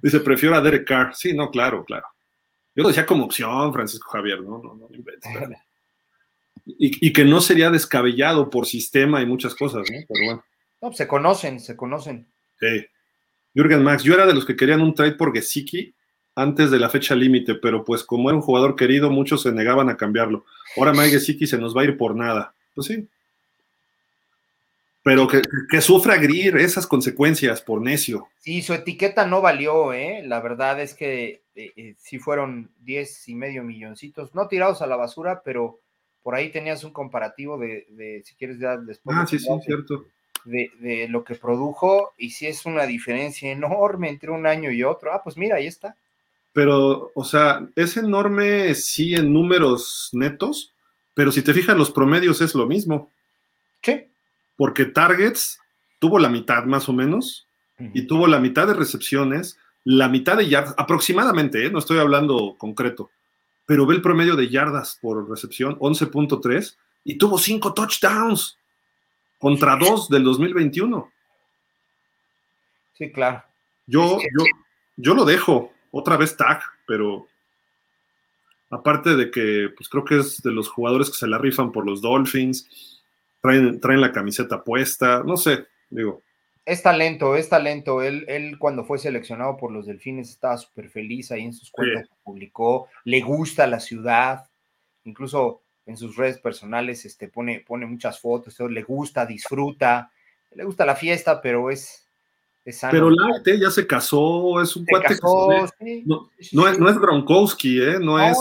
Dice, 0.00 0.20
prefiero 0.20 0.54
a 0.54 0.60
Derek 0.60 0.86
Carr. 0.86 1.16
Sí, 1.16 1.32
no, 1.32 1.50
claro, 1.50 1.84
claro. 1.84 2.06
Yo 2.80 2.84
lo 2.84 2.88
decía 2.88 3.04
como 3.04 3.26
opción, 3.26 3.74
Francisco 3.74 4.08
Javier, 4.10 4.40
no, 4.40 4.56
no, 4.56 4.74
no 4.74 4.88
y, 6.64 7.08
y, 7.08 7.12
que 7.12 7.26
no 7.26 7.42
sería 7.42 7.68
descabellado 7.68 8.48
por 8.48 8.64
sistema 8.64 9.20
y 9.20 9.26
muchas 9.26 9.54
cosas, 9.54 9.86
¿no? 9.90 9.98
Pero 10.08 10.24
bueno. 10.24 10.44
No, 10.80 10.88
pues 10.88 10.96
se 10.96 11.06
conocen, 11.06 11.60
se 11.60 11.76
conocen. 11.76 12.26
Sí. 12.58 12.86
Jürgen 13.54 13.82
Max, 13.82 14.02
yo 14.02 14.14
era 14.14 14.24
de 14.24 14.32
los 14.32 14.46
que 14.46 14.56
querían 14.56 14.80
un 14.80 14.94
trade 14.94 15.12
por 15.12 15.34
Gesicki 15.34 15.92
antes 16.34 16.70
de 16.70 16.78
la 16.78 16.88
fecha 16.88 17.14
límite, 17.14 17.56
pero 17.56 17.84
pues 17.84 18.02
como 18.02 18.30
era 18.30 18.36
un 18.36 18.42
jugador 18.42 18.76
querido, 18.76 19.10
muchos 19.10 19.42
se 19.42 19.52
negaban 19.52 19.90
a 19.90 19.98
cambiarlo. 19.98 20.46
Ahora 20.78 20.92
Mike 20.92 21.10
Gesicki 21.10 21.46
se 21.46 21.58
nos 21.58 21.76
va 21.76 21.82
a 21.82 21.84
ir 21.84 21.98
por 21.98 22.16
nada. 22.16 22.54
Pues 22.74 22.86
sí. 22.86 23.06
Pero 25.02 25.28
que, 25.28 25.42
que 25.70 25.82
sufra 25.82 26.16
Greer 26.16 26.56
esas 26.56 26.86
consecuencias 26.86 27.60
por 27.60 27.82
necio. 27.82 28.28
Sí, 28.38 28.62
su 28.62 28.72
etiqueta 28.72 29.26
no 29.26 29.42
valió, 29.42 29.92
¿eh? 29.92 30.22
La 30.24 30.40
verdad 30.40 30.80
es 30.80 30.94
que 30.94 31.42
eh, 31.64 31.72
eh, 31.76 31.94
sí 31.98 32.18
fueron 32.18 32.70
10 32.80 33.28
y 33.28 33.34
medio 33.34 33.62
milloncitos, 33.62 34.34
no 34.34 34.48
tirados 34.48 34.80
a 34.80 34.86
la 34.86 34.96
basura, 34.96 35.42
pero 35.44 35.78
por 36.22 36.34
ahí 36.34 36.50
tenías 36.50 36.84
un 36.84 36.92
comparativo 36.92 37.58
de, 37.58 38.22
si 38.24 38.34
quieres 38.34 38.58
ya 38.58 38.76
después. 38.76 39.16
Ah, 39.18 39.26
sí, 39.26 39.38
sí, 39.38 39.48
cierto. 39.64 40.06
De, 40.44 40.70
de, 40.80 41.08
lo 41.08 41.22
que 41.22 41.34
produjo 41.34 42.12
y 42.16 42.30
si 42.30 42.46
es 42.46 42.64
una 42.64 42.86
diferencia 42.86 43.52
enorme 43.52 44.08
entre 44.08 44.30
un 44.30 44.46
año 44.46 44.70
y 44.70 44.82
otro. 44.84 45.12
Ah, 45.12 45.20
pues 45.22 45.36
mira, 45.36 45.56
ahí 45.56 45.66
está. 45.66 45.96
Pero, 46.52 47.12
o 47.14 47.24
sea, 47.24 47.68
es 47.76 47.96
enorme 47.98 48.74
sí 48.74 49.14
en 49.14 49.32
números 49.32 50.08
netos, 50.12 50.72
pero 51.14 51.30
si 51.30 51.42
te 51.42 51.52
fijas, 51.52 51.76
los 51.76 51.90
promedios 51.90 52.40
es 52.40 52.54
lo 52.54 52.66
mismo. 52.66 53.10
Sí. 53.82 54.06
Porque 54.56 54.86
Targets 54.86 55.60
tuvo 55.98 56.18
la 56.18 56.30
mitad 56.30 56.64
más 56.64 56.88
o 56.88 56.92
menos 56.94 57.46
y 57.94 58.06
tuvo 58.06 58.26
la 58.26 58.40
mitad 58.40 58.66
de 58.66 58.74
recepciones, 58.74 59.58
la 59.84 60.08
mitad 60.08 60.36
de 60.36 60.48
yardas, 60.48 60.74
aproximadamente, 60.76 61.66
¿eh? 61.66 61.70
no 61.70 61.78
estoy 61.78 61.98
hablando 61.98 62.56
concreto, 62.58 63.10
pero 63.66 63.86
ve 63.86 63.94
el 63.94 64.02
promedio 64.02 64.36
de 64.36 64.48
yardas 64.48 64.98
por 65.00 65.28
recepción, 65.28 65.78
11.3, 65.78 66.76
y 67.04 67.16
tuvo 67.16 67.38
cinco 67.38 67.72
touchdowns 67.72 68.58
contra 69.38 69.76
dos 69.76 70.08
del 70.08 70.24
2021. 70.24 71.10
Sí, 72.92 73.10
claro. 73.10 73.42
Yo, 73.86 74.18
yo, 74.18 74.44
yo 74.96 75.14
lo 75.14 75.24
dejo 75.24 75.72
otra 75.90 76.16
vez 76.16 76.36
tag, 76.36 76.62
pero 76.86 77.26
aparte 78.68 79.16
de 79.16 79.30
que 79.30 79.70
pues 79.76 79.88
creo 79.88 80.04
que 80.04 80.18
es 80.18 80.42
de 80.42 80.52
los 80.52 80.68
jugadores 80.68 81.10
que 81.10 81.16
se 81.16 81.26
la 81.26 81.38
rifan 81.38 81.72
por 81.72 81.86
los 81.86 82.00
Dolphins, 82.00 83.02
traen, 83.40 83.80
traen 83.80 84.00
la 84.00 84.12
camiseta 84.12 84.62
puesta, 84.62 85.22
no 85.24 85.36
sé, 85.36 85.66
digo. 85.88 86.22
Es 86.70 86.82
talento, 86.82 87.34
es 87.34 87.48
talento. 87.48 88.00
Él, 88.00 88.24
él 88.28 88.56
cuando 88.58 88.84
fue 88.84 88.98
seleccionado 88.98 89.56
por 89.56 89.72
los 89.72 89.86
Delfines 89.86 90.30
estaba 90.30 90.56
súper 90.56 90.88
feliz 90.88 91.32
ahí 91.32 91.42
en 91.42 91.52
sus 91.52 91.70
cuentas, 91.70 92.08
publicó, 92.22 92.88
le 93.04 93.20
gusta 93.20 93.66
la 93.66 93.80
ciudad, 93.80 94.48
incluso 95.02 95.62
en 95.86 95.96
sus 95.96 96.16
redes 96.16 96.38
personales 96.38 97.04
este, 97.04 97.26
pone, 97.26 97.64
pone 97.66 97.86
muchas 97.86 98.20
fotos, 98.20 98.58
le 98.60 98.82
gusta, 98.82 99.26
disfruta, 99.26 100.12
le 100.52 100.62
gusta 100.62 100.86
la 100.86 100.94
fiesta, 100.94 101.42
pero 101.42 101.70
es, 101.70 102.08
pero 102.90 103.10
Late 103.10 103.58
ya 103.58 103.70
se 103.70 103.86
casó, 103.86 104.60
es 104.62 104.76
un 104.76 104.84
cuate 104.84 105.16
no, 106.04 106.28
es, 106.88 106.98
Gronkowski, 106.98 107.82
¿eh? 107.82 107.98
No, 108.00 108.20
es. 108.20 108.38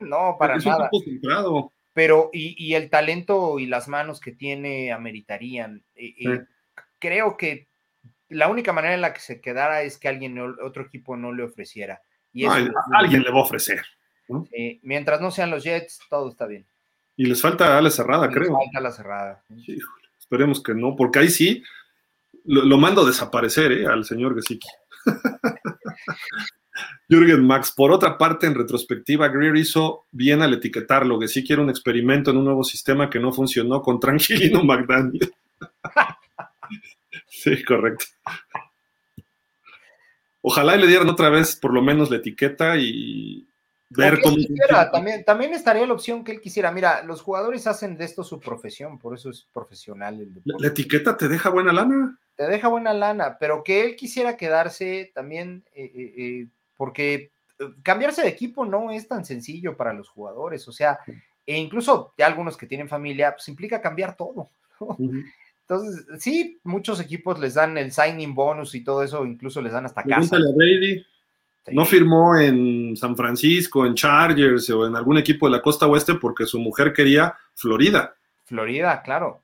No, 0.00 0.36
para 0.38 0.58
nada. 0.58 0.90
Pero, 1.94 2.30
y, 2.32 2.74
el 2.74 2.90
talento 2.90 3.58
y 3.58 3.66
las 3.66 3.86
manos 3.88 4.20
que 4.20 4.32
tiene 4.32 4.92
ameritarían. 4.92 5.82
Eh, 5.94 6.14
eh, 6.26 6.40
creo 7.02 7.36
que 7.36 7.66
la 8.28 8.48
única 8.48 8.72
manera 8.72 8.94
en 8.94 9.00
la 9.00 9.12
que 9.12 9.20
se 9.20 9.40
quedara 9.40 9.82
es 9.82 9.98
que 9.98 10.08
alguien, 10.08 10.38
otro 10.38 10.84
equipo 10.84 11.16
no 11.16 11.32
le 11.32 11.42
ofreciera. 11.42 12.00
Y 12.32 12.46
alguien 12.46 13.22
le 13.22 13.30
va 13.30 13.40
a 13.40 13.42
ofrecer. 13.42 13.82
mientras 14.82 15.20
no 15.20 15.30
sean 15.32 15.50
los 15.50 15.64
Jets, 15.64 15.98
todo 16.08 16.30
está 16.30 16.46
bien. 16.46 16.64
Y 17.16 17.26
les 17.26 17.42
falta 17.42 17.76
ala 17.76 17.90
cerrada, 17.90 18.30
creo. 18.30 18.44
Les 18.44 18.52
falta 18.52 18.80
la 18.80 18.92
cerrada. 18.92 19.44
esperemos 20.18 20.62
que 20.62 20.74
no, 20.74 20.96
porque 20.96 21.18
ahí 21.18 21.28
sí 21.28 21.62
lo, 22.44 22.78
mando 22.78 23.02
a 23.02 23.06
desaparecer 23.06 23.72
¿eh? 23.72 23.86
al 23.86 24.04
señor 24.04 24.34
Gesicki. 24.36 24.68
Jürgen 27.08 27.44
Max, 27.46 27.72
por 27.76 27.92
otra 27.92 28.16
parte, 28.16 28.46
en 28.46 28.54
retrospectiva, 28.54 29.28
Greer 29.28 29.56
hizo 29.56 30.06
bien 30.10 30.40
al 30.40 30.54
etiquetarlo. 30.54 31.18
que 31.18 31.28
sí 31.28 31.44
quiere 31.44 31.60
un 31.60 31.68
experimento 31.68 32.30
en 32.30 32.38
un 32.38 32.44
nuevo 32.44 32.64
sistema 32.64 33.10
que 33.10 33.18
no 33.20 33.32
funcionó 33.32 33.82
con 33.82 34.00
Tranquilino 34.00 34.64
McDaniel. 34.64 35.34
Sí, 37.28 37.62
correcto. 37.64 38.04
Ojalá 40.40 40.76
le 40.76 40.86
dieran 40.86 41.08
otra 41.08 41.30
vez 41.30 41.56
por 41.56 41.72
lo 41.72 41.82
menos 41.82 42.10
la 42.10 42.16
etiqueta 42.16 42.76
y, 42.76 43.46
ver 43.96 44.20
cómo. 44.20 44.36
también, 44.90 45.24
también 45.24 45.54
estaría 45.54 45.86
la 45.86 45.92
opción 45.92 46.24
que 46.24 46.32
él 46.32 46.40
quisiera. 46.40 46.72
Mira, 46.72 47.02
los 47.04 47.22
jugadores 47.22 47.66
hacen 47.66 47.96
de 47.96 48.04
esto 48.04 48.24
su 48.24 48.40
profesión, 48.40 48.98
por 48.98 49.14
eso 49.14 49.30
es 49.30 49.46
profesional 49.52 50.20
el 50.20 50.34
deporte. 50.34 50.62
¿La, 50.62 50.68
etiqueta 50.68 51.16
te 51.16 51.28
deja 51.28 51.50
buena 51.50 51.72
lana? 51.72 52.18
Te 52.36 52.46
deja 52.48 52.68
buena 52.68 52.92
lana, 52.94 53.36
pero 53.38 53.62
que 53.62 53.84
él 53.84 53.96
quisiera 53.96 54.36
quedarse 54.36 55.12
también, 55.14 55.64
eh, 55.74 55.92
eh, 55.94 56.14
eh, 56.16 56.46
porque 56.76 57.30
cambiarse 57.82 58.22
de 58.22 58.28
equipo 58.28 58.64
no 58.64 58.90
es 58.90 59.06
tan 59.06 59.24
sencillo 59.24 59.76
para 59.76 59.92
los 59.92 60.08
jugadores, 60.08 60.66
o 60.66 60.72
sea, 60.72 60.98
e 61.46 61.56
incluso 61.56 62.14
ya 62.16 62.26
algunos 62.26 62.56
que 62.56 62.66
tienen 62.66 62.88
familia, 62.88 63.32
pues 63.32 63.48
implica 63.48 63.80
cambiar 63.80 64.16
todo. 64.16 64.48
Entonces, 65.68 66.04
sí, 66.18 66.60
muchos 66.64 67.00
equipos 67.00 67.38
les 67.38 67.54
dan 67.54 67.78
el 67.78 67.92
signing 67.92 68.34
bonus 68.34 68.74
y 68.74 68.84
todo 68.84 69.02
eso, 69.02 69.24
incluso 69.24 69.62
les 69.62 69.72
dan 69.72 69.86
hasta 69.86 70.02
casa. 70.02 70.38
No 71.70 71.84
firmó 71.84 72.36
en 72.36 72.96
San 72.96 73.16
Francisco, 73.16 73.86
en 73.86 73.94
Chargers 73.94 74.68
o 74.70 74.86
en 74.86 74.96
algún 74.96 75.18
equipo 75.18 75.46
de 75.46 75.52
la 75.52 75.62
costa 75.62 75.86
oeste 75.86 76.14
porque 76.14 76.44
su 76.44 76.58
mujer 76.58 76.92
quería 76.92 77.36
Florida. 77.54 78.16
Florida, 78.44 79.00
claro. 79.02 79.42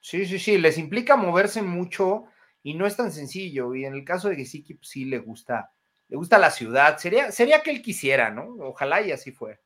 Sí, 0.00 0.24
sí, 0.26 0.38
sí, 0.38 0.58
les 0.58 0.78
implica 0.78 1.16
moverse 1.16 1.62
mucho 1.62 2.26
y 2.62 2.74
no 2.74 2.86
es 2.86 2.96
tan 2.96 3.10
sencillo. 3.10 3.74
Y 3.74 3.84
en 3.84 3.94
el 3.94 4.04
caso 4.04 4.28
de 4.28 4.36
Gesicki, 4.36 4.74
pues, 4.74 4.88
sí 4.88 5.04
le 5.04 5.18
gusta, 5.18 5.72
le 6.08 6.16
gusta 6.16 6.38
la 6.38 6.50
ciudad. 6.50 6.96
Sería, 6.98 7.32
sería 7.32 7.60
que 7.62 7.72
él 7.72 7.82
quisiera, 7.82 8.30
¿no? 8.30 8.54
Ojalá 8.60 9.02
y 9.02 9.10
así 9.10 9.32
fue. 9.32 9.58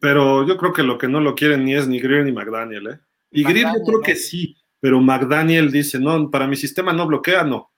Pero 0.00 0.46
yo 0.46 0.56
creo 0.56 0.72
que 0.72 0.82
lo 0.82 0.98
que 0.98 1.08
no 1.08 1.20
lo 1.20 1.34
quieren 1.34 1.64
ni 1.64 1.74
es 1.74 1.86
ni 1.86 2.00
Greer 2.00 2.24
ni 2.24 2.32
McDaniel, 2.32 2.86
¿eh? 2.88 3.00
Y 3.30 3.44
Greer 3.44 3.68
yo 3.68 3.84
creo 3.84 4.00
que 4.00 4.16
sí, 4.16 4.56
pero 4.82 5.00
McDaniel 5.00 5.70
dice, 5.70 6.00
no, 6.00 6.28
para 6.28 6.48
mi 6.48 6.56
sistema 6.56 6.92
no 6.92 7.06
bloquea, 7.06 7.44
no. 7.44 7.70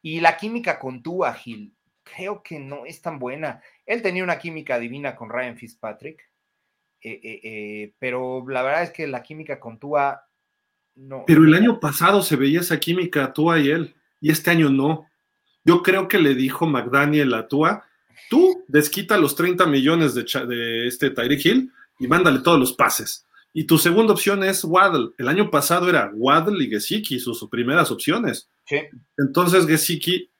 Y 0.00 0.18
la 0.20 0.34
química 0.38 0.78
con 0.78 1.02
tú, 1.02 1.22
Gil, 1.36 1.74
creo 2.02 2.42
que 2.42 2.58
no 2.58 2.86
es 2.86 3.02
tan 3.02 3.18
buena. 3.18 3.60
Él 3.84 4.00
tenía 4.00 4.24
una 4.24 4.38
química 4.38 4.78
divina 4.78 5.14
con 5.14 5.28
Ryan 5.28 5.58
Fitzpatrick, 5.58 6.22
eh, 7.02 7.20
eh, 7.22 7.40
eh, 7.44 7.92
pero 7.98 8.48
la 8.48 8.62
verdad 8.62 8.84
es 8.84 8.92
que 8.92 9.06
la 9.06 9.22
química 9.22 9.60
con 9.60 9.78
Tua 9.78 10.22
no. 10.94 11.24
Pero 11.26 11.44
el 11.44 11.52
año 11.52 11.78
pasado 11.80 12.22
se 12.22 12.36
veía 12.36 12.60
esa 12.60 12.80
química 12.80 13.30
Tua 13.34 13.58
y 13.58 13.68
él, 13.68 13.94
y 14.18 14.30
este 14.30 14.50
año 14.50 14.70
no. 14.70 15.06
Yo 15.66 15.82
creo 15.82 16.08
que 16.08 16.18
le 16.18 16.34
dijo 16.34 16.66
McDaniel 16.66 17.34
a 17.34 17.46
Tua, 17.46 17.84
tú 18.30 18.64
desquita 18.68 19.18
los 19.18 19.36
30 19.36 19.66
millones 19.66 20.14
de, 20.14 20.24
de 20.46 20.86
este 20.86 21.10
Tyreek 21.10 21.44
Hill 21.44 21.72
y 21.98 22.06
mándale 22.06 22.38
todos 22.38 22.58
los 22.58 22.72
pases. 22.72 23.27
Y 23.52 23.64
tu 23.64 23.78
segunda 23.78 24.12
opción 24.12 24.44
es 24.44 24.62
Waddle. 24.64 25.10
El 25.18 25.28
año 25.28 25.50
pasado 25.50 25.88
era 25.88 26.10
Waddle 26.14 26.62
y 26.62 26.68
Gesicki, 26.68 27.18
sus, 27.18 27.48
primeras 27.48 27.90
opciones. 27.90 28.48
Sí. 28.66 28.76
Entonces 29.16 29.66
Gesicki 29.66 30.30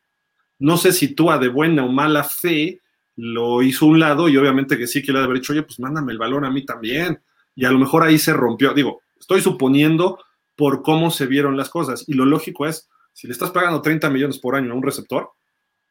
no 0.59 0.77
sé 0.77 0.93
si 0.93 1.15
tú 1.15 1.31
de 1.41 1.49
buena 1.49 1.85
o 1.85 1.89
mala 1.89 2.25
fe 2.25 2.81
lo 3.17 3.63
hizo 3.63 3.87
un 3.87 4.01
lado 4.01 4.29
y 4.29 4.37
obviamente 4.37 4.77
que 4.77 5.13
le 5.13 5.19
ha 5.19 5.25
haber 5.25 5.39
dicho, 5.39 5.53
oye, 5.53 5.63
pues 5.63 5.81
mándame 5.81 6.13
el 6.13 6.19
balón 6.19 6.45
a 6.45 6.51
mí 6.51 6.65
también. 6.65 7.21
y 7.55 7.65
a 7.65 7.71
lo 7.73 7.79
mejor 7.79 8.05
ahí 8.05 8.19
se 8.19 8.33
rompió. 8.33 8.73
Digo, 8.73 9.03
estoy 9.19 9.41
suponiendo 9.41 10.19
por 10.55 10.83
cómo 10.83 11.11
se 11.11 11.27
vieron 11.27 11.57
las 11.57 11.71
cosas. 11.71 12.05
Y 12.07 12.15
lo 12.15 12.25
lógico 12.25 12.67
es, 12.67 12.89
si 13.13 13.27
le 13.27 13.33
estás 13.33 13.51
pagando 13.51 13.83
30 13.83 14.11
millones 14.11 14.39
por 14.39 14.55
año 14.55 14.73
a 14.73 14.77
un 14.77 14.83
receptor, 14.83 15.31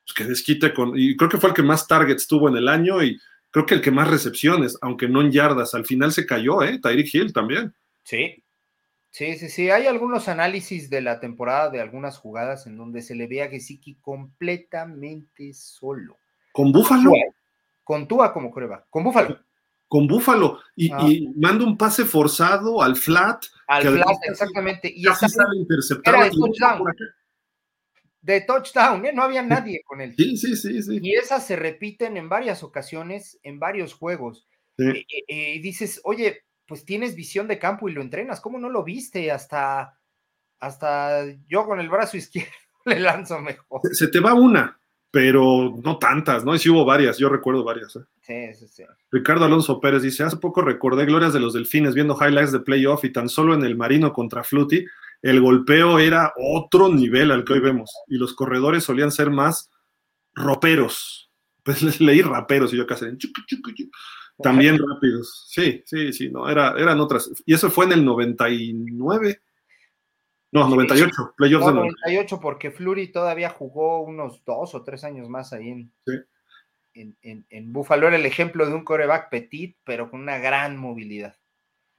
pues 0.06 0.14
que 0.16 0.24
desquite 0.24 0.74
con. 0.74 0.94
Y 0.96 1.18
creo 1.18 1.30
que 1.30 1.38
fue 1.38 1.50
el 1.50 1.56
que 1.56 1.64
más 1.64 1.88
targets 1.88 2.28
tuvo 2.28 2.48
en 2.48 2.56
el 2.56 2.70
año 2.70 3.04
y 3.04 3.20
creo 3.58 3.66
que 3.66 3.74
el 3.74 3.82
que 3.82 3.90
más 3.90 4.08
recepciones, 4.08 4.78
aunque 4.82 5.08
no 5.08 5.20
en 5.22 5.32
yardas. 5.32 5.74
Al 5.74 5.84
final 5.84 6.12
se 6.12 6.28
cayó, 6.28 6.62
¿eh? 6.62 6.80
Tyreek 6.80 7.12
Hill 7.12 7.34
también. 7.34 7.74
Sí. 8.04 8.44
Sí, 9.10 9.36
sí, 9.36 9.50
sí. 9.50 9.72
Hay 9.72 9.88
algunos 9.88 10.28
análisis 10.28 10.92
de 10.92 11.02
la 11.02 11.20
temporada 11.20 11.72
de 11.72 11.82
algunas 11.82 12.20
jugadas 12.20 12.68
en 12.68 12.78
donde 12.78 13.02
se 13.02 13.16
le 13.16 13.26
ve 13.26 13.42
a 13.42 13.50
Gesicki 13.50 13.96
completamente 13.96 15.56
solo. 15.56 16.18
¿Con 16.52 16.72
Búfalo? 16.72 17.12
Con 17.84 18.08
Tua 18.08 18.32
como 18.32 18.54
prueba. 18.54 18.86
Con 18.92 19.04
Búfalo. 19.04 19.40
Con 19.88 20.06
Búfalo. 20.06 20.60
Y, 20.76 20.92
ah. 20.92 21.00
y, 21.08 21.28
manda 21.36 21.66
un 21.66 21.78
pase 21.78 22.06
forzado 22.06 22.84
al 22.84 22.96
flat. 22.96 23.44
Al 23.68 23.88
flat, 23.88 24.18
exactamente. 24.30 24.92
Y 24.96 25.04
casi 25.04 25.30
sale 25.30 25.58
interceptado. 25.58 26.30
De 28.28 28.42
touchdown. 28.42 29.06
¿eh? 29.06 29.14
No 29.14 29.24
había 29.24 29.42
nadie 29.42 29.82
con 29.86 30.02
él. 30.02 30.14
Sí, 30.18 30.38
sí, 30.38 30.56
sí, 30.56 30.84
sí. 30.84 31.00
Y 31.02 31.16
esas 31.16 31.48
se 31.48 31.56
repiten 31.56 32.18
en 32.18 32.28
varias 32.28 32.62
ocasiones, 32.62 33.40
en 33.42 33.58
varios 33.58 33.94
juegos. 33.94 34.48
Eh, 34.78 35.06
eh, 35.28 35.56
y 35.56 35.60
dices, 35.60 36.02
oye, 36.04 36.44
pues 36.68 36.84
tienes 36.84 37.16
visión 37.16 37.48
de 37.48 37.58
campo 37.58 37.88
y 37.88 37.94
lo 37.94 38.02
entrenas. 38.02 38.42
¿Cómo 38.42 38.60
no 38.60 38.70
lo 38.70 38.84
viste? 38.84 39.32
Hasta, 39.32 39.98
hasta 40.60 41.26
yo 41.48 41.66
con 41.66 41.80
el 41.80 41.90
brazo 41.90 42.18
izquierdo 42.18 42.52
le 42.86 43.00
lanzo 43.00 43.40
mejor. 43.40 43.82
Se 43.94 44.10
te 44.10 44.20
va 44.20 44.34
una, 44.34 44.78
pero 45.10 45.74
no 45.82 45.98
tantas, 45.98 46.44
¿no? 46.44 46.54
Y 46.54 46.60
sí 46.60 46.70
hubo 46.70 46.84
varias, 46.84 47.18
yo 47.18 47.30
recuerdo 47.30 47.64
varias. 47.64 47.96
¿eh? 47.96 48.02
Sí, 48.20 48.54
sí, 48.60 48.68
sí. 48.68 48.84
Ricardo 49.10 49.46
Alonso 49.46 49.80
Pérez 49.80 50.02
dice, 50.02 50.24
hace 50.24 50.36
poco 50.36 50.62
recordé 50.62 51.06
glorias 51.06 51.32
de 51.32 51.40
los 51.40 51.54
delfines 51.54 51.96
viendo 51.96 52.18
highlights 52.20 52.52
de 52.52 52.60
playoff 52.60 53.06
y 53.06 53.14
tan 53.14 53.30
solo 53.30 53.54
en 53.54 53.64
el 53.64 53.78
Marino 53.78 54.12
contra 54.12 54.44
Fluty, 54.44 54.86
el 55.22 55.42
golpeo 55.42 56.00
era 56.00 56.34
otro 56.38 56.90
nivel 56.90 57.32
al 57.32 57.44
que 57.44 57.54
hoy 57.54 57.60
vemos 57.60 57.92
y 58.08 58.18
los 58.18 58.34
corredores 58.34 58.84
solían 58.84 59.12
ser 59.12 59.30
más 59.30 59.72
roperos. 60.34 61.32
Pues 61.64 61.82
leí 62.02 62.22
raperos 62.22 62.74
y 62.74 62.78
yo 62.78 62.88
casi 62.88 63.06
también 64.42 64.78
rápidos. 64.78 65.46
Sí, 65.50 65.84
sí, 65.86 66.14
sí, 66.14 66.30
no, 66.30 66.50
era, 66.50 66.76
eran 66.78 67.00
otras. 67.00 67.30
Y 67.46 67.54
eso 67.54 67.70
fue 67.70 67.86
en 67.86 67.94
el 67.94 68.06
99. 68.06 69.42
No, 70.52 70.70
98, 70.70 71.34
playoffs 71.36 71.66
no, 71.66 71.74
98, 71.74 72.40
porque 72.40 72.72
Flurry 72.72 73.12
todavía 73.12 73.50
jugó 73.50 74.02
unos 74.02 74.46
dos 74.46 74.76
o 74.76 74.84
tres 74.84 75.04
años 75.04 75.28
más 75.28 75.52
ahí 75.52 75.70
en, 75.70 75.92
sí. 76.06 77.14
en, 77.22 77.46
en, 77.50 77.74
Buffalo. 77.74 78.08
Era 78.08 78.16
el 78.16 78.26
ejemplo 78.26 78.66
de 78.66 78.74
un 78.74 78.86
coreback 78.86 79.30
petit, 79.30 79.78
pero 79.84 80.10
con 80.10 80.22
una 80.22 80.38
gran 80.38 80.78
movilidad. 80.78 81.36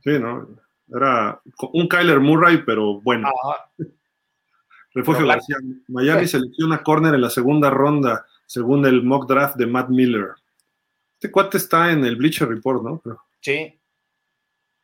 Sí, 0.03 0.19
¿no? 0.19 0.49
Era 0.95 1.41
un 1.73 1.89
Kyler 1.89 2.21
Murray, 2.21 2.63
pero 2.65 3.01
bueno. 3.01 3.31
Refugio 4.95 5.27
García. 5.27 5.57
Miami 5.89 6.27
selecciona 6.27 6.83
corner 6.83 7.15
en 7.15 7.21
la 7.21 7.31
segunda 7.31 7.71
ronda, 7.71 8.27
según 8.47 8.85
el 8.87 9.03
mock 9.03 9.29
draft 9.29 9.57
de 9.57 9.67
Matt 9.67 9.91
Miller. 9.91 10.31
Este 11.15 11.31
cuate 11.31 11.59
está 11.59 11.93
en 11.93 12.05
el 12.05 12.17
Bleacher 12.17 12.49
Report, 12.49 12.83
¿no? 12.83 13.03
Sí. 13.41 13.75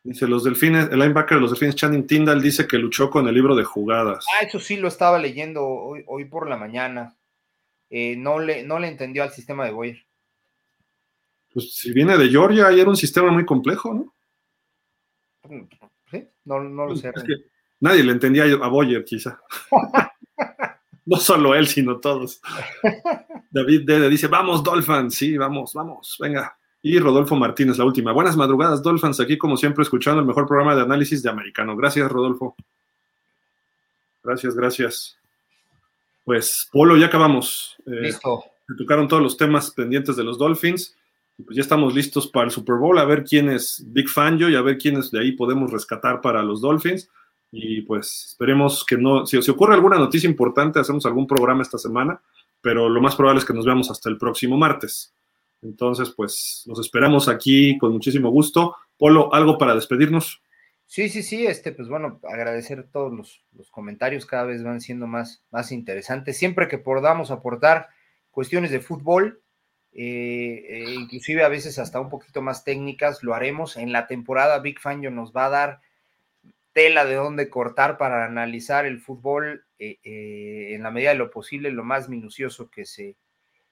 Dice, 0.03 0.27
los 0.27 0.43
delfines, 0.43 0.89
el 0.91 0.99
linebacker 0.99 1.37
de 1.37 1.41
los 1.41 1.51
delfines, 1.51 1.75
Channing 1.75 2.05
Tyndall, 2.05 2.41
dice 2.41 2.67
que 2.67 2.77
luchó 2.77 3.09
con 3.09 3.27
el 3.27 3.33
libro 3.33 3.55
de 3.55 3.63
jugadas. 3.63 4.23
Ah, 4.29 4.45
eso 4.45 4.59
sí 4.59 4.77
lo 4.77 4.87
estaba 4.87 5.17
leyendo 5.17 5.65
hoy, 5.65 6.25
por 6.25 6.47
la 6.47 6.57
mañana. 6.57 7.15
Eh, 7.89 8.15
no, 8.15 8.37
le, 8.37 8.63
no 8.63 8.77
le 8.77 8.87
entendió 8.87 9.23
al 9.23 9.31
sistema 9.31 9.65
de 9.65 9.71
Boyer. 9.71 10.05
Pues 11.51 11.73
si 11.73 11.91
viene 11.91 12.17
de 12.17 12.29
Georgia, 12.29 12.67
ahí 12.67 12.79
era 12.79 12.89
un 12.89 12.95
sistema 12.97 13.31
muy 13.31 13.45
complejo, 13.45 13.93
¿no? 13.93 14.13
No, 16.45 16.59
no 16.59 16.87
lo 16.87 16.95
sé. 16.95 17.11
nadie 17.79 18.03
le 18.03 18.11
entendía 18.11 18.43
a 18.43 18.67
Boyer, 18.67 19.03
quizá. 19.03 19.39
no 21.05 21.17
solo 21.17 21.55
él, 21.55 21.67
sino 21.67 21.99
todos. 21.99 22.41
David 23.51 23.83
Dede 23.85 24.09
dice, 24.09 24.27
vamos, 24.27 24.63
Dolphins, 24.63 25.15
sí, 25.15 25.37
vamos, 25.37 25.73
vamos, 25.73 26.17
venga. 26.19 26.57
Y 26.81 26.99
Rodolfo 26.99 27.35
Martínez, 27.35 27.77
la 27.77 27.85
última. 27.85 28.11
Buenas 28.11 28.37
madrugadas, 28.37 28.83
Dolphins, 28.83 29.19
aquí 29.19 29.37
como 29.37 29.57
siempre 29.57 29.83
escuchando 29.83 30.19
el 30.21 30.27
mejor 30.27 30.47
programa 30.47 30.75
de 30.75 30.83
análisis 30.83 31.23
de 31.23 31.29
americano. 31.29 31.75
Gracias, 31.75 32.11
Rodolfo. 32.11 32.55
Gracias, 34.23 34.55
gracias. 34.55 35.17
Pues, 36.23 36.67
Polo, 36.71 36.97
ya 36.97 37.07
acabamos. 37.07 37.75
Eh, 37.85 38.01
Listo. 38.01 38.43
Se 38.67 38.75
tocaron 38.75 39.07
todos 39.07 39.21
los 39.21 39.37
temas 39.37 39.71
pendientes 39.71 40.15
de 40.15 40.23
los 40.23 40.37
Dolphins. 40.37 40.95
Pues 41.43 41.57
ya 41.57 41.61
estamos 41.61 41.93
listos 41.93 42.27
para 42.27 42.45
el 42.45 42.51
Super 42.51 42.75
Bowl, 42.75 42.97
a 42.97 43.05
ver 43.05 43.23
quién 43.23 43.49
es 43.49 43.83
Big 43.87 44.07
Fan 44.07 44.37
yo 44.37 44.47
y 44.49 44.55
a 44.55 44.61
ver 44.61 44.77
quiénes 44.77 45.11
de 45.11 45.19
ahí 45.19 45.33
podemos 45.33 45.71
rescatar 45.71 46.21
para 46.21 46.41
los 46.41 46.61
Dolphins. 46.61 47.09
Y 47.51 47.81
pues 47.81 48.25
esperemos 48.27 48.85
que 48.85 48.97
no, 48.97 49.25
si, 49.25 49.37
ocurre 49.49 49.75
alguna 49.75 49.97
noticia 49.97 50.29
importante, 50.29 50.79
hacemos 50.79 51.05
algún 51.05 51.27
programa 51.27 51.61
esta 51.61 51.77
semana, 51.77 52.21
pero 52.61 52.89
lo 52.89 53.01
más 53.01 53.15
probable 53.15 53.39
es 53.39 53.45
que 53.45 53.53
nos 53.53 53.65
veamos 53.65 53.91
hasta 53.91 54.09
el 54.09 54.17
próximo 54.17 54.57
martes. 54.57 55.13
Entonces, 55.61 56.09
pues 56.09 56.63
los 56.65 56.79
esperamos 56.79 57.27
aquí 57.27 57.77
con 57.77 57.91
muchísimo 57.91 58.29
gusto. 58.29 58.75
Polo, 58.97 59.33
¿algo 59.33 59.57
para 59.57 59.75
despedirnos? 59.75 60.41
Sí, 60.85 61.09
sí, 61.09 61.23
sí, 61.23 61.47
este, 61.47 61.71
pues 61.71 61.89
bueno, 61.89 62.19
agradecer 62.29 62.87
todos 62.91 63.11
los, 63.11 63.69
comentarios, 63.71 64.25
cada 64.25 64.43
vez 64.43 64.63
van 64.63 64.81
siendo 64.81 65.07
más, 65.07 65.43
más 65.51 65.71
interesantes. 65.71 66.37
Siempre 66.37 66.67
que 66.67 66.77
podamos 66.77 67.31
aportar 67.31 67.87
cuestiones 68.29 68.71
de 68.71 68.81
fútbol, 68.81 69.41
eh, 69.97 70.65
eh, 70.67 70.93
inclusive 70.93 71.45
a 71.45 71.47
veces 71.47 71.79
hasta 71.79 72.01
un 72.01 72.09
poquito 72.09 72.41
más 72.41 72.65
técnicas, 72.65 73.23
lo 73.23 73.33
haremos. 73.33 73.77
En 73.77 73.93
la 73.93 74.07
temporada 74.07 74.59
Big 74.59 74.79
Fan 74.79 75.01
nos 75.15 75.31
va 75.31 75.45
a 75.45 75.49
dar 75.49 75.79
tela 76.73 77.05
de 77.05 77.15
dónde 77.15 77.49
cortar 77.49 77.97
para 77.97 78.25
analizar 78.25 78.85
el 78.85 78.99
fútbol 78.99 79.65
eh, 79.79 79.99
eh, 80.03 80.75
en 80.75 80.83
la 80.83 80.91
medida 80.91 81.11
de 81.11 81.15
lo 81.15 81.31
posible, 81.31 81.71
lo 81.71 81.85
más 81.85 82.09
minucioso 82.09 82.69
que 82.69 82.85
se, 82.85 83.15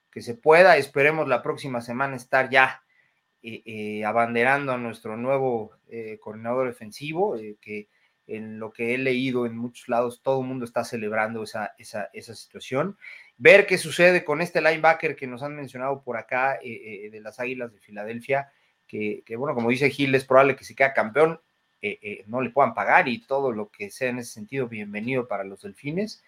que 0.09 0.21
se 0.21 0.35
pueda. 0.35 0.77
Esperemos 0.77 1.27
la 1.27 1.43
próxima 1.43 1.81
semana 1.81 2.15
estar 2.15 2.49
ya 2.49 2.81
abanderando 4.05 4.71
a 4.71 4.77
nuestro 4.77 5.17
nuevo 5.17 5.73
coordinador 6.21 6.67
defensivo, 6.67 7.35
que 7.59 7.89
en 8.27 8.59
lo 8.59 8.71
que 8.71 8.93
he 8.93 8.97
leído 8.97 9.45
en 9.45 9.57
muchos 9.57 9.89
lados, 9.89 10.21
todo 10.23 10.41
el 10.41 10.47
mundo 10.47 10.65
está 10.65 10.83
celebrando 10.83 11.43
esa, 11.43 11.73
esa, 11.77 12.09
esa, 12.13 12.35
situación. 12.35 12.97
Ver 13.37 13.65
qué 13.65 13.77
sucede 13.77 14.23
con 14.23 14.41
este 14.41 14.61
linebacker 14.61 15.15
que 15.15 15.27
nos 15.27 15.43
han 15.43 15.55
mencionado 15.55 16.01
por 16.03 16.17
acá 16.17 16.59
de 16.61 17.19
las 17.21 17.39
Águilas 17.39 17.73
de 17.73 17.79
Filadelfia, 17.79 18.51
que, 18.87 19.23
que, 19.25 19.35
bueno, 19.35 19.55
como 19.55 19.69
dice 19.69 19.89
Gil, 19.89 20.13
es 20.15 20.25
probable 20.25 20.55
que 20.55 20.63
se 20.63 20.75
quede 20.75 20.93
campeón 20.93 21.39
eh, 21.85 21.99
eh, 22.01 22.23
no 22.27 22.39
le 22.39 22.49
puedan 22.49 22.73
pagar 22.73 23.09
y 23.09 23.19
todo 23.19 23.51
lo 23.51 23.69
que 23.69 23.89
sea 23.89 24.07
en 24.07 24.19
ese 24.19 24.31
sentido, 24.31 24.69
bienvenido 24.69 25.27
para 25.27 25.43
los 25.43 25.63
delfines. 25.63 26.23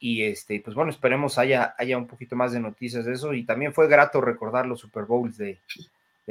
Y 0.00 0.24
este, 0.24 0.60
pues 0.60 0.74
bueno, 0.74 0.90
esperemos 0.90 1.38
haya, 1.38 1.76
haya 1.78 1.96
un 1.96 2.08
poquito 2.08 2.34
más 2.34 2.50
de 2.50 2.58
noticias 2.58 3.04
de 3.04 3.12
eso. 3.12 3.32
Y 3.32 3.46
también 3.46 3.72
fue 3.72 3.86
grato 3.86 4.20
recordar 4.20 4.66
los 4.66 4.80
Super 4.80 5.04
Bowls 5.04 5.38
de, 5.38 5.60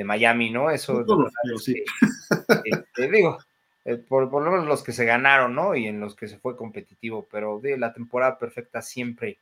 Miami, 0.04 0.50
¿no? 0.50 0.70
Eso 0.70 1.06
sí. 1.60 1.82
Este, 2.66 3.10
digo, 3.10 3.38
eh, 3.88 3.96
por, 3.96 4.30
por, 4.30 4.44
lo 4.44 4.52
menos 4.52 4.68
los 4.68 4.84
que 4.84 4.92
se 4.92 5.06
ganaron, 5.06 5.56
¿no? 5.56 5.74
Y 5.74 5.88
en 5.88 6.02
los 6.02 6.14
que 6.14 6.28
se 6.28 6.38
fue 6.38 6.58
competitivo, 6.58 7.26
pero 7.32 7.62
de 7.62 7.78
la 7.78 7.94
temporada 7.94 8.38
perfecta 8.38 8.82
siempre, 8.82 9.38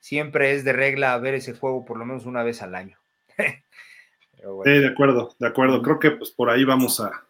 siempre 0.00 0.52
es 0.52 0.64
de 0.64 0.74
regla 0.74 1.16
ver 1.16 1.32
ese 1.32 1.54
juego 1.54 1.86
por 1.86 1.96
lo 1.96 2.04
menos 2.04 2.26
una 2.26 2.42
vez 2.42 2.62
al 2.62 2.74
año. 2.74 2.98
Sí, 4.64 4.70
de 4.70 4.86
acuerdo, 4.86 5.34
de 5.40 5.48
acuerdo. 5.48 5.82
Creo 5.82 5.98
que 5.98 6.12
pues 6.12 6.30
por 6.30 6.50
ahí 6.50 6.62
vamos 6.62 7.00
a, 7.00 7.24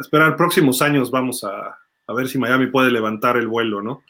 esperar 0.00 0.36
próximos 0.36 0.82
años 0.82 1.08
vamos 1.08 1.44
a, 1.44 1.78
ver 2.12 2.28
si 2.28 2.38
Miami 2.38 2.66
puede 2.66 2.90
levantar 2.90 3.36
el 3.36 3.46
vuelo, 3.46 3.82
¿no? 3.82 4.02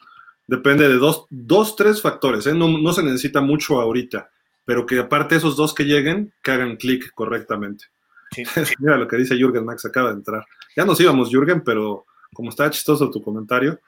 Depende 0.47 0.87
de 0.87 0.95
dos, 0.95 1.27
dos 1.29 1.75
tres 1.75 2.01
factores, 2.01 2.47
¿eh? 2.47 2.55
no, 2.55 2.93
se 2.93 3.03
necesita 3.03 3.41
mucho 3.41 3.79
ahorita, 3.79 4.31
pero 4.65 4.87
que 4.87 4.97
aparte 4.97 5.35
esos 5.35 5.55
dos 5.55 5.75
que 5.75 5.83
lleguen, 5.83 6.33
que 6.41 6.51
hagan 6.51 6.77
clic 6.77 7.13
correctamente. 7.13 7.85
Mira 8.79 8.97
lo 8.97 9.07
que 9.07 9.17
dice 9.17 9.35
Jürgen 9.35 9.65
Max, 9.65 9.85
acaba 9.85 10.09
de 10.09 10.15
entrar. 10.15 10.45
Ya 10.75 10.85
nos 10.85 10.99
íbamos, 10.99 11.29
Jürgen, 11.29 11.61
pero 11.63 12.05
como 12.33 12.49
está 12.49 12.69
chistoso 12.69 13.09
tu 13.09 13.21
comentario, 13.21 13.79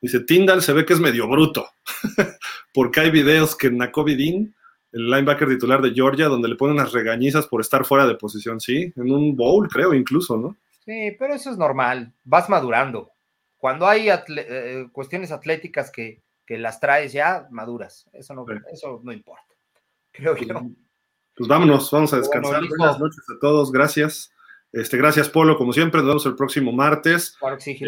dice, 0.00 0.20
Tyndall 0.20 0.62
se 0.62 0.72
ve 0.72 0.84
que 0.84 0.94
es 0.94 1.00
medio 1.00 1.28
bruto, 1.28 1.68
porque 2.74 3.00
hay 3.00 3.10
videos 3.10 3.56
que 3.56 3.70
Nakobe 3.70 4.16
Dean, 4.16 4.54
el 4.92 5.10
linebacker 5.10 5.48
titular 5.48 5.80
de 5.80 5.92
Georgia, 5.92 6.26
donde 6.26 6.48
le 6.48 6.56
ponen 6.56 6.76
unas 6.76 6.92
regañizas 6.92 7.46
por 7.46 7.60
estar 7.60 7.84
fuera 7.84 8.06
de 8.06 8.16
posición, 8.16 8.60
sí, 8.60 8.92
en 8.96 9.10
un 9.10 9.36
bowl 9.36 9.68
creo 9.68 9.94
incluso, 9.94 10.36
¿no? 10.36 10.56
Sí, 10.84 11.14
pero 11.18 11.34
eso 11.34 11.50
es 11.50 11.56
normal, 11.56 12.12
vas 12.24 12.48
madurando. 12.48 13.10
Cuando 13.56 13.86
hay 13.86 14.08
eh, 14.10 14.88
cuestiones 14.90 15.30
atléticas 15.30 15.90
que, 15.90 16.20
las 16.48 16.80
traes 16.80 17.14
ya, 17.14 17.46
maduras. 17.50 18.10
Eso 18.12 18.34
no, 18.34 18.44
eso 18.70 19.00
no 19.02 19.10
importa. 19.10 19.54
Creo 20.10 20.34
que 20.34 20.44
no. 20.44 20.70
Pues 21.34 21.48
vámonos, 21.48 21.90
vamos 21.90 22.12
a 22.12 22.18
descansar. 22.18 22.66
Buenas 22.68 22.98
noches 22.98 23.24
a 23.34 23.38
todos, 23.40 23.72
gracias. 23.72 24.32
Este, 24.72 24.96
gracias, 24.96 25.28
Polo, 25.28 25.56
como 25.56 25.72
siempre, 25.72 26.00
nos 26.00 26.08
vemos 26.08 26.26
el 26.26 26.36
próximo 26.36 26.72
martes. 26.72 27.36
Eh, 27.66 27.86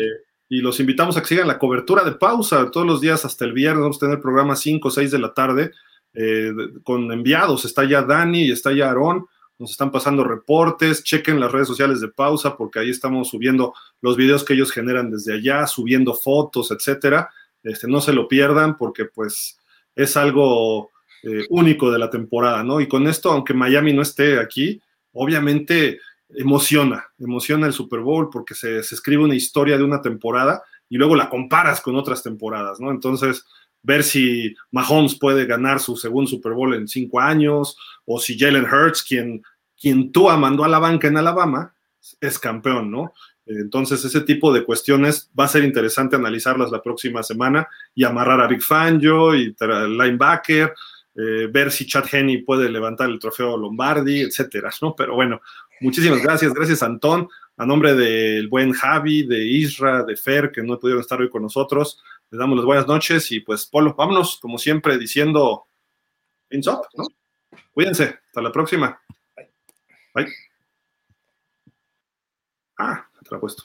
y 0.48 0.60
los 0.60 0.80
invitamos 0.80 1.16
a 1.16 1.20
que 1.20 1.28
sigan 1.28 1.48
la 1.48 1.58
cobertura 1.58 2.04
de 2.04 2.12
pausa 2.12 2.70
todos 2.70 2.86
los 2.86 3.00
días 3.00 3.24
hasta 3.24 3.44
el 3.44 3.52
viernes. 3.52 3.82
Vamos 3.82 3.96
a 3.96 4.06
tener 4.06 4.20
programa 4.20 4.56
5 4.56 4.88
o 4.88 4.90
6 4.90 5.10
de 5.10 5.18
la 5.18 5.32
tarde 5.32 5.72
eh, 6.12 6.52
con 6.82 7.10
enviados. 7.10 7.64
Está 7.64 7.84
ya 7.84 8.02
Dani 8.02 8.44
y 8.44 8.52
está 8.52 8.72
ya 8.72 8.88
Aarón 8.88 9.26
nos 9.58 9.70
están 9.70 9.90
pasando 9.90 10.24
reportes, 10.24 11.04
chequen 11.04 11.38
las 11.38 11.52
redes 11.52 11.68
sociales 11.68 12.00
de 12.00 12.08
pausa 12.08 12.56
porque 12.56 12.80
ahí 12.80 12.90
estamos 12.90 13.28
subiendo 13.28 13.74
los 14.00 14.16
videos 14.16 14.44
que 14.44 14.54
ellos 14.54 14.72
generan 14.72 15.10
desde 15.10 15.34
allá, 15.34 15.66
subiendo 15.66 16.14
fotos, 16.14 16.70
etcétera. 16.70 17.30
Este, 17.62 17.86
no 17.86 18.00
se 18.00 18.12
lo 18.12 18.26
pierdan 18.26 18.76
porque 18.76 19.04
pues 19.04 19.58
es 19.94 20.16
algo 20.16 20.90
eh, 21.24 21.46
único 21.51 21.90
de 21.90 21.98
la 21.98 22.10
temporada, 22.10 22.62
¿no? 22.62 22.80
Y 22.80 22.88
con 22.88 23.06
esto, 23.06 23.30
aunque 23.30 23.55
Miami 23.55 23.92
no 23.92 24.02
esté 24.02 24.38
aquí, 24.38 24.80
obviamente 25.12 26.01
emociona, 26.28 27.06
emociona 27.18 27.66
el 27.66 27.72
Super 27.72 28.01
Bowl 28.01 28.28
porque 28.30 28.55
se, 28.55 28.82
se 28.82 28.94
escribe 28.94 29.24
una 29.24 29.34
historia 29.34 29.78
de 29.78 29.84
una 29.84 30.02
temporada 30.02 30.62
y 30.88 30.96
luego 30.96 31.16
la 31.16 31.30
comparas 31.30 31.80
con 31.80 31.96
otras 31.96 32.22
temporadas, 32.22 32.80
¿no? 32.80 32.90
Entonces, 32.90 33.44
ver 33.82 34.02
si 34.02 34.55
Mahomes 34.70 35.18
puede 35.18 35.46
ganar 35.46 35.78
su 35.78 35.96
segundo 35.96 36.28
Super 36.28 36.52
Bowl 36.52 36.74
en 36.74 36.88
cinco 36.88 37.20
años, 37.20 37.76
o 38.05 38.18
si 38.18 38.38
Jalen 38.38 38.64
Hurts, 38.64 39.02
quien, 39.02 39.42
quien 39.80 40.10
Tua 40.10 40.36
mandó 40.36 40.64
a 40.64 40.68
la 40.68 40.78
banca 40.78 41.06
en 41.06 41.16
Alabama, 41.16 41.74
es 42.20 42.38
campeón, 42.38 42.90
¿no? 42.90 43.12
Entonces, 43.46 44.02
ese 44.05 44.22
tipo 44.22 44.52
de 44.52 44.64
cuestiones 44.64 45.30
va 45.38 45.44
a 45.44 45.48
ser 45.48 45.64
interesante 45.64 46.16
analizarlas 46.16 46.70
la 46.70 46.82
próxima 46.82 47.22
semana 47.22 47.68
y 47.94 48.05
amarrar 48.05 48.40
a 48.40 48.46
Big 48.46 48.62
Fangio 48.62 49.34
y 49.34 49.55
linebacker, 49.60 50.72
eh, 51.16 51.48
ver 51.48 51.70
si 51.70 51.86
Chad 51.86 52.06
Henney 52.10 52.42
puede 52.42 52.68
levantar 52.68 53.08
el 53.08 53.20
trofeo 53.20 53.56
Lombardi, 53.56 54.22
etcétera, 54.22 54.70
¿no? 54.82 54.96
Pero 54.96 55.14
bueno, 55.14 55.40
muchísimas 55.80 56.20
gracias, 56.20 56.52
gracias 56.52 56.82
Antón, 56.82 57.28
a 57.56 57.64
nombre 57.64 57.94
del 57.94 58.48
buen 58.48 58.72
Javi, 58.72 59.24
de 59.24 59.46
Isra, 59.46 60.02
de 60.02 60.16
Fer, 60.16 60.50
que 60.50 60.62
no 60.62 60.78
pudieron 60.78 61.00
estar 61.00 61.20
hoy 61.20 61.30
con 61.30 61.42
nosotros, 61.42 62.02
les 62.30 62.38
damos 62.40 62.56
las 62.56 62.66
buenas 62.66 62.88
noches 62.88 63.30
y 63.30 63.38
pues 63.38 63.64
Polo, 63.66 63.94
vámonos, 63.94 64.40
como 64.40 64.58
siempre, 64.58 64.98
diciendo 64.98 65.66
fins 66.48 66.66
up, 66.66 66.86
¿no? 66.94 67.04
Cuídense, 67.72 68.18
hasta 68.26 68.42
la 68.42 68.50
próxima. 68.50 69.00
Bye. 70.14 70.26
Ah, 72.78 73.08
te 73.22 73.30
la 73.30 73.36
he 73.36 73.40
puesto. 73.40 73.64